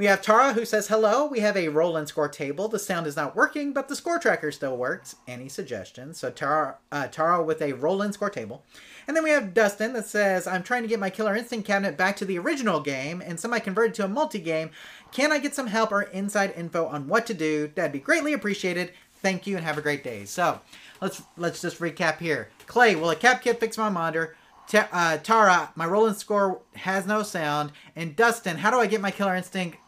We 0.00 0.06
have 0.06 0.22
Tara 0.22 0.54
who 0.54 0.64
says, 0.64 0.88
Hello, 0.88 1.26
we 1.26 1.40
have 1.40 1.58
a 1.58 1.68
roll 1.68 1.98
and 1.98 2.08
score 2.08 2.26
table. 2.26 2.68
The 2.68 2.78
sound 2.78 3.06
is 3.06 3.16
not 3.16 3.36
working, 3.36 3.74
but 3.74 3.88
the 3.88 3.94
score 3.94 4.18
tracker 4.18 4.50
still 4.50 4.78
works. 4.78 5.16
Any 5.28 5.50
suggestions? 5.50 6.16
So, 6.18 6.30
Tara, 6.30 6.76
uh, 6.90 7.08
Tara 7.08 7.42
with 7.42 7.60
a 7.60 7.74
roll 7.74 8.00
and 8.00 8.14
score 8.14 8.30
table. 8.30 8.64
And 9.06 9.14
then 9.14 9.24
we 9.24 9.28
have 9.28 9.52
Dustin 9.52 9.92
that 9.92 10.06
says, 10.06 10.46
I'm 10.46 10.62
trying 10.62 10.80
to 10.84 10.88
get 10.88 11.00
my 11.00 11.10
Killer 11.10 11.36
Instinct 11.36 11.66
cabinet 11.66 11.98
back 11.98 12.16
to 12.16 12.24
the 12.24 12.38
original 12.38 12.80
game 12.80 13.20
and 13.20 13.38
semi 13.38 13.58
converted 13.58 13.92
to 13.96 14.06
a 14.06 14.08
multi 14.08 14.38
game. 14.38 14.70
Can 15.12 15.32
I 15.32 15.38
get 15.38 15.54
some 15.54 15.66
help 15.66 15.92
or 15.92 16.00
inside 16.00 16.54
info 16.56 16.86
on 16.86 17.06
what 17.06 17.26
to 17.26 17.34
do? 17.34 17.70
That'd 17.74 17.92
be 17.92 17.98
greatly 17.98 18.32
appreciated. 18.32 18.92
Thank 19.16 19.46
you 19.46 19.56
and 19.56 19.66
have 19.66 19.76
a 19.76 19.82
great 19.82 20.02
day. 20.02 20.24
So, 20.24 20.62
let's 21.02 21.22
let's 21.36 21.60
just 21.60 21.78
recap 21.78 22.20
here. 22.20 22.48
Clay, 22.66 22.94
will 22.96 23.10
a 23.10 23.16
cap 23.16 23.42
kit 23.42 23.60
fix 23.60 23.76
my 23.76 23.90
monitor? 23.90 24.34
Ta- 24.70 24.88
uh, 24.92 25.16
Tara, 25.16 25.72
my 25.74 25.84
roll 25.84 26.06
and 26.06 26.16
score 26.16 26.60
has 26.76 27.04
no 27.04 27.24
sound. 27.24 27.72
And 27.96 28.14
Dustin, 28.14 28.56
how 28.56 28.70
do 28.70 28.78
I 28.78 28.86
get 28.86 29.00
my 29.00 29.10
Killer 29.10 29.34
Instinct 29.34 29.78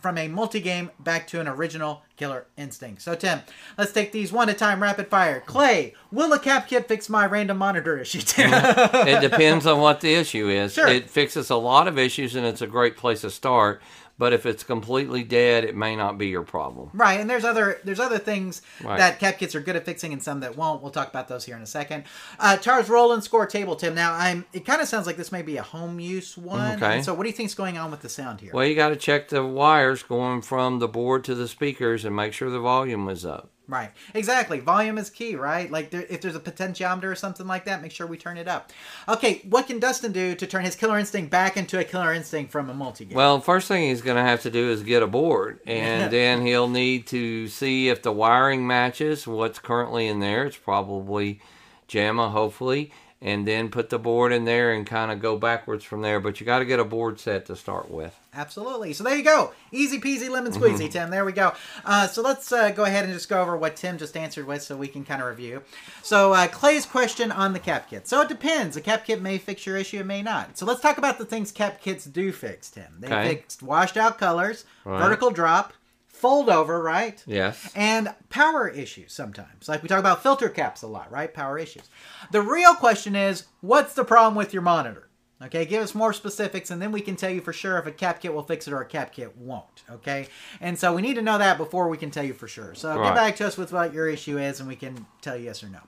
from 0.00 0.18
a 0.18 0.26
multi-game 0.26 0.90
back 0.98 1.28
to 1.28 1.40
an 1.40 1.46
original 1.46 2.02
Killer 2.16 2.46
Instinct? 2.58 3.02
So 3.02 3.14
Tim, 3.14 3.42
let's 3.78 3.92
take 3.92 4.10
these 4.10 4.32
one 4.32 4.48
at 4.48 4.56
a 4.56 4.58
time, 4.58 4.82
rapid 4.82 5.06
fire. 5.06 5.40
Clay, 5.46 5.94
will 6.10 6.32
a 6.32 6.40
cap 6.40 6.66
kit 6.66 6.88
fix 6.88 7.08
my 7.08 7.24
random 7.24 7.56
monitor 7.56 7.96
issue? 8.00 8.20
Tim? 8.20 8.50
it 8.52 9.20
depends 9.20 9.64
on 9.64 9.78
what 9.78 10.00
the 10.00 10.12
issue 10.12 10.48
is. 10.48 10.72
Sure. 10.72 10.88
It 10.88 11.08
fixes 11.08 11.48
a 11.48 11.56
lot 11.56 11.86
of 11.86 11.96
issues 11.96 12.34
and 12.34 12.44
it's 12.44 12.62
a 12.62 12.66
great 12.66 12.96
place 12.96 13.20
to 13.20 13.30
start. 13.30 13.80
But 14.22 14.32
if 14.32 14.46
it's 14.46 14.62
completely 14.62 15.24
dead, 15.24 15.64
it 15.64 15.74
may 15.74 15.96
not 15.96 16.16
be 16.16 16.28
your 16.28 16.44
problem. 16.44 16.90
Right, 16.92 17.18
and 17.18 17.28
there's 17.28 17.44
other 17.44 17.80
there's 17.82 17.98
other 17.98 18.18
things 18.18 18.62
Right. 18.80 18.96
that 18.96 19.18
cap 19.18 19.36
kits 19.36 19.56
are 19.56 19.60
good 19.60 19.74
at 19.74 19.84
fixing 19.84 20.12
and 20.12 20.22
some 20.22 20.38
that 20.40 20.56
won't. 20.56 20.80
We'll 20.80 20.92
talk 20.92 21.08
about 21.08 21.26
those 21.26 21.44
here 21.44 21.56
in 21.56 21.62
a 21.62 21.66
second. 21.66 22.04
Uh, 22.38 22.56
Tara's 22.56 22.88
roll 22.88 23.12
and 23.12 23.24
score 23.24 23.46
table, 23.46 23.74
Tim. 23.74 23.96
Now 23.96 24.14
I'm. 24.14 24.44
It 24.52 24.64
kind 24.64 24.80
of 24.80 24.86
sounds 24.86 25.08
like 25.08 25.16
this 25.16 25.32
may 25.32 25.42
be 25.42 25.56
a 25.56 25.62
home 25.64 25.98
use 25.98 26.38
one. 26.38 26.76
Okay. 26.76 26.94
And 26.98 27.04
so 27.04 27.14
what 27.14 27.24
do 27.24 27.30
you 27.30 27.34
think's 27.34 27.54
going 27.54 27.78
on 27.78 27.90
with 27.90 28.02
the 28.02 28.08
sound 28.08 28.40
here? 28.40 28.52
Well, 28.54 28.64
you 28.64 28.76
got 28.76 28.90
to 28.90 28.96
check 28.96 29.28
the 29.28 29.44
wires 29.44 30.04
going 30.04 30.42
from 30.42 30.78
the 30.78 30.86
board 30.86 31.24
to 31.24 31.34
the 31.34 31.48
speakers 31.48 32.04
and 32.04 32.14
make 32.14 32.32
sure 32.32 32.48
the 32.48 32.60
volume 32.60 33.08
is 33.08 33.26
up. 33.26 33.50
Right, 33.72 33.90
exactly. 34.12 34.60
Volume 34.60 34.98
is 34.98 35.08
key, 35.08 35.34
right? 35.34 35.70
Like 35.70 35.88
there, 35.88 36.04
if 36.10 36.20
there's 36.20 36.36
a 36.36 36.40
potentiometer 36.40 37.04
or 37.04 37.14
something 37.14 37.46
like 37.46 37.64
that, 37.64 37.80
make 37.80 37.90
sure 37.90 38.06
we 38.06 38.18
turn 38.18 38.36
it 38.36 38.46
up. 38.46 38.70
Okay, 39.08 39.40
what 39.48 39.66
can 39.66 39.78
Dustin 39.78 40.12
do 40.12 40.34
to 40.34 40.46
turn 40.46 40.66
his 40.66 40.76
Killer 40.76 40.98
Instinct 40.98 41.30
back 41.30 41.56
into 41.56 41.78
a 41.78 41.84
Killer 41.84 42.12
Instinct 42.12 42.52
from 42.52 42.68
a 42.68 42.74
multi 42.74 43.06
game? 43.06 43.16
Well, 43.16 43.40
first 43.40 43.68
thing 43.68 43.88
he's 43.88 44.02
going 44.02 44.18
to 44.18 44.22
have 44.22 44.42
to 44.42 44.50
do 44.50 44.70
is 44.70 44.82
get 44.82 45.02
a 45.02 45.06
board, 45.06 45.58
and 45.66 46.12
then 46.12 46.44
he'll 46.44 46.68
need 46.68 47.06
to 47.06 47.48
see 47.48 47.88
if 47.88 48.02
the 48.02 48.12
wiring 48.12 48.66
matches 48.66 49.26
what's 49.26 49.58
currently 49.58 50.06
in 50.06 50.20
there. 50.20 50.44
It's 50.44 50.58
probably 50.58 51.40
JAMMA, 51.88 52.30
hopefully, 52.30 52.92
and 53.22 53.46
then 53.46 53.70
put 53.70 53.88
the 53.88 53.98
board 53.98 54.32
in 54.32 54.44
there 54.44 54.72
and 54.72 54.84
kind 54.84 55.12
of 55.12 55.20
go 55.20 55.36
backwards 55.38 55.84
from 55.84 56.02
there. 56.02 56.18
But 56.20 56.40
you 56.40 56.44
got 56.46 56.58
to 56.58 56.64
get 56.64 56.80
a 56.80 56.84
board 56.84 57.20
set 57.20 57.46
to 57.46 57.56
start 57.56 57.88
with. 57.90 58.18
Absolutely. 58.34 58.92
So 58.94 59.04
there 59.04 59.16
you 59.16 59.22
go. 59.22 59.52
Easy 59.70 60.00
peasy 60.00 60.28
lemon 60.28 60.52
Mm-hmm. 60.52 60.62
squeezy, 60.64 60.90
Tim. 60.90 61.10
There 61.10 61.24
we 61.24 61.32
go. 61.32 61.52
Uh, 61.84 62.06
so 62.08 62.20
let's 62.22 62.50
uh, 62.50 62.70
go 62.70 62.84
ahead 62.84 63.04
and 63.04 63.12
just 63.12 63.28
go 63.28 63.40
over 63.40 63.56
what 63.56 63.76
Tim 63.76 63.96
just 63.98 64.16
answered 64.16 64.46
with 64.46 64.62
so 64.62 64.76
we 64.76 64.88
can 64.88 65.04
kind 65.04 65.22
of 65.22 65.28
review. 65.28 65.62
So 66.02 66.32
uh, 66.32 66.48
Clay's 66.48 66.84
question 66.86 67.30
on 67.30 67.52
the 67.52 67.58
cap 67.60 67.88
kit. 67.90 68.08
So 68.08 68.20
it 68.22 68.28
depends. 68.28 68.76
A 68.76 68.80
cap 68.80 69.04
kit 69.04 69.22
may 69.22 69.38
fix 69.38 69.64
your 69.66 69.76
issue, 69.76 70.00
it 70.00 70.06
may 70.06 70.22
not. 70.22 70.58
So 70.58 70.66
let's 70.66 70.80
talk 70.80 70.98
about 70.98 71.18
the 71.18 71.24
things 71.24 71.52
cap 71.52 71.80
kits 71.80 72.04
do 72.06 72.32
fix, 72.32 72.70
Tim. 72.70 72.86
They 72.98 73.06
Okay. 73.08 73.28
fixed 73.28 73.62
washed 73.62 73.96
out 73.96 74.18
colors, 74.18 74.64
Right. 74.84 74.98
vertical 74.98 75.30
drop, 75.30 75.74
fold 76.22 76.48
over, 76.48 76.80
right? 76.80 77.22
Yes. 77.26 77.70
and 77.74 78.14
power 78.30 78.68
issues 78.68 79.12
sometimes. 79.12 79.68
Like 79.68 79.82
we 79.82 79.88
talk 79.88 79.98
about 79.98 80.22
filter 80.22 80.48
caps 80.48 80.80
a 80.82 80.86
lot, 80.86 81.10
right? 81.10 81.32
Power 81.34 81.58
issues. 81.58 81.90
The 82.30 82.40
real 82.40 82.74
question 82.74 83.14
is, 83.16 83.44
what's 83.60 83.92
the 83.94 84.04
problem 84.04 84.34
with 84.36 84.52
your 84.54 84.62
monitor? 84.62 85.08
Okay, 85.44 85.64
give 85.66 85.82
us 85.82 85.92
more 85.92 86.12
specifics, 86.12 86.70
and 86.70 86.80
then 86.80 86.92
we 86.92 87.00
can 87.00 87.16
tell 87.16 87.28
you 87.30 87.40
for 87.40 87.52
sure 87.52 87.76
if 87.76 87.86
a 87.86 87.90
cap 87.90 88.20
kit 88.20 88.32
will 88.32 88.44
fix 88.44 88.68
it 88.68 88.72
or 88.72 88.80
a 88.80 88.86
cap 88.86 89.10
kit 89.12 89.36
won't. 89.36 89.82
Okay, 89.90 90.28
and 90.60 90.78
so 90.78 90.94
we 90.94 91.02
need 91.02 91.14
to 91.14 91.22
know 91.22 91.36
that 91.38 91.58
before 91.58 91.88
we 91.88 91.96
can 91.98 92.12
tell 92.12 92.22
you 92.24 92.32
for 92.32 92.46
sure. 92.46 92.76
So 92.76 92.94
get 92.94 93.00
Right. 93.00 93.14
back 93.16 93.36
to 93.36 93.46
us 93.48 93.56
with 93.58 93.72
what 93.72 93.92
your 93.92 94.06
issue 94.08 94.38
is, 94.38 94.60
and 94.60 94.68
we 94.68 94.76
can 94.76 95.04
tell 95.20 95.36
you 95.36 95.46
yes 95.46 95.64
or 95.64 95.68
no. 95.68 95.80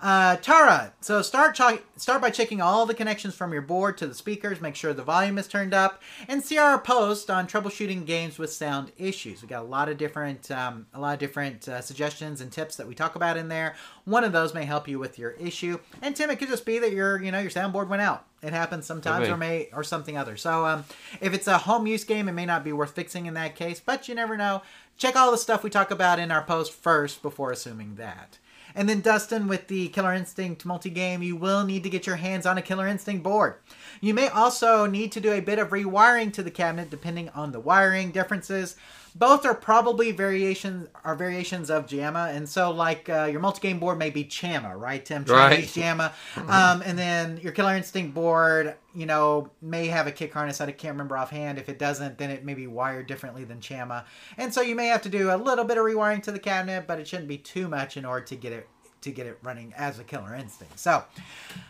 Uh, 0.00 0.36
Tara, 0.36 0.92
so 1.00 1.22
start 1.22 1.56
ch- 1.56 1.82
start 1.96 2.22
by 2.22 2.30
checking 2.30 2.60
all 2.60 2.86
the 2.86 2.94
connections 2.94 3.34
from 3.34 3.52
your 3.52 3.62
board 3.62 3.98
to 3.98 4.06
the 4.06 4.14
speakers. 4.14 4.60
Make 4.60 4.76
sure 4.76 4.92
the 4.94 5.02
volume 5.02 5.38
is 5.38 5.48
turned 5.48 5.74
up, 5.74 6.00
and 6.28 6.40
see 6.44 6.56
our 6.56 6.78
post 6.78 7.28
on 7.30 7.48
troubleshooting 7.48 8.06
games 8.06 8.38
with 8.38 8.52
sound 8.52 8.92
issues. 8.96 9.42
We 9.42 9.48
got 9.48 9.62
a 9.64 9.66
lot 9.66 9.88
of 9.88 9.96
different 9.98 10.52
um, 10.52 10.86
a 10.94 11.00
lot 11.00 11.14
of 11.14 11.18
different 11.18 11.66
uh, 11.68 11.80
suggestions 11.80 12.40
and 12.40 12.52
tips 12.52 12.76
that 12.76 12.86
we 12.86 12.94
talk 12.94 13.16
about 13.16 13.36
in 13.36 13.48
there. 13.48 13.74
One 14.04 14.22
of 14.22 14.30
those 14.30 14.54
may 14.54 14.64
help 14.64 14.86
you 14.86 15.00
with 15.00 15.18
your 15.18 15.32
issue. 15.32 15.80
And 16.00 16.14
Tim, 16.14 16.30
it 16.30 16.36
could 16.38 16.48
just 16.48 16.64
be 16.64 16.78
that 16.78 16.92
your 16.92 17.20
you 17.20 17.32
know 17.32 17.40
your 17.40 17.50
soundboard 17.50 17.88
went 17.88 18.02
out. 18.02 18.24
It 18.40 18.52
happens 18.52 18.86
sometimes, 18.86 19.24
Okay. 19.24 19.32
or 19.32 19.36
may 19.36 19.68
or 19.72 19.82
something 19.82 20.16
other. 20.16 20.36
So, 20.36 20.64
um, 20.64 20.84
if 21.20 21.34
it's 21.34 21.48
a 21.48 21.58
home 21.58 21.88
use 21.88 22.04
game, 22.04 22.28
it 22.28 22.32
may 22.32 22.46
not 22.46 22.62
be 22.62 22.72
worth 22.72 22.92
fixing 22.94 23.26
in 23.26 23.34
that 23.34 23.56
case. 23.56 23.80
But 23.84 24.06
you 24.06 24.14
never 24.14 24.36
know. 24.36 24.62
Check 24.96 25.16
all 25.16 25.32
the 25.32 25.38
stuff 25.38 25.64
we 25.64 25.70
talk 25.70 25.90
about 25.90 26.20
in 26.20 26.30
our 26.30 26.42
post 26.42 26.72
first 26.72 27.20
before 27.20 27.50
assuming 27.50 27.96
that. 27.96 28.38
And 28.74 28.88
then 28.88 29.00
Dustin, 29.00 29.48
with 29.48 29.68
the 29.68 29.88
Killer 29.88 30.12
Instinct 30.12 30.64
multi-game, 30.64 31.22
you 31.22 31.36
will 31.36 31.64
need 31.64 31.82
to 31.82 31.90
get 31.90 32.06
your 32.06 32.16
hands 32.16 32.46
on 32.46 32.58
a 32.58 32.62
Killer 32.62 32.86
Instinct 32.86 33.22
board. 33.22 33.54
You 34.00 34.14
may 34.14 34.28
also 34.28 34.86
need 34.86 35.12
to 35.12 35.20
do 35.20 35.32
a 35.32 35.40
bit 35.40 35.58
of 35.58 35.70
rewiring 35.70 36.32
to 36.34 36.42
the 36.42 36.50
cabinet 36.50 36.90
depending 36.90 37.28
on 37.30 37.52
the 37.52 37.60
wiring 37.60 38.10
differences. 38.10 38.76
Both 39.14 39.44
are 39.44 39.54
probably 39.54 40.12
variations 40.12 40.88
are 41.04 41.14
variations 41.14 41.70
of 41.70 41.86
JAMMA, 41.86 42.34
and 42.34 42.48
so 42.48 42.70
like 42.70 43.08
uh, 43.08 43.24
your 43.24 43.40
multi-game 43.40 43.78
board 43.78 43.98
may 43.98 44.10
be 44.10 44.24
CHAMA, 44.24 44.76
right, 44.76 45.04
Tim? 45.04 45.24
Right. 45.24 45.50
Chinese 45.50 45.74
JAMMA, 45.74 46.12
um, 46.48 46.82
and 46.84 46.98
then 46.98 47.38
your 47.38 47.52
Killer 47.52 47.74
Instinct 47.74 48.14
board, 48.14 48.74
you 48.94 49.06
know, 49.06 49.50
may 49.60 49.86
have 49.86 50.06
a 50.06 50.12
kick 50.12 50.32
harness. 50.32 50.58
That 50.58 50.68
I 50.68 50.72
can't 50.72 50.92
remember 50.92 51.16
offhand. 51.16 51.58
If 51.58 51.68
it 51.68 51.78
doesn't, 51.78 52.18
then 52.18 52.30
it 52.30 52.44
may 52.44 52.54
be 52.54 52.66
wired 52.66 53.06
differently 53.06 53.44
than 53.44 53.60
CHAMA, 53.60 54.04
and 54.36 54.52
so 54.52 54.60
you 54.60 54.74
may 54.74 54.86
have 54.86 55.02
to 55.02 55.08
do 55.08 55.30
a 55.30 55.36
little 55.36 55.64
bit 55.64 55.78
of 55.78 55.84
rewiring 55.84 56.22
to 56.24 56.32
the 56.32 56.38
cabinet, 56.38 56.86
but 56.86 56.98
it 56.98 57.08
shouldn't 57.08 57.28
be 57.28 57.38
too 57.38 57.68
much 57.68 57.96
in 57.96 58.04
order 58.04 58.24
to 58.26 58.36
get 58.36 58.52
it 58.52 58.68
to 59.00 59.10
get 59.10 59.26
it 59.26 59.38
running 59.42 59.72
as 59.76 59.98
a 59.98 60.04
Killer 60.04 60.34
Instinct. 60.34 60.78
So, 60.78 61.04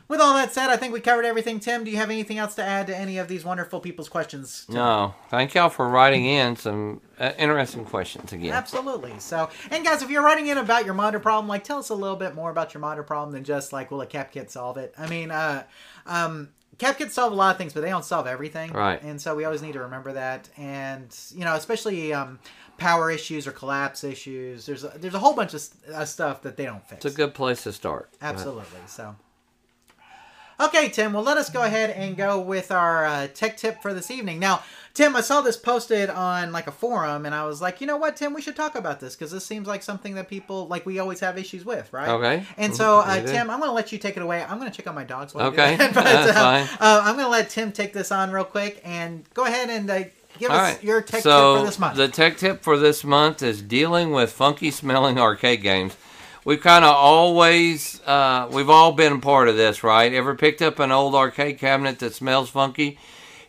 with 0.08 0.20
all 0.20 0.34
that 0.34 0.52
said, 0.52 0.70
I 0.70 0.76
think 0.76 0.92
we 0.92 1.00
covered 1.00 1.24
everything. 1.24 1.60
Tim, 1.60 1.84
do 1.84 1.90
you 1.90 1.96
have 1.98 2.10
anything 2.10 2.38
else 2.38 2.54
to 2.56 2.64
add 2.64 2.86
to 2.86 2.96
any 2.96 3.18
of 3.18 3.28
these 3.28 3.44
wonderful 3.44 3.80
people's 3.80 4.08
questions? 4.08 4.66
No, 4.68 5.14
thank 5.30 5.54
y'all 5.54 5.68
for 5.68 5.88
writing 5.88 6.24
in 6.24 6.56
some 6.56 7.00
uh, 7.18 7.32
interesting 7.38 7.84
questions 7.84 8.32
again. 8.32 8.52
Absolutely. 8.52 9.18
So, 9.18 9.50
and 9.70 9.84
guys, 9.84 10.02
if 10.02 10.10
you're 10.10 10.24
writing 10.24 10.46
in 10.48 10.58
about 10.58 10.84
your 10.84 10.94
modder 10.94 11.20
problem, 11.20 11.48
like 11.48 11.64
tell 11.64 11.78
us 11.78 11.90
a 11.90 11.94
little 11.94 12.16
bit 12.16 12.34
more 12.34 12.50
about 12.50 12.74
your 12.74 12.80
modder 12.80 13.02
problem 13.02 13.32
than 13.32 13.44
just 13.44 13.72
like, 13.72 13.90
will 13.90 14.00
a 14.00 14.06
cap 14.06 14.32
kit 14.32 14.50
solve 14.50 14.76
it? 14.78 14.94
I 14.98 15.08
mean, 15.08 15.30
uh, 15.30 15.64
um, 16.06 16.48
cap 16.78 16.96
kits 16.96 17.14
solve 17.14 17.32
a 17.32 17.36
lot 17.36 17.50
of 17.50 17.58
things, 17.58 17.72
but 17.72 17.82
they 17.82 17.90
don't 17.90 18.04
solve 18.04 18.26
everything. 18.26 18.72
Right. 18.72 19.02
And 19.02 19.20
so 19.20 19.34
we 19.34 19.44
always 19.44 19.62
need 19.62 19.72
to 19.72 19.80
remember 19.80 20.12
that. 20.14 20.48
And 20.56 21.14
you 21.34 21.44
know, 21.44 21.54
especially 21.54 22.12
um, 22.12 22.38
power 22.78 23.10
issues 23.10 23.46
or 23.46 23.52
collapse 23.52 24.04
issues. 24.04 24.64
There's 24.64 24.84
a, 24.84 24.92
there's 24.96 25.14
a 25.14 25.18
whole 25.18 25.34
bunch 25.34 25.52
of 25.54 25.60
st- 25.60 25.94
uh, 25.94 26.04
stuff 26.04 26.42
that 26.42 26.56
they 26.56 26.64
don't 26.64 26.82
fix. 26.88 27.04
It's 27.04 27.14
a 27.14 27.16
good 27.16 27.34
place 27.34 27.64
to 27.64 27.72
start. 27.72 28.08
Absolutely. 28.22 28.80
So. 28.86 29.16
Okay, 30.60 30.88
Tim. 30.88 31.12
Well, 31.12 31.22
let 31.22 31.36
us 31.36 31.50
go 31.50 31.62
ahead 31.62 31.90
and 31.90 32.16
go 32.16 32.40
with 32.40 32.72
our 32.72 33.04
uh, 33.04 33.28
tech 33.28 33.56
tip 33.56 33.80
for 33.80 33.94
this 33.94 34.10
evening. 34.10 34.40
Now, 34.40 34.62
Tim, 34.92 35.14
I 35.14 35.20
saw 35.20 35.40
this 35.40 35.56
posted 35.56 36.10
on 36.10 36.50
like 36.50 36.66
a 36.66 36.72
forum, 36.72 37.26
and 37.26 37.32
I 37.34 37.46
was 37.46 37.62
like, 37.62 37.80
you 37.80 37.86
know 37.86 37.96
what, 37.96 38.16
Tim, 38.16 38.34
we 38.34 38.42
should 38.42 38.56
talk 38.56 38.74
about 38.74 38.98
this 38.98 39.14
because 39.14 39.30
this 39.30 39.46
seems 39.46 39.68
like 39.68 39.84
something 39.84 40.16
that 40.16 40.28
people 40.28 40.66
like 40.66 40.84
we 40.84 40.98
always 40.98 41.20
have 41.20 41.38
issues 41.38 41.64
with, 41.64 41.92
right? 41.92 42.08
Okay. 42.08 42.44
And 42.56 42.74
so, 42.74 42.98
uh, 42.98 43.20
Tim, 43.24 43.50
I'm 43.50 43.60
going 43.60 43.70
to 43.70 43.74
let 43.74 43.92
you 43.92 43.98
take 43.98 44.16
it 44.16 44.22
away. 44.24 44.42
I'm 44.42 44.58
going 44.58 44.68
to 44.68 44.76
check 44.76 44.88
on 44.88 44.96
my 44.96 45.04
dogs. 45.04 45.32
While 45.32 45.52
do 45.52 45.60
Okay, 45.60 45.76
that. 45.76 45.94
but, 45.94 46.02
that's 46.04 46.30
uh, 46.30 46.34
fine. 46.34 46.78
Uh, 46.80 47.02
I'm 47.04 47.14
going 47.14 47.26
to 47.26 47.30
let 47.30 47.50
Tim 47.50 47.70
take 47.70 47.92
this 47.92 48.10
on 48.10 48.32
real 48.32 48.42
quick 48.42 48.80
and 48.82 49.22
go 49.34 49.44
ahead 49.44 49.70
and 49.70 49.88
uh, 49.88 50.04
give 50.38 50.50
All 50.50 50.56
us 50.56 50.74
right. 50.74 50.84
your 50.84 51.02
tech 51.02 51.22
so 51.22 51.54
tip 51.54 51.60
for 51.60 51.66
this 51.66 51.78
month. 51.78 51.96
The 51.96 52.08
tech 52.08 52.36
tip 52.36 52.62
for 52.62 52.76
this 52.78 53.04
month 53.04 53.42
is 53.42 53.62
dealing 53.62 54.10
with 54.12 54.32
funky 54.32 54.70
smelling 54.70 55.18
arcade 55.18 55.62
games. 55.62 55.96
We've 56.44 56.60
kind 56.60 56.84
of 56.84 56.94
always, 56.94 58.00
uh, 58.06 58.48
we've 58.50 58.70
all 58.70 58.92
been 58.92 59.20
part 59.20 59.48
of 59.48 59.56
this, 59.56 59.84
right? 59.84 60.12
Ever 60.12 60.34
picked 60.34 60.62
up 60.62 60.78
an 60.78 60.90
old 60.90 61.14
arcade 61.14 61.58
cabinet 61.58 61.98
that 61.98 62.14
smells 62.14 62.48
funky? 62.48 62.98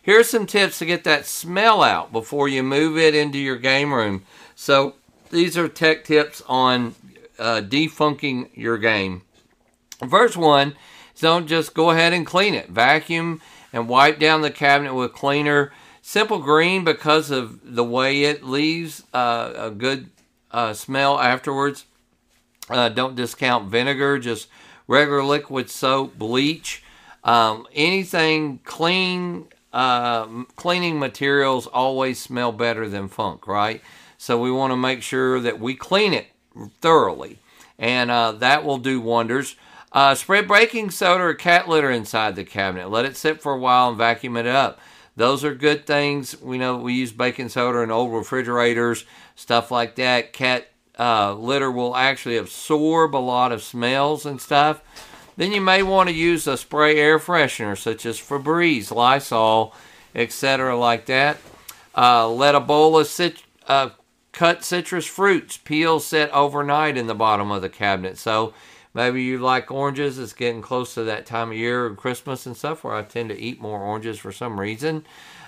Here's 0.02 0.28
some 0.28 0.46
tips 0.46 0.78
to 0.78 0.86
get 0.86 1.04
that 1.04 1.26
smell 1.26 1.82
out 1.82 2.12
before 2.12 2.48
you 2.48 2.62
move 2.62 2.98
it 2.98 3.14
into 3.14 3.38
your 3.38 3.56
game 3.56 3.92
room. 3.92 4.24
So 4.54 4.94
these 5.30 5.56
are 5.56 5.68
tech 5.68 6.04
tips 6.04 6.42
on 6.48 6.94
uh, 7.38 7.62
defunking 7.62 8.48
your 8.54 8.76
game. 8.76 9.22
First 10.08 10.36
one 10.36 10.74
is 11.14 11.20
don't 11.20 11.46
just 11.46 11.74
go 11.74 11.90
ahead 11.90 12.12
and 12.12 12.26
clean 12.26 12.54
it. 12.54 12.68
Vacuum 12.68 13.40
and 13.72 13.88
wipe 13.88 14.18
down 14.18 14.40
the 14.40 14.50
cabinet 14.50 14.94
with 14.94 15.12
cleaner. 15.12 15.72
Simple 16.10 16.40
green 16.40 16.82
because 16.82 17.30
of 17.30 17.60
the 17.62 17.84
way 17.84 18.24
it 18.24 18.42
leaves 18.42 19.04
uh, 19.14 19.52
a 19.54 19.70
good 19.70 20.10
uh, 20.50 20.74
smell 20.74 21.20
afterwards. 21.20 21.86
Uh, 22.68 22.88
don't 22.88 23.14
discount 23.14 23.70
vinegar, 23.70 24.18
just 24.18 24.48
regular 24.88 25.22
liquid 25.22 25.70
soap, 25.70 26.18
bleach. 26.18 26.82
Um, 27.22 27.68
anything 27.72 28.58
clean, 28.64 29.46
uh, 29.72 30.26
cleaning 30.56 30.98
materials 30.98 31.68
always 31.68 32.18
smell 32.18 32.50
better 32.50 32.88
than 32.88 33.06
funk, 33.06 33.46
right? 33.46 33.80
So 34.18 34.40
we 34.40 34.50
want 34.50 34.72
to 34.72 34.76
make 34.76 35.02
sure 35.02 35.38
that 35.38 35.60
we 35.60 35.76
clean 35.76 36.12
it 36.12 36.26
thoroughly, 36.80 37.38
and 37.78 38.10
uh, 38.10 38.32
that 38.32 38.64
will 38.64 38.78
do 38.78 39.00
wonders. 39.00 39.54
Uh, 39.92 40.16
spread 40.16 40.48
baking 40.48 40.90
soda 40.90 41.22
or 41.22 41.34
cat 41.34 41.68
litter 41.68 41.88
inside 41.92 42.34
the 42.34 42.42
cabinet. 42.42 42.90
Let 42.90 43.04
it 43.04 43.16
sit 43.16 43.40
for 43.40 43.52
a 43.52 43.58
while 43.58 43.90
and 43.90 43.96
vacuum 43.96 44.36
it 44.36 44.48
up. 44.48 44.80
Those 45.16 45.44
are 45.44 45.54
good 45.54 45.86
things. 45.86 46.40
We 46.40 46.58
know 46.58 46.76
we 46.76 46.94
use 46.94 47.12
baking 47.12 47.50
soda 47.50 47.80
in 47.80 47.90
old 47.90 48.12
refrigerators, 48.12 49.04
stuff 49.34 49.70
like 49.70 49.96
that. 49.96 50.32
Cat 50.32 50.68
uh, 50.98 51.34
litter 51.34 51.70
will 51.70 51.96
actually 51.96 52.36
absorb 52.36 53.14
a 53.14 53.18
lot 53.18 53.52
of 53.52 53.62
smells 53.62 54.24
and 54.26 54.40
stuff. 54.40 54.82
Then 55.36 55.52
you 55.52 55.60
may 55.60 55.82
want 55.82 56.08
to 56.08 56.14
use 56.14 56.46
a 56.46 56.56
spray 56.56 56.98
air 56.98 57.18
freshener 57.18 57.76
such 57.76 58.04
as 58.04 58.20
Febreze, 58.20 58.94
Lysol, 58.94 59.74
etc., 60.14 60.76
like 60.76 61.06
that. 61.06 61.38
Uh, 61.96 62.28
let 62.28 62.54
a 62.54 62.60
bowl 62.60 62.98
of 62.98 63.06
cit- 63.06 63.42
uh, 63.66 63.90
cut 64.32 64.64
citrus 64.64 65.06
fruits 65.06 65.56
peel 65.56 66.00
set 66.00 66.30
overnight 66.32 66.96
in 66.96 67.06
the 67.06 67.14
bottom 67.14 67.50
of 67.50 67.62
the 67.62 67.68
cabinet. 67.68 68.18
So 68.18 68.52
maybe 68.94 69.22
you 69.22 69.38
like 69.38 69.70
oranges. 69.70 70.18
It's 70.18 70.32
getting 70.32 70.62
close 70.62 70.94
to 70.94 71.04
that 71.04 71.26
time 71.26 71.50
of 71.50 71.56
year 71.56 71.90
Christmas 71.94 72.46
and 72.46 72.56
stuff 72.56 72.84
where 72.84 72.94
I 72.94 73.02
tend 73.02 73.28
to 73.30 73.38
eat 73.38 73.60
more 73.60 73.80
oranges 73.80 74.18
for 74.18 74.32
some 74.32 74.58
reason. 74.58 75.04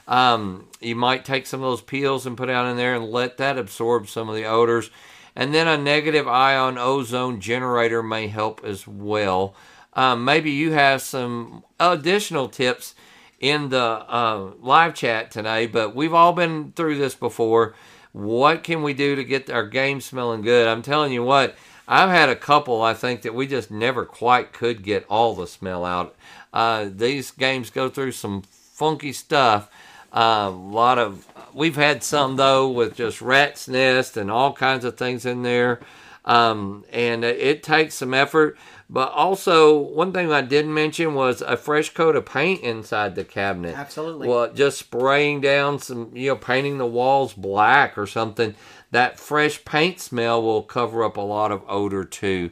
Um, 0.08 0.68
you 0.80 0.96
might 0.96 1.24
take 1.24 1.46
some 1.46 1.60
of 1.60 1.70
those 1.70 1.80
peels 1.80 2.26
and 2.26 2.36
put 2.36 2.50
out 2.50 2.66
in 2.66 2.76
there 2.76 2.94
and 2.94 3.04
let 3.04 3.36
that 3.38 3.58
absorb 3.58 4.08
some 4.08 4.28
of 4.28 4.34
the 4.34 4.44
odors. 4.44 4.90
And 5.34 5.54
then 5.54 5.66
a 5.66 5.78
negative 5.78 6.28
ion 6.28 6.76
ozone 6.76 7.40
generator 7.40 8.02
may 8.02 8.26
help 8.28 8.62
as 8.64 8.86
well. 8.86 9.54
Um, 9.94 10.24
maybe 10.24 10.50
you 10.50 10.72
have 10.72 11.02
some 11.02 11.64
additional 11.78 12.48
tips 12.48 12.94
in 13.38 13.70
the 13.70 13.78
uh, 13.78 14.52
live 14.60 14.94
chat 14.94 15.30
today, 15.30 15.66
but 15.66 15.94
we've 15.94 16.14
all 16.14 16.32
been 16.32 16.72
through 16.72 16.98
this 16.98 17.14
before. 17.14 17.74
What 18.12 18.62
can 18.62 18.82
we 18.82 18.92
do 18.94 19.16
to 19.16 19.24
get 19.24 19.50
our 19.50 19.66
game 19.66 20.00
smelling 20.00 20.42
good? 20.42 20.68
I'm 20.68 20.82
telling 20.82 21.12
you 21.12 21.24
what, 21.24 21.56
I've 21.86 22.10
had 22.10 22.28
a 22.28 22.36
couple, 22.36 22.80
I 22.82 22.94
think, 22.94 23.22
that 23.22 23.34
we 23.34 23.46
just 23.46 23.70
never 23.70 24.04
quite 24.04 24.52
could 24.52 24.82
get 24.82 25.04
all 25.08 25.34
the 25.34 25.46
smell 25.46 25.84
out. 25.84 26.14
Uh, 26.52 26.88
these 26.90 27.30
games 27.30 27.70
go 27.70 27.88
through 27.88 28.12
some 28.12 28.42
funky 28.42 29.12
stuff. 29.12 29.70
Uh, 30.14 30.48
a 30.48 30.50
lot 30.50 30.98
of, 30.98 31.26
we've 31.54 31.76
had 31.76 32.02
some 32.02 32.36
though 32.36 32.68
with 32.68 32.94
just 32.94 33.22
rat's 33.22 33.66
nest 33.66 34.16
and 34.16 34.30
all 34.30 34.52
kinds 34.52 34.84
of 34.84 34.96
things 34.96 35.24
in 35.24 35.42
there. 35.42 35.80
Um, 36.24 36.84
and 36.92 37.24
it, 37.24 37.38
it 37.40 37.62
takes 37.62 37.96
some 37.96 38.14
effort. 38.14 38.56
But 38.88 39.10
also, 39.12 39.78
one 39.78 40.12
thing 40.12 40.30
I 40.30 40.42
didn't 40.42 40.74
mention 40.74 41.14
was 41.14 41.40
a 41.40 41.56
fresh 41.56 41.94
coat 41.94 42.14
of 42.14 42.26
paint 42.26 42.60
inside 42.60 43.14
the 43.14 43.24
cabinet. 43.24 43.74
Absolutely. 43.74 44.28
Well, 44.28 44.52
just 44.52 44.78
spraying 44.78 45.40
down 45.40 45.78
some, 45.78 46.10
you 46.14 46.28
know, 46.28 46.36
painting 46.36 46.76
the 46.76 46.86
walls 46.86 47.32
black 47.32 47.96
or 47.96 48.06
something. 48.06 48.54
That 48.92 49.18
fresh 49.18 49.64
paint 49.64 50.00
smell 50.00 50.42
will 50.42 50.62
cover 50.62 51.02
up 51.02 51.16
a 51.16 51.22
lot 51.22 51.50
of 51.50 51.64
odor 51.66 52.04
too. 52.04 52.50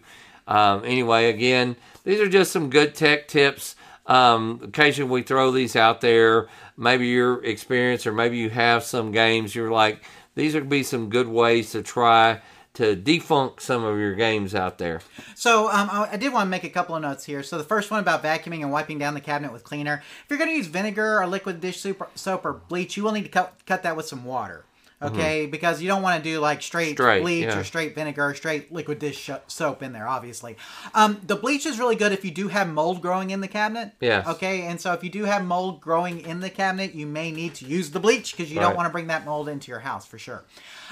Um, 0.49 0.84
anyway, 0.84 1.30
again, 1.30 1.76
these 2.03 2.20
are 2.20 2.28
just 2.28 2.51
some 2.51 2.70
good 2.70 2.95
tech 2.95 3.28
tips. 3.28 3.76
Um, 4.07 4.61
occasionally 4.64 5.11
we 5.11 5.22
throw 5.22 5.53
these 5.53 5.76
out 5.76 6.01
there. 6.01 6.49
Maybe 6.76 7.07
your 7.07 7.45
experience, 7.45 8.07
or 8.07 8.12
maybe 8.12 8.38
you 8.38 8.51
have 8.51 8.82
some 8.82 9.12
games. 9.12 9.55
You're 9.55 9.70
like, 9.70 10.03
these 10.34 10.55
would 10.55 10.68
be 10.68 10.82
some 10.82 11.11
good 11.11 11.28
ways 11.28 11.72
to 11.72 11.82
try 11.82 12.41
to 12.74 12.97
defunk 12.97 13.61
some 13.61 13.84
of 13.84 13.99
your 13.99 14.14
games 14.14 14.55
out 14.55 14.78
there. 14.78 15.01
So 15.34 15.70
um, 15.70 15.88
I, 15.91 16.16
did 16.16 16.32
want 16.32 16.47
to 16.47 16.51
make 16.51 16.64
a 16.64 16.70
couple 16.70 16.95
of 16.95 17.03
notes 17.03 17.24
here. 17.24 17.43
So 17.43 17.59
the 17.59 17.64
first 17.64 17.91
one 17.91 18.01
about 18.01 18.22
vacuuming 18.22 18.62
and 18.62 18.72
wiping 18.72 18.99
down 18.99 19.14
the 19.14 19.20
cabinet 19.20 19.53
with 19.53 19.64
cleaner. 19.64 20.03
If 20.24 20.30
you're 20.30 20.38
going 20.38 20.51
to 20.51 20.57
use 20.57 20.68
vinegar 20.68 21.20
or 21.20 21.26
liquid 21.26 21.61
dish 21.61 21.80
soap 21.80 22.01
or, 22.01 22.09
soap 22.14 22.45
or 22.45 22.55
bleach, 22.55 22.97
you 22.97 23.03
will 23.03 23.12
need 23.12 23.24
to 23.24 23.28
cut, 23.28 23.55
cut 23.66 23.82
that 23.82 23.97
with 23.97 24.07
some 24.07 24.24
water. 24.24 24.64
Okay, 25.03 25.46
because 25.46 25.80
you 25.80 25.88
don't 25.88 26.03
want 26.03 26.22
to 26.22 26.30
do 26.30 26.40
like 26.40 26.61
straight, 26.62 26.90
Mm-hmm. 26.90 26.94
Straight, 27.03 27.22
bleach 27.22 27.44
yeah. 27.44 27.59
or 27.59 27.64
straight 27.64 27.94
vinegar 27.94 28.26
or 28.26 28.34
straight 28.34 28.70
liquid 28.70 28.98
dish 28.98 29.30
soap 29.46 29.82
in 29.82 29.92
there, 29.92 30.07
obviously. 30.07 30.57
Um, 30.94 31.20
the 31.26 31.36
bleach 31.36 31.64
is 31.64 31.78
really 31.78 31.96
good 31.96 32.12
if 32.12 32.24
you 32.24 32.30
do 32.30 32.48
have 32.48 32.68
mold 32.68 33.01
growing 33.01 33.30
in 33.30 33.40
the 33.40 33.48
cabinet. 33.48 33.92
Yes. 34.01 34.26
Okay, 34.26 34.62
and 34.62 34.80
so 34.80 34.92
if 34.92 35.03
you 35.03 35.09
do 35.11 35.24
have 35.24 35.44
mold 35.44 35.80
growing 35.80 36.20
in 36.20 36.40
the 36.40 36.51
cabinet, 36.51 36.94
you 36.94 37.07
may 37.07 37.30
need 37.30 37.55
to 37.55 37.64
use 37.64 37.90
the 37.92 38.01
bleach 38.01 38.36
because 38.36 38.53
you 38.53 38.61
don't 38.61 38.76
want 38.76 38.86
to 38.86 38.92
bring 38.92 39.07
that 39.07 39.24
mold 39.24 39.48
into 39.48 39.70
your 39.70 39.80
house 39.80 40.05
for 40.05 40.18
sure. 40.18 40.44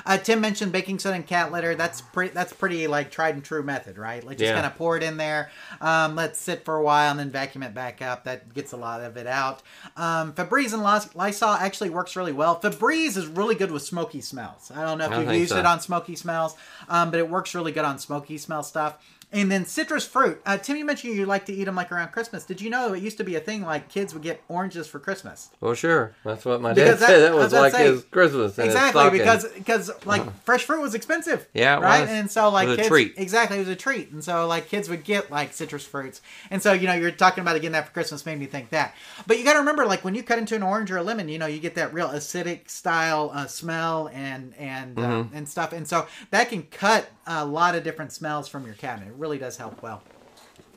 Uh, 0.07 0.17
Tim 0.19 0.41
mentioned 0.41 0.73
baking 0.73 0.99
soda 0.99 1.17
and 1.17 1.27
cat 1.27 1.53
litter. 1.53 1.75
That's 1.75 2.01
pretty. 2.01 2.33
That's 2.33 2.53
pretty 2.53 2.87
like 2.87 3.11
tried 3.11 3.35
and 3.35 3.45
true 3.45 3.63
method, 3.63 3.99
right? 3.99 4.23
Like 4.25 4.39
just 4.39 4.49
Yeah. 4.49 4.55
kind 4.55 4.67
of 4.67 4.77
pour 4.77 4.97
it 4.97 5.03
in 5.03 5.17
there, 5.17 5.51
um, 5.81 6.15
let 6.17 6.31
it 6.31 6.37
sit 6.37 6.65
for 6.65 6.77
a 6.77 6.83
while, 6.83 7.11
and 7.11 7.19
then 7.21 7.31
vacuum 7.31 7.63
it 7.63 7.75
back 7.75 8.01
up. 8.03 8.25
That 8.25 8.53
gets 8.55 8.73
a 8.73 8.77
lot 8.77 9.01
of 9.01 9.17
it 9.17 9.27
out. 9.27 9.63
Um, 9.97 10.33
Febreze 10.33 10.73
and 10.73 10.83
Lys- 10.83 11.15
Lysol 11.15 11.51
actually 11.55 11.91
works 11.91 12.17
really 12.17 12.33
well. 12.33 12.61
Febreze 12.61 13.17
is 13.17 13.27
really 13.27 13.55
good 13.55 13.71
with 13.71 13.83
smoky 13.83 14.21
smells. 14.21 14.71
I 14.75 14.83
don't 14.85 14.99
know 14.99 15.11
if 15.11 15.19
you've 15.19 15.35
used 15.35 15.53
so. 15.53 15.59
it 15.59 15.67
on 15.67 15.81
smoky 15.81 16.17
smells, 16.17 16.55
um, 16.89 17.11
but 17.11 17.19
it 17.21 17.29
works 17.29 17.55
really 17.55 17.73
good 17.73 17.85
on 17.85 17.99
smoky 17.99 18.39
smell 18.39 18.63
stuff. 18.63 18.95
And 19.31 19.51
then 19.53 19.65
citrus 19.67 20.07
fruit. 20.07 20.41
Uh, 20.47 20.57
Tim, 20.57 20.77
you 20.77 20.85
mentioned 20.85 21.15
you 21.15 21.27
like 21.27 21.45
to 21.47 21.53
eat 21.53 21.65
them 21.65 21.75
like 21.77 21.93
around 21.93 22.13
Christmas. 22.13 22.45
Did 22.45 22.61
you 22.61 22.71
know 22.71 22.95
it 22.95 23.03
used 23.03 23.19
to 23.19 23.25
be 23.25 23.37
a 23.37 23.41
thing 23.41 23.63
like 23.63 23.89
kids 23.89 24.15
would 24.15 24.23
get 24.23 24.41
oranges 24.49 24.87
for 24.87 24.99
Christmas? 24.99 25.51
Well, 25.61 25.75
sure. 25.75 26.15
That's 26.25 26.45
what 26.45 26.61
my 26.61 26.73
Because 26.73 26.99
dad 26.99 27.01
that- 27.01 27.07
said. 27.09 27.19
That 27.21 27.35
was 27.35 27.53
like 27.53 27.73
say- 27.73 27.85
his 27.93 28.05
Christmas. 28.05 28.59
Exactly, 28.59 29.11
because 29.11 29.47
because 29.53 29.91
like 30.07 30.23
fresh 30.45 30.65
fruit 30.65 30.81
was 30.81 30.95
expensive. 30.95 31.47
Yeah, 31.53 31.75
right. 31.81 32.01
was. 32.03 32.11
And 32.11 32.31
so 32.31 32.49
like 32.49 32.67
It 32.67 32.71
was 32.71 32.75
a 32.79 32.83
kids, 32.83 32.89
treat. 32.89 33.15
exactly, 33.17 33.57
it 33.57 33.61
was 33.61 33.69
a 33.69 33.77
treat, 33.77 34.11
and 34.13 34.25
so 34.25 34.47
like 34.47 34.69
kids 34.69 34.89
would 34.89 35.05
get 35.05 35.31
like 35.31 35.53
citrus 35.53 35.85
fruits, 35.85 36.21
and 36.51 36.63
so 36.63 36.73
you 36.73 36.87
know 36.87 36.95
you're 36.95 37.11
talking 37.11 37.43
about 37.43 37.55
getting 37.55 37.73
that 37.73 37.87
for 37.87 37.93
Christmas 37.93 38.25
made 38.25 38.39
me 38.39 38.47
think 38.47 38.71
that. 38.71 38.95
But 39.27 39.39
you 39.39 39.45
got 39.45 39.55
to 39.55 39.59
remember, 39.61 39.85
like 39.85 40.05
when 40.05 40.15
you 40.15 40.23
cut 40.23 40.39
into 40.39 40.55
an 40.55 40.63
orange 40.63 40.91
or 40.91 40.97
a 40.97 41.03
lemon, 41.03 41.29
you 41.29 41.39
know 41.39 41.47
you 41.47 41.59
get 41.59 41.75
that 41.75 41.93
real 41.93 42.09
acidic 42.09 42.71
style 42.71 43.31
uh, 43.35 43.47
smell 43.47 44.09
and 44.13 44.55
and 44.59 44.97
Mm-hmm. 44.97 45.35
uh, 45.35 45.37
and 45.37 45.49
stuff, 45.49 45.73
and 45.73 45.87
so 45.87 46.07
that 46.31 46.49
can 46.49 46.63
cut 46.65 47.09
a 47.29 47.45
lot 47.45 47.77
of 47.77 47.85
different 47.85 48.13
smells 48.13 48.49
from 48.49 48.67
your 48.67 48.75
cabinet. 48.75 49.11
It 49.11 49.15
really 49.15 49.39
does 49.39 49.57
help 49.57 49.83
well. 49.83 50.03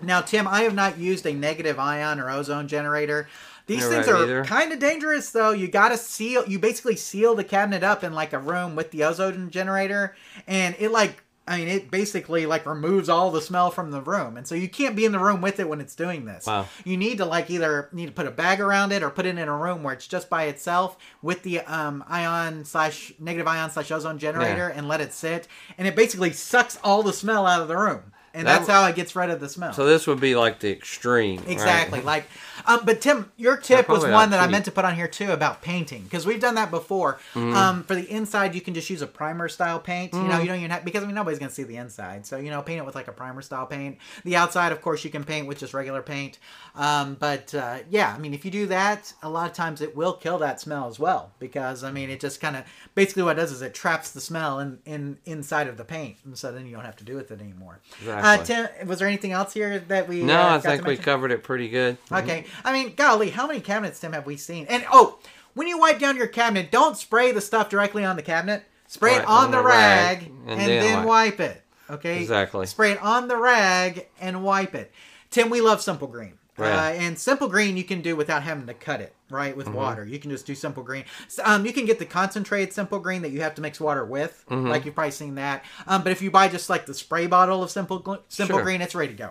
Now, 0.02 0.22
Tim, 0.22 0.48
I 0.48 0.62
have 0.62 0.76
not 0.76 0.98
used 1.00 1.26
a 1.26 1.34
negative 1.34 1.80
ion 1.80 2.20
or 2.20 2.30
ozone 2.30 2.68
generator. 2.68 3.28
These 3.68 3.82
Never 3.82 3.94
things 3.94 4.06
have 4.08 4.30
are 4.30 4.44
kind 4.44 4.72
of 4.74 4.80
dangerous, 4.80 5.32
though. 5.32 5.52
You 5.52 5.68
got 5.68 5.90
to 5.90 5.98
seal. 5.98 6.44
You 6.48 6.60
basically 6.60 6.96
seal 6.96 7.36
the 7.36 7.44
cabinet 7.44 7.84
up 7.84 8.04
in 8.04 8.14
like 8.14 8.34
a 8.34 8.40
room 8.40 8.76
with 8.76 8.92
the 8.92 9.04
ozone 9.04 9.50
generator, 9.50 10.16
and 10.46 10.76
it 10.78 10.92
like. 10.92 11.24
I 11.52 11.58
mean, 11.58 11.68
it 11.68 11.92
basically 11.92 12.46
like 12.46 12.66
removes 12.66 13.10
all 13.10 13.30
the 13.30 13.42
smell 13.42 13.72
from 13.72 13.92
the 13.92 14.00
room, 14.00 14.38
and 14.38 14.48
so 14.48 14.56
you 14.56 14.70
can't 14.70 14.96
be 14.96 15.04
in 15.04 15.12
the 15.12 15.20
room 15.20 15.42
with 15.42 15.60
it 15.60 15.68
when 15.68 15.82
it's 15.82 15.96
doing 15.96 16.24
this. 16.24 16.46
Wow. 16.46 16.66
You 16.86 16.96
need 16.96 17.18
to 17.18 17.26
like 17.26 17.50
either 17.50 17.90
need 17.92 18.06
to 18.06 18.14
put 18.14 18.26
a 18.26 18.32
bag 18.32 18.62
around 18.62 18.94
it 18.94 19.04
or 19.04 19.10
put 19.10 19.26
it 19.26 19.38
in 19.38 19.48
a 19.50 19.58
room 19.58 19.84
where 19.84 19.94
it's 19.94 20.08
just 20.08 20.30
by 20.30 20.46
itself 20.46 20.96
with 21.22 21.44
the 21.44 21.60
um, 21.62 22.06
ion 22.08 22.64
slash 22.64 23.12
negative 23.20 23.48
ion 23.48 23.70
slash 23.70 23.92
ozone 23.92 24.18
generator, 24.18 24.70
and 24.70 24.88
let 24.88 25.02
it 25.02 25.12
sit, 25.12 25.50
and 25.78 25.90
it 25.90 25.96
basically 25.96 26.32
sucks 26.32 26.80
all 26.86 27.04
the 27.04 27.12
smell 27.12 27.46
out 27.46 27.62
of 27.62 27.68
the 27.68 27.76
room, 27.76 28.14
and 28.34 28.48
That- 28.48 28.60
that's 28.60 28.70
how 28.70 28.86
it 28.88 28.96
gets 28.96 29.16
rid 29.16 29.30
of 29.30 29.40
the 29.40 29.50
smell. 29.50 29.74
So 29.74 29.86
this 29.86 30.08
would 30.08 30.20
be 30.20 30.36
like 30.36 30.60
the 30.60 30.72
extreme. 30.72 31.40
right? 31.42 31.50
Exactly. 31.50 32.02
Like, 32.02 32.26
um, 32.66 32.82
but 32.86 33.02
Tim, 33.02 33.32
your 33.38 33.58
tip 33.58 33.90
was 33.90 34.04
one 34.06 34.30
that 34.32 34.40
I 34.40 34.48
meant 34.48 34.66
to 34.66 34.72
put 34.72 34.86
on 34.86 34.96
here 34.96 35.08
too 35.08 35.32
about 35.32 35.62
painting 35.62 36.04
because 36.04 36.26
we've 36.26 36.40
done 36.40 36.56
that 36.56 36.70
before. 36.72 37.20
Mm-hmm. 37.34 37.56
Um, 37.56 37.84
for 37.84 37.96
the 37.96 38.10
inside, 38.10 38.54
you 38.56 38.62
can 38.62 38.74
just 38.74 38.90
use 38.90 39.02
a 39.02 39.08
primer 39.08 39.50
style 39.50 39.80
paint. 39.80 40.14
You 40.14 40.20
know, 40.20 40.26
Mm-hmm. 40.32 40.42
you 40.42 40.48
don't 40.48 40.58
even 40.60 40.72
have 40.72 40.86
because 40.86 41.04
I 41.04 41.06
mean 41.08 41.16
nobody's 41.16 41.40
gonna 41.40 41.52
see 41.52 41.64
the 41.64 41.78
inside, 41.78 42.26
so 42.26 42.38
you 42.38 42.50
know, 42.52 42.62
paint 42.62 42.80
it 42.80 42.86
with 42.86 42.96
like 42.96 43.08
a 43.08 43.12
primer 43.12 43.42
style 43.42 43.66
paint. 43.66 43.98
The 44.24 44.36
outside, 44.36 44.72
of 44.72 44.82
course, 44.82 45.04
you 45.04 45.10
can 45.10 45.24
paint 45.24 45.48
with 45.48 45.58
just 45.60 45.74
regular 45.74 46.02
paint. 46.02 46.38
Um, 46.76 47.16
but 47.20 47.54
uh, 47.54 47.80
yeah, 47.90 48.14
I 48.16 48.20
mean, 48.20 48.34
if 48.34 48.46
you 48.46 48.52
do 48.52 48.68
that, 48.68 49.12
a 49.24 49.30
lot 49.30 49.50
of 49.50 49.54
times 49.56 49.82
it 49.82 49.96
will 49.96 50.14
kill 50.14 50.38
that 50.38 50.62
smell 50.62 50.88
as 50.88 51.00
well 51.00 51.32
because 51.40 51.84
I 51.84 51.92
mean, 51.92 52.10
it 52.10 52.20
just 52.20 52.40
kind 52.40 52.56
of 52.56 52.64
basically 52.96 53.24
what 53.24 53.38
it 53.38 53.42
does 53.42 53.52
is 53.52 53.62
it 53.62 53.74
traps 53.74 54.12
the 54.12 54.22
smell 54.22 54.60
in, 54.60 54.80
in 54.86 55.18
inside 55.26 55.68
of 55.68 55.78
the 55.78 55.84
paint, 55.84 56.18
and 56.26 56.38
so 56.38 56.52
then 56.52 56.66
you 56.66 56.76
don't 56.76 56.86
have 56.86 56.96
to 56.98 57.04
do 57.04 57.16
with 57.16 57.32
it 57.32 57.42
anymore. 57.42 57.80
Uh, 58.24 58.44
Tim, 58.44 58.88
was 58.88 59.00
there 59.00 59.08
anything 59.08 59.32
else 59.32 59.54
here 59.54 59.80
that 59.80 60.08
we? 60.08 60.24
No, 60.24 60.40
uh, 60.40 60.56
I 60.56 60.60
think 60.60 60.86
we 60.86 60.98
covered 60.98 61.32
it 61.32 61.44
pretty 61.44 61.70
good. 61.70 61.98
Okay. 62.12 62.46
I 62.64 62.74
mean, 62.74 62.96
golly, 62.96 63.30
how 63.30 63.48
many 63.48 63.60
cabinets, 63.60 64.00
Tim, 64.00 64.14
have 64.14 64.26
we 64.26 64.38
seen? 64.38 64.66
And 64.68 64.86
oh, 64.92 65.20
when 65.54 65.68
you 65.68 65.78
wipe 65.80 66.00
down 66.00 66.18
your 66.18 66.28
cabinet, 66.28 66.72
don't 66.72 66.98
spray 66.98 67.32
the 67.32 67.42
stuff 67.42 67.70
directly 67.70 68.06
on 68.06 68.16
the 68.16 68.22
cabinet. 68.22 68.64
Spray 68.88 69.16
it 69.16 69.26
on, 69.26 69.46
on 69.46 69.52
the, 69.52 69.58
the 69.58 69.64
rag, 69.64 70.18
rag, 70.18 70.28
and, 70.28 70.50
and 70.50 70.60
then, 70.60 70.84
then 70.84 71.06
wipe 71.06 71.40
it. 71.40 71.64
Okay. 71.90 72.22
Exactly. 72.22 72.66
Spray 72.66 72.92
it 72.92 73.02
on 73.02 73.28
the 73.28 73.38
rag 73.38 74.08
and 74.20 74.44
wipe 74.44 74.76
it. 74.76 74.92
Tim, 75.30 75.50
we 75.50 75.62
love 75.62 75.82
Simple 75.82 76.08
Green. 76.08 76.34
Right. 76.58 76.70
Uh, 76.74 76.94
and 77.00 77.18
Simple 77.18 77.48
Green 77.48 77.78
you 77.78 77.84
can 77.86 78.02
do 78.02 78.16
without 78.16 78.44
having 78.44 78.68
to 78.68 78.74
cut 78.74 79.00
it, 79.02 79.16
right, 79.30 79.52
Mm-hmm. 79.52 79.58
with 79.58 79.70
water. 79.70 80.06
You 80.06 80.20
can 80.20 80.30
just 80.32 80.46
do 80.46 80.54
Simple 80.54 80.84
Green. 80.84 81.06
S- 81.26 81.40
Um, 81.44 81.66
you 81.66 81.72
can 81.74 81.86
get 81.86 81.98
the 81.98 82.06
concentrated 82.06 82.74
Simple 82.74 83.00
Green 83.00 83.22
that 83.22 83.32
you 83.32 83.42
have 83.42 83.56
to 83.56 83.62
mix 83.62 83.80
water 83.80 84.06
with, 84.06 84.44
Mm-hmm. 84.50 84.68
like 84.68 84.86
you've 84.86 84.94
probably 84.96 85.12
seen 85.12 85.36
that. 85.36 85.64
Um, 85.88 86.04
but 86.04 86.12
if 86.12 86.22
you 86.22 86.30
buy 86.30 86.50
just 86.50 86.70
like 86.70 86.86
the 86.86 86.94
spray 86.94 87.26
bottle 87.28 87.64
of 87.64 87.72
Simple 87.72 88.00
Simple 88.28 88.58
Sure. 88.58 88.64
Green, 88.64 88.82
it's 88.82 88.94
ready 88.96 89.14
to 89.14 89.18
go. 89.18 89.30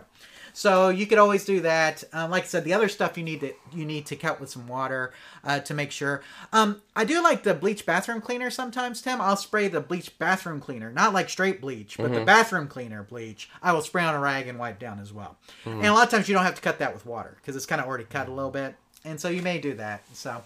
So 0.52 0.88
you 0.88 1.06
could 1.06 1.18
always 1.18 1.44
do 1.44 1.60
that. 1.60 2.04
Um, 2.12 2.30
like 2.30 2.44
I 2.44 2.46
said, 2.46 2.64
the 2.64 2.72
other 2.72 2.88
stuff 2.88 3.16
you 3.16 3.24
need 3.24 3.40
to 3.40 3.52
you 3.72 3.84
need 3.84 4.06
to 4.06 4.16
cut 4.16 4.40
with 4.40 4.50
some 4.50 4.68
water 4.68 5.12
uh, 5.44 5.60
to 5.60 5.74
make 5.74 5.90
sure. 5.90 6.22
Um, 6.52 6.82
I 6.94 7.04
do 7.04 7.22
like 7.22 7.42
the 7.42 7.54
bleach 7.54 7.86
bathroom 7.86 8.20
cleaner 8.20 8.50
sometimes, 8.50 9.02
Tim. 9.02 9.20
I'll 9.20 9.36
spray 9.36 9.68
the 9.68 9.80
bleach 9.80 10.18
bathroom 10.18 10.60
cleaner, 10.60 10.90
not 10.92 11.12
like 11.12 11.28
straight 11.28 11.60
bleach, 11.60 11.96
but 11.96 12.12
the 12.12 12.24
bathroom 12.24 12.68
cleaner 12.68 13.02
bleach. 13.02 13.50
I 13.62 13.72
will 13.72 13.82
spray 13.82 14.04
on 14.04 14.14
a 14.14 14.20
rag 14.20 14.48
and 14.48 14.58
wipe 14.58 14.78
down 14.78 15.00
as 15.00 15.12
well. 15.12 15.36
And 15.64 15.86
a 15.86 15.92
lot 15.92 16.04
of 16.04 16.10
times 16.10 16.28
you 16.28 16.34
don't 16.34 16.44
have 16.44 16.56
to 16.56 16.62
cut 16.62 16.78
that 16.78 16.92
with 16.92 17.06
water 17.06 17.36
because 17.40 17.56
it's 17.56 17.66
kind 17.66 17.80
of 17.80 17.86
already 17.86 18.04
cut 18.04 18.28
a 18.28 18.32
little 18.32 18.50
bit, 18.50 18.74
and 19.04 19.20
so 19.20 19.28
you 19.28 19.42
may 19.42 19.58
do 19.58 19.74
that. 19.74 20.02
So, 20.12 20.42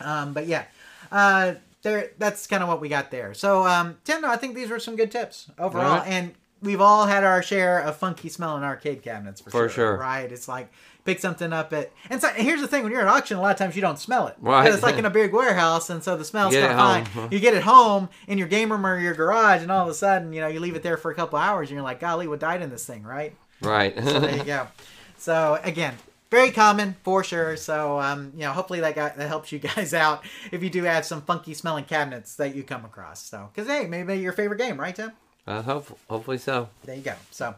um, 0.00 0.32
but 0.32 0.46
yeah. 0.46 0.64
Uh, 1.12 1.54
there, 1.82 2.10
that's 2.18 2.46
kind 2.46 2.62
of 2.62 2.68
what 2.68 2.80
we 2.80 2.88
got 2.88 3.10
there. 3.12 3.32
So, 3.32 3.64
um, 3.64 3.96
Tim, 4.04 4.22
no, 4.22 4.28
I 4.28 4.36
think 4.36 4.56
these 4.56 4.70
were 4.70 4.80
some 4.80 4.96
good 4.96 5.10
tips 5.12 5.50
overall, 5.58 5.92
Alright. 5.92 6.08
and 6.08 6.34
we've 6.66 6.80
all 6.80 7.06
had 7.06 7.24
our 7.24 7.42
share 7.42 7.78
of 7.78 7.96
funky 7.96 8.28
smelling 8.28 8.62
arcade 8.64 9.02
cabinets 9.02 9.40
for, 9.40 9.50
For 9.50 9.68
sure. 9.68 9.96
right? 9.96 10.30
It's 10.30 10.48
like 10.48 10.70
pick 11.04 11.20
something 11.20 11.52
up 11.52 11.72
at, 11.72 11.92
and 12.10 12.20
so 12.20 12.28
here's 12.30 12.60
the 12.60 12.66
thing: 12.68 12.82
when 12.82 12.92
you're 12.92 13.00
at 13.00 13.06
auction, 13.06 13.36
a 13.38 13.40
lot 13.40 13.52
of 13.52 13.56
times 13.58 13.76
you 13.76 13.82
don't 13.82 13.98
smell 13.98 14.26
it, 14.26 14.34
Right. 14.40 14.62
Because 14.64 14.74
it's 14.74 14.82
like 14.82 14.96
in 14.96 15.04
a 15.04 15.10
big 15.10 15.32
warehouse, 15.32 15.88
and 15.88 16.02
so 16.02 16.16
the 16.16 16.24
smell's 16.24 16.54
of 16.54 16.62
fine. 16.64 17.06
home. 17.06 17.28
You 17.32 17.38
get 17.40 17.54
it 17.54 17.62
home 17.62 18.08
in 18.26 18.36
your 18.38 18.48
game 18.48 18.70
room 18.72 18.84
or 18.84 18.98
your 18.98 19.14
garage, 19.14 19.62
and 19.62 19.70
all 19.70 19.84
of 19.84 19.88
a 19.88 19.94
sudden, 19.94 20.32
you 20.32 20.40
know, 20.40 20.48
you 20.48 20.60
leave 20.60 20.74
it 20.76 20.82
there 20.82 20.96
for 20.96 21.10
a 21.10 21.14
couple 21.14 21.38
hours, 21.38 21.68
and 21.70 21.76
you're 21.76 21.84
like, 21.84 22.00
"Golly, 22.00 22.26
what 22.28 22.40
died 22.40 22.60
in 22.60 22.70
this 22.70 22.84
thing?" 22.84 23.04
Right? 23.04 23.34
Right. 23.62 23.94
So 23.96 24.20
there 24.20 24.36
you 24.36 24.44
go. 24.44 24.66
So 25.18 25.58
again, 25.64 25.94
very 26.30 26.50
common 26.50 26.94
for 27.02 27.24
sure. 27.24 27.56
So 27.56 27.98
um, 27.98 28.32
you 28.34 28.40
know, 28.42 28.52
hopefully 28.52 28.80
that 28.80 28.94
got, 28.94 29.16
that 29.16 29.28
helps 29.28 29.50
you 29.50 29.58
guys 29.76 29.94
out 29.94 30.24
if 30.52 30.62
you 30.62 30.68
do 30.68 30.82
have 30.84 31.06
some 31.06 31.22
funky 31.22 31.54
smelling 31.54 31.84
cabinets 31.84 32.36
that 32.36 32.54
you 32.54 32.62
come 32.62 32.84
across. 32.84 33.22
So 33.22 33.48
because 33.52 33.66
hey, 33.66 33.86
maybe 33.86 34.16
your 34.18 34.32
favorite 34.34 34.58
game, 34.58 34.78
right, 34.78 34.94
Tim? 34.94 35.12
Uh, 35.46 35.62
hope, 35.62 35.98
hopefully 36.08 36.38
so. 36.38 36.68
There 36.84 36.96
you 36.96 37.02
go. 37.02 37.14
So 37.30 37.54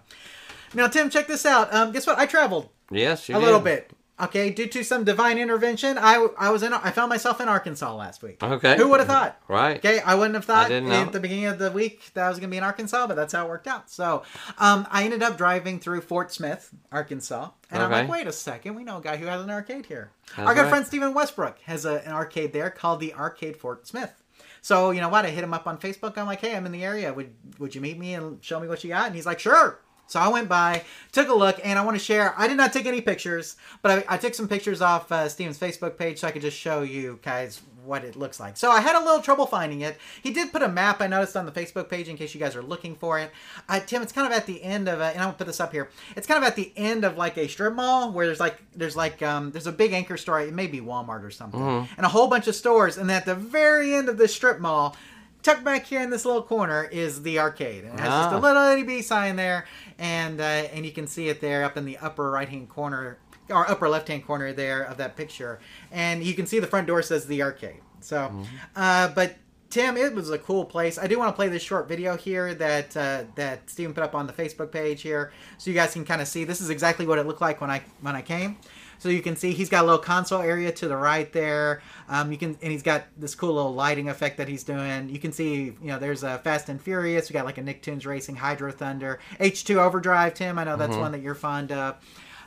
now, 0.75 0.89
Tim, 0.89 1.11
check 1.11 1.27
this 1.27 1.47
out. 1.47 1.73
Um, 1.73 1.93
guess 1.93 2.07
what? 2.07 2.19
I 2.19 2.27
traveled 2.27 2.69
Yes, 2.91 3.29
a 3.29 3.33
did. 3.33 3.39
little 3.43 3.61
bit. 3.61 3.91
Okay, 4.21 4.51
due 4.51 4.67
to 4.67 4.83
some 4.83 5.05
divine 5.05 5.39
intervention, 5.39 5.97
I 5.97 6.27
I 6.37 6.51
was 6.51 6.65
in 6.65 6.73
I 6.73 6.91
found 6.91 7.09
myself 7.09 7.41
in 7.41 7.47
Arkansas 7.49 7.95
last 7.95 8.21
week. 8.21 8.43
Okay. 8.43 8.77
Who 8.77 8.89
would 8.89 8.99
have 8.99 9.07
thought? 9.07 9.41
Right. 9.47 9.77
Okay, 9.77 10.01
I 10.01 10.17
wouldn't 10.17 10.35
have 10.35 10.45
thought 10.45 10.73
at 10.73 11.13
the 11.13 11.21
beginning 11.21 11.45
of 11.45 11.61
the 11.61 11.71
week 11.71 12.11
that 12.15 12.25
I 12.25 12.29
was 12.29 12.39
going 12.41 12.49
to 12.49 12.53
be 12.53 12.57
in 12.59 12.65
Arkansas, 12.65 13.07
but 13.07 13.15
that's 13.15 13.33
how 13.33 13.47
it 13.47 13.49
worked 13.49 13.69
out. 13.69 13.89
So, 13.89 14.25
um, 14.59 14.89
I 14.91 15.05
ended 15.05 15.23
up 15.23 15.39
driving 15.39 15.79
through 15.79 16.01
Fort 16.01 16.33
Smith, 16.33 16.69
Arkansas, 16.91 17.51
and 17.71 17.81
I'm 17.81 17.93
like, 17.93 18.09
wait 18.09 18.27
a 18.27 18.33
second, 18.33 18.75
we 18.75 18.83
know 18.83 18.99
a 18.99 19.01
guy 19.01 19.19
who 19.19 19.27
has 19.27 19.41
an 19.41 19.51
arcade 19.51 19.87
here. 19.87 20.11
That's 20.37 20.49
Our 20.49 20.55
good 20.55 20.63
right. 20.63 20.69
friend 20.71 20.85
Stephen 20.87 21.15
Westbrook 21.15 21.61
has 21.61 21.85
a, 21.85 22.05
an 22.05 22.11
arcade 22.13 22.53
there 22.53 22.71
called 22.71 22.99
the 22.99 23.15
Arcade 23.15 23.57
Fort 23.57 23.87
Smith. 23.87 24.21
So 24.61 24.91
you 24.91 25.01
know 25.01 25.09
what? 25.09 25.25
I 25.25 25.31
hit 25.31 25.45
him 25.45 25.55
up 25.55 25.67
on 25.67 25.79
Facebook. 25.79 26.17
I'm 26.19 26.27
like, 26.27 26.41
hey, 26.41 26.57
I'm 26.57 26.67
in 26.67 26.73
the 26.73 26.85
area. 26.85 27.13
Would 27.13 27.33
would 27.59 27.75
you 27.75 27.81
meet 27.81 27.99
me 27.99 28.15
and 28.15 28.43
show 28.43 28.61
me 28.61 28.69
what 28.69 28.83
you 28.85 28.91
got? 28.91 29.07
And 29.07 29.15
he's 29.15 29.27
like, 29.27 29.41
sure. 29.41 29.81
So 30.09 30.19
I 30.19 30.29
went 30.29 30.49
by, 30.49 30.85
took 31.13 31.29
a 31.29 31.35
look, 31.35 31.61
and 31.63 31.79
I 31.79 31.85
want 31.85 31.99
to 31.99 32.03
share. 32.03 32.35
I 32.39 32.49
did 32.49 32.57
not 32.57 32.73
take 32.73 32.87
any 32.87 33.03
pictures, 33.03 33.57
but 33.83 34.05
I, 34.09 34.15
I 34.15 34.17
took 34.17 34.35
some 34.35 34.49
pictures 34.49 34.81
off 34.81 35.13
uh, 35.13 35.29
Steven's 35.29 35.59
Facebook 35.59 35.99
page 35.99 36.21
so 36.21 36.29
I 36.29 36.31
could 36.31 36.41
just 36.41 36.57
show 36.57 36.81
you 36.81 37.19
guys 37.23 37.61
what 37.89 38.05
it 38.05 38.15
looks 38.15 38.39
like. 38.39 38.57
So 38.57 38.71
I 38.71 38.81
had 38.81 38.95
a 38.95 39.03
little 39.05 39.21
trouble 39.21 39.47
finding 39.47 39.81
it. 39.81 39.97
He 40.23 40.31
did 40.31 40.53
put 40.53 40.63
a 40.63 40.69
map 40.69 41.01
I 41.01 41.07
noticed 41.09 41.37
on 41.37 41.47
the 41.47 41.53
Facebook 41.53 41.89
page 41.89 42.09
in 42.09 42.17
case 42.17 42.35
you 42.35 42.39
guys 42.41 42.55
are 42.55 42.63
looking 42.63 42.95
for 42.95 43.19
it. 43.19 43.33
Uh, 43.69 43.81
Tim, 43.81 44.03
it's 44.03 44.13
kind 44.13 44.27
of 44.27 44.33
at 44.33 44.47
the 44.47 44.63
end 44.63 44.89
of, 44.89 45.01
a, 45.01 45.07
and 45.07 45.19
I'm 45.19 45.25
gonna 45.29 45.33
put 45.39 45.47
this 45.47 45.59
up 45.61 45.73
here. 45.73 45.89
It's 46.15 46.27
kind 46.27 46.43
of 46.43 46.47
at 46.47 46.55
the 46.55 46.73
end 46.77 47.05
of 47.05 47.17
like 47.17 47.37
a 47.39 47.49
strip 47.49 47.75
mall 47.75 48.13
where 48.13 48.27
there's 48.27 48.39
like 48.41 48.59
there's 48.77 48.95
like 48.97 49.23
um, 49.23 49.51
there's 49.51 49.67
a 49.67 49.73
big 49.73 49.93
anchor 49.93 50.17
store. 50.17 50.41
It 50.41 50.53
may 50.55 50.67
be 50.67 50.81
Walmart 50.81 51.25
or 51.25 51.31
something, 51.31 51.61
and 51.97 52.07
a 52.07 52.09
whole 52.09 52.29
bunch 52.29 52.47
of 52.47 52.55
stores. 52.55 52.99
And 52.99 53.11
at 53.11 53.25
the 53.27 53.35
very 53.35 53.95
end 53.95 54.09
of 54.09 54.19
this 54.19 54.35
strip 54.35 54.61
mall, 54.61 54.95
tucked 55.43 55.65
back 55.65 55.87
here 55.87 56.03
in 56.03 56.11
this 56.11 56.25
little 56.25 56.43
corner 56.43 56.85
is 56.85 57.23
the 57.23 57.39
arcade. 57.39 57.85
And 57.85 57.95
it 57.95 58.01
has 58.01 58.09
just 58.25 58.33
a 58.33 58.37
Ah. 58.37 58.39
little 58.39 58.63
itty 58.65 58.83
bitty 58.83 59.03
sign 59.03 59.37
there, 59.37 59.67
and 59.99 60.41
uh, 60.41 60.45
and 60.45 60.85
you 60.85 60.93
can 60.93 61.07
see 61.07 61.29
it 61.29 61.41
there 61.41 61.65
up 61.65 61.77
in 61.77 61.85
the 61.87 61.97
upper 61.99 62.31
right 62.31 62.49
hand 62.49 62.69
corner 62.69 63.17
or 63.51 63.71
upper 63.71 63.89
left 63.89 64.09
hand 64.09 64.27
corner 64.27 64.53
there 64.53 64.83
of 64.83 64.97
that 64.99 65.17
picture, 65.17 65.61
and 65.91 66.23
you 66.23 66.35
can 66.35 66.47
see 66.47 66.59
the 66.59 66.67
front 66.67 66.87
door 66.87 67.03
says 67.03 67.27
the 67.27 67.43
arcade. 67.43 67.81
So, 68.01 68.33
uh, 68.77 69.09
but. 69.09 69.37
Tim, 69.71 69.99
it 69.99 70.15
was 70.15 70.31
a 70.31 70.39
cool 70.39 70.65
place. 70.65 70.97
I 70.97 71.07
do 71.09 71.19
want 71.19 71.29
to 71.29 71.37
play 71.37 71.49
this 71.49 71.63
short 71.63 71.89
video 71.89 72.17
here 72.17 72.55
that 72.55 72.97
uh, 72.97 73.25
that 73.35 73.69
Steven 73.69 73.93
put 73.93 74.03
up 74.03 74.15
on 74.15 74.27
the 74.27 74.33
Facebook 74.33 74.73
page 74.73 75.03
here, 75.03 75.31
so 75.59 75.69
you 75.69 75.75
guys 75.75 75.93
can 75.93 76.07
kind 76.07 76.23
of 76.23 76.27
see. 76.27 76.45
This 76.45 76.63
is 76.63 76.71
exactly 76.71 77.07
what 77.07 77.19
it 77.19 77.27
looked 77.27 77.43
like 77.43 77.61
when 77.61 77.71
I 77.71 77.83
when 78.01 78.17
I 78.17 78.23
came. 78.23 78.57
So 78.99 79.09
you 79.09 79.23
can 79.23 79.37
see 79.37 79.53
he's 79.53 79.69
got 79.69 79.83
a 79.83 79.87
little 79.87 80.01
console 80.01 80.43
area 80.43 80.73
to 80.73 80.89
the 80.89 80.97
right 80.97 81.33
there. 81.33 81.83
Um, 82.09 82.33
you 82.33 82.39
can 82.39 82.59
and 82.61 82.73
he's 82.73 82.83
got 82.83 83.05
this 83.17 83.35
cool 83.35 83.55
little 83.55 83.75
lighting 83.75 84.09
effect 84.09 84.39
that 84.39 84.49
he's 84.49 84.65
doing. 84.65 85.09
You 85.09 85.19
can 85.19 85.33
see, 85.33 85.65
you 85.65 85.77
know, 85.83 85.99
there's 85.99 86.23
a 86.25 86.39
Fast 86.39 86.69
and 86.69 86.81
Furious. 86.81 87.29
We 87.29 87.35
got 87.35 87.45
like 87.45 87.59
a 87.59 87.63
Nicktoons 87.63 88.07
Racing, 88.07 88.37
Hydro 88.37 88.73
Thunder, 88.73 89.21
H2 89.39 89.77
Overdrive. 89.77 90.35
Tim, 90.35 90.59
I 90.59 90.65
know 90.65 90.77
that's 90.77 90.97
one 90.97 91.13
that 91.13 91.23
you're 91.23 91.35
fond 91.35 91.73
of. 91.73 91.97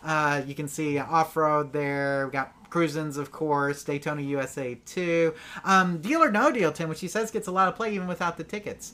Uh, 0.04 0.42
you 0.46 0.56
can 0.56 0.68
see 0.68 0.98
off 0.98 1.36
road 1.36 1.74
there. 1.74 2.26
We 2.28 2.32
got 2.32 2.54
Cruisins, 2.72 3.18
of 3.18 3.32
course, 3.34 3.84
Daytona 3.84 4.22
USA 4.22 4.76
2. 4.86 5.34
Um, 5.66 5.98
deal 6.00 6.24
or 6.24 6.32
No 6.32 6.52
Deal, 6.52 6.72
Tim, 6.72 6.88
which 6.88 7.02
he 7.02 7.08
says 7.10 7.30
gets 7.30 7.48
a 7.48 7.52
lot 7.52 7.68
of 7.68 7.76
play 7.76 7.94
even 7.94 8.08
without 8.08 8.38
the 8.38 8.46
tickets. 8.46 8.94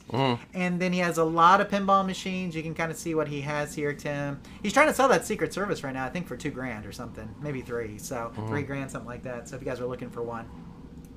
And 0.52 0.80
then 0.80 0.92
he 0.92 0.98
has 0.98 1.16
a 1.16 1.24
lot 1.24 1.60
of 1.60 1.68
pinball 1.68 2.04
machines. 2.04 2.56
You 2.56 2.62
can 2.62 2.74
kind 2.74 2.90
of 2.90 2.98
see 2.98 3.14
what 3.14 3.28
he 3.28 3.40
has 3.42 3.74
here, 3.74 3.92
Tim. 3.92 4.40
He's 4.62 4.72
trying 4.72 4.88
to 4.88 4.94
sell 4.94 5.08
that 5.08 5.24
Secret 5.24 5.52
Service 5.54 5.84
right 5.84 5.94
now, 5.94 6.04
I 6.04 6.08
think 6.10 6.26
for 6.26 6.36
two 6.36 6.50
grand 6.50 6.86
or 6.86 6.92
something, 6.92 7.32
maybe 7.40 7.60
three. 7.62 7.98
So 7.98 8.32
three 8.48 8.62
grand, 8.62 8.90
something 8.90 9.08
like 9.08 9.22
that. 9.22 9.48
So 9.48 9.54
if 9.56 9.62
you 9.62 9.66
guys 9.66 9.80
are 9.80 9.86
looking 9.86 10.10
for 10.10 10.22
one. 10.22 10.48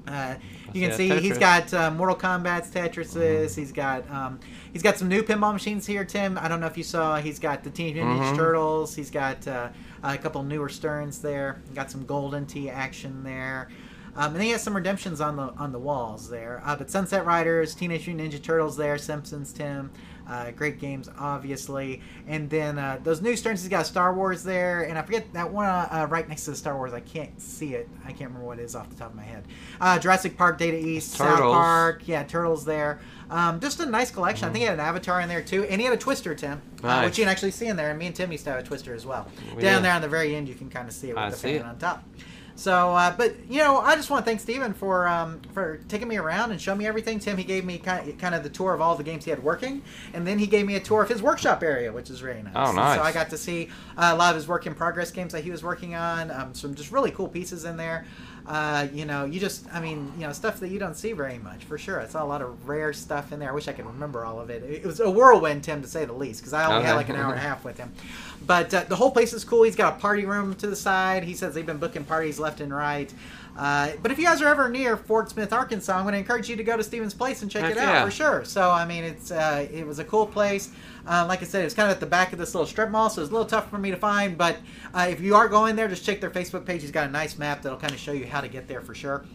Uh, 0.08 0.36
you 0.74 0.88
can 0.88 0.96
see 0.98 1.10
he's 1.20 1.38
got 1.38 1.74
uh, 1.74 1.92
Mortal 1.92 2.16
Kombat's 2.16 2.70
Tetrises. 2.70 3.56
He's 3.56 3.72
got 3.72 4.10
um, 4.10 4.40
he's 4.74 4.82
got 4.82 4.98
some 4.98 5.08
new 5.08 5.22
pinball 5.22 5.54
machines 5.54 5.86
here, 5.86 6.04
Tim. 6.04 6.38
I 6.38 6.48
don't 6.48 6.60
know 6.60 6.68
if 6.68 6.78
you 6.78 6.84
saw. 6.84 7.18
He's 7.18 7.40
got 7.40 7.64
the 7.64 7.70
Teenage 7.70 7.96
Mutant 7.96 8.20
Ninja 8.20 8.36
Turtles. 8.36 8.96
He's 8.96 9.12
got 9.12 9.48
uh, 9.48 9.70
a 10.04 10.18
couple 10.18 10.42
newer 10.44 10.70
Sterns 10.70 11.20
there. 11.20 11.62
Got 11.76 11.92
some 11.92 12.06
Golden 12.06 12.46
Tee 12.46 12.70
action 12.70 13.24
there. 13.24 13.70
Um, 14.16 14.34
and 14.34 14.44
he 14.44 14.50
has 14.50 14.62
some 14.62 14.76
redemptions 14.76 15.22
on 15.22 15.36
the 15.38 15.54
on 15.58 15.72
the 15.72 15.80
walls 15.80 16.30
there. 16.30 16.62
Uh, 16.66 16.76
but 16.76 16.90
Sunset 16.90 17.26
Riders, 17.26 17.76
Teenage 17.76 18.08
Mutant 18.08 18.34
Ninja 18.34 18.42
Turtles 18.42 18.76
there, 18.76 18.98
Simpsons, 18.98 19.54
Tim. 19.54 19.92
Uh, 20.32 20.50
great 20.52 20.80
games, 20.80 21.10
obviously. 21.20 22.02
And 22.26 22.50
then 22.50 22.80
uh, 22.80 23.00
those 23.04 23.22
new 23.22 23.36
Sterns, 23.36 23.62
he's 23.62 23.70
got 23.70 23.86
Star 23.86 24.14
Wars 24.14 24.44
there, 24.44 24.84
and 24.84 24.98
I 24.98 25.02
forget 25.02 25.34
that 25.34 25.52
one 25.52 25.66
uh, 25.66 25.88
uh, 25.92 26.08
right 26.10 26.28
next 26.30 26.46
to 26.46 26.52
the 26.52 26.56
Star 26.58 26.78
Wars. 26.78 26.94
I 26.94 27.02
can't 27.02 27.40
see 27.42 27.74
it. 27.74 27.90
I 28.06 28.10
can't 28.14 28.30
remember 28.30 28.46
what 28.48 28.58
it 28.58 28.62
is 28.64 28.74
off 28.74 28.90
the 28.90 28.96
top 28.96 29.10
of 29.10 29.16
my 29.18 29.24
head. 29.24 29.44
Uh, 29.82 30.00
Jurassic 30.00 30.38
Park, 30.38 30.58
Data 30.58 30.78
East, 30.78 31.12
South 31.12 31.40
Park, 31.40 32.04
yeah, 32.08 32.24
Turtles 32.24 32.64
there. 32.64 33.02
Um, 33.30 33.60
just 33.60 33.80
a 33.82 33.86
nice 33.86 34.10
collection. 34.12 34.48
I 34.48 34.52
think 34.52 34.62
he 34.62 34.66
had 34.68 34.76
an 34.76 34.80
Avatar 34.86 35.20
in 35.20 35.28
there 35.28 35.42
too, 35.42 35.64
and 35.66 35.82
he 35.82 35.86
had 35.86 35.94
a 35.94 35.98
Twister, 35.98 36.34
Tim, 36.34 36.62
uh, 36.84 36.88
Nice. 36.88 37.06
which 37.06 37.18
you 37.18 37.24
can 37.26 37.32
actually 37.32 37.52
see 37.52 37.68
in 37.68 37.76
there. 37.76 37.90
And 37.90 38.00
me 38.00 38.08
and 38.08 38.16
Tim 38.16 38.32
used 38.32 38.46
to 38.46 38.52
have 38.52 38.60
a 38.60 38.64
Twister 38.64 38.94
as 38.94 39.06
well. 39.06 39.28
We 39.56 39.62
Down 39.64 39.76
did. 39.82 39.86
there 39.86 39.94
on 39.94 40.02
the 40.02 40.08
very 40.10 40.34
end, 40.36 40.48
you 40.48 40.56
can 40.56 40.70
kind 40.70 40.88
of 40.88 40.94
see 40.94 41.10
it 41.10 41.16
with 41.16 41.24
I 41.24 41.30
the 41.30 41.36
fan 41.38 41.56
it. 41.56 41.66
on 41.66 41.78
top. 41.78 42.04
So, 42.62 42.96
uh, 42.96 43.16
but 43.18 43.34
you 43.50 43.58
know, 43.58 43.80
I 43.80 43.96
just 43.96 44.12
want 44.12 44.24
to 44.24 44.30
thank 44.30 44.40
Steven 44.40 44.76
for 44.76 45.08
um, 45.08 45.42
for 45.52 45.80
taking 45.88 46.08
me 46.08 46.18
around 46.18 46.52
and 46.52 46.62
showing 46.62 46.78
me 46.78 46.86
everything. 46.86 47.18
Tim, 47.18 47.36
he 47.36 47.44
gave 47.44 47.66
me 47.66 47.80
kind 47.80 48.08
of, 48.08 48.16
kind 48.20 48.36
of 48.36 48.44
the 48.44 48.52
tour 48.52 48.76
of 48.76 48.82
all 48.82 48.96
the 48.96 49.04
games 49.04 49.26
he 49.26 49.32
had 49.32 49.42
working, 49.42 49.82
and 50.14 50.28
then 50.28 50.38
he 50.38 50.46
gave 50.46 50.68
me 50.68 50.76
a 50.76 50.80
tour 50.80 51.02
of 51.02 51.10
his 51.10 51.24
workshop 51.24 51.64
area, 51.64 51.92
which 51.92 52.12
is 52.12 52.22
really 52.22 52.44
nice. 52.44 52.54
Oh, 52.56 52.68
And 52.68 52.76
nice. 52.76 53.00
So 53.00 53.04
I 53.04 53.12
got 53.12 53.32
to 53.32 53.38
see 53.38 53.70
uh, 53.98 54.12
a 54.14 54.16
lot 54.16 54.30
of 54.30 54.36
his 54.36 54.48
work 54.48 54.68
in 54.68 54.76
progress 54.76 55.10
games 55.10 55.34
that 55.34 55.44
he 55.44 55.50
was 55.50 55.64
working 55.64 55.96
on. 55.96 56.30
Um, 56.30 56.54
some 56.54 56.76
just 56.76 56.92
really 56.92 57.10
cool 57.10 57.28
pieces 57.28 57.66
in 57.66 57.78
there. 57.78 58.06
Uh, 58.48 58.88
you 58.92 59.06
know, 59.06 59.26
you 59.26 59.40
just, 59.40 59.66
I 59.74 59.80
mean, 59.80 60.12
you 60.18 60.26
know, 60.26 60.34
stuff 60.34 60.60
that 60.60 60.70
you 60.70 60.80
don't 60.80 60.96
see 60.96 61.14
very 61.14 61.38
much 61.38 61.64
for 61.64 61.78
sure. 61.78 62.02
I 62.02 62.08
saw 62.08 62.24
a 62.24 62.26
lot 62.26 62.42
of 62.42 62.68
rare 62.68 62.92
stuff 62.92 63.32
in 63.32 63.40
there. 63.40 63.50
I 63.50 63.54
wish 63.54 63.68
I 63.68 63.74
could 63.74 63.86
remember 63.86 64.26
all 64.26 64.40
of 64.40 64.50
it. 64.50 64.64
It 64.64 64.86
was 64.86 65.00
a 65.00 65.10
whirlwind, 65.10 65.64
Tim, 65.64 65.82
to 65.82 65.88
say 65.88 66.06
the 66.06 66.14
least, 66.14 66.42
because 66.42 66.54
I 66.54 66.66
only 66.72 66.86
had 66.86 66.96
like 66.96 67.10
an 67.10 67.16
hour 67.16 67.32
and 67.32 67.40
a 67.40 67.44
half 67.48 67.64
with 67.64 67.78
him. 67.78 67.92
But 68.46 68.74
uh, 68.74 68.84
the 68.86 68.96
whole 68.96 69.12
place 69.12 69.34
is 69.34 69.44
cool. 69.44 69.64
He's 69.64 69.76
got 69.76 69.98
a 69.98 70.00
party 70.00 70.26
room 70.26 70.56
to 70.56 70.68
the 70.68 70.76
side. 70.76 71.24
He 71.24 71.36
says 71.36 71.54
they've 71.54 71.66
been 71.66 71.78
booking 71.78 72.04
parties 72.04 72.40
left 72.40 72.62
and 72.62 72.74
right. 72.74 73.14
Uh, 73.56 73.92
but 74.02 74.12
if 74.12 74.18
you 74.18 74.26
guys 74.26 74.42
are 74.42 74.48
ever 74.48 74.70
near 74.70 74.96
Fort 74.98 75.30
Smith, 75.30 75.52
Arkansas, 75.54 75.96
I'm 75.96 76.04
going 76.04 76.14
to 76.14 76.20
encourage 76.20 76.50
you 76.50 76.56
to 76.56 76.64
go 76.64 76.78
to 76.78 76.84
Stevens 76.84 77.14
Place 77.14 77.42
and 77.42 77.52
check 77.52 77.64
Heck 77.64 77.74
it 77.74 77.78
out 77.78 77.94
yeah. 77.94 78.06
for 78.06 78.12
sure. 78.12 78.46
So 78.46 78.70
I 78.72 78.86
mean, 78.86 79.04
it's 79.04 79.32
uh, 79.32 79.68
it 79.72 79.86
was 79.86 80.00
a 80.00 80.06
cool 80.06 80.26
place. 80.26 80.72
Uh, 81.08 81.26
like 81.28 81.42
I 81.42 81.46
said, 81.46 81.66
it's 81.66 81.74
kind 81.74 81.90
of 81.90 81.96
at 81.96 82.00
the 82.00 82.06
back 82.06 82.32
of 82.34 82.40
this 82.40 82.54
little 82.54 82.68
strip 82.68 82.90
mall, 82.90 83.10
so 83.10 83.22
it's 83.22 83.30
a 83.32 83.34
little 83.34 83.48
tough 83.48 83.70
for 83.70 83.78
me 83.78 83.92
to 83.92 83.98
find. 83.98 84.38
But 84.38 84.58
uh, 84.94 85.08
if 85.10 85.20
you 85.22 85.36
are 85.36 85.48
going 85.48 85.76
there, 85.76 85.88
just 85.88 86.06
check 86.06 86.22
their 86.22 86.30
Facebook 86.30 86.66
page. 86.66 86.82
He's 86.82 86.92
got 86.92 87.08
a 87.08 87.12
nice 87.12 87.38
map 87.38 87.62
that'll 87.62 87.80
kind 87.80 87.94
of 87.94 88.00
show 88.00 88.12
you 88.12 88.28
how 88.28 88.42
to 88.42 88.48
get 88.48 88.68
there 88.68 88.82
for 88.82 88.94
sure. 88.94 89.26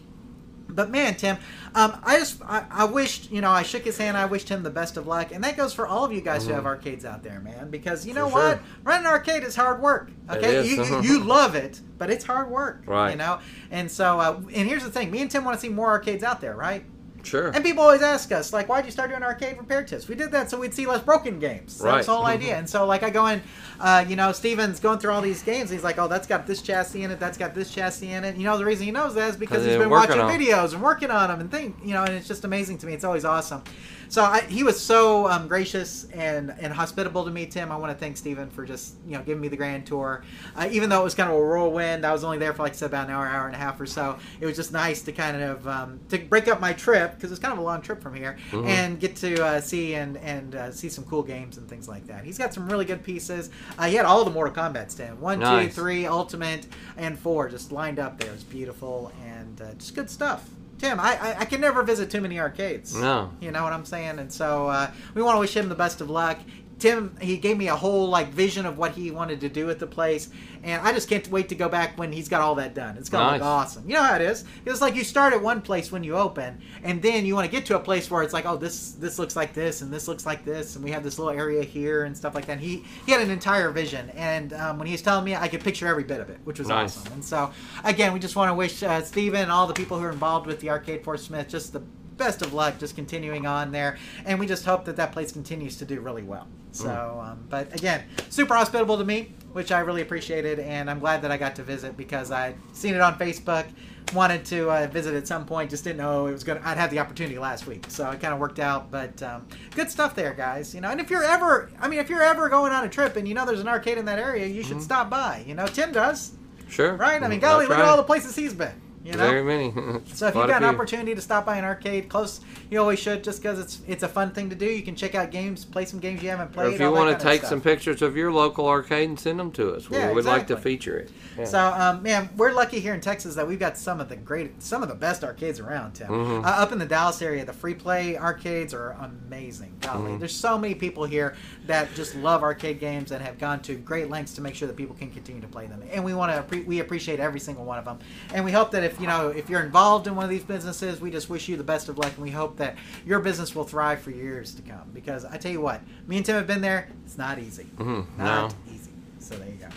But 0.69 0.89
man, 0.91 1.15
Tim, 1.15 1.37
um, 1.75 1.97
I 2.03 2.19
just 2.19 2.41
I, 2.43 2.65
I 2.69 2.85
wished 2.85 3.31
you 3.31 3.39
know 3.41 3.49
I 3.49 3.63
shook 3.63 3.83
his 3.83 3.97
hand. 3.97 4.17
I 4.17 4.25
wished 4.25 4.49
him 4.49 4.63
the 4.63 4.69
best 4.69 4.97
of 4.97 5.07
luck, 5.07 5.31
and 5.31 5.43
that 5.43 5.55
goes 5.55 5.73
for 5.73 5.87
all 5.87 6.03
of 6.03 6.11
you 6.11 6.21
guys 6.21 6.45
who 6.45 6.53
have 6.53 6.65
arcades 6.65 7.05
out 7.05 7.23
there, 7.23 7.39
man. 7.39 7.69
Because 7.69 8.05
you 8.05 8.13
know 8.13 8.27
Mm-hmm. 8.27 8.33
What, 8.33 8.61
running 8.83 9.05
an 9.05 9.11
arcade 9.13 9.43
is 9.43 9.55
hard 9.55 9.81
work. 9.81 10.11
Okay, 10.29 10.67
you 10.67 11.01
you 11.01 11.23
love 11.23 11.55
it, 11.55 11.79
but 11.97 12.09
it's 12.09 12.25
hard 12.25 12.49
work, 12.49 12.83
Right. 12.85 13.11
You 13.11 13.17
know, 13.17 13.39
and 13.71 13.89
so 13.89 14.19
uh, 14.19 14.41
and 14.53 14.67
here's 14.67 14.83
the 14.83 14.91
thing: 14.91 15.09
me 15.09 15.21
and 15.21 15.31
Tim 15.31 15.45
want 15.45 15.55
to 15.55 15.61
see 15.61 15.69
more 15.69 15.87
arcades 15.87 16.23
out 16.23 16.41
there, 16.41 16.55
right? 16.55 16.83
Sure. 17.27 17.49
And 17.49 17.63
people 17.63 17.83
always 17.83 18.01
ask 18.01 18.31
us, 18.31 18.53
like, 18.53 18.69
why'd 18.69 18.85
you 18.85 18.91
start 18.91 19.09
doing 19.09 19.21
arcade 19.21 19.57
repair 19.57 19.83
tips? 19.83 20.07
We 20.07 20.15
did 20.15 20.31
that 20.31 20.49
so 20.49 20.59
we'd 20.59 20.73
see 20.73 20.85
less 20.87 21.01
broken 21.01 21.39
games. 21.39 21.81
Right. 21.83 22.05
the 22.05 22.15
whole 22.15 22.25
idea. 22.25 22.57
And 22.57 22.69
so, 22.69 22.85
like, 22.85 23.03
I 23.03 23.09
go 23.09 23.27
in, 23.27 23.41
uh, 23.79 24.05
you 24.07 24.15
know, 24.15 24.31
Steven's 24.31 24.79
going 24.79 24.99
through 24.99 25.11
all 25.11 25.21
these 25.21 25.43
games. 25.43 25.69
He's 25.69 25.83
like, 25.83 25.97
oh, 25.99 26.07
that's 26.07 26.25
got 26.27 26.47
this 26.47 26.61
chassis 26.61 27.03
in 27.03 27.11
it. 27.11 27.19
That's 27.19 27.37
got 27.37 27.53
this 27.53 27.73
chassis 27.73 28.11
in 28.11 28.23
it. 28.23 28.37
You 28.37 28.45
know, 28.45 28.57
the 28.57 28.65
reason 28.65 28.85
he 28.85 28.91
knows 28.91 29.13
that 29.15 29.29
is 29.31 29.35
because 29.37 29.57
'Cause 29.57 29.65
he's 29.65 29.73
been 29.73 29.81
been 29.81 29.89
watching 29.89 30.15
videos 30.17 30.73
and 30.73 30.81
working 30.81 31.11
on 31.11 31.29
them 31.29 31.41
and 31.41 31.51
think, 31.51 31.75
you 31.83 31.93
know, 31.93 32.03
and 32.03 32.13
it's 32.13 32.27
just 32.27 32.45
amazing 32.45 32.77
to 32.79 32.85
me. 32.85 32.93
It's 32.93 33.03
always 33.03 33.25
awesome. 33.25 33.61
So 34.09 34.23
I, 34.23 34.41
he 34.41 34.63
was 34.63 34.79
so 34.79 35.27
um, 35.29 35.47
gracious 35.47 36.05
and, 36.13 36.53
and 36.59 36.71
hospitable 36.73 37.25
to 37.25 37.31
me, 37.31 37.45
Tim. 37.45 37.71
I 37.71 37.75
want 37.77 37.91
to 37.91 37.97
thank 37.97 38.17
Steven 38.17 38.49
for 38.49 38.65
just, 38.65 38.95
you 39.05 39.17
know, 39.17 39.23
giving 39.23 39.41
me 39.41 39.47
the 39.47 39.57
grand 39.57 39.85
tour. 39.85 40.23
Uh, 40.55 40.67
even 40.71 40.89
though 40.89 41.01
it 41.01 41.03
was 41.03 41.15
kind 41.15 41.29
of 41.29 41.35
a 41.35 41.39
whirlwind, 41.39 42.05
I 42.05 42.11
was 42.11 42.23
only 42.23 42.37
there 42.37 42.53
for, 42.53 42.63
like 42.63 42.73
I 42.73 42.75
said, 42.75 42.87
about 42.87 43.07
an 43.07 43.13
hour, 43.13 43.27
hour 43.27 43.47
and 43.47 43.55
a 43.55 43.59
half 43.59 43.79
or 43.81 43.85
so. 43.85 44.17
It 44.39 44.45
was 44.45 44.55
just 44.55 44.71
nice 44.71 45.01
to 45.03 45.11
kind 45.11 45.41
of 45.41 45.67
um, 45.67 45.99
to 46.09 46.17
break 46.17 46.47
up 46.47 46.59
my 46.61 46.73
trip 46.73 47.15
because 47.15 47.31
it's 47.31 47.39
kind 47.41 47.51
of 47.53 47.59
a 47.59 47.63
long 47.63 47.81
trip 47.81 48.01
from 48.01 48.13
here 48.15 48.37
Mm-hmm. 48.51 48.67
and 48.67 48.99
get 48.99 49.15
to 49.17 49.43
uh, 49.43 49.61
see 49.61 49.95
and 49.95 50.17
and 50.17 50.55
uh, 50.55 50.71
see 50.71 50.89
some 50.89 51.03
cool 51.05 51.23
games 51.23 51.57
and 51.57 51.67
things 51.67 51.87
like 51.87 52.05
that. 52.07 52.23
He's 52.23 52.37
got 52.37 52.53
some 52.53 52.69
really 52.69 52.85
good 52.85 53.03
pieces. 53.03 53.49
Uh, 53.77 53.85
he 53.87 53.95
had 53.95 54.05
all 54.05 54.23
the 54.23 54.31
Mortal 54.31 54.53
Kombat 54.53 54.95
Tim. 54.95 55.19
One, 55.19 55.39
two, 55.65 55.69
three, 55.69 56.05
Ultimate, 56.05 56.67
and 56.97 57.17
four 57.19 57.49
just 57.49 57.71
lined 57.71 57.99
up 57.99 58.19
there. 58.19 58.31
It's 58.31 58.43
beautiful 58.43 59.11
and 59.25 59.61
uh, 59.61 59.73
just 59.73 59.95
good 59.95 60.09
stuff. 60.09 60.47
Tim, 60.79 60.99
I, 60.99 61.17
I 61.19 61.39
I 61.39 61.45
can 61.45 61.61
never 61.61 61.83
visit 61.83 62.11
too 62.11 62.21
many 62.21 62.39
arcades. 62.39 62.95
No. 62.95 63.31
You 63.41 63.51
know 63.51 63.63
what 63.63 63.73
I'm 63.73 63.85
saying? 63.85 64.19
And 64.19 64.31
so 64.31 64.67
uh, 64.67 64.91
we 65.13 65.21
want 65.21 65.35
to 65.35 65.39
wish 65.39 65.55
him 65.55 65.69
the 65.69 65.75
best 65.75 66.01
of 66.01 66.09
luck. 66.09 66.37
Tim, 66.79 67.15
he 67.19 67.37
gave 67.37 67.57
me 67.57 67.67
a 67.69 67.75
whole 67.75 68.07
like 68.07 68.29
vision 68.29 68.65
of 68.65 68.77
what 68.77 68.91
he 68.91 69.09
wanted 69.09 69.41
to 69.41 69.49
do 69.49 69.69
at 69.71 69.79
the 69.79 69.87
place, 69.87 70.29
and 70.63 70.79
I 70.85 70.93
just 70.93 71.09
can't 71.09 71.27
wait 71.31 71.49
to 71.49 71.55
go 71.55 71.67
back 71.67 71.97
when 71.97 72.11
he's 72.11 72.29
got 72.29 72.41
all 72.41 72.53
that 72.55 72.75
done. 72.75 72.97
It's 72.97 73.09
gonna 73.09 73.33
look 73.33 73.41
awesome. 73.41 73.83
You 73.87 73.95
know 73.95 74.03
how 74.03 74.15
it 74.15 74.21
is. 74.21 74.45
It's 74.65 74.79
like 74.81 74.95
you 74.95 75.03
start 75.03 75.33
at 75.33 75.41
one 75.41 75.61
place 75.61 75.91
when 75.91 76.03
you 76.03 76.15
open, 76.15 76.61
and 76.83 77.01
then 77.01 77.25
you 77.25 77.33
want 77.33 77.45
to 77.45 77.51
get 77.51 77.65
to 77.67 77.75
a 77.75 77.79
place 77.79 78.11
where 78.11 78.21
it's 78.21 78.33
like, 78.33 78.45
oh, 78.45 78.57
this 78.57 78.91
this 78.91 79.17
looks 79.17 79.35
like 79.35 79.53
this, 79.53 79.81
and 79.81 79.91
this 79.91 80.07
looks 80.07 80.25
like 80.25 80.45
this, 80.45 80.75
and 80.75 80.83
we 80.85 80.91
have 80.91 81.03
this 81.03 81.17
little 81.17 81.33
area 81.33 81.63
here 81.63 82.03
and 82.03 82.15
stuff 82.15 82.35
like 82.35 82.45
that. 82.45 82.59
He 82.59 82.83
he 83.05 83.11
had 83.11 83.21
an 83.21 83.31
entire 83.31 83.71
vision, 83.71 84.11
and 84.11 84.53
um, 84.53 84.77
when 84.77 84.85
he 84.85 84.93
was 84.93 85.01
telling 85.01 85.25
me, 85.25 85.35
I 85.35 85.47
could 85.47 85.61
picture 85.63 85.87
every 85.87 86.03
bit 86.03 86.19
of 86.19 86.29
it, 86.29 86.37
which 86.43 86.59
was 86.59 86.67
Nice. 86.67 86.95
awesome. 86.97 87.13
And 87.13 87.25
so, 87.25 87.51
again, 87.83 88.13
we 88.13 88.19
just 88.19 88.35
want 88.35 88.49
to 88.49 88.53
wish 88.53 88.83
uh, 88.83 89.01
Steven 89.01 89.41
and 89.41 89.51
all 89.51 89.65
the 89.65 89.73
people 89.73 89.97
who 89.97 90.05
are 90.05 90.11
involved 90.11 90.45
with 90.45 90.59
the 90.59 90.69
Arcade 90.69 91.03
Fort 91.03 91.19
Smith 91.19 91.47
just 91.49 91.73
the 91.73 91.81
best 92.17 92.41
of 92.41 92.53
luck, 92.53 92.79
just 92.79 92.95
continuing 92.95 93.45
on 93.45 93.71
there. 93.71 93.97
And 94.25 94.39
we 94.39 94.47
just 94.47 94.65
hope 94.65 94.85
that 94.85 94.95
that 94.97 95.11
place 95.11 95.31
continues 95.31 95.77
to 95.77 95.85
do 95.85 96.01
really 96.01 96.23
well. 96.23 96.47
So, 96.71 97.23
um, 97.23 97.43
but 97.49 97.73
again, 97.73 98.03
super 98.29 98.53
hospitable 98.53 98.97
to 98.97 99.05
me, 99.05 99.33
which 99.53 99.71
I 99.71 99.79
really 99.79 100.01
appreciated. 100.01 100.59
And 100.59 100.89
I'm 100.89 100.99
glad 100.99 101.21
that 101.23 101.31
I 101.31 101.37
got 101.37 101.55
to 101.55 101.63
visit 101.63 101.97
because 101.97 102.31
I'd 102.31 102.55
seen 102.73 102.93
it 102.93 103.01
on 103.01 103.17
Facebook. 103.17 103.65
Wanted 104.13 104.45
to 104.45 104.71
uh, 104.71 104.87
visit 104.87 105.15
at 105.15 105.27
some 105.27 105.45
point, 105.45 105.69
just 105.69 105.83
didn't 105.83 105.97
know 105.97 106.27
it 106.27 106.31
was 106.31 106.45
gonna. 106.45 106.61
I'd 106.63 106.77
have 106.77 106.91
the 106.91 106.99
opportunity 106.99 107.37
last 107.37 107.67
week, 107.67 107.87
so 107.89 108.09
it 108.11 108.21
kind 108.21 108.33
of 108.33 108.39
worked 108.39 108.59
out. 108.59 108.89
But 108.89 109.21
um, 109.21 109.45
good 109.75 109.91
stuff 109.91 110.15
there, 110.15 110.33
guys. 110.33 110.73
You 110.73 110.79
know, 110.79 110.89
and 110.89 111.01
if 111.01 111.09
you're 111.09 111.25
ever, 111.25 111.69
I 111.77 111.89
mean, 111.89 111.99
if 111.99 112.09
you're 112.09 112.23
ever 112.23 112.47
going 112.47 112.71
on 112.71 112.85
a 112.85 112.89
trip 112.89 113.17
and 113.17 113.27
you 113.27 113.33
know 113.33 113.45
there's 113.45 113.59
an 113.59 113.67
arcade 113.67 113.97
in 113.97 114.05
that 114.05 114.17
area, 114.17 114.45
you 114.45 114.63
should 114.63 114.81
stop 114.81 115.09
by. 115.09 115.43
You 115.45 115.55
know, 115.55 115.67
Tim 115.67 115.91
does. 115.91 116.37
Sure. 116.69 116.93
Right? 116.93 117.21
I 117.21 117.27
mean, 117.27 117.41
That's 117.41 117.51
golly, 117.51 117.65
look 117.67 117.77
at 117.79 117.83
all 117.83 117.97
the 117.97 118.03
places 118.03 118.33
he's 118.33 118.53
been. 118.53 118.81
You 119.07 119.13
know? 119.13 119.27
Very 119.29 119.43
many. 119.43 119.73
So 120.13 120.27
if 120.27 120.35
you've 120.35 120.47
got 120.47 120.63
an 120.63 120.67
opportunity 120.69 121.13
to 121.15 121.21
stop 121.21 121.45
by 121.45 121.57
an 121.57 121.63
arcade 121.63 122.09
close, 122.09 122.41
you 122.69 122.79
always 122.79 122.99
should, 122.99 123.23
just 123.23 123.41
because 123.41 123.59
it's 123.59 123.81
it's 123.87 124.03
a 124.03 124.07
fun 124.07 124.31
thing 124.31 124.49
to 124.49 124.55
do. 124.55 124.65
You 124.65 124.81
can 124.81 124.95
check 124.95 125.15
out 125.15 125.31
games, 125.31 125.63
play 125.63 125.85
some 125.85 125.99
games 125.99 126.21
you 126.23 126.29
haven't 126.29 126.49
Or 126.49 126.53
played. 126.53 126.73
if 126.73 126.79
you 126.81 126.91
want 126.91 127.17
to 127.17 127.23
take 127.23 127.43
some 127.43 127.61
pictures 127.61 128.01
of 128.01 128.17
your 128.17 128.31
local 128.31 128.67
arcade 128.67 129.07
and 129.09 129.19
send 129.19 129.39
them 129.39 129.51
to 129.53 129.73
us, 129.75 129.87
yeah, 129.89 130.09
we 130.09 130.15
would 130.15 130.25
like 130.25 130.47
to 130.47 130.57
feature 130.57 130.97
it. 130.97 131.11
Yeah. 131.37 131.45
So, 131.45 131.59
um, 131.59 132.03
man, 132.03 132.29
we're 132.35 132.51
lucky 132.51 132.79
here 132.79 132.93
in 132.93 133.01
Texas 133.01 133.35
that 133.35 133.47
we've 133.47 133.59
got 133.59 133.77
some 133.77 133.99
of 134.01 134.09
the 134.09 134.15
great, 134.15 134.61
some 134.61 134.81
of 134.83 134.89
the 134.89 134.95
best 134.95 135.23
arcades 135.23 135.59
around. 135.59 135.93
Tim, 135.93 136.07
Mhm. 136.09 136.43
uh, 136.43 136.47
up 136.47 136.71
in 136.71 136.79
the 136.79 136.85
Dallas 136.85 137.21
area, 137.21 137.45
the 137.45 137.53
free 137.53 137.75
play 137.75 138.17
arcades 138.17 138.73
are 138.73 138.97
amazing. 139.01 139.73
Golly, 139.81 140.09
Mm-hmm. 140.11 140.19
there's 140.19 140.35
so 140.35 140.57
many 140.57 140.73
people 140.75 141.05
here 141.05 141.35
that 141.67 141.93
just 141.95 142.15
love 142.15 142.43
arcade 142.43 142.79
games 142.79 143.11
and 143.11 143.23
have 143.23 143.37
gone 143.39 143.61
to 143.61 143.75
great 143.75 144.09
lengths 144.09 144.33
to 144.33 144.41
make 144.41 144.55
sure 144.55 144.67
that 144.67 144.75
people 144.77 144.95
can 144.95 145.11
continue 145.11 145.41
to 145.41 145.47
play 145.47 145.67
them. 145.67 145.81
And 145.91 146.03
we 146.03 146.13
want 146.13 146.49
to, 146.49 146.61
we 146.63 146.79
appreciate 146.79 147.19
every 147.19 147.39
single 147.39 147.63
one 147.65 147.77
of 147.77 147.85
them. 147.85 147.99
And 148.33 148.43
we 148.43 148.51
hope 148.51 148.71
that 148.71 148.83
if 148.83 148.96
you 148.99 149.07
know, 149.07 149.29
if 149.29 149.49
you're 149.49 149.61
involved 149.63 150.07
in 150.07 150.15
one 150.15 150.23
of 150.25 150.29
these 150.29 150.43
businesses, 150.43 150.99
we 151.01 151.11
just 151.11 151.29
wish 151.29 151.47
you 151.47 151.57
the 151.57 151.63
best 151.63 151.89
of 151.89 151.97
luck, 151.97 152.13
and 152.15 152.23
we 152.23 152.31
hope 152.31 152.57
that 152.57 152.75
your 153.05 153.19
business 153.19 153.55
will 153.55 153.63
thrive 153.63 154.01
for 154.01 154.11
years 154.11 154.53
to 154.55 154.61
come. 154.61 154.89
Because 154.93 155.25
I 155.25 155.37
tell 155.37 155.51
you 155.51 155.61
what, 155.61 155.81
me 156.07 156.17
and 156.17 156.25
Tim 156.25 156.35
have 156.35 156.47
been 156.47 156.61
there. 156.61 156.89
It's 157.05 157.17
not 157.17 157.39
easy. 157.39 157.67
Mhm. 157.77 158.05
Not 158.17 158.51
No. 158.67 158.73
easy. 158.73 158.91
So 159.19 159.35
there 159.35 159.47
you 159.47 159.55
go. 159.55 159.67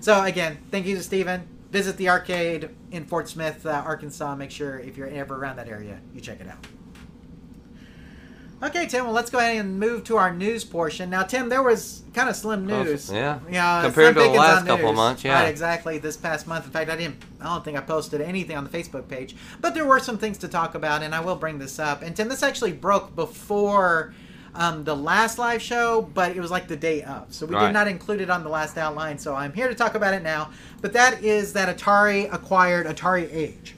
So 0.00 0.22
again, 0.22 0.58
thank 0.70 0.86
you 0.86 0.96
to 0.96 1.02
Steven. 1.02 1.42
Visit 1.72 1.96
the 1.96 2.08
arcade 2.08 2.70
in 2.92 3.04
Fort 3.04 3.28
Smith, 3.28 3.66
uh, 3.66 3.82
Arkansas. 3.84 4.34
Make 4.36 4.50
sure 4.52 4.78
if 4.78 4.96
you're 4.96 5.08
ever 5.08 5.34
around 5.34 5.56
that 5.56 5.68
area, 5.68 5.98
you 6.14 6.20
check 6.20 6.40
it 6.40 6.48
out. 6.48 6.64
Okay, 8.62 8.86
Tim. 8.86 9.04
Well, 9.04 9.12
let's 9.12 9.30
go 9.30 9.38
ahead 9.38 9.56
and 9.56 9.78
move 9.78 10.04
to 10.04 10.16
our 10.16 10.32
news 10.34 10.64
portion. 10.64 11.10
Now, 11.10 11.22
Tim, 11.24 11.50
there 11.50 11.62
was 11.62 12.02
kind 12.14 12.28
of 12.30 12.36
slim 12.36 12.66
news. 12.66 13.10
yeah. 13.12 13.38
Yeah. 13.50 13.82
Compared 13.82 14.14
to 14.14 14.22
the 14.22 14.28
last 14.30 14.66
couple 14.66 14.94
months, 14.94 15.24
yeah. 15.24 15.34
Right, 15.42 15.48
exactly. 15.48 15.98
This 15.98 16.16
past 16.16 16.46
month. 16.46 16.64
In 16.64 16.70
fact, 16.70 16.90
I 16.90 16.96
didn't. 16.96 17.22
I 17.40 17.44
don't 17.44 17.62
think 17.64 17.76
I 17.76 17.82
posted 17.82 18.22
anything 18.22 18.56
on 18.56 18.64
the 18.64 18.70
Facebook 18.70 19.08
page, 19.08 19.36
but 19.60 19.74
there 19.74 19.84
were 19.84 20.00
some 20.00 20.16
things 20.16 20.38
to 20.38 20.48
talk 20.48 20.74
about, 20.74 21.02
and 21.02 21.14
I 21.14 21.20
will 21.20 21.36
bring 21.36 21.58
this 21.58 21.78
up. 21.78 22.00
And 22.00 22.16
Tim, 22.16 22.28
this 22.28 22.42
actually 22.42 22.72
broke 22.72 23.14
before. 23.14 24.14
Um, 24.58 24.84
the 24.84 24.96
last 24.96 25.38
live 25.38 25.60
show, 25.60 26.00
but 26.14 26.34
it 26.34 26.40
was 26.40 26.50
like 26.50 26.66
the 26.66 26.78
day 26.78 27.02
of. 27.02 27.26
So 27.28 27.44
we 27.44 27.54
did 27.66 27.72
not 27.74 27.88
include 27.88 28.22
it 28.22 28.30
on 28.30 28.42
the 28.42 28.48
last 28.48 28.78
outline. 28.78 29.18
So 29.18 29.34
I'm 29.34 29.52
here 29.52 29.68
to 29.68 29.74
talk 29.74 29.94
about 29.94 30.14
it 30.14 30.22
now. 30.22 30.48
But 30.80 30.94
that 30.94 31.22
is 31.22 31.52
that 31.52 31.76
Atari 31.76 32.32
acquired 32.32 32.86
Atari 32.86 33.28
Age. 33.30 33.74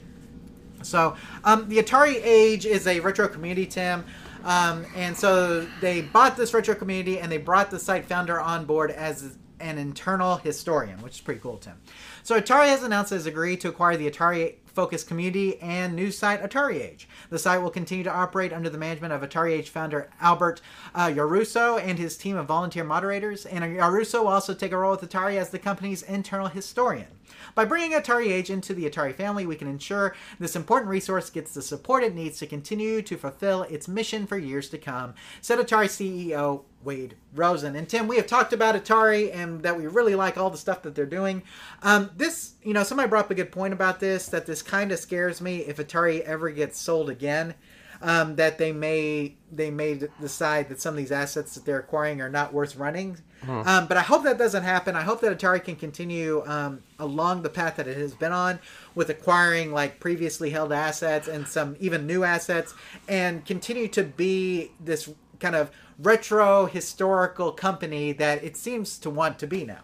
So 0.81 1.17
um, 1.43 1.67
the 1.67 1.79
Atari 1.79 2.21
Age 2.23 2.65
is 2.65 2.87
a 2.87 3.01
retro 3.01 3.27
community, 3.27 3.65
Tim. 3.65 4.05
Um, 4.43 4.85
and 4.95 5.15
so 5.15 5.67
they 5.81 6.01
bought 6.01 6.37
this 6.37 6.53
retro 6.53 6.75
community 6.75 7.19
and 7.19 7.31
they 7.31 7.37
brought 7.37 7.71
the 7.71 7.79
site 7.79 8.05
founder 8.05 8.39
on 8.39 8.65
board 8.65 8.91
as 8.91 9.37
an 9.59 9.77
internal 9.77 10.37
historian, 10.37 11.01
which 11.01 11.15
is 11.15 11.21
pretty 11.21 11.41
cool, 11.41 11.57
Tim. 11.57 11.75
So 12.23 12.39
Atari 12.39 12.67
has 12.67 12.83
announced 12.83 13.11
it 13.11 13.15
has 13.15 13.25
agreed 13.25 13.59
to 13.61 13.69
acquire 13.69 13.97
the 13.97 14.09
Atari 14.09 14.55
focused 14.65 15.07
community 15.07 15.59
and 15.59 15.95
news 15.95 16.17
site 16.17 16.41
Atari 16.41 16.79
Age. 16.81 17.09
The 17.29 17.39
site 17.39 17.61
will 17.61 17.69
continue 17.69 18.03
to 18.05 18.13
operate 18.13 18.53
under 18.53 18.69
the 18.69 18.77
management 18.77 19.11
of 19.11 19.21
Atari 19.21 19.51
Age 19.51 19.69
founder 19.69 20.09
Albert 20.21 20.61
uh, 20.95 21.07
Yarusso 21.07 21.81
and 21.83 21.99
his 21.99 22.15
team 22.15 22.37
of 22.37 22.45
volunteer 22.45 22.83
moderators. 22.83 23.45
And 23.45 23.63
Yarusso 23.65 24.21
will 24.21 24.29
also 24.29 24.53
take 24.53 24.71
a 24.71 24.77
role 24.77 24.91
with 24.91 25.01
Atari 25.01 25.35
as 25.35 25.49
the 25.49 25.59
company's 25.59 26.03
internal 26.03 26.47
historian. 26.47 27.07
By 27.55 27.65
bringing 27.65 27.91
Atari 27.91 28.31
Age 28.31 28.49
into 28.49 28.73
the 28.73 28.89
Atari 28.89 29.15
family, 29.15 29.45
we 29.45 29.55
can 29.55 29.67
ensure 29.67 30.15
this 30.39 30.55
important 30.55 30.89
resource 30.89 31.29
gets 31.29 31.53
the 31.53 31.61
support 31.61 32.03
it 32.03 32.15
needs 32.15 32.39
to 32.39 32.47
continue 32.47 33.01
to 33.01 33.17
fulfill 33.17 33.63
its 33.63 33.87
mission 33.87 34.27
for 34.27 34.37
years 34.37 34.69
to 34.69 34.77
come, 34.77 35.13
said 35.41 35.59
Atari 35.59 35.87
CEO 35.87 36.63
Wade 36.83 37.15
Rosen. 37.33 37.75
And 37.75 37.87
Tim, 37.87 38.07
we 38.07 38.17
have 38.17 38.27
talked 38.27 38.53
about 38.53 38.75
Atari 38.75 39.35
and 39.35 39.61
that 39.63 39.77
we 39.77 39.87
really 39.87 40.15
like 40.15 40.37
all 40.37 40.49
the 40.49 40.57
stuff 40.57 40.81
that 40.83 40.95
they're 40.95 41.05
doing. 41.05 41.43
Um, 41.83 42.09
this, 42.15 42.53
you 42.63 42.73
know, 42.73 42.83
somebody 42.83 43.09
brought 43.09 43.25
up 43.25 43.31
a 43.31 43.35
good 43.35 43.51
point 43.51 43.73
about 43.73 43.99
this 43.99 44.27
that 44.29 44.45
this 44.45 44.61
kind 44.61 44.91
of 44.91 44.99
scares 44.99 45.41
me 45.41 45.59
if 45.59 45.77
Atari 45.77 46.21
ever 46.21 46.49
gets 46.49 46.79
sold 46.79 47.09
again. 47.09 47.55
Um, 48.01 48.37
that 48.37 48.57
they 48.57 48.71
may 48.71 49.35
they 49.51 49.69
may 49.69 49.99
decide 50.21 50.69
that 50.69 50.79
some 50.79 50.93
of 50.93 50.97
these 50.97 51.11
assets 51.11 51.55
that 51.55 51.65
they're 51.65 51.79
acquiring 51.79 52.21
are 52.21 52.29
not 52.29 52.53
worth 52.53 52.77
running. 52.77 53.17
Hmm. 53.43 53.61
Um, 53.65 53.87
but 53.87 53.97
I 53.97 54.01
hope 54.01 54.23
that 54.23 54.37
doesn't 54.37 54.63
happen. 54.63 54.95
I 54.95 55.01
hope 55.01 55.19
that 55.21 55.37
Atari 55.37 55.63
can 55.63 55.75
continue 55.75 56.43
um, 56.45 56.81
along 56.97 57.41
the 57.41 57.49
path 57.49 57.75
that 57.75 57.87
it 57.87 57.97
has 57.97 58.13
been 58.13 58.31
on 58.31 58.59
with 58.95 59.09
acquiring 59.09 59.73
like 59.73 59.99
previously 59.99 60.49
held 60.49 60.71
assets 60.71 61.27
and 61.27 61.47
some 61.47 61.75
even 61.79 62.07
new 62.07 62.23
assets, 62.23 62.73
and 63.07 63.45
continue 63.45 63.89
to 63.89 64.03
be 64.03 64.71
this 64.79 65.09
kind 65.39 65.55
of 65.55 65.71
retro 65.97 66.65
historical 66.65 67.51
company 67.51 68.13
that 68.13 68.43
it 68.43 68.55
seems 68.55 68.97
to 68.99 69.09
want 69.09 69.39
to 69.39 69.47
be 69.47 69.65
now. 69.65 69.81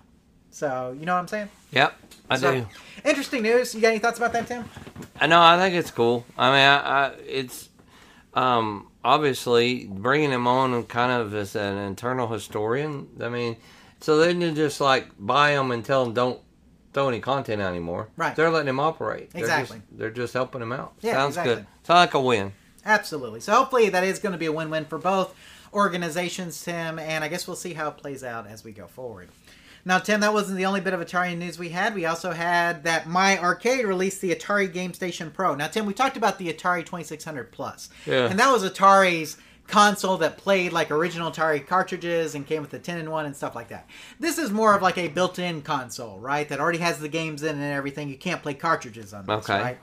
So 0.52 0.96
you 0.98 1.06
know 1.06 1.16
what 1.16 1.20
I'm 1.20 1.28
saying? 1.28 1.50
Yep, 1.72 1.94
I 2.30 2.38
so, 2.38 2.54
do. 2.54 2.68
Interesting 3.04 3.44
news. 3.44 3.76
You 3.76 3.82
got 3.82 3.90
any 3.90 4.00
thoughts 4.00 4.18
about 4.18 4.32
that, 4.34 4.48
Tim? 4.48 4.64
I 5.20 5.28
know. 5.28 5.42
I 5.42 5.58
think 5.58 5.76
it's 5.76 5.92
cool. 5.92 6.26
I 6.38 6.50
mean, 6.50 6.60
I, 6.60 6.78
I, 6.78 7.12
it's 7.26 7.70
um, 8.36 8.90
obviously 9.04 9.86
bringing 9.86 10.32
him 10.32 10.46
on 10.48 10.84
kind 10.84 11.12
of 11.12 11.34
as 11.34 11.56
an 11.56 11.78
internal 11.78 12.28
historian. 12.28 13.08
I 13.22 13.30
mean, 13.30 13.58
so 14.02 14.18
they 14.18 14.34
didn't 14.34 14.56
just 14.56 14.82
like 14.82 15.08
buy 15.18 15.52
him 15.52 15.72
and 15.72 15.84
tell 15.84 16.06
him 16.06 16.14
don't 16.14 16.40
throw 16.94 17.10
any 17.10 17.20
content 17.20 17.62
out 17.62 17.72
anymore. 17.72 18.10
Right. 18.16 18.36
They're 18.36 18.50
letting 18.50 18.70
him 18.70 18.80
operate. 18.80 19.32
Exactly. 19.34 19.78
They're 19.78 19.80
just, 19.80 19.98
they're 19.98 20.12
just 20.12 20.34
helping 20.34 20.62
him 20.62 20.72
out. 20.72 20.94
Yeah, 21.02 21.14
Sounds 21.14 21.32
exactly. 21.32 21.56
good. 21.56 21.66
Sounds 21.84 21.98
like 22.00 22.14
a 22.14 22.22
win. 22.22 22.54
Absolutely. 22.86 23.40
So 23.40 23.54
hopefully 23.54 23.90
that 23.90 24.04
is 24.04 24.20
going 24.20 24.34
to 24.34 24.38
be 24.38 24.46
a 24.46 24.52
win-win 24.52 24.86
for 24.86 24.98
both 24.98 25.36
organizations, 25.74 26.64
Tim, 26.64 27.00
and 27.00 27.24
I 27.24 27.28
guess 27.28 27.48
we'll 27.48 27.56
see 27.58 27.74
how 27.74 27.90
it 27.90 27.98
plays 27.98 28.24
out 28.24 28.48
as 28.48 28.64
we 28.64 28.72
go 28.72 28.88
forward. 28.88 29.30
Now, 29.88 30.00
Tim, 30.00 30.22
that 30.22 30.34
wasn't 30.34 30.58
the 30.58 30.66
only 30.66 30.82
bit 30.82 30.94
of 30.94 31.00
Atari 31.00 31.38
news 31.38 31.60
we 31.60 31.70
had. 31.70 31.94
We 31.94 32.08
also 32.08 32.32
had 32.32 32.84
that 32.86 33.08
My 33.08 33.38
Arcade 33.38 33.86
released 33.86 34.20
the 34.20 34.34
Atari 34.34 34.72
Game 34.72 34.94
Station 34.96 35.30
Pro. 35.30 35.54
Now, 35.54 35.68
Tim, 35.68 35.86
we 35.86 35.94
talked 35.94 36.18
about 36.18 36.40
the 36.40 36.52
Atari 36.52 36.84
2600 36.84 37.52
Plus, 37.52 37.90
yeah. 38.08 38.28
and 38.28 38.40
that 38.40 38.52
was 38.52 38.64
Atari's 38.64 39.38
console 39.68 40.18
that 40.18 40.38
played 40.38 40.72
like 40.72 40.92
original 40.92 41.32
Atari 41.32 41.66
cartridges 41.66 42.36
and 42.36 42.46
came 42.46 42.62
with 42.62 42.72
the 42.72 42.80
10 42.80 43.00
in 43.00 43.10
1 43.10 43.26
and 43.26 43.36
stuff 43.36 43.56
like 43.56 43.70
that. 43.70 43.88
This 44.20 44.38
is 44.38 44.52
more 44.52 44.76
of 44.76 44.82
like 44.82 44.98
a 44.98 45.08
built 45.08 45.40
in 45.40 45.62
console, 45.62 46.20
right? 46.20 46.48
That 46.50 46.60
already 46.60 46.80
has 46.80 47.00
the 47.00 47.10
games 47.10 47.44
in 47.44 47.56
and 47.56 47.74
everything. 47.74 48.10
You 48.10 48.18
can't 48.18 48.42
play 48.42 48.54
cartridges 48.54 49.14
on 49.14 49.26
this, 49.26 49.50
okay. 49.50 49.62
right? 49.62 49.78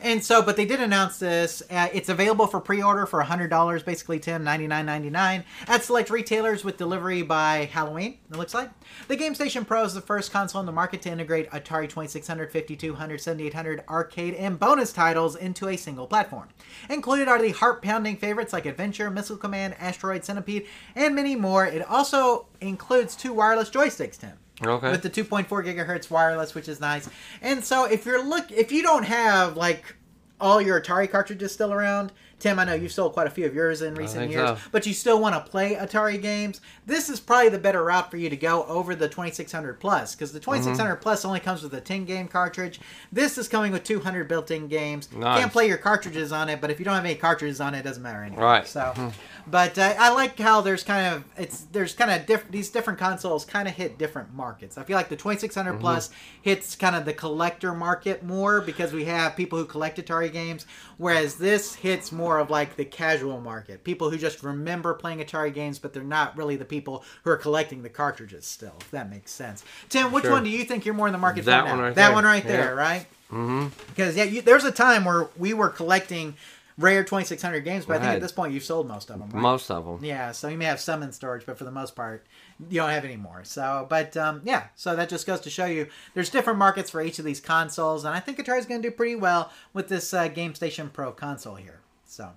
And 0.00 0.22
so, 0.22 0.42
but 0.42 0.56
they 0.56 0.64
did 0.64 0.80
announce 0.80 1.18
this. 1.18 1.62
Uh, 1.70 1.88
it's 1.92 2.08
available 2.08 2.46
for 2.46 2.60
pre-order 2.60 3.06
for 3.06 3.22
$100, 3.22 3.84
basically 3.84 4.18
Tim, 4.18 4.44
$99.99 4.44 5.44
at 5.66 5.82
select 5.82 6.10
retailers 6.10 6.64
with 6.64 6.76
delivery 6.76 7.22
by 7.22 7.68
Halloween. 7.72 8.18
It 8.30 8.36
looks 8.36 8.54
like 8.54 8.70
the 9.08 9.16
Game 9.16 9.34
Station 9.34 9.64
Pro 9.64 9.84
is 9.84 9.94
the 9.94 10.00
first 10.00 10.32
console 10.32 10.60
in 10.60 10.66
the 10.66 10.72
market 10.72 11.02
to 11.02 11.10
integrate 11.10 11.50
Atari 11.50 11.88
2600, 11.88 12.52
5200, 12.52 13.20
7800 13.20 13.84
arcade 13.88 14.34
and 14.34 14.58
bonus 14.58 14.92
titles 14.92 15.36
into 15.36 15.68
a 15.68 15.76
single 15.76 16.06
platform. 16.06 16.48
Included 16.90 17.28
are 17.28 17.40
the 17.40 17.52
heart-pounding 17.52 18.16
favorites 18.16 18.52
like 18.52 18.66
Adventure, 18.66 19.10
Missile 19.10 19.36
Command, 19.36 19.74
Asteroid 19.78 20.24
Centipede, 20.24 20.66
and 20.94 21.14
many 21.14 21.36
more. 21.36 21.66
It 21.66 21.82
also 21.88 22.46
includes 22.60 23.16
two 23.16 23.32
wireless 23.32 23.70
joysticks, 23.70 24.18
Tim. 24.18 24.38
Okay. 24.66 24.90
With 24.90 25.02
the 25.02 25.10
2.4 25.10 25.46
gigahertz 25.48 26.10
wireless, 26.10 26.54
which 26.54 26.68
is 26.68 26.80
nice. 26.80 27.08
And 27.42 27.64
so 27.64 27.84
if 27.84 28.04
you're 28.06 28.24
look 28.24 28.50
if 28.50 28.72
you 28.72 28.82
don't 28.82 29.04
have 29.04 29.56
like 29.56 29.96
all 30.40 30.60
your 30.60 30.80
Atari 30.80 31.10
cartridges 31.10 31.52
still 31.52 31.72
around, 31.72 32.12
Tim, 32.38 32.58
I 32.58 32.64
know 32.64 32.74
you've 32.74 32.92
sold 32.92 33.14
quite 33.14 33.26
a 33.26 33.30
few 33.30 33.46
of 33.46 33.54
yours 33.54 33.80
in 33.80 33.94
recent 33.94 34.30
years, 34.30 34.50
so. 34.50 34.58
but 34.70 34.86
you 34.86 34.92
still 34.92 35.18
want 35.18 35.34
to 35.34 35.50
play 35.50 35.76
Atari 35.76 36.20
games. 36.20 36.60
This 36.84 37.08
is 37.08 37.18
probably 37.18 37.48
the 37.48 37.58
better 37.58 37.82
route 37.82 38.10
for 38.10 38.16
you 38.16 38.28
to 38.28 38.36
go 38.36 38.64
over 38.64 38.94
the 38.94 39.08
2600 39.08 39.80
Plus 39.80 40.14
because 40.14 40.32
the 40.32 40.40
2600 40.40 40.92
mm-hmm. 40.92 41.02
Plus 41.02 41.24
only 41.24 41.40
comes 41.40 41.62
with 41.62 41.72
a 41.72 41.80
10 41.80 42.04
game 42.04 42.28
cartridge. 42.28 42.80
This 43.12 43.38
is 43.38 43.48
coming 43.48 43.72
with 43.72 43.84
200 43.84 44.28
built-in 44.28 44.68
games. 44.68 45.10
Nice. 45.12 45.40
Can't 45.40 45.52
play 45.52 45.68
your 45.68 45.78
cartridges 45.78 46.32
on 46.32 46.48
it, 46.48 46.60
but 46.60 46.70
if 46.70 46.78
you 46.78 46.84
don't 46.84 46.94
have 46.94 47.04
any 47.04 47.14
cartridges 47.14 47.60
on 47.60 47.74
it, 47.74 47.78
it 47.78 47.84
doesn't 47.84 48.02
matter 48.02 48.22
anyway. 48.22 48.42
Right. 48.42 48.66
So. 48.66 49.12
Mm-hmm. 49.44 49.50
But 49.50 49.78
uh, 49.78 49.94
I 49.98 50.10
like 50.12 50.38
how 50.38 50.60
there's 50.60 50.82
kind 50.82 51.14
of 51.14 51.24
it's 51.36 51.60
there's 51.72 51.94
kind 51.94 52.10
of 52.10 52.26
diff- 52.26 52.50
these 52.50 52.70
different 52.70 52.98
consoles 52.98 53.44
kind 53.44 53.68
of 53.68 53.74
hit 53.74 53.98
different 53.98 54.32
markets. 54.34 54.78
I 54.78 54.84
feel 54.84 54.96
like 54.96 55.08
the 55.08 55.16
2600 55.16 55.70
mm-hmm. 55.70 55.80
plus 55.80 56.10
hits 56.42 56.76
kind 56.76 56.96
of 56.96 57.04
the 57.04 57.12
collector 57.12 57.74
market 57.74 58.22
more 58.22 58.60
because 58.60 58.92
we 58.92 59.04
have 59.04 59.36
people 59.36 59.58
who 59.58 59.64
collect 59.64 59.98
Atari 59.98 60.32
games, 60.32 60.66
whereas 60.96 61.36
this 61.36 61.74
hits 61.74 62.10
more 62.10 62.38
of 62.38 62.50
like 62.50 62.76
the 62.76 62.84
casual 62.84 63.40
market, 63.40 63.84
people 63.84 64.10
who 64.10 64.16
just 64.16 64.42
remember 64.42 64.94
playing 64.94 65.18
Atari 65.18 65.52
games, 65.52 65.78
but 65.78 65.92
they're 65.92 66.02
not 66.02 66.36
really 66.36 66.56
the 66.56 66.64
people 66.64 67.04
who 67.22 67.30
are 67.30 67.36
collecting 67.36 67.82
the 67.82 67.88
cartridges 67.88 68.46
still. 68.46 68.74
If 68.80 68.90
that 68.92 69.10
makes 69.10 69.30
sense. 69.30 69.64
Tim, 69.88 70.10
which 70.12 70.24
sure. 70.24 70.32
one 70.32 70.44
do 70.44 70.50
you 70.50 70.64
think 70.64 70.84
you're 70.84 70.94
more 70.94 71.06
in 71.06 71.12
the 71.12 71.18
market 71.18 71.44
that 71.44 71.64
for? 71.64 71.70
One 71.70 71.80
right 71.80 71.94
that 71.94 72.06
there. 72.06 72.14
one 72.14 72.24
right 72.24 72.44
yeah. 72.44 72.50
there, 72.50 72.74
right? 72.74 73.06
Mm-hmm. 73.30 73.68
Because 73.88 74.16
yeah, 74.16 74.24
you, 74.24 74.42
there's 74.42 74.64
a 74.64 74.72
time 74.72 75.04
where 75.04 75.28
we 75.36 75.54
were 75.54 75.68
collecting 75.68 76.36
rare 76.78 77.04
2600 77.04 77.60
games, 77.60 77.86
but 77.86 77.96
I 77.96 78.00
think 78.00 78.12
at 78.14 78.20
this 78.20 78.32
point 78.32 78.52
you've 78.52 78.64
sold 78.64 78.88
most 78.88 79.10
of 79.10 79.18
them. 79.18 79.30
Right? 79.30 79.40
Most 79.40 79.70
of 79.70 79.84
them. 79.84 80.04
Yeah, 80.04 80.32
so 80.32 80.48
you 80.48 80.58
may 80.58 80.64
have 80.64 80.80
some 80.80 81.02
in 81.02 81.12
storage, 81.12 81.46
but 81.46 81.58
for 81.58 81.64
the 81.64 81.70
most 81.70 81.94
part, 81.94 82.26
you 82.68 82.80
don't 82.80 82.90
have 82.90 83.04
any 83.04 83.16
more. 83.16 83.44
So, 83.44 83.86
but 83.88 84.16
um, 84.16 84.42
yeah, 84.44 84.68
so 84.74 84.96
that 84.96 85.08
just 85.08 85.26
goes 85.26 85.40
to 85.40 85.50
show 85.50 85.66
you 85.66 85.88
there's 86.14 86.30
different 86.30 86.58
markets 86.58 86.90
for 86.90 87.02
each 87.02 87.18
of 87.18 87.24
these 87.24 87.40
consoles, 87.40 88.04
and 88.04 88.14
I 88.14 88.20
think 88.20 88.38
Atari's 88.38 88.66
going 88.66 88.82
to 88.82 88.88
do 88.88 88.94
pretty 88.94 89.16
well 89.16 89.50
with 89.72 89.88
this 89.88 90.12
uh, 90.12 90.28
Game 90.28 90.54
Station 90.54 90.90
Pro 90.90 91.12
console 91.12 91.56
here. 91.56 91.80
So. 92.04 92.32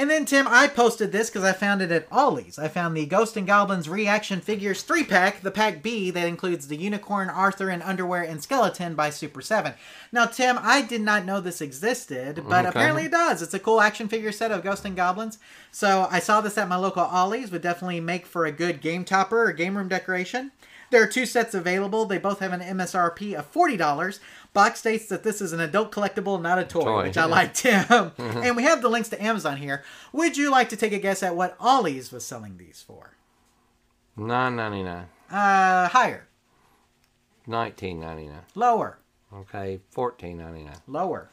And 0.00 0.08
then, 0.08 0.24
Tim, 0.24 0.48
I 0.48 0.66
posted 0.66 1.12
this 1.12 1.28
because 1.28 1.44
I 1.44 1.52
found 1.52 1.82
it 1.82 1.92
at 1.92 2.06
Ollie's. 2.10 2.58
I 2.58 2.68
found 2.68 2.96
the 2.96 3.04
Ghost 3.04 3.36
and 3.36 3.46
Goblins 3.46 3.86
Reaction 3.86 4.40
Figures 4.40 4.80
3 4.80 5.04
pack, 5.04 5.42
the 5.42 5.50
pack 5.50 5.82
B, 5.82 6.10
that 6.10 6.26
includes 6.26 6.68
the 6.68 6.78
Unicorn, 6.78 7.28
Arthur, 7.28 7.68
and 7.68 7.82
Underwear 7.82 8.22
and 8.22 8.42
Skeleton 8.42 8.94
by 8.94 9.10
Super 9.10 9.42
7. 9.42 9.74
Now, 10.10 10.24
Tim, 10.24 10.58
I 10.58 10.80
did 10.80 11.02
not 11.02 11.26
know 11.26 11.38
this 11.38 11.60
existed, 11.60 12.44
but 12.48 12.60
Okay. 12.64 12.68
apparently 12.70 13.04
it 13.04 13.10
does. 13.10 13.42
It's 13.42 13.52
a 13.52 13.58
cool 13.58 13.82
action 13.82 14.08
figure 14.08 14.32
set 14.32 14.50
of 14.50 14.64
Ghost 14.64 14.86
and 14.86 14.96
Goblins. 14.96 15.36
So 15.70 16.08
I 16.10 16.18
saw 16.18 16.40
this 16.40 16.56
at 16.56 16.66
my 16.66 16.76
local 16.76 17.04
Ollie's, 17.04 17.50
would 17.50 17.60
definitely 17.60 18.00
make 18.00 18.24
for 18.24 18.46
a 18.46 18.52
good 18.52 18.80
game 18.80 19.04
topper 19.04 19.44
or 19.44 19.52
game 19.52 19.76
room 19.76 19.88
decoration. 19.88 20.50
There 20.90 21.02
are 21.02 21.06
two 21.06 21.24
sets 21.26 21.54
available. 21.54 22.04
They 22.04 22.18
both 22.18 22.40
have 22.40 22.52
an 22.52 22.60
MSRP 22.60 23.34
of 23.34 23.52
$40. 23.52 24.18
Box 24.52 24.80
states 24.80 25.06
that 25.06 25.22
this 25.22 25.40
is 25.40 25.52
an 25.52 25.60
adult 25.60 25.92
collectible, 25.92 26.40
not 26.42 26.58
a 26.58 26.64
toy, 26.64 26.80
Toy, 26.82 27.02
which 27.04 27.16
I 27.16 27.22
yeah. 27.22 27.26
like, 27.26 27.54
Tim. 27.54 28.12
and 28.18 28.56
we 28.56 28.64
have 28.64 28.82
the 28.82 28.88
links 28.88 29.08
to 29.10 29.22
Amazon 29.22 29.56
here. 29.58 29.84
Would 30.12 30.36
you 30.36 30.50
like 30.50 30.68
to 30.70 30.76
take 30.76 30.92
a 30.92 30.98
guess 30.98 31.22
at 31.22 31.36
what 31.36 31.56
Ollie's 31.60 32.10
was 32.10 32.24
selling 32.24 32.56
these 32.56 32.82
for? 32.84 33.12
Nine 34.16 34.56
ninety 34.56 34.82
nine. 34.82 35.06
Uh, 35.30 35.86
higher, 35.88 36.26
Nineteen 37.46 38.00
ninety 38.00 38.26
nine. 38.26 38.42
lower, 38.54 38.98
Okay. 39.32 39.80
Fourteen 39.90 40.38
ninety 40.38 40.64
nine. 40.64 40.76
lower. 40.88 41.30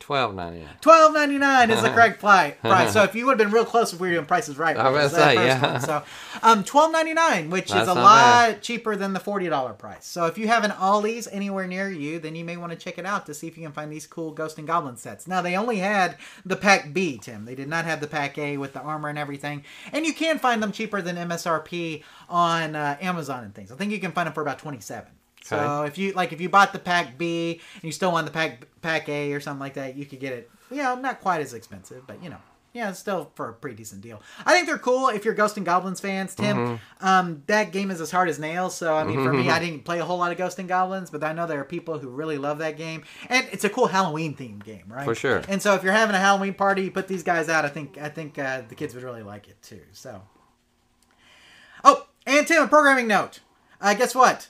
Twelve 0.00 0.34
ninety 0.34 0.60
nine. 0.60 0.76
Twelve 0.80 1.14
ninety 1.14 1.38
nine 1.38 1.70
is 1.70 1.80
the 1.80 1.88
correct 1.94 2.20
price. 2.20 2.92
So 2.92 3.04
if 3.04 3.14
you 3.14 3.24
would 3.26 3.38
have 3.38 3.48
been 3.48 3.54
real 3.54 3.64
close 3.64 3.92
if 3.92 4.00
we 4.00 4.08
were 4.08 4.14
doing 4.14 4.26
prices 4.26 4.58
right, 4.58 4.76
I 4.76 4.90
was 4.90 5.12
which 5.12 5.12
is 5.12 5.18
gonna 5.18 5.34
that 5.34 5.34
say, 5.34 5.46
yeah. 5.46 5.72
one. 5.72 5.80
So 5.80 6.02
um, 6.42 6.64
twelve 6.64 6.92
ninety 6.92 7.14
nine, 7.14 7.48
which 7.48 7.70
is 7.70 7.88
a 7.88 7.94
lot 7.94 8.50
bad. 8.50 8.62
cheaper 8.62 8.96
than 8.96 9.14
the 9.14 9.20
forty 9.20 9.48
dollar 9.48 9.72
price. 9.72 10.04
So 10.04 10.26
if 10.26 10.36
you 10.36 10.46
have 10.48 10.62
an 10.64 10.72
Ollie's 10.72 11.26
anywhere 11.28 11.66
near 11.66 11.88
you, 11.88 12.18
then 12.18 12.34
you 12.34 12.44
may 12.44 12.56
want 12.56 12.72
to 12.72 12.78
check 12.78 12.98
it 12.98 13.06
out 13.06 13.24
to 13.26 13.34
see 13.34 13.46
if 13.46 13.56
you 13.56 13.62
can 13.62 13.72
find 13.72 13.90
these 13.90 14.06
cool 14.06 14.32
Ghost 14.32 14.58
and 14.58 14.66
Goblin 14.66 14.96
sets. 14.96 15.26
Now 15.26 15.40
they 15.40 15.56
only 15.56 15.78
had 15.78 16.16
the 16.44 16.56
pack 16.56 16.92
B, 16.92 17.18
Tim. 17.18 17.46
They 17.46 17.54
did 17.54 17.68
not 17.68 17.86
have 17.86 18.00
the 18.00 18.06
pack 18.06 18.36
A 18.36 18.58
with 18.58 18.74
the 18.74 18.80
armor 18.80 19.08
and 19.08 19.18
everything. 19.18 19.64
And 19.92 20.04
you 20.04 20.12
can 20.12 20.38
find 20.38 20.62
them 20.62 20.72
cheaper 20.72 21.00
than 21.00 21.16
MSRP 21.16 22.02
on 22.28 22.76
uh, 22.76 22.98
Amazon 23.00 23.44
and 23.44 23.54
things. 23.54 23.72
I 23.72 23.76
think 23.76 23.90
you 23.92 24.00
can 24.00 24.12
find 24.12 24.26
them 24.26 24.34
for 24.34 24.42
about 24.42 24.58
twenty 24.58 24.80
seven. 24.80 25.12
So 25.44 25.58
Okay. 25.58 25.88
if 25.88 25.98
you 25.98 26.12
like, 26.12 26.32
if 26.32 26.40
you 26.40 26.48
bought 26.48 26.72
the 26.72 26.78
pack 26.78 27.18
B 27.18 27.60
and 27.74 27.84
you 27.84 27.92
still 27.92 28.10
want 28.10 28.26
the 28.26 28.32
pack 28.32 28.66
pack 28.80 29.08
A 29.10 29.32
or 29.34 29.40
something 29.40 29.60
like 29.60 29.74
that, 29.74 29.94
you 29.94 30.06
could 30.06 30.18
get 30.18 30.32
it. 30.32 30.50
You 30.70 30.78
know, 30.82 30.94
not 30.94 31.20
quite 31.20 31.42
as 31.42 31.52
expensive, 31.52 32.06
but 32.06 32.22
you 32.22 32.30
know, 32.30 32.38
yeah, 32.72 32.88
it's 32.88 32.98
still 32.98 33.30
for 33.34 33.50
a 33.50 33.52
pretty 33.52 33.76
decent 33.76 34.00
deal. 34.00 34.22
I 34.46 34.52
think 34.54 34.66
they're 34.66 34.78
cool 34.78 35.08
if 35.08 35.22
you're 35.26 35.34
Ghost 35.34 35.58
and 35.58 35.66
Goblins 35.66 36.00
fans, 36.00 36.34
Tim. 36.34 36.56
Mm-hmm. 36.56 37.06
Um, 37.06 37.42
that 37.46 37.72
game 37.72 37.90
is 37.90 38.00
as 38.00 38.10
hard 38.10 38.30
as 38.30 38.38
nails. 38.38 38.74
So 38.74 38.96
I 38.96 39.04
mean, 39.04 39.22
for 39.22 39.34
me, 39.34 39.50
I 39.50 39.58
didn't 39.58 39.84
play 39.84 40.00
a 40.00 40.04
whole 40.06 40.16
lot 40.16 40.32
of 40.32 40.38
Ghost 40.38 40.58
and 40.58 40.66
Goblins, 40.66 41.10
but 41.10 41.22
I 41.22 41.34
know 41.34 41.46
there 41.46 41.60
are 41.60 41.64
people 41.64 41.98
who 41.98 42.08
really 42.08 42.38
love 42.38 42.56
that 42.58 42.78
game, 42.78 43.04
and 43.28 43.46
it's 43.52 43.64
a 43.64 43.68
cool 43.68 43.88
Halloween 43.88 44.34
themed 44.34 44.64
game, 44.64 44.84
right? 44.88 45.04
For 45.04 45.14
sure. 45.14 45.42
And 45.46 45.60
so 45.60 45.74
if 45.74 45.82
you're 45.84 45.92
having 45.92 46.16
a 46.16 46.18
Halloween 46.18 46.54
party, 46.54 46.84
you 46.84 46.90
put 46.90 47.06
these 47.06 47.22
guys 47.22 47.50
out. 47.50 47.66
I 47.66 47.68
think 47.68 47.98
I 47.98 48.08
think 48.08 48.38
uh, 48.38 48.62
the 48.66 48.74
kids 48.74 48.94
would 48.94 49.04
really 49.04 49.22
like 49.22 49.46
it 49.46 49.60
too. 49.62 49.82
So. 49.92 50.22
Oh, 51.84 52.06
and 52.26 52.38
And 52.38 52.46
Tim, 52.46 52.62
a 52.62 52.66
programming 52.68 53.06
note. 53.06 53.40
Uh, 53.80 53.92
guess 53.92 54.14
what? 54.14 54.48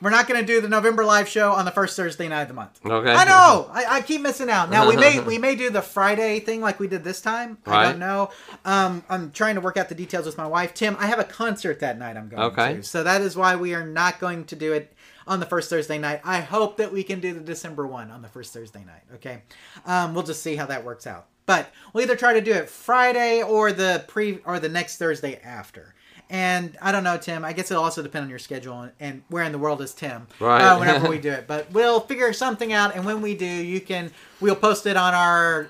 We're 0.00 0.10
not 0.10 0.28
going 0.28 0.38
to 0.40 0.46
do 0.46 0.60
the 0.60 0.68
November 0.68 1.04
live 1.04 1.26
show 1.28 1.52
on 1.52 1.64
the 1.64 1.70
first 1.70 1.96
Thursday 1.96 2.28
night 2.28 2.42
of 2.42 2.48
the 2.48 2.54
month. 2.54 2.78
Okay. 2.84 3.12
I 3.12 3.24
know. 3.24 3.70
I, 3.72 3.84
I 3.88 4.00
keep 4.02 4.20
missing 4.20 4.50
out. 4.50 4.70
Now 4.70 4.88
we 4.88 4.96
may 4.96 5.20
we 5.26 5.38
may 5.38 5.54
do 5.56 5.70
the 5.70 5.80
Friday 5.82 6.40
thing 6.40 6.60
like 6.60 6.78
we 6.78 6.86
did 6.86 7.02
this 7.02 7.20
time. 7.20 7.58
I 7.66 7.84
don't 7.84 7.98
know. 7.98 8.30
Um, 8.64 9.02
I'm 9.08 9.30
trying 9.32 9.54
to 9.54 9.60
work 9.60 9.76
out 9.76 9.88
the 9.88 9.94
details 9.94 10.26
with 10.26 10.36
my 10.36 10.46
wife. 10.46 10.74
Tim, 10.74 10.96
I 10.98 11.06
have 11.06 11.18
a 11.18 11.24
concert 11.24 11.80
that 11.80 11.98
night. 11.98 12.16
I'm 12.16 12.28
going 12.28 12.42
Okay. 12.42 12.74
to. 12.76 12.82
So 12.82 13.02
that 13.04 13.22
is 13.22 13.36
why 13.36 13.56
we 13.56 13.74
are 13.74 13.86
not 13.86 14.20
going 14.20 14.44
to 14.46 14.56
do 14.56 14.72
it 14.74 14.92
on 15.26 15.40
the 15.40 15.46
first 15.46 15.70
Thursday 15.70 15.98
night. 15.98 16.20
I 16.24 16.40
hope 16.40 16.76
that 16.76 16.92
we 16.92 17.02
can 17.02 17.20
do 17.20 17.32
the 17.32 17.40
December 17.40 17.86
one 17.86 18.10
on 18.10 18.22
the 18.22 18.28
first 18.28 18.52
Thursday 18.52 18.84
night. 18.84 19.02
Okay. 19.14 19.42
Um, 19.86 20.14
we'll 20.14 20.22
just 20.24 20.42
see 20.42 20.56
how 20.56 20.66
that 20.66 20.84
works 20.84 21.06
out. 21.06 21.26
But 21.46 21.70
we'll 21.92 22.02
either 22.04 22.16
try 22.16 22.32
to 22.34 22.40
do 22.40 22.52
it 22.52 22.68
Friday 22.68 23.42
or 23.42 23.72
the 23.72 24.04
pre 24.08 24.40
or 24.44 24.58
the 24.60 24.68
next 24.68 24.98
Thursday 24.98 25.40
after. 25.42 25.94
And 26.28 26.76
I 26.82 26.90
don't 26.90 27.04
know, 27.04 27.16
Tim. 27.16 27.44
I 27.44 27.52
guess 27.52 27.70
it'll 27.70 27.84
also 27.84 28.02
depend 28.02 28.24
on 28.24 28.30
your 28.30 28.38
schedule 28.38 28.80
and, 28.80 28.92
and 28.98 29.22
where 29.28 29.44
in 29.44 29.52
the 29.52 29.58
world 29.58 29.80
is 29.80 29.94
Tim. 29.94 30.26
Right. 30.40 30.60
Uh, 30.60 30.78
whenever 30.80 31.08
we 31.08 31.18
do 31.18 31.30
it, 31.30 31.46
but 31.46 31.70
we'll 31.72 32.00
figure 32.00 32.32
something 32.32 32.72
out. 32.72 32.96
And 32.96 33.04
when 33.04 33.22
we 33.22 33.36
do, 33.36 33.46
you 33.46 33.80
can 33.80 34.10
we'll 34.40 34.56
post 34.56 34.86
it 34.86 34.96
on 34.96 35.14
our 35.14 35.68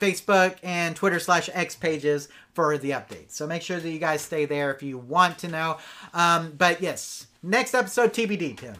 Facebook 0.00 0.56
and 0.62 0.96
Twitter 0.96 1.18
slash 1.18 1.50
X 1.52 1.74
pages 1.74 2.28
for 2.54 2.78
the 2.78 2.90
updates. 2.90 3.32
So 3.32 3.46
make 3.46 3.62
sure 3.62 3.78
that 3.78 3.90
you 3.90 3.98
guys 3.98 4.22
stay 4.22 4.44
there 4.44 4.72
if 4.72 4.82
you 4.82 4.98
want 4.98 5.38
to 5.38 5.48
know. 5.48 5.78
Um, 6.14 6.54
but 6.56 6.80
yes, 6.80 7.26
next 7.42 7.74
episode 7.74 8.12
TBD, 8.12 8.56
Tim. 8.56 8.76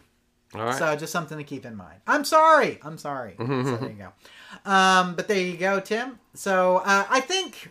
All 0.54 0.64
right. 0.64 0.74
So 0.74 0.96
just 0.96 1.12
something 1.12 1.38
to 1.38 1.44
keep 1.44 1.64
in 1.64 1.76
mind. 1.76 2.00
I'm 2.06 2.24
sorry. 2.24 2.80
I'm 2.82 2.98
sorry. 2.98 3.34
so 3.38 3.44
there 3.46 3.90
you 3.90 3.96
go. 3.96 4.70
Um, 4.70 5.14
but 5.14 5.28
there 5.28 5.40
you 5.40 5.56
go, 5.56 5.78
Tim. 5.80 6.18
So 6.34 6.78
uh, 6.78 7.06
I 7.08 7.20
think 7.20 7.70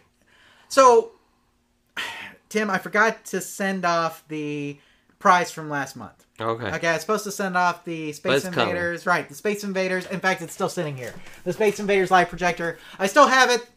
so. 0.69 1.11
Tim, 2.49 2.69
I 2.69 2.77
forgot 2.79 3.25
to 3.25 3.41
send 3.41 3.85
off 3.85 4.23
the 4.27 4.77
prize 5.19 5.51
from 5.51 5.69
last 5.69 5.95
month. 5.95 6.25
okay. 6.41 6.71
Okay, 6.75 6.87
I 6.87 6.93
was 6.93 7.01
supposed 7.01 7.23
to 7.25 7.31
send 7.31 7.55
off 7.55 7.85
the 7.85 8.11
Space 8.13 8.43
coming. 8.43 8.59
Invaders. 8.69 9.05
Right, 9.05 9.27
the 9.29 9.35
Space 9.35 9.63
Invaders. 9.63 10.05
In 10.07 10.19
fact, 10.19 10.41
it's 10.41 10.53
still 10.53 10.69
sitting 10.69 10.97
here. 10.97 11.13
The 11.43 11.53
Space 11.53 11.79
Invaders 11.79 12.09
live 12.11 12.29
projector. 12.29 12.79
I 12.97 13.07
still 13.07 13.27
have 13.27 13.49
it. 13.51 13.67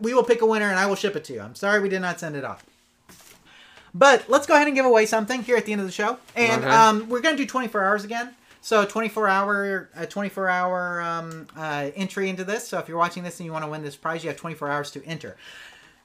We 0.00 0.14
will 0.14 0.22
pick 0.22 0.42
a 0.42 0.46
winner 0.46 0.68
and 0.68 0.78
I 0.78 0.86
will 0.86 0.94
ship 0.94 1.16
it 1.16 1.24
to 1.24 1.32
you. 1.32 1.40
I'm 1.40 1.54
sorry 1.54 1.80
we 1.80 1.88
did 1.88 2.00
not 2.02 2.20
send 2.20 2.36
it 2.36 2.44
off. 2.44 2.64
But 3.92 4.28
let's 4.28 4.46
go 4.46 4.54
ahead 4.54 4.68
and 4.68 4.76
give 4.76 4.84
away 4.86 5.06
something 5.06 5.42
here 5.42 5.56
at 5.56 5.64
the 5.66 5.72
end 5.72 5.80
of 5.80 5.86
the 5.86 5.92
show. 5.92 6.18
And 6.36 6.62
Okay. 6.62 6.70
um, 6.72 7.08
we're 7.08 7.20
going 7.20 7.36
to 7.36 7.42
do 7.42 7.46
24 7.48 7.82
hours 7.82 8.04
again. 8.04 8.34
So 8.60 8.84
24 8.84 9.26
hour, 9.26 9.88
a 9.96 10.06
24 10.06 10.48
hour 10.48 11.00
um, 11.00 11.46
uh, 11.56 11.90
entry 11.96 12.28
into 12.28 12.44
this. 12.44 12.68
So 12.68 12.78
if 12.78 12.88
you're 12.88 12.98
watching 12.98 13.24
this 13.24 13.40
and 13.40 13.46
you 13.46 13.52
want 13.52 13.64
to 13.64 13.70
win 13.70 13.82
this 13.82 13.96
prize, 13.96 14.22
you 14.22 14.28
have 14.28 14.36
24 14.36 14.70
hours 14.70 14.90
to 14.92 15.04
enter. 15.06 15.36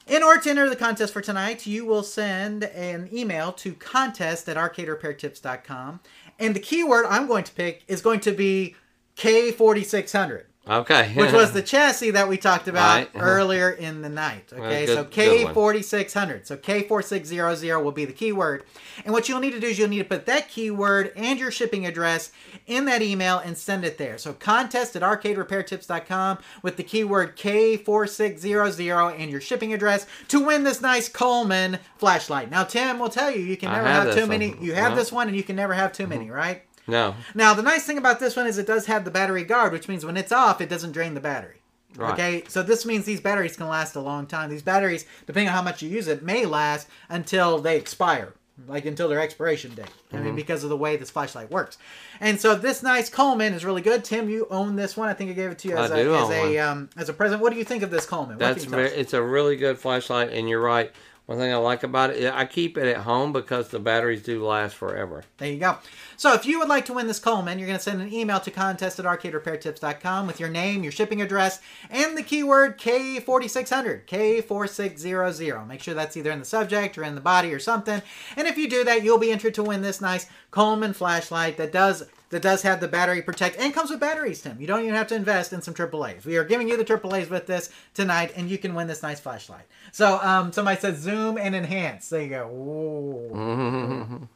In 0.07 0.21
order 0.21 0.41
to 0.41 0.49
enter 0.51 0.69
the 0.69 0.75
contest 0.75 1.13
for 1.13 1.21
tonight, 1.21 1.65
you 1.65 1.83
will 1.83 2.03
send 2.03 2.63
an 2.65 3.09
email 3.11 3.51
to 3.53 3.73
contest 3.73 4.47
at 4.47 4.55
arcaderepairtips.com. 4.55 5.99
And 6.37 6.55
the 6.55 6.59
keyword 6.59 7.05
I'm 7.07 7.25
going 7.25 7.43
to 7.43 7.51
pick 7.51 7.83
is 7.87 8.01
going 8.01 8.19
to 8.21 8.31
be 8.31 8.75
K4600, 9.17 10.43
Okay. 10.67 11.13
which 11.15 11.31
was 11.33 11.51
the 11.51 11.61
chassis 11.61 12.11
that 12.11 12.27
we 12.27 12.37
talked 12.37 12.67
about 12.67 12.95
Right. 12.95 13.09
earlier 13.15 13.69
in 13.69 14.01
the 14.01 14.09
night. 14.09 14.51
Okay, 14.51 14.85
good- 14.85 14.95
so. 14.95 15.05
K4600. 15.05 16.45
So 16.47 16.57
K4600 16.57 17.83
will 17.83 17.91
be 17.91 18.05
the 18.05 18.13
keyword. 18.13 18.63
And 19.03 19.13
what 19.13 19.27
you'll 19.29 19.39
need 19.39 19.51
to 19.51 19.59
do 19.59 19.67
is 19.67 19.77
you'll 19.77 19.89
need 19.89 19.99
to 19.99 20.05
put 20.05 20.25
that 20.25 20.49
keyword 20.49 21.11
and 21.15 21.37
your 21.39 21.51
shipping 21.51 21.85
address 21.85 22.31
in 22.67 22.85
that 22.85 23.01
email 23.01 23.37
and 23.39 23.57
send 23.57 23.85
it 23.85 23.97
there. 23.97 24.17
So 24.17 24.33
contest 24.33 24.95
at 24.95 25.01
arcaderepairtips.com 25.01 26.39
with 26.61 26.77
the 26.77 26.83
keyword 26.83 27.35
K4600 27.37 29.19
and 29.19 29.29
your 29.31 29.41
shipping 29.41 29.73
address 29.73 30.05
to 30.29 30.39
win 30.43 30.63
this 30.63 30.81
nice 30.81 31.09
Coleman 31.09 31.79
flashlight. 31.97 32.49
Now, 32.49 32.63
Tim 32.63 32.99
will 32.99 33.09
tell 33.09 33.31
you, 33.31 33.41
you 33.41 33.57
can 33.57 33.71
never 33.71 33.87
have 33.87 34.13
too 34.15 34.27
many. 34.27 34.55
You 34.59 34.73
have 34.73 34.95
this 34.95 35.11
one 35.11 35.27
and 35.27 35.35
you 35.37 35.43
can 35.43 35.55
never 35.55 35.73
have 35.73 35.93
too 35.93 36.07
many, 36.07 36.29
right? 36.29 36.63
No. 36.87 37.15
Now, 37.33 37.53
the 37.53 37.61
nice 37.63 37.85
thing 37.85 37.97
about 37.97 38.19
this 38.19 38.35
one 38.35 38.47
is 38.47 38.57
it 38.57 38.67
does 38.67 38.85
have 38.85 39.05
the 39.05 39.11
battery 39.11 39.43
guard, 39.43 39.71
which 39.71 39.87
means 39.87 40.05
when 40.05 40.17
it's 40.17 40.31
off, 40.31 40.61
it 40.61 40.69
doesn't 40.69 40.91
drain 40.91 41.13
the 41.13 41.19
battery. 41.19 41.61
Right. 41.95 42.11
Okay, 42.13 42.43
so 42.49 42.61
this 42.61 42.85
means 42.85 43.05
these 43.05 43.21
batteries 43.21 43.55
can 43.55 43.67
last 43.69 43.95
a 43.95 44.01
long 44.01 44.27
time. 44.27 44.49
These 44.49 44.61
batteries, 44.63 45.05
depending 45.25 45.47
on 45.47 45.55
how 45.55 45.61
much 45.61 45.81
you 45.81 45.87
use 45.89 46.07
it, 46.09 46.21
may 46.21 46.45
last 46.45 46.87
until 47.07 47.59
they 47.59 47.77
expire, 47.77 48.33
like 48.67 48.85
until 48.85 49.07
their 49.07 49.21
expiration 49.21 49.73
date. 49.75 49.85
I 50.11 50.15
Mm-hmm. 50.17 50.25
mean, 50.25 50.35
because 50.35 50.63
of 50.65 50.69
the 50.69 50.75
way 50.77 50.97
this 50.97 51.09
flashlight 51.09 51.49
works. 51.51 51.77
And 52.19 52.37
so 52.39 52.53
this 52.53 52.83
nice 52.83 53.09
Coleman 53.09 53.53
is 53.53 53.63
really 53.63 53.81
good. 53.81 54.03
Tim, 54.03 54.29
you 54.29 54.45
own 54.51 54.75
this 54.75 54.97
one. 54.97 55.07
I 55.07 55.13
think 55.13 55.29
I 55.29 55.33
gave 55.33 55.51
it 55.51 55.59
to 55.59 55.69
you 55.69 55.77
as 55.77 55.89
a 55.91 56.03
do 56.03 56.15
as 56.15 56.29
a 56.29 56.57
um, 56.59 56.89
as 56.97 57.07
a 57.07 57.13
present. 57.13 57.41
What 57.41 57.53
do 57.53 57.59
you 57.59 57.63
think 57.65 57.81
of 57.81 57.91
this 57.91 58.05
Coleman? 58.05 58.35
What 58.35 58.39
That's 58.39 58.63
can 58.65 58.71
you 58.73 58.77
tell 58.77 58.85
us? 58.85 58.89
very, 58.91 59.01
it's 59.01 59.13
a 59.13 59.23
really 59.23 59.55
good 59.55 59.77
flashlight, 59.77 60.31
and 60.33 60.49
you're 60.49 60.61
right. 60.61 60.91
One 61.27 61.37
thing 61.39 61.51
I 61.51 61.55
like 61.55 61.81
about 61.83 62.11
it, 62.11 62.31
I 62.31 62.45
keep 62.45 62.77
it 62.77 62.85
at 62.87 62.97
home 62.97 63.33
because 63.33 63.69
the 63.69 63.79
batteries 63.79 64.21
do 64.21 64.45
last 64.45 64.75
forever. 64.75 65.23
There 65.37 65.49
you 65.49 65.59
go. 65.59 65.77
So 66.17 66.33
if 66.33 66.45
you 66.45 66.59
would 66.59 66.67
like 66.69 66.85
to 66.85 66.93
win 66.93 67.07
this 67.07 67.19
Coleman, 67.19 67.59
you're 67.59 67.67
going 67.67 67.77
to 67.77 67.83
send 67.83 68.01
an 68.01 68.13
email 68.13 68.39
to 68.39 68.51
contest 68.51 68.99
at 68.99 69.05
arcaderepairtips.com 69.05 70.27
with 70.27 70.39
your 70.39 70.49
name, 70.49 70.83
your 70.83 70.91
shipping 70.91 71.21
address, 71.21 71.59
and 71.89 72.17
the 72.17 72.23
keyword 72.23 72.77
K4600, 72.79 74.05
K4600. 74.05 75.67
Make 75.67 75.81
sure 75.81 75.93
that's 75.93 76.17
either 76.17 76.31
in 76.31 76.39
the 76.39 76.45
subject 76.45 76.97
or 76.97 77.03
in 77.03 77.15
the 77.15 77.21
body 77.21 77.53
or 77.53 77.59
something. 77.59 78.01
And 78.35 78.47
if 78.47 78.57
you 78.57 78.69
do 78.69 78.83
that, 78.83 79.03
you'll 79.03 79.17
be 79.17 79.31
entered 79.31 79.53
to 79.55 79.63
win 79.63 79.81
this 79.81 80.01
nice 80.01 80.27
Coleman 80.51 80.93
flashlight 80.93 81.57
that 81.57 81.71
does 81.71 82.05
that 82.29 82.41
does 82.41 82.63
have 82.63 82.79
the 82.79 82.87
battery 82.87 83.21
protect 83.21 83.57
and 83.59 83.73
comes 83.73 83.89
with 83.91 83.99
batteries, 83.99 84.41
Tim. 84.41 84.59
You 84.59 84.67
don't 84.67 84.81
even 84.81 84.95
have 84.95 85.07
to 85.07 85.15
invest 85.15 85.53
in 85.53 85.61
some 85.61 85.73
AAAs. 85.73 86.25
We 86.25 86.37
are 86.37 86.43
giving 86.43 86.67
you 86.67 86.75
the 86.75 86.83
AAAs 86.83 87.29
with 87.29 87.45
this 87.45 87.69
tonight, 87.93 88.33
and 88.35 88.49
you 88.49 88.57
can 88.57 88.73
win 88.73 88.87
this 88.87 89.03
nice 89.03 89.19
flashlight. 89.19 89.65
So 89.91 90.19
um, 90.21 90.51
somebody 90.51 90.79
said 90.79 90.97
zoom 90.97 91.37
and 91.37 91.55
enhance. 91.55 92.09
There 92.09 92.21
you 92.21 92.29
go. 92.29 92.47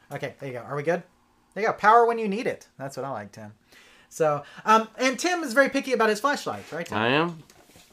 Okay, 0.15 0.33
there 0.39 0.47
you 0.47 0.53
go. 0.53 0.61
Are 0.61 0.75
we 0.75 0.83
good? 0.83 1.03
There 1.59 1.67
you 1.67 1.73
go. 1.73 1.77
Power 1.77 2.05
when 2.05 2.17
you 2.19 2.29
need 2.29 2.47
it. 2.47 2.67
That's 2.77 2.95
what 2.95 3.05
I 3.05 3.09
like, 3.09 3.33
Tim. 3.33 3.51
So, 4.07 4.43
um, 4.63 4.87
and 4.97 5.19
Tim 5.19 5.43
is 5.43 5.51
very 5.51 5.67
picky 5.67 5.91
about 5.91 6.07
his 6.07 6.21
flashlights, 6.21 6.71
right? 6.71 6.85
Tim? 6.85 6.97
I 6.97 7.07
am. 7.09 7.43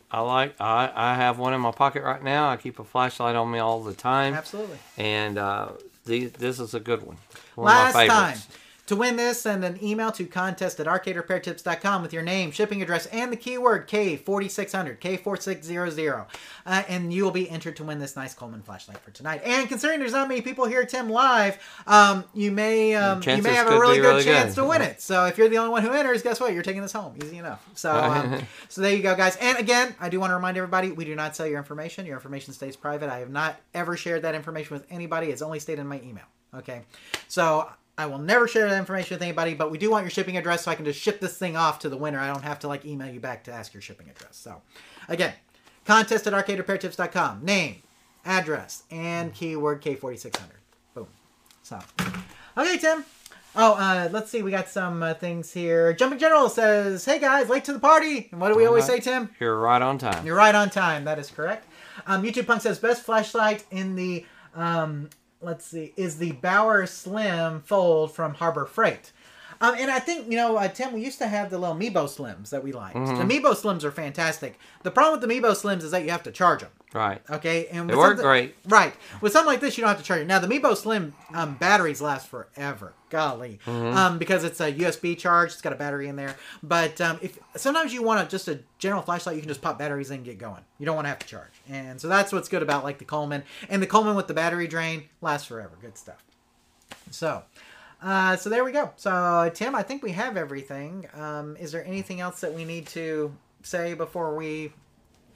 I 0.09 0.21
like. 0.21 0.55
I 0.61 0.93
I 0.95 1.15
have 1.17 1.41
one 1.41 1.53
in 1.53 1.61
my 1.61 1.73
pocket 1.73 2.05
right 2.05 2.23
now. 2.23 2.49
I 2.49 2.57
keep 2.57 2.79
a 2.79 2.85
flashlight 2.85 3.35
on 3.35 3.51
me 3.51 3.59
all 3.59 3.83
the 3.83 3.93
time, 3.93 4.35
Absolutely. 4.35 4.79
and 4.97 5.37
uh, 5.37 5.71
the, 6.05 6.27
this 6.27 6.61
is 6.61 6.75
a 6.75 6.81
good 6.81 7.03
one. 7.05 7.17
One 7.57 7.67
Last 7.67 7.89
of 7.91 7.95
my 7.97 8.07
time. 8.07 8.39
To 8.87 8.95
win 8.95 9.17
this, 9.17 9.41
send 9.41 9.65
an 9.65 9.83
email 9.83 10.13
to 10.13 10.27
contest 10.27 10.79
at 10.79 10.87
arcaderepairtips.com 10.87 12.03
with 12.03 12.13
your 12.13 12.23
name, 12.23 12.53
shipping 12.53 12.81
address, 12.83 13.07
and 13.07 13.33
the 13.33 13.37
keyword 13.37 13.89
K4600, 13.89 15.01
K4600. 15.01 16.27
Uh, 16.65 16.83
and 16.89 17.13
you 17.13 17.25
will 17.25 17.33
be 17.33 17.51
entered 17.51 17.75
to 17.77 17.85
win 17.85 17.99
this 17.99 18.15
nice 18.15 18.33
Coleman 18.33 18.63
flashlight 18.63 18.99
for 18.99 19.11
tonight. 19.11 19.43
And 19.45 19.69
considering 19.69 19.99
there's 19.99 20.13
not 20.13 20.29
many 20.29 20.41
people 20.41 20.67
here, 20.67 20.85
Tim, 20.85 21.11
live, 21.11 21.59
um, 21.89 22.25
you 22.33 22.53
may 22.53 22.95
um, 22.95 23.23
you 23.27 23.43
may 23.43 23.55
have 23.55 23.67
a 23.67 23.77
really 23.77 23.97
good 23.97 24.07
really 24.07 24.25
chance 24.25 24.55
good. 24.55 24.63
to 24.63 24.69
win 24.69 24.83
it. 24.83 25.01
So 25.03 25.27
if 25.27 25.37
you're 25.37 25.49
the 25.49 25.59
only 25.59 25.71
one 25.71 25.83
who 25.83 25.91
enters, 25.91 26.23
guess 26.23 26.39
what? 26.39 26.53
You're 26.53 26.63
taking 26.63 26.83
this 26.83 26.93
home. 26.93 27.17
Easy 27.21 27.39
enough. 27.39 27.69
So, 27.75 27.93
um, 27.93 28.41
so 28.69 28.83
there 28.83 28.95
you 28.95 29.03
go, 29.03 29.17
guys. 29.17 29.37
And 29.41 29.59
again, 29.59 29.97
I 29.99 30.09
do 30.09 30.21
want 30.21 30.31
to 30.31 30.37
remind 30.37 30.57
everybody, 30.59 30.93
we 30.93 31.05
do 31.05 31.17
not 31.17 31.35
sell 31.35 31.49
your 31.49 31.59
information. 31.59 32.07
Your 32.07 32.15
information 32.15 32.53
stays 32.53 32.77
private. 32.77 33.11
I 33.11 33.19
have 33.19 33.31
not 33.31 33.57
ever 33.75 33.97
shared 33.97 34.23
that 34.23 34.37
information 34.37 34.75
with 34.75 34.87
anybody. 34.91 35.29
It's 35.29 35.43
only 35.43 35.59
stayed 35.59 35.81
in 35.81 35.89
my 35.89 36.01
email. 36.03 36.27
Okay. 36.55 36.83
So 37.27 37.69
I 37.99 38.07
will 38.07 38.19
never 38.19 38.47
share 38.47 38.69
that 38.69 38.79
information 38.79 39.15
with 39.15 39.23
anybody, 39.23 39.55
but 39.55 39.71
we 39.71 39.79
do 39.79 39.91
want 39.91 40.05
your 40.05 40.11
shipping 40.11 40.37
address 40.37 40.65
so 40.65 40.71
I 40.71 40.75
can 40.75 40.85
just 40.85 41.01
ship 41.01 41.19
this 41.19 41.39
thing 41.39 41.57
off 41.57 41.79
to 41.81 41.89
the 41.89 41.97
winner. 41.97 42.19
I 42.19 42.29
don't 42.29 42.43
have 42.43 42.59
to 42.61 42.69
like 42.69 42.85
email 42.85 43.13
you 43.13 43.21
back 43.21 43.45
to 43.45 43.53
ask 43.53 43.73
your 43.73 43.81
shipping 43.81 44.11
address. 44.11 44.37
So 44.37 44.61
again, 45.09 45.33
contest 45.87 46.27
at 46.27 46.33
arcaderepairtips.com. 46.33 47.45
Name, 47.45 47.77
address, 48.25 48.83
and 48.91 49.33
keyword 49.33 49.81
K4600. 49.83 50.41
Boom. 50.95 51.07
So, 51.63 51.79
okay, 52.59 52.77
Tim. 52.77 53.05
Oh, 53.59 53.73
uh, 53.73 54.11
let's 54.13 54.31
see. 54.31 54.43
We 54.43 54.51
got 54.51 54.69
some 54.69 55.03
uh, 55.03 55.15
things 55.15 55.51
here. 55.51 55.95
Jumping 55.95 56.19
General 56.19 56.51
says, 56.51 57.07
"Hey 57.07 57.19
guys, 57.19 57.49
late 57.49 57.65
to 57.65 57.73
the 57.73 57.79
party." 57.79 58.29
And 58.31 58.39
what 58.39 58.53
do 58.53 58.59
we 58.59 58.67
always 58.67 58.85
say, 58.85 59.01
Tim? 59.01 59.31
You're 59.41 59.59
right 59.59 59.81
on 59.81 59.97
time. 59.97 60.27
You're 60.27 60.37
right 60.37 60.55
on 60.55 60.69
time. 60.69 61.05
That 61.05 61.19
is 61.19 61.31
correct. 61.31 61.67
Um, 62.07 62.23
YouTube 62.23 62.47
Punk 62.47 62.61
says 62.61 62.79
best 62.79 63.03
flashlight 63.05 63.65
in 63.71 63.97
the 63.97 64.27
um, 64.55 65.09
let's 65.41 65.65
see 65.65 65.93
is 65.97 66.19
the 66.19 66.33
Bauer 66.33 66.87
Slim 66.87 67.61
Fold 67.61 68.13
from 68.13 68.35
Harbor 68.35 68.67
Freight. 68.67 69.13
Um, 69.61 69.75
and 69.79 69.91
I 69.91 69.99
think 69.99 70.31
you 70.31 70.37
know, 70.37 70.57
uh, 70.57 70.69
Tim, 70.69 70.93
we 70.93 71.03
used 71.05 71.19
to 71.19 71.27
have 71.27 71.51
the 71.51 71.59
little 71.59 71.75
Nebo 71.75 72.05
Slims 72.07 72.51
that 72.51 72.63
we 72.63 72.73
liked. 72.73 72.97
Mm-hmm. 72.97 73.17
The 73.19 73.25
Nebo 73.25 73.53
Slims 73.53 73.85
are 73.85 73.91
fantastic. 73.91 74.59
The 74.83 74.91
problem 74.91 75.19
with 75.21 75.29
the 75.29 75.35
Nebo 75.35 75.53
Slims 75.53 75.83
is 75.83 75.91
that 75.93 76.05
you 76.05 76.11
have 76.11 76.23
to 76.25 76.33
charge 76.33 76.61
them. 76.61 76.71
Right. 76.95 77.21
Okay, 77.29 77.67
and 77.67 77.91
They 77.91 77.95
work 77.97 78.17
great. 78.19 78.55
Right, 78.69 78.95
with 79.21 79.33
something 79.33 79.47
like 79.53 79.61
this, 79.61 79.77
you 79.77 79.83
don't 79.83 79.89
have 79.89 79.99
to 79.99 80.05
charge 80.05 80.21
it. 80.23 80.27
Now 80.27 80.39
the 80.39 80.47
Nebo 80.49 80.75
Slim 80.75 81.15
um, 81.35 81.55
batteries 81.55 82.01
last 82.01 82.29
forever. 82.29 82.93
Golly, 83.09 83.61
Mm-hmm. 83.67 83.97
um, 83.97 84.19
because 84.19 84.43
it's 84.43 84.61
a 84.61 84.73
USB 84.73 85.17
charge, 85.17 85.53
it's 85.53 85.63
got 85.63 85.73
a 85.73 85.77
battery 85.77 86.09
in 86.09 86.17
there. 86.17 86.35
But 86.63 87.01
um, 87.01 87.19
if 87.23 87.39
sometimes 87.55 87.95
you 87.95 88.03
want 88.03 88.27
a, 88.27 88.29
just 88.29 88.49
a 88.49 88.59
general 88.79 89.01
flashlight, 89.01 89.37
you 89.37 89.43
can 89.43 89.49
just 89.49 89.63
pop 89.63 89.79
batteries 89.79 90.11
in 90.11 90.17
and 90.17 90.25
get 90.25 90.39
going. 90.39 90.63
You 90.81 90.87
don't 90.87 90.97
want 90.97 91.05
to 91.05 91.11
have 91.11 91.21
to 91.21 91.27
charge, 91.27 91.53
and 91.69 92.01
so 92.01 92.09
that's 92.09 92.33
what's 92.33 92.49
good 92.49 92.63
about 92.63 92.83
like 92.83 92.99
the 92.99 93.05
Coleman 93.05 93.45
and 93.69 93.81
the 93.81 93.87
Coleman 93.87 94.17
with 94.17 94.27
the 94.27 94.35
battery 94.35 94.67
drain 94.67 95.05
lasts 95.21 95.47
forever. 95.47 95.77
Good 95.81 95.97
stuff. 95.97 96.23
So. 97.11 97.43
Uh, 98.03 98.37
so 98.37 98.51
there 98.51 98.65
we 98.65 98.73
go. 98.73 98.91
So 98.97 99.51
Tim, 99.55 99.75
I 99.75 99.83
think 99.83 100.03
we 100.03 100.13
have 100.13 100.37
everything. 100.37 101.07
Um, 101.15 101.57
is 101.59 101.73
there 101.73 101.85
anything 101.85 102.21
else 102.21 102.41
that 102.41 102.53
we 102.53 102.65
need 102.65 102.87
to 102.89 103.35
say 103.63 103.95
before 103.95 104.37
we 104.37 104.73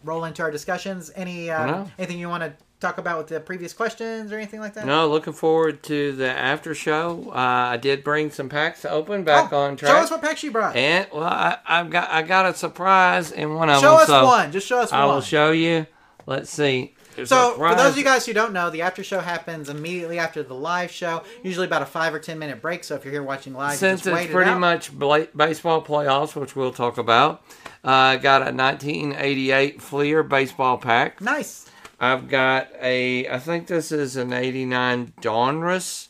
roll 0.04 0.24
into 0.24 0.42
our 0.42 0.50
discussions? 0.50 1.10
Any 1.16 1.50
uh, 1.50 1.66
No. 1.66 1.90
anything 1.98 2.18
you 2.18 2.28
want 2.28 2.42
to 2.42 2.52
talk 2.80 2.96
about 2.98 3.18
with 3.18 3.26
the 3.28 3.38
previous 3.40 3.72
questions 3.74 4.32
or 4.32 4.36
anything 4.36 4.60
like 4.60 4.74
that? 4.74 4.86
No, 4.86 5.08
looking 5.08 5.32
forward 5.32 5.82
to 5.84 6.12
the 6.12 6.30
after 6.30 6.74
show. 6.74 7.30
Uh, 7.30 7.34
I 7.72 7.76
did 7.76 8.04
bring 8.04 8.30
some 8.30 8.48
packs 8.48 8.82
to 8.82 8.90
open 8.90 9.24
back 9.24 9.52
Oh, 9.52 9.58
on 9.58 9.76
track. 9.76 9.92
Show 9.92 9.98
us 9.98 10.10
what 10.10 10.22
packs 10.22 10.42
you 10.42 10.50
brought. 10.50 10.76
and 10.76 11.06
well, 11.12 11.24
I, 11.24 11.58
I've 11.66 11.90
got 11.90 12.10
I 12.10 12.22
got 12.22 12.46
a 12.46 12.54
surprise 12.54 13.32
in 13.32 13.54
one 13.54 13.68
of 13.70 13.80
show 13.80 13.96
them. 13.98 13.98
Show 13.98 14.02
us 14.02 14.06
so 14.08 14.24
one. 14.26 14.52
Just 14.52 14.66
show 14.66 14.78
us 14.80 14.92
one. 14.92 15.00
I 15.00 15.06
one. 15.06 15.14
will 15.16 15.22
show 15.22 15.50
you. 15.50 15.86
Let's 16.26 16.50
see. 16.50 16.94
So, 17.26 17.54
for 17.54 17.74
those 17.74 17.92
of 17.92 17.98
you 17.98 18.04
guys 18.04 18.26
who 18.26 18.32
don't 18.32 18.52
know, 18.52 18.70
the 18.70 18.82
after 18.82 19.02
show 19.04 19.20
happens 19.20 19.68
immediately 19.68 20.18
after 20.18 20.42
the 20.42 20.54
live 20.54 20.90
show, 20.90 21.22
usually 21.42 21.66
about 21.66 21.82
a 21.82 21.86
five 21.86 22.14
or 22.14 22.18
ten 22.18 22.38
minute 22.38 22.60
break. 22.62 22.84
So 22.84 22.94
if 22.94 23.04
you're 23.04 23.12
here 23.12 23.22
watching 23.22 23.54
live, 23.54 23.72
you 23.72 23.78
since 23.78 24.02
just 24.02 24.14
wait 24.14 24.22
it's 24.22 24.30
it 24.30 24.34
pretty 24.34 24.50
out. 24.50 24.60
much 24.60 24.98
baseball 24.98 25.82
playoffs, 25.82 26.34
which 26.34 26.54
we'll 26.56 26.72
talk 26.72 26.98
about. 26.98 27.42
I 27.82 28.16
got 28.16 28.42
a 28.42 28.52
1988 28.52 29.80
Fleer 29.80 30.22
baseball 30.22 30.78
pack. 30.78 31.20
nice. 31.20 31.66
I've 32.02 32.28
got 32.28 32.68
a, 32.80 33.28
I 33.28 33.38
think 33.38 33.66
this 33.66 33.92
is 33.92 34.16
an 34.16 34.32
89 34.32 35.12
Donruss 35.20 36.08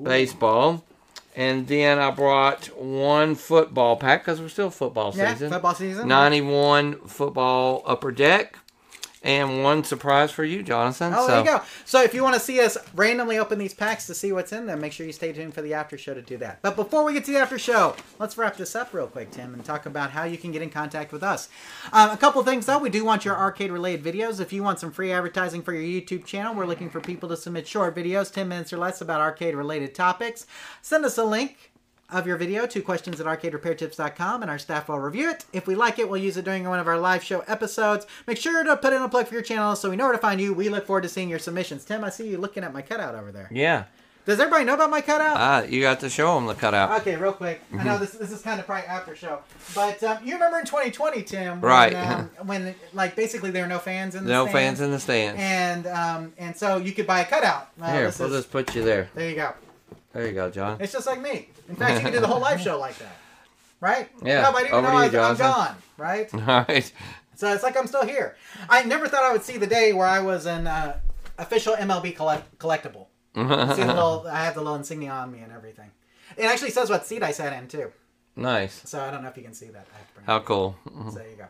baseball. 0.00 0.84
And 1.36 1.66
then 1.66 1.98
I 1.98 2.10
brought 2.10 2.66
one 2.78 3.34
football 3.34 3.96
pack 3.96 4.24
because 4.24 4.40
we're 4.40 4.48
still 4.48 4.70
football 4.70 5.12
season. 5.12 5.48
Yeah, 5.48 5.48
football 5.48 5.74
season. 5.74 6.06
91 6.08 7.06
football 7.08 7.82
upper 7.86 8.12
deck. 8.12 8.58
And 9.24 9.64
one 9.64 9.84
surprise 9.84 10.30
for 10.30 10.44
you, 10.44 10.62
Jonathan. 10.62 11.14
Oh, 11.16 11.26
so, 11.26 11.28
there 11.28 11.38
you 11.38 11.46
go. 11.46 11.62
So 11.86 12.02
if 12.02 12.12
you 12.12 12.22
want 12.22 12.34
to 12.34 12.40
see 12.40 12.60
us 12.60 12.76
randomly 12.94 13.38
open 13.38 13.58
these 13.58 13.72
packs 13.72 14.06
to 14.08 14.14
see 14.14 14.32
what's 14.32 14.52
in 14.52 14.66
them, 14.66 14.82
make 14.82 14.92
sure 14.92 15.06
you 15.06 15.14
stay 15.14 15.32
tuned 15.32 15.54
for 15.54 15.62
the 15.62 15.72
after 15.72 15.96
show 15.96 16.12
to 16.12 16.20
do 16.20 16.36
that. 16.36 16.60
But 16.60 16.76
before 16.76 17.04
we 17.04 17.14
get 17.14 17.24
to 17.24 17.32
the 17.32 17.38
after 17.38 17.58
show, 17.58 17.96
let's 18.18 18.36
wrap 18.36 18.58
this 18.58 18.76
up 18.76 18.92
real 18.92 19.06
quick, 19.06 19.30
Tim, 19.30 19.54
and 19.54 19.64
talk 19.64 19.86
about 19.86 20.10
how 20.10 20.24
you 20.24 20.36
can 20.36 20.52
get 20.52 20.60
in 20.60 20.68
contact 20.68 21.10
with 21.10 21.22
us. 21.22 21.48
Um, 21.90 22.10
a 22.10 22.18
couple 22.18 22.44
things 22.44 22.66
though, 22.66 22.78
we 22.78 22.90
do 22.90 23.02
want 23.02 23.24
your 23.24 23.34
arcade 23.34 23.72
related 23.72 24.04
videos. 24.04 24.40
If 24.40 24.52
you 24.52 24.62
want 24.62 24.78
some 24.78 24.92
free 24.92 25.10
advertising 25.10 25.62
for 25.62 25.72
your 25.72 25.82
YouTube 25.82 26.26
channel, 26.26 26.54
we're 26.54 26.66
looking 26.66 26.90
for 26.90 27.00
people 27.00 27.30
to 27.30 27.36
submit 27.38 27.66
short 27.66 27.96
videos, 27.96 28.30
10 28.30 28.46
minutes 28.46 28.74
or 28.74 28.76
less, 28.76 29.00
about 29.00 29.22
arcade 29.22 29.54
related 29.54 29.94
topics. 29.94 30.46
Send 30.82 31.02
us 31.06 31.16
a 31.16 31.24
link 31.24 31.72
of 32.10 32.26
your 32.26 32.36
video 32.36 32.66
to 32.66 32.82
questions 32.82 33.20
at 33.20 33.26
arcaderepairtips.com 33.26 34.42
and 34.42 34.50
our 34.50 34.58
staff 34.58 34.88
will 34.88 34.98
review 35.00 35.30
it. 35.30 35.44
If 35.52 35.66
we 35.66 35.74
like 35.74 35.98
it, 35.98 36.08
we'll 36.08 36.20
use 36.22 36.36
it 36.36 36.44
during 36.44 36.64
one 36.68 36.78
of 36.78 36.86
our 36.86 36.98
live 36.98 37.24
show 37.24 37.40
episodes. 37.46 38.06
Make 38.26 38.38
sure 38.38 38.62
to 38.62 38.76
put 38.76 38.92
in 38.92 39.02
a 39.02 39.08
plug 39.08 39.26
for 39.26 39.34
your 39.34 39.42
channel 39.42 39.74
so 39.76 39.90
we 39.90 39.96
know 39.96 40.04
where 40.04 40.12
to 40.12 40.18
find 40.18 40.40
you. 40.40 40.52
We 40.54 40.68
look 40.68 40.86
forward 40.86 41.02
to 41.02 41.08
seeing 41.08 41.28
your 41.28 41.38
submissions. 41.38 41.84
Tim, 41.84 42.04
I 42.04 42.10
see 42.10 42.28
you 42.28 42.38
looking 42.38 42.62
at 42.64 42.72
my 42.72 42.82
cutout 42.82 43.14
over 43.14 43.32
there. 43.32 43.48
yeah. 43.52 43.84
Does 44.26 44.40
everybody 44.40 44.64
know 44.64 44.72
about 44.72 44.88
my 44.88 45.02
cutout? 45.02 45.36
Ah, 45.36 45.62
you 45.64 45.82
got 45.82 46.00
to 46.00 46.08
show 46.08 46.34
them 46.36 46.46
the 46.46 46.54
cutout. 46.54 46.98
Okay, 47.02 47.14
real 47.14 47.34
quick. 47.34 47.60
I 47.70 47.76
Mm-hmm. 47.76 47.86
know 47.86 47.98
this 47.98 48.12
this 48.12 48.32
is 48.32 48.40
kind 48.40 48.58
of 48.58 48.64
probably 48.64 48.86
after 48.86 49.14
show, 49.14 49.40
but 49.74 50.02
um, 50.02 50.16
you 50.24 50.32
remember 50.32 50.58
in 50.60 50.64
2020, 50.64 51.22
Tim, 51.24 51.60
when, 51.60 51.70
Right. 51.70 51.92
Um, 51.94 52.30
when 52.46 52.74
like 52.94 53.16
basically 53.16 53.50
there 53.50 53.64
were 53.64 53.68
no 53.68 53.78
fans 53.78 54.14
in 54.14 54.24
the 54.24 54.30
no 54.30 54.46
stands, 54.46 54.52
fans 54.78 54.80
in 54.80 54.90
the 54.92 54.98
stands. 54.98 55.38
and 55.42 55.86
um, 55.88 56.32
and 56.38 56.56
so 56.56 56.78
you 56.78 56.92
could 56.92 57.06
buy 57.06 57.20
a 57.20 57.26
cutout. 57.26 57.68
Uh, 57.78 57.92
Here, 57.92 58.06
this 58.06 58.18
we'll 58.18 58.32
is- 58.32 58.44
just 58.44 58.50
put 58.50 58.74
you 58.74 58.82
there. 58.82 59.10
there 59.14 59.28
you 59.28 59.36
go. 59.36 59.52
There 60.14 60.26
you 60.26 60.32
go, 60.32 60.48
John. 60.50 60.78
It's 60.80 60.94
just 60.94 61.06
like 61.06 61.20
me. 61.20 61.50
In 61.68 61.76
fact, 61.76 61.94
you 61.96 62.00
can 62.00 62.12
do 62.12 62.20
the 62.20 62.26
whole 62.26 62.40
live 62.40 62.60
show 62.60 62.78
like 62.78 62.96
that, 62.98 63.16
right? 63.80 64.08
Yeah, 64.22 64.42
Nobody 64.42 64.66
even 64.66 64.78
over 64.78 64.86
to 64.88 64.92
know 64.92 65.02
you, 65.04 65.18
I, 65.18 65.30
I'm 65.30 65.36
gone, 65.36 65.76
right? 65.96 66.34
All 66.34 66.64
right. 66.68 66.92
So 67.36 67.52
it's 67.52 67.62
like 67.62 67.76
I'm 67.76 67.86
still 67.86 68.04
here. 68.06 68.36
I 68.68 68.84
never 68.84 69.08
thought 69.08 69.24
I 69.24 69.32
would 69.32 69.42
see 69.42 69.56
the 69.56 69.66
day 69.66 69.92
where 69.92 70.06
I 70.06 70.20
was 70.20 70.46
an 70.46 70.66
uh, 70.66 71.00
official 71.38 71.74
MLB 71.74 72.14
collect- 72.14 72.58
collectible. 72.58 73.06
see 73.34 73.42
the 73.42 73.86
little, 73.86 74.26
I 74.30 74.44
have 74.44 74.54
the 74.54 74.60
little 74.60 74.76
insignia 74.76 75.10
on 75.10 75.32
me 75.32 75.40
and 75.40 75.52
everything. 75.52 75.90
It 76.36 76.44
actually 76.44 76.70
says 76.70 76.90
what 76.90 77.04
seat 77.06 77.22
I 77.22 77.32
sat 77.32 77.52
in 77.52 77.66
too. 77.68 77.90
Nice. 78.36 78.82
So 78.84 79.00
I 79.00 79.10
don't 79.10 79.22
know 79.22 79.28
if 79.28 79.36
you 79.36 79.42
can 79.42 79.54
see 79.54 79.66
that. 79.66 79.86
I 79.94 79.98
have 79.98 80.08
to 80.08 80.14
bring 80.14 80.26
How 80.26 80.40
cool. 80.40 80.76
up. 80.86 81.12
So 81.12 81.18
there 81.18 81.30
you 81.30 81.36
go. 81.36 81.46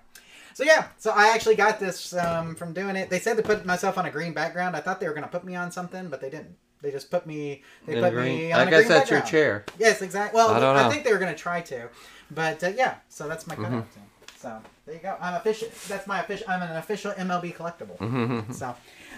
So 0.54 0.62
yeah, 0.62 0.86
so 0.98 1.10
I 1.10 1.28
actually 1.34 1.56
got 1.56 1.80
this 1.80 2.14
um, 2.14 2.54
from 2.54 2.72
doing 2.72 2.94
it. 2.94 3.10
They 3.10 3.18
said 3.18 3.36
to 3.36 3.42
put 3.42 3.66
myself 3.66 3.98
on 3.98 4.06
a 4.06 4.10
green 4.10 4.32
background. 4.32 4.76
I 4.76 4.80
thought 4.80 5.00
they 5.00 5.08
were 5.08 5.14
going 5.14 5.24
to 5.24 5.30
put 5.30 5.44
me 5.44 5.56
on 5.56 5.72
something, 5.72 6.08
but 6.08 6.20
they 6.20 6.30
didn't. 6.30 6.56
They 6.84 6.90
just 6.90 7.10
put 7.10 7.26
me. 7.26 7.62
They 7.86 7.96
In 7.96 8.02
put 8.02 8.12
green. 8.12 8.36
me 8.38 8.52
on 8.52 8.60
I 8.60 8.62
a 8.64 8.70
guess 8.70 8.80
green 8.80 8.88
that's 8.90 9.10
your 9.10 9.22
chair. 9.22 9.64
Yes, 9.78 10.02
exactly. 10.02 10.36
Well, 10.36 10.50
I 10.50 10.60
don't 10.60 10.76
I, 10.76 10.82
know. 10.82 10.90
think 10.90 11.02
they 11.02 11.12
were 11.12 11.18
going 11.18 11.32
to 11.32 11.38
try 11.38 11.62
to, 11.62 11.88
but 12.30 12.62
uh, 12.62 12.68
yeah. 12.68 12.96
So 13.08 13.26
that's 13.26 13.46
my 13.46 13.54
cutout. 13.56 13.70
Mm-hmm. 13.72 14.00
So 14.36 14.60
there 14.84 14.94
you 14.94 15.00
go. 15.00 15.16
I'm 15.18 15.34
official. 15.34 15.68
That's 15.88 16.06
my 16.06 16.20
official. 16.20 16.46
I'm 16.48 16.60
an 16.60 16.76
official 16.76 17.12
MLB 17.12 17.56
collectible. 17.56 17.96
Mm-hmm. 17.96 18.52
so, 18.52 18.76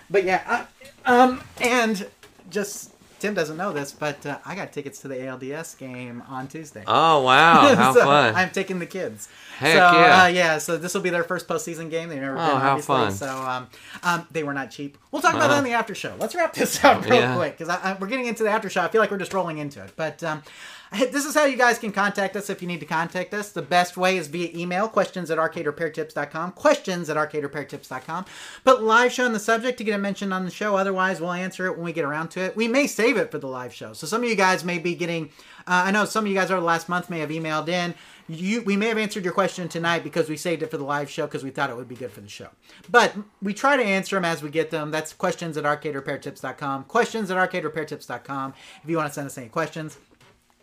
but 0.08 0.22
yeah, 0.22 0.66
I, 1.04 1.12
um, 1.12 1.42
and 1.60 2.06
just 2.50 2.92
Tim 3.18 3.32
doesn't 3.34 3.56
know 3.56 3.72
this, 3.72 3.92
but 3.92 4.24
uh, 4.26 4.38
I 4.44 4.54
got 4.54 4.72
tickets 4.72 5.00
to 5.00 5.08
the 5.08 5.14
ALDS 5.16 5.78
game 5.78 6.22
on 6.28 6.48
Tuesday. 6.48 6.84
Oh 6.86 7.22
wow, 7.22 7.74
how 7.74 7.94
So, 7.94 8.04
fun! 8.04 8.34
I'm 8.34 8.50
taking 8.50 8.78
the 8.78 8.86
kids. 8.86 9.28
Heck 9.58 9.72
so, 9.72 9.78
yeah. 9.78 10.22
Uh, 10.22 10.26
yeah. 10.26 10.58
So 10.58 10.76
this 10.76 10.92
will 10.92 11.00
be 11.00 11.08
their 11.10 11.24
first 11.24 11.48
postseason 11.48 11.90
game. 11.90 12.08
They've 12.10 12.20
never 12.20 12.34
Oh, 12.38 12.46
been. 12.46 12.60
how 12.60 12.70
obviously. 12.72 12.94
fun. 12.94 13.12
So 13.12 13.28
um, 13.28 13.66
um, 14.02 14.26
they 14.30 14.42
were 14.42 14.52
not 14.52 14.70
cheap. 14.70 14.98
We'll 15.10 15.22
talk 15.22 15.32
about 15.34 15.44
Uh-huh. 15.44 15.54
that 15.54 15.58
in 15.58 15.64
the 15.64 15.72
after 15.72 15.94
show. 15.94 16.14
Let's 16.18 16.34
wrap 16.34 16.52
this 16.52 16.84
up 16.84 17.04
real 17.04 17.14
Yeah. 17.14 17.36
quick 17.36 17.56
because 17.58 17.98
we're 18.00 18.06
getting 18.08 18.26
into 18.26 18.42
the 18.42 18.50
after 18.50 18.68
show. 18.68 18.82
I 18.82 18.88
feel 18.88 19.00
like 19.00 19.10
we're 19.10 19.16
just 19.18 19.32
rolling 19.32 19.58
into 19.58 19.82
it. 19.82 19.92
But 19.96 20.22
um, 20.22 20.42
this 20.98 21.24
is 21.24 21.34
how 21.34 21.44
you 21.44 21.56
guys 21.56 21.78
can 21.78 21.92
contact 21.92 22.36
us 22.36 22.48
if 22.48 22.62
you 22.62 22.68
need 22.68 22.80
to 22.80 22.86
contact 22.86 23.34
us. 23.34 23.50
The 23.50 23.62
best 23.62 23.96
way 23.96 24.16
is 24.16 24.28
via 24.28 24.50
email, 24.54 24.88
questions 24.88 25.30
at 25.30 25.38
arcaderepairtips.com, 25.38 26.52
questions 26.52 27.10
at 27.10 27.16
arcaderepairtips.com. 27.16 28.26
Put 28.64 28.82
live 28.82 29.12
show 29.12 29.26
in 29.26 29.32
the 29.32 29.40
subject 29.40 29.78
to 29.78 29.84
get 29.84 29.94
it 29.94 29.98
mentioned 29.98 30.32
on 30.32 30.44
the 30.44 30.50
show. 30.50 30.76
Otherwise, 30.76 31.20
we'll 31.20 31.32
answer 31.32 31.66
it 31.66 31.76
when 31.76 31.84
we 31.84 31.92
get 31.92 32.04
around 32.04 32.28
to 32.30 32.40
it. 32.40 32.56
We 32.56 32.68
may 32.68 32.86
save 32.86 33.16
it 33.16 33.30
for 33.30 33.38
the 33.38 33.48
live 33.48 33.74
show. 33.74 33.92
So 33.92 34.06
some 34.06 34.22
of 34.22 34.28
you 34.28 34.36
guys 34.36 34.64
may 34.64 34.78
be 34.78 34.94
getting, 34.94 35.30
uh, 35.66 35.84
I 35.86 35.90
know 35.90 36.04
some 36.04 36.24
of 36.24 36.30
you 36.30 36.36
guys 36.36 36.50
over 36.50 36.60
the 36.60 36.66
last 36.66 36.88
month 36.88 37.10
may 37.10 37.18
have 37.20 37.30
emailed 37.30 37.68
in. 37.68 37.94
You, 38.28 38.62
we 38.62 38.76
may 38.76 38.88
have 38.88 38.98
answered 38.98 39.24
your 39.24 39.32
question 39.32 39.68
tonight 39.68 40.02
because 40.02 40.28
we 40.28 40.36
saved 40.36 40.62
it 40.62 40.70
for 40.70 40.78
the 40.78 40.84
live 40.84 41.08
show 41.08 41.26
because 41.26 41.44
we 41.44 41.50
thought 41.50 41.70
it 41.70 41.76
would 41.76 41.88
be 41.88 41.94
good 41.94 42.10
for 42.10 42.20
the 42.20 42.28
show. 42.28 42.48
But 42.90 43.14
we 43.40 43.54
try 43.54 43.76
to 43.76 43.84
answer 43.84 44.16
them 44.16 44.24
as 44.24 44.42
we 44.42 44.50
get 44.50 44.70
them. 44.70 44.90
That's 44.90 45.12
questions 45.12 45.56
at 45.56 45.64
arcaderepairtips.com. 45.64 46.84
Questions 46.84 47.30
at 47.30 47.36
arcaderepairtips.com 47.36 48.54
if 48.82 48.90
you 48.90 48.96
want 48.96 49.08
to 49.10 49.14
send 49.14 49.26
us 49.26 49.38
any 49.38 49.48
questions. 49.48 49.98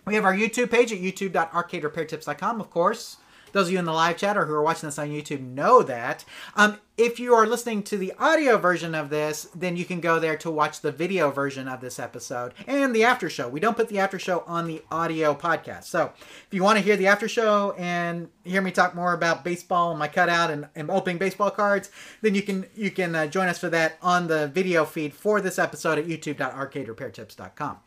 We 0.05 0.15
have 0.15 0.25
our 0.25 0.35
YouTube 0.35 0.71
page 0.71 0.91
at 0.91 0.99
youtube.arcaderepairtips.com, 0.99 2.59
of 2.59 2.69
course. 2.69 3.17
Those 3.53 3.67
of 3.67 3.73
you 3.73 3.79
in 3.79 3.85
the 3.85 3.93
live 3.93 4.17
chat 4.17 4.35
or 4.35 4.45
who 4.45 4.53
are 4.53 4.63
watching 4.63 4.87
this 4.87 4.97
on 4.97 5.09
YouTube 5.09 5.41
know 5.41 5.83
that. 5.83 6.25
Um, 6.55 6.79
if 6.97 7.19
you 7.19 7.35
are 7.35 7.45
listening 7.45 7.83
to 7.83 7.97
the 7.97 8.11
audio 8.19 8.57
version 8.57 8.95
of 8.95 9.11
this, 9.11 9.47
then 9.55 9.77
you 9.77 9.85
can 9.85 9.99
go 9.99 10.19
there 10.19 10.35
to 10.37 10.49
watch 10.49 10.81
the 10.81 10.91
video 10.91 11.29
version 11.29 11.67
of 11.67 11.79
this 11.79 11.99
episode 11.99 12.53
and 12.65 12.95
the 12.95 13.03
after 13.03 13.29
show. 13.29 13.47
We 13.47 13.59
don't 13.59 13.77
put 13.77 13.89
the 13.89 13.99
after 13.99 14.17
show 14.17 14.43
on 14.47 14.67
the 14.67 14.81
audio 14.91 15.35
podcast. 15.35 15.83
So 15.83 16.13
if 16.17 16.47
you 16.51 16.63
want 16.63 16.79
to 16.79 16.83
hear 16.83 16.97
the 16.97 17.07
after 17.07 17.27
show 17.27 17.75
and 17.77 18.29
hear 18.43 18.61
me 18.61 18.71
talk 18.71 18.95
more 18.95 19.13
about 19.13 19.43
baseball 19.43 19.91
and 19.91 19.99
my 19.99 20.07
cutout 20.07 20.49
and, 20.49 20.67
and 20.75 20.89
opening 20.89 21.19
baseball 21.19 21.51
cards, 21.51 21.91
then 22.21 22.33
you 22.33 22.41
can 22.41 22.65
you 22.75 22.89
can 22.89 23.13
uh, 23.15 23.27
join 23.27 23.47
us 23.47 23.59
for 23.59 23.69
that 23.69 23.97
on 24.01 24.27
the 24.27 24.47
video 24.47 24.83
feed 24.83 25.13
for 25.13 25.41
this 25.41 25.59
episode 25.59 25.99
at 25.99 26.05
youtube.arcaderepairtips.com. 26.05 27.77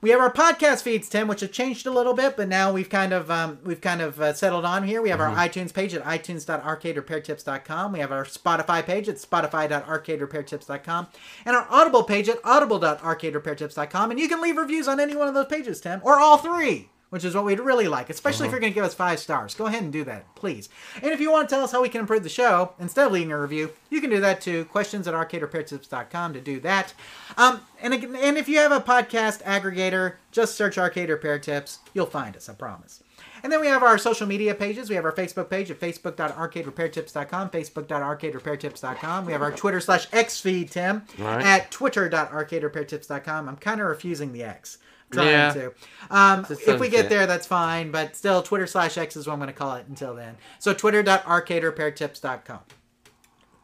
We 0.00 0.10
have 0.10 0.20
our 0.20 0.32
podcast 0.32 0.82
feeds, 0.82 1.08
Tim, 1.08 1.26
which 1.26 1.40
have 1.40 1.50
changed 1.50 1.84
a 1.86 1.90
little 1.90 2.14
bit, 2.14 2.36
but 2.36 2.46
now 2.48 2.72
we've 2.72 2.88
kind 2.88 3.12
of 3.12 3.30
um, 3.30 3.58
we've 3.64 3.80
kind 3.80 4.00
of 4.00 4.20
uh, 4.20 4.32
settled 4.32 4.64
on 4.64 4.84
here. 4.84 5.02
We 5.02 5.10
have 5.10 5.20
our 5.20 5.34
iTunes 5.34 5.74
page 5.74 5.92
at 5.92 6.04
itunes.arcaderepairtips.com. 6.04 7.92
We 7.92 7.98
have 7.98 8.12
our 8.12 8.24
Spotify 8.24 8.84
page 8.84 9.08
at 9.08 9.16
spotify.arcaderepairtips.com, 9.16 11.08
and 11.44 11.56
our 11.56 11.66
Audible 11.68 12.04
page 12.04 12.28
at 12.28 12.38
audible.arcaderepairtips.com. 12.44 14.10
And 14.10 14.20
you 14.20 14.28
can 14.28 14.40
leave 14.40 14.56
reviews 14.56 14.86
on 14.86 15.00
any 15.00 15.16
one 15.16 15.26
of 15.26 15.34
those 15.34 15.46
pages, 15.46 15.80
Tim, 15.80 16.00
or 16.04 16.20
all 16.20 16.38
three. 16.38 16.90
Which 17.10 17.24
is 17.24 17.34
what 17.34 17.46
we'd 17.46 17.58
really 17.58 17.88
like, 17.88 18.10
especially 18.10 18.46
if 18.46 18.50
you're 18.52 18.60
going 18.60 18.72
to 18.72 18.74
give 18.74 18.84
us 18.84 18.92
five 18.92 19.18
stars. 19.18 19.54
Go 19.54 19.64
ahead 19.66 19.82
and 19.82 19.90
do 19.90 20.04
that, 20.04 20.34
please. 20.34 20.68
And 21.02 21.10
if 21.10 21.20
you 21.20 21.30
want 21.32 21.48
to 21.48 21.54
tell 21.54 21.64
us 21.64 21.72
how 21.72 21.80
we 21.80 21.88
can 21.88 22.02
improve 22.02 22.22
the 22.22 22.28
show, 22.28 22.74
instead 22.78 23.06
of 23.06 23.12
leaving 23.12 23.32
a 23.32 23.40
review, 23.40 23.70
you 23.88 24.02
can 24.02 24.10
do 24.10 24.20
that 24.20 24.42
to 24.42 24.66
questions 24.66 25.08
at 25.08 25.14
arcaderepairtips.com 25.14 26.34
to 26.34 26.40
do 26.42 26.60
that. 26.60 26.92
Um, 27.38 27.62
and, 27.80 27.94
again- 27.94 28.14
and 28.14 28.36
if 28.36 28.46
you 28.46 28.58
have 28.58 28.72
a 28.72 28.80
podcast 28.80 29.42
aggregator, 29.44 30.16
just 30.32 30.54
search 30.54 30.76
Arcade 30.76 31.08
Repair 31.08 31.38
Tips. 31.38 31.78
You'll 31.94 32.04
find 32.04 32.36
us, 32.36 32.46
I 32.50 32.52
promise. 32.52 33.02
And 33.42 33.50
then 33.52 33.60
we 33.60 33.68
have 33.68 33.82
our 33.82 33.96
social 33.98 34.26
media 34.26 34.54
pages. 34.54 34.90
We 34.90 34.96
have 34.96 35.04
our 35.06 35.12
Facebook 35.12 35.48
page 35.48 35.70
at 35.70 35.78
facebook.arcaderepairtips.com, 35.80 37.50
facebook.arcaderepairtips.com. 37.50 39.26
We 39.26 39.32
have 39.32 39.42
our 39.42 39.52
Twitter 39.52 39.80
slash 39.80 40.08
X 40.12 40.40
feed, 40.40 40.70
Tim, 40.72 41.04
Right. 41.18 41.42
at 41.44 41.70
twitter.arcaderepairtips.com. 41.70 43.48
I'm 43.48 43.56
kind 43.56 43.80
of 43.80 43.86
refusing 43.86 44.32
the 44.32 44.42
X. 44.42 44.78
Trying 45.10 45.28
Yeah. 45.28 45.52
to. 45.52 45.72
Um, 46.10 46.46
if 46.50 46.80
we 46.80 46.88
get 46.88 47.08
there, 47.08 47.26
that's 47.26 47.46
fine, 47.46 47.90
but 47.90 48.16
still, 48.16 48.42
Twitter 48.42 48.66
slash 48.66 48.98
X 48.98 49.16
is 49.16 49.26
what 49.26 49.32
I'm 49.34 49.38
going 49.38 49.48
to 49.48 49.52
call 49.54 49.74
it 49.76 49.86
until 49.88 50.14
then. 50.14 50.36
So, 50.58 50.72
twitter.arcaderepairtips.com. 50.74 52.60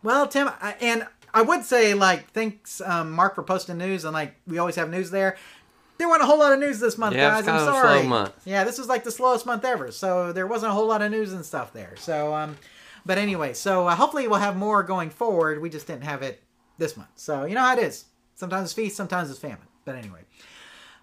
Well, 0.02 0.26
Tim, 0.28 0.50
I, 0.60 0.74
and 0.80 1.06
I 1.32 1.42
would 1.42 1.64
say, 1.64 1.94
like, 1.94 2.30
thanks, 2.32 2.80
um, 2.80 3.10
Mark, 3.12 3.34
for 3.34 3.42
posting 3.42 3.78
news, 3.78 4.04
and, 4.04 4.12
like, 4.12 4.34
we 4.46 4.58
always 4.58 4.76
have 4.76 4.90
news 4.90 5.10
there. 5.10 5.36
There 5.96 6.08
wasn't 6.08 6.24
a 6.24 6.26
whole 6.26 6.38
lot 6.38 6.52
of 6.52 6.58
news 6.58 6.80
this 6.80 6.98
month, 6.98 7.14
Yeah, 7.14 7.30
guys. 7.30 7.38
I'm 7.40 7.56
kind 7.56 7.68
of 7.68 7.68
a 7.68 7.72
sorry. 7.72 8.30
Yeah, 8.44 8.64
this 8.64 8.78
was 8.78 8.88
like 8.88 9.04
the 9.04 9.12
slowest 9.12 9.46
month 9.46 9.64
ever, 9.64 9.92
so 9.92 10.32
there 10.32 10.46
wasn't 10.46 10.72
a 10.72 10.74
whole 10.74 10.88
lot 10.88 11.02
of 11.02 11.10
news 11.12 11.32
and 11.32 11.44
stuff 11.44 11.72
there. 11.72 11.94
So, 11.96 12.34
um, 12.34 12.56
but 13.06 13.16
anyway, 13.16 13.52
so 13.54 13.86
uh, 13.86 13.94
hopefully 13.94 14.26
we'll 14.26 14.40
have 14.40 14.56
more 14.56 14.82
going 14.82 15.10
forward. 15.10 15.62
We 15.62 15.70
just 15.70 15.86
didn't 15.86 16.02
have 16.02 16.22
it 16.22 16.42
this 16.78 16.96
month. 16.96 17.10
So, 17.14 17.44
you 17.44 17.54
know 17.54 17.60
how 17.60 17.76
it 17.76 17.82
is. 17.82 18.06
Sometimes 18.34 18.64
it's 18.64 18.72
feast, 18.72 18.96
sometimes 18.96 19.30
it's 19.30 19.38
famine. 19.38 19.58
But 19.84 19.94
anyway. 19.94 20.20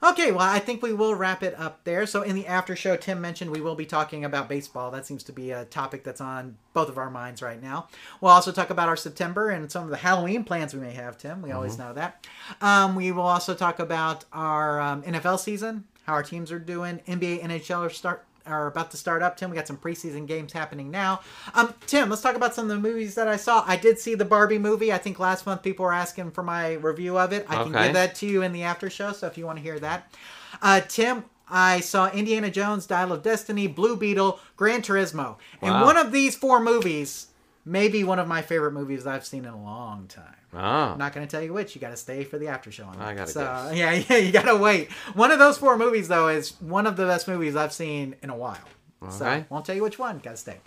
Okay, 0.04 0.32
well, 0.32 0.42
I 0.42 0.58
think 0.58 0.82
we 0.82 0.94
will 0.94 1.14
wrap 1.14 1.44
it 1.44 1.54
up 1.60 1.84
there. 1.84 2.08
So, 2.08 2.24
in 2.24 2.36
the 2.36 2.48
after 2.48 2.76
show, 2.76 2.96
Tim 2.96 3.22
mentioned 3.22 3.52
we 3.52 3.62
will 3.62 3.76
be 3.76 3.86
talking 3.86 4.26
about 4.26 4.50
baseball. 4.50 4.90
That 4.90 5.06
seems 5.06 5.24
to 5.26 5.32
be 5.32 5.52
a 5.52 5.66
topic 5.66 6.04
that's 6.04 6.20
on 6.20 6.58
both 6.74 6.90
of 6.90 6.98
our 6.98 7.12
minds 7.12 7.44
right 7.44 7.62
now. 7.62 7.88
We'll 8.20 8.32
also 8.32 8.52
talk 8.52 8.72
about 8.72 8.90
our 8.90 8.96
September 8.96 9.50
and 9.50 9.72
some 9.72 9.84
of 9.84 9.92
the 9.92 9.98
Halloween 9.98 10.44
plans 10.44 10.74
we 10.74 10.80
may 10.80 10.94
have, 10.94 11.20
Tim. 11.20 11.44
We 11.44 11.52
always 11.52 11.78
know 11.78 11.94
that. 11.94 12.26
Um, 12.62 12.96
we 12.96 13.12
will 13.12 13.22
also 13.22 13.54
talk 13.54 13.78
about 13.78 14.26
our 14.34 14.82
um, 14.82 15.04
NFL 15.04 15.40
season, 15.40 15.84
how 16.06 16.14
our 16.14 16.24
teams 16.24 16.52
are 16.52 16.60
doing. 16.60 17.02
NBA, 17.08 17.44
NHL 17.44 17.86
are 17.86 17.90
start 17.92 18.26
are 18.46 18.68
about 18.68 18.92
to 18.92 18.98
start 18.98 19.22
up. 19.22 19.38
Tim, 19.38 19.50
we 19.50 19.56
got 19.56 19.68
some 19.68 19.78
preseason 19.78 20.28
games 20.28 20.54
happening 20.54 20.92
now. 20.92 21.22
Um, 21.54 21.74
Tim, 21.88 22.10
let's 22.10 22.22
talk 22.22 22.36
about 22.36 22.54
some 22.56 22.70
of 22.70 22.70
the 22.70 22.80
movies 22.80 23.16
that 23.16 23.28
I 23.28 23.38
saw. 23.38 23.64
I 23.68 23.78
did 23.78 24.00
see 24.00 24.16
the 24.16 24.26
Barbie 24.26 24.58
movie. 24.58 24.92
I 24.92 24.98
think 24.98 25.20
last 25.20 25.46
month 25.46 25.64
people 25.64 25.86
were 25.86 25.94
asking 25.94 26.32
for 26.32 26.44
my 26.44 26.74
review 26.74 27.18
of 27.18 27.34
it. 27.34 27.46
I 27.50 27.56
can 27.64 27.72
give 27.72 27.94
that 27.94 28.16
to 28.16 28.26
you 28.26 28.42
in 28.42 28.52
the 28.52 28.64
after 28.64 28.90
show. 28.90 29.12
So 29.14 29.28
if 29.28 29.38
you 29.38 29.46
want 29.46 29.58
to 29.58 29.64
hear 29.64 29.80
that, 29.80 30.14
uh, 30.62 30.82
Tim. 30.82 31.26
I 31.54 31.82
saw 31.82 32.10
Indiana 32.10 32.50
Jones, 32.50 32.86
Dial 32.86 33.12
of 33.12 33.24
Destiny, 33.24 33.68
Blue 33.68 33.98
Beetle, 33.98 34.40
Gran 34.56 34.82
Turismo. 34.82 35.36
And 35.62 35.82
one 35.84 35.98
of 35.98 36.14
these 36.14 36.34
four 36.34 36.62
movies 36.62 37.28
may 37.66 37.90
be 37.90 38.06
one 38.06 38.20
of 38.20 38.28
my 38.28 38.42
favorite 38.42 38.72
movies 38.72 39.06
I've 39.06 39.26
seen 39.26 39.44
in 39.44 39.52
a 39.52 39.62
long 39.62 40.08
time. 40.08 40.36
Oh. 40.54 40.60
I'm 40.60 40.98
not 40.98 41.14
going 41.14 41.26
to 41.26 41.32
tell 41.32 41.42
you 41.42 41.54
which. 41.54 41.76
You 41.76 41.82
got 41.82 41.92
to 41.92 41.98
stay 41.98 42.24
for 42.24 42.38
the 42.38 42.48
after 42.48 42.72
show 42.72 42.86
on 42.86 42.98
that. 42.98 43.08
I 43.08 43.16
gotta 43.16 43.32
so, 43.32 43.42
guess. 43.42 43.76
Yeah, 43.76 43.92
yeah, 44.10 44.18
you 44.18 44.32
got 44.32 44.46
to 44.46 44.58
wait. 44.58 44.92
One 45.14 45.32
of 45.32 45.40
those 45.40 45.58
four 45.58 45.78
movies, 45.78 46.08
though, 46.08 46.28
is 46.28 46.60
one 46.62 46.88
of 46.88 46.98
the 46.98 47.06
best 47.06 47.28
movies 47.28 47.56
I've 47.56 47.74
seen 47.74 48.16
in 48.22 48.30
a 48.30 48.36
while. 48.36 48.58
Okay. 49.04 49.12
So, 49.12 49.46
won't 49.50 49.66
tell 49.66 49.76
you 49.76 49.84
which 49.84 49.98
one. 49.98 50.20
Got 50.20 50.32
to 50.32 50.38
stay. 50.38 50.58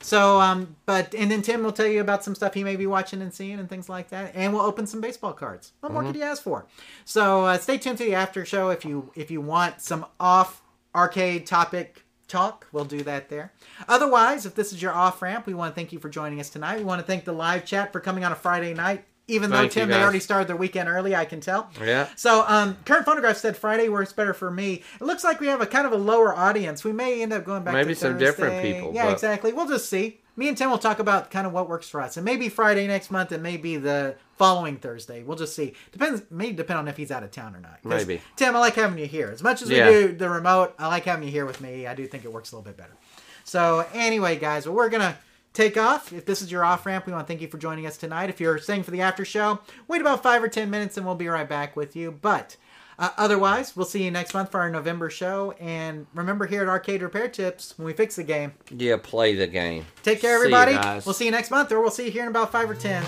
So, 0.00 0.38
um, 0.38 0.76
but 0.84 1.14
and 1.14 1.30
then 1.30 1.40
Tim 1.40 1.62
will 1.64 1.72
tell 1.72 1.86
you 1.86 2.02
about 2.02 2.22
some 2.22 2.34
stuff 2.34 2.52
he 2.52 2.62
may 2.62 2.76
be 2.76 2.86
watching 2.86 3.22
and 3.22 3.32
seeing 3.32 3.58
and 3.58 3.70
things 3.70 3.88
like 3.88 4.10
that, 4.10 4.32
and 4.34 4.52
we'll 4.52 4.62
open 4.62 4.86
some 4.86 5.00
baseball 5.00 5.32
cards. 5.32 5.72
What 5.80 5.92
more 5.92 6.02
could 6.02 6.14
you 6.14 6.22
ask 6.22 6.42
for? 6.42 6.66
So, 7.06 7.46
uh, 7.46 7.56
stay 7.56 7.78
tuned 7.78 7.96
to 7.98 8.04
the 8.04 8.14
after 8.14 8.44
show 8.44 8.68
if 8.68 8.84
you 8.84 9.10
if 9.14 9.30
you 9.30 9.40
want 9.40 9.80
some 9.80 10.04
off 10.20 10.60
arcade 10.94 11.46
topic 11.46 12.04
talk. 12.28 12.66
We'll 12.70 12.84
do 12.84 13.02
that 13.04 13.30
there. 13.30 13.54
Otherwise, 13.88 14.44
if 14.44 14.54
this 14.54 14.74
is 14.74 14.82
your 14.82 14.92
off 14.92 15.22
ramp, 15.22 15.46
we 15.46 15.54
want 15.54 15.74
to 15.74 15.74
thank 15.74 15.90
you 15.90 15.98
for 15.98 16.10
joining 16.10 16.38
us 16.38 16.50
tonight. 16.50 16.78
We 16.78 16.84
want 16.84 17.00
to 17.00 17.06
thank 17.06 17.24
the 17.24 17.32
live 17.32 17.64
chat 17.64 17.90
for 17.90 18.00
coming 18.00 18.24
on 18.24 18.32
a 18.32 18.36
Friday 18.36 18.74
night. 18.74 19.06
Even 19.26 19.48
though 19.50 19.56
Thank 19.56 19.74
you, 19.74 19.82
Tim, 19.82 19.88
they 19.88 20.02
already 20.02 20.20
started 20.20 20.48
their 20.48 20.56
weekend 20.56 20.86
early, 20.88 21.16
I 21.16 21.24
can 21.24 21.40
tell. 21.40 21.70
Yeah. 21.80 22.08
So, 22.14 22.44
um, 22.46 22.76
current 22.84 23.06
phonograph 23.06 23.38
said 23.38 23.56
Friday 23.56 23.88
works 23.88 24.12
better 24.12 24.34
for 24.34 24.50
me. 24.50 24.82
It 25.00 25.04
looks 25.04 25.24
like 25.24 25.40
we 25.40 25.46
have 25.46 25.62
a 25.62 25.66
kind 25.66 25.86
of 25.86 25.92
a 25.92 25.96
lower 25.96 26.34
audience. 26.34 26.84
We 26.84 26.92
may 26.92 27.22
end 27.22 27.32
up 27.32 27.44
going 27.44 27.62
back. 27.64 27.72
Maybe 27.72 27.94
to 27.94 28.00
some 28.00 28.18
different 28.18 28.62
people, 28.62 28.92
Yeah, 28.94 29.06
but- 29.06 29.12
exactly. 29.14 29.52
We'll 29.54 29.68
just 29.68 29.88
see. 29.88 30.20
Me 30.36 30.48
and 30.48 30.58
Tim 30.58 30.68
will 30.68 30.78
talk 30.78 30.98
about 30.98 31.30
kind 31.30 31.46
of 31.46 31.52
what 31.52 31.68
works 31.68 31.88
for 31.88 32.00
us, 32.00 32.16
and 32.16 32.24
maybe 32.24 32.48
Friday 32.48 32.88
next 32.88 33.10
month, 33.12 33.30
and 33.30 33.40
maybe 33.40 33.76
the 33.76 34.16
following 34.36 34.76
Thursday. 34.76 35.22
We'll 35.22 35.36
just 35.36 35.54
see. 35.54 35.74
Depends. 35.92 36.22
May 36.28 36.50
depend 36.50 36.80
on 36.80 36.88
if 36.88 36.96
he's 36.96 37.12
out 37.12 37.22
of 37.22 37.30
town 37.30 37.54
or 37.54 37.60
not. 37.60 37.78
Maybe. 37.84 38.20
Tim, 38.34 38.56
I 38.56 38.58
like 38.58 38.74
having 38.74 38.98
you 38.98 39.06
here 39.06 39.30
as 39.32 39.44
much 39.44 39.62
as 39.62 39.68
we 39.70 39.76
do 39.76 40.12
the 40.12 40.28
remote. 40.28 40.74
I 40.76 40.88
like 40.88 41.04
having 41.04 41.24
you 41.24 41.30
here 41.30 41.46
with 41.46 41.60
me. 41.60 41.86
I 41.86 41.94
do 41.94 42.04
think 42.08 42.24
it 42.24 42.32
works 42.32 42.50
a 42.50 42.56
little 42.56 42.64
bit 42.68 42.76
better. 42.76 42.96
So 43.44 43.86
anyway, 43.94 44.36
guys, 44.36 44.66
well, 44.66 44.74
we're 44.74 44.88
gonna 44.88 45.16
take 45.54 45.78
off. 45.78 46.12
If 46.12 46.26
this 46.26 46.42
is 46.42 46.52
your 46.52 46.64
off 46.64 46.84
ramp, 46.84 47.06
we 47.06 47.12
want 47.12 47.26
to 47.26 47.28
thank 47.28 47.40
you 47.40 47.48
for 47.48 47.56
joining 47.56 47.86
us 47.86 47.96
tonight. 47.96 48.28
If 48.28 48.40
you're 48.40 48.58
staying 48.58 48.82
for 48.82 48.90
the 48.90 49.00
after 49.00 49.24
show, 49.24 49.60
wait 49.88 50.02
about 50.02 50.22
five 50.22 50.42
or 50.42 50.48
ten 50.48 50.68
minutes, 50.68 50.98
and 50.98 51.06
we'll 51.06 51.14
be 51.14 51.28
right 51.28 51.48
back 51.48 51.74
with 51.76 51.96
you. 51.96 52.10
But 52.12 52.56
uh, 52.98 53.10
otherwise, 53.16 53.74
we'll 53.74 53.86
see 53.86 54.04
you 54.04 54.10
next 54.10 54.34
month 54.34 54.50
for 54.52 54.60
our 54.60 54.70
November 54.70 55.08
show. 55.10 55.52
And 55.58 56.06
remember, 56.14 56.46
here 56.46 56.62
at 56.62 56.68
Arcade 56.68 57.02
Repair 57.02 57.28
Tips, 57.28 57.76
when 57.78 57.86
we 57.86 57.92
fix 57.92 58.16
the 58.16 58.22
game, 58.24 58.52
Yeah, 58.70 58.96
play 59.02 59.34
the 59.34 59.46
game. 59.46 59.86
take 60.02 60.20
care, 60.20 60.32
See 60.32 60.36
everybody. 60.36 60.74
guys. 60.74 61.06
We'll 61.06 61.14
see 61.14 61.24
you 61.24 61.30
next 61.30 61.50
month, 61.50 61.72
or 61.72 61.80
we'll 61.80 61.90
see 61.90 62.04
you 62.06 62.10
here 62.12 62.22
in 62.22 62.28
about 62.28 62.52
five 62.52 62.68
or 62.68 62.74
ten 62.74 63.02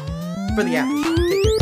for 0.56 0.64
the 0.64 0.77
after 0.77 1.02
show. 1.05 1.14
Take 1.28 1.43
care. 1.44 1.56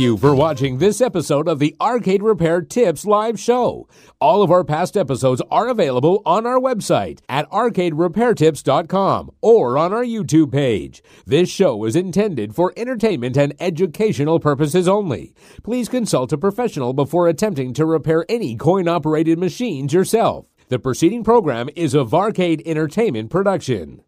You 0.00 0.16
for 0.16 0.34
watching 0.34 0.78
this 0.78 1.02
episode 1.02 1.46
of 1.46 1.58
the 1.58 1.76
Arcade 1.78 2.22
Repair 2.22 2.62
Tips 2.62 3.04
live 3.04 3.38
show. 3.38 3.86
All 4.18 4.42
of 4.42 4.50
our 4.50 4.64
past 4.64 4.96
episodes 4.96 5.42
are 5.50 5.68
available 5.68 6.22
on 6.24 6.46
our 6.46 6.58
website 6.58 7.20
at 7.28 7.48
arcaderepairtips.com 7.50 9.30
or 9.42 9.76
on 9.76 9.92
our 9.92 10.04
YouTube 10.04 10.52
page. 10.52 11.02
This 11.26 11.50
show 11.50 11.84
is 11.84 11.94
intended 11.94 12.54
for 12.54 12.72
entertainment 12.76 13.36
and 13.36 13.54
educational 13.60 14.40
purposes 14.40 14.88
only. 14.88 15.34
Please 15.62 15.88
consult 15.88 16.32
a 16.32 16.38
professional 16.38 16.94
before 16.94 17.28
attempting 17.28 17.74
to 17.74 17.84
repair 17.84 18.24
any 18.28 18.56
coin 18.56 18.88
operated 18.88 19.38
machines 19.38 19.92
yourself. 19.92 20.46
The 20.68 20.78
preceding 20.78 21.22
program 21.22 21.68
is 21.76 21.94
a 21.94 21.98
Varcade 21.98 22.62
Entertainment 22.64 23.28
production. 23.28 24.02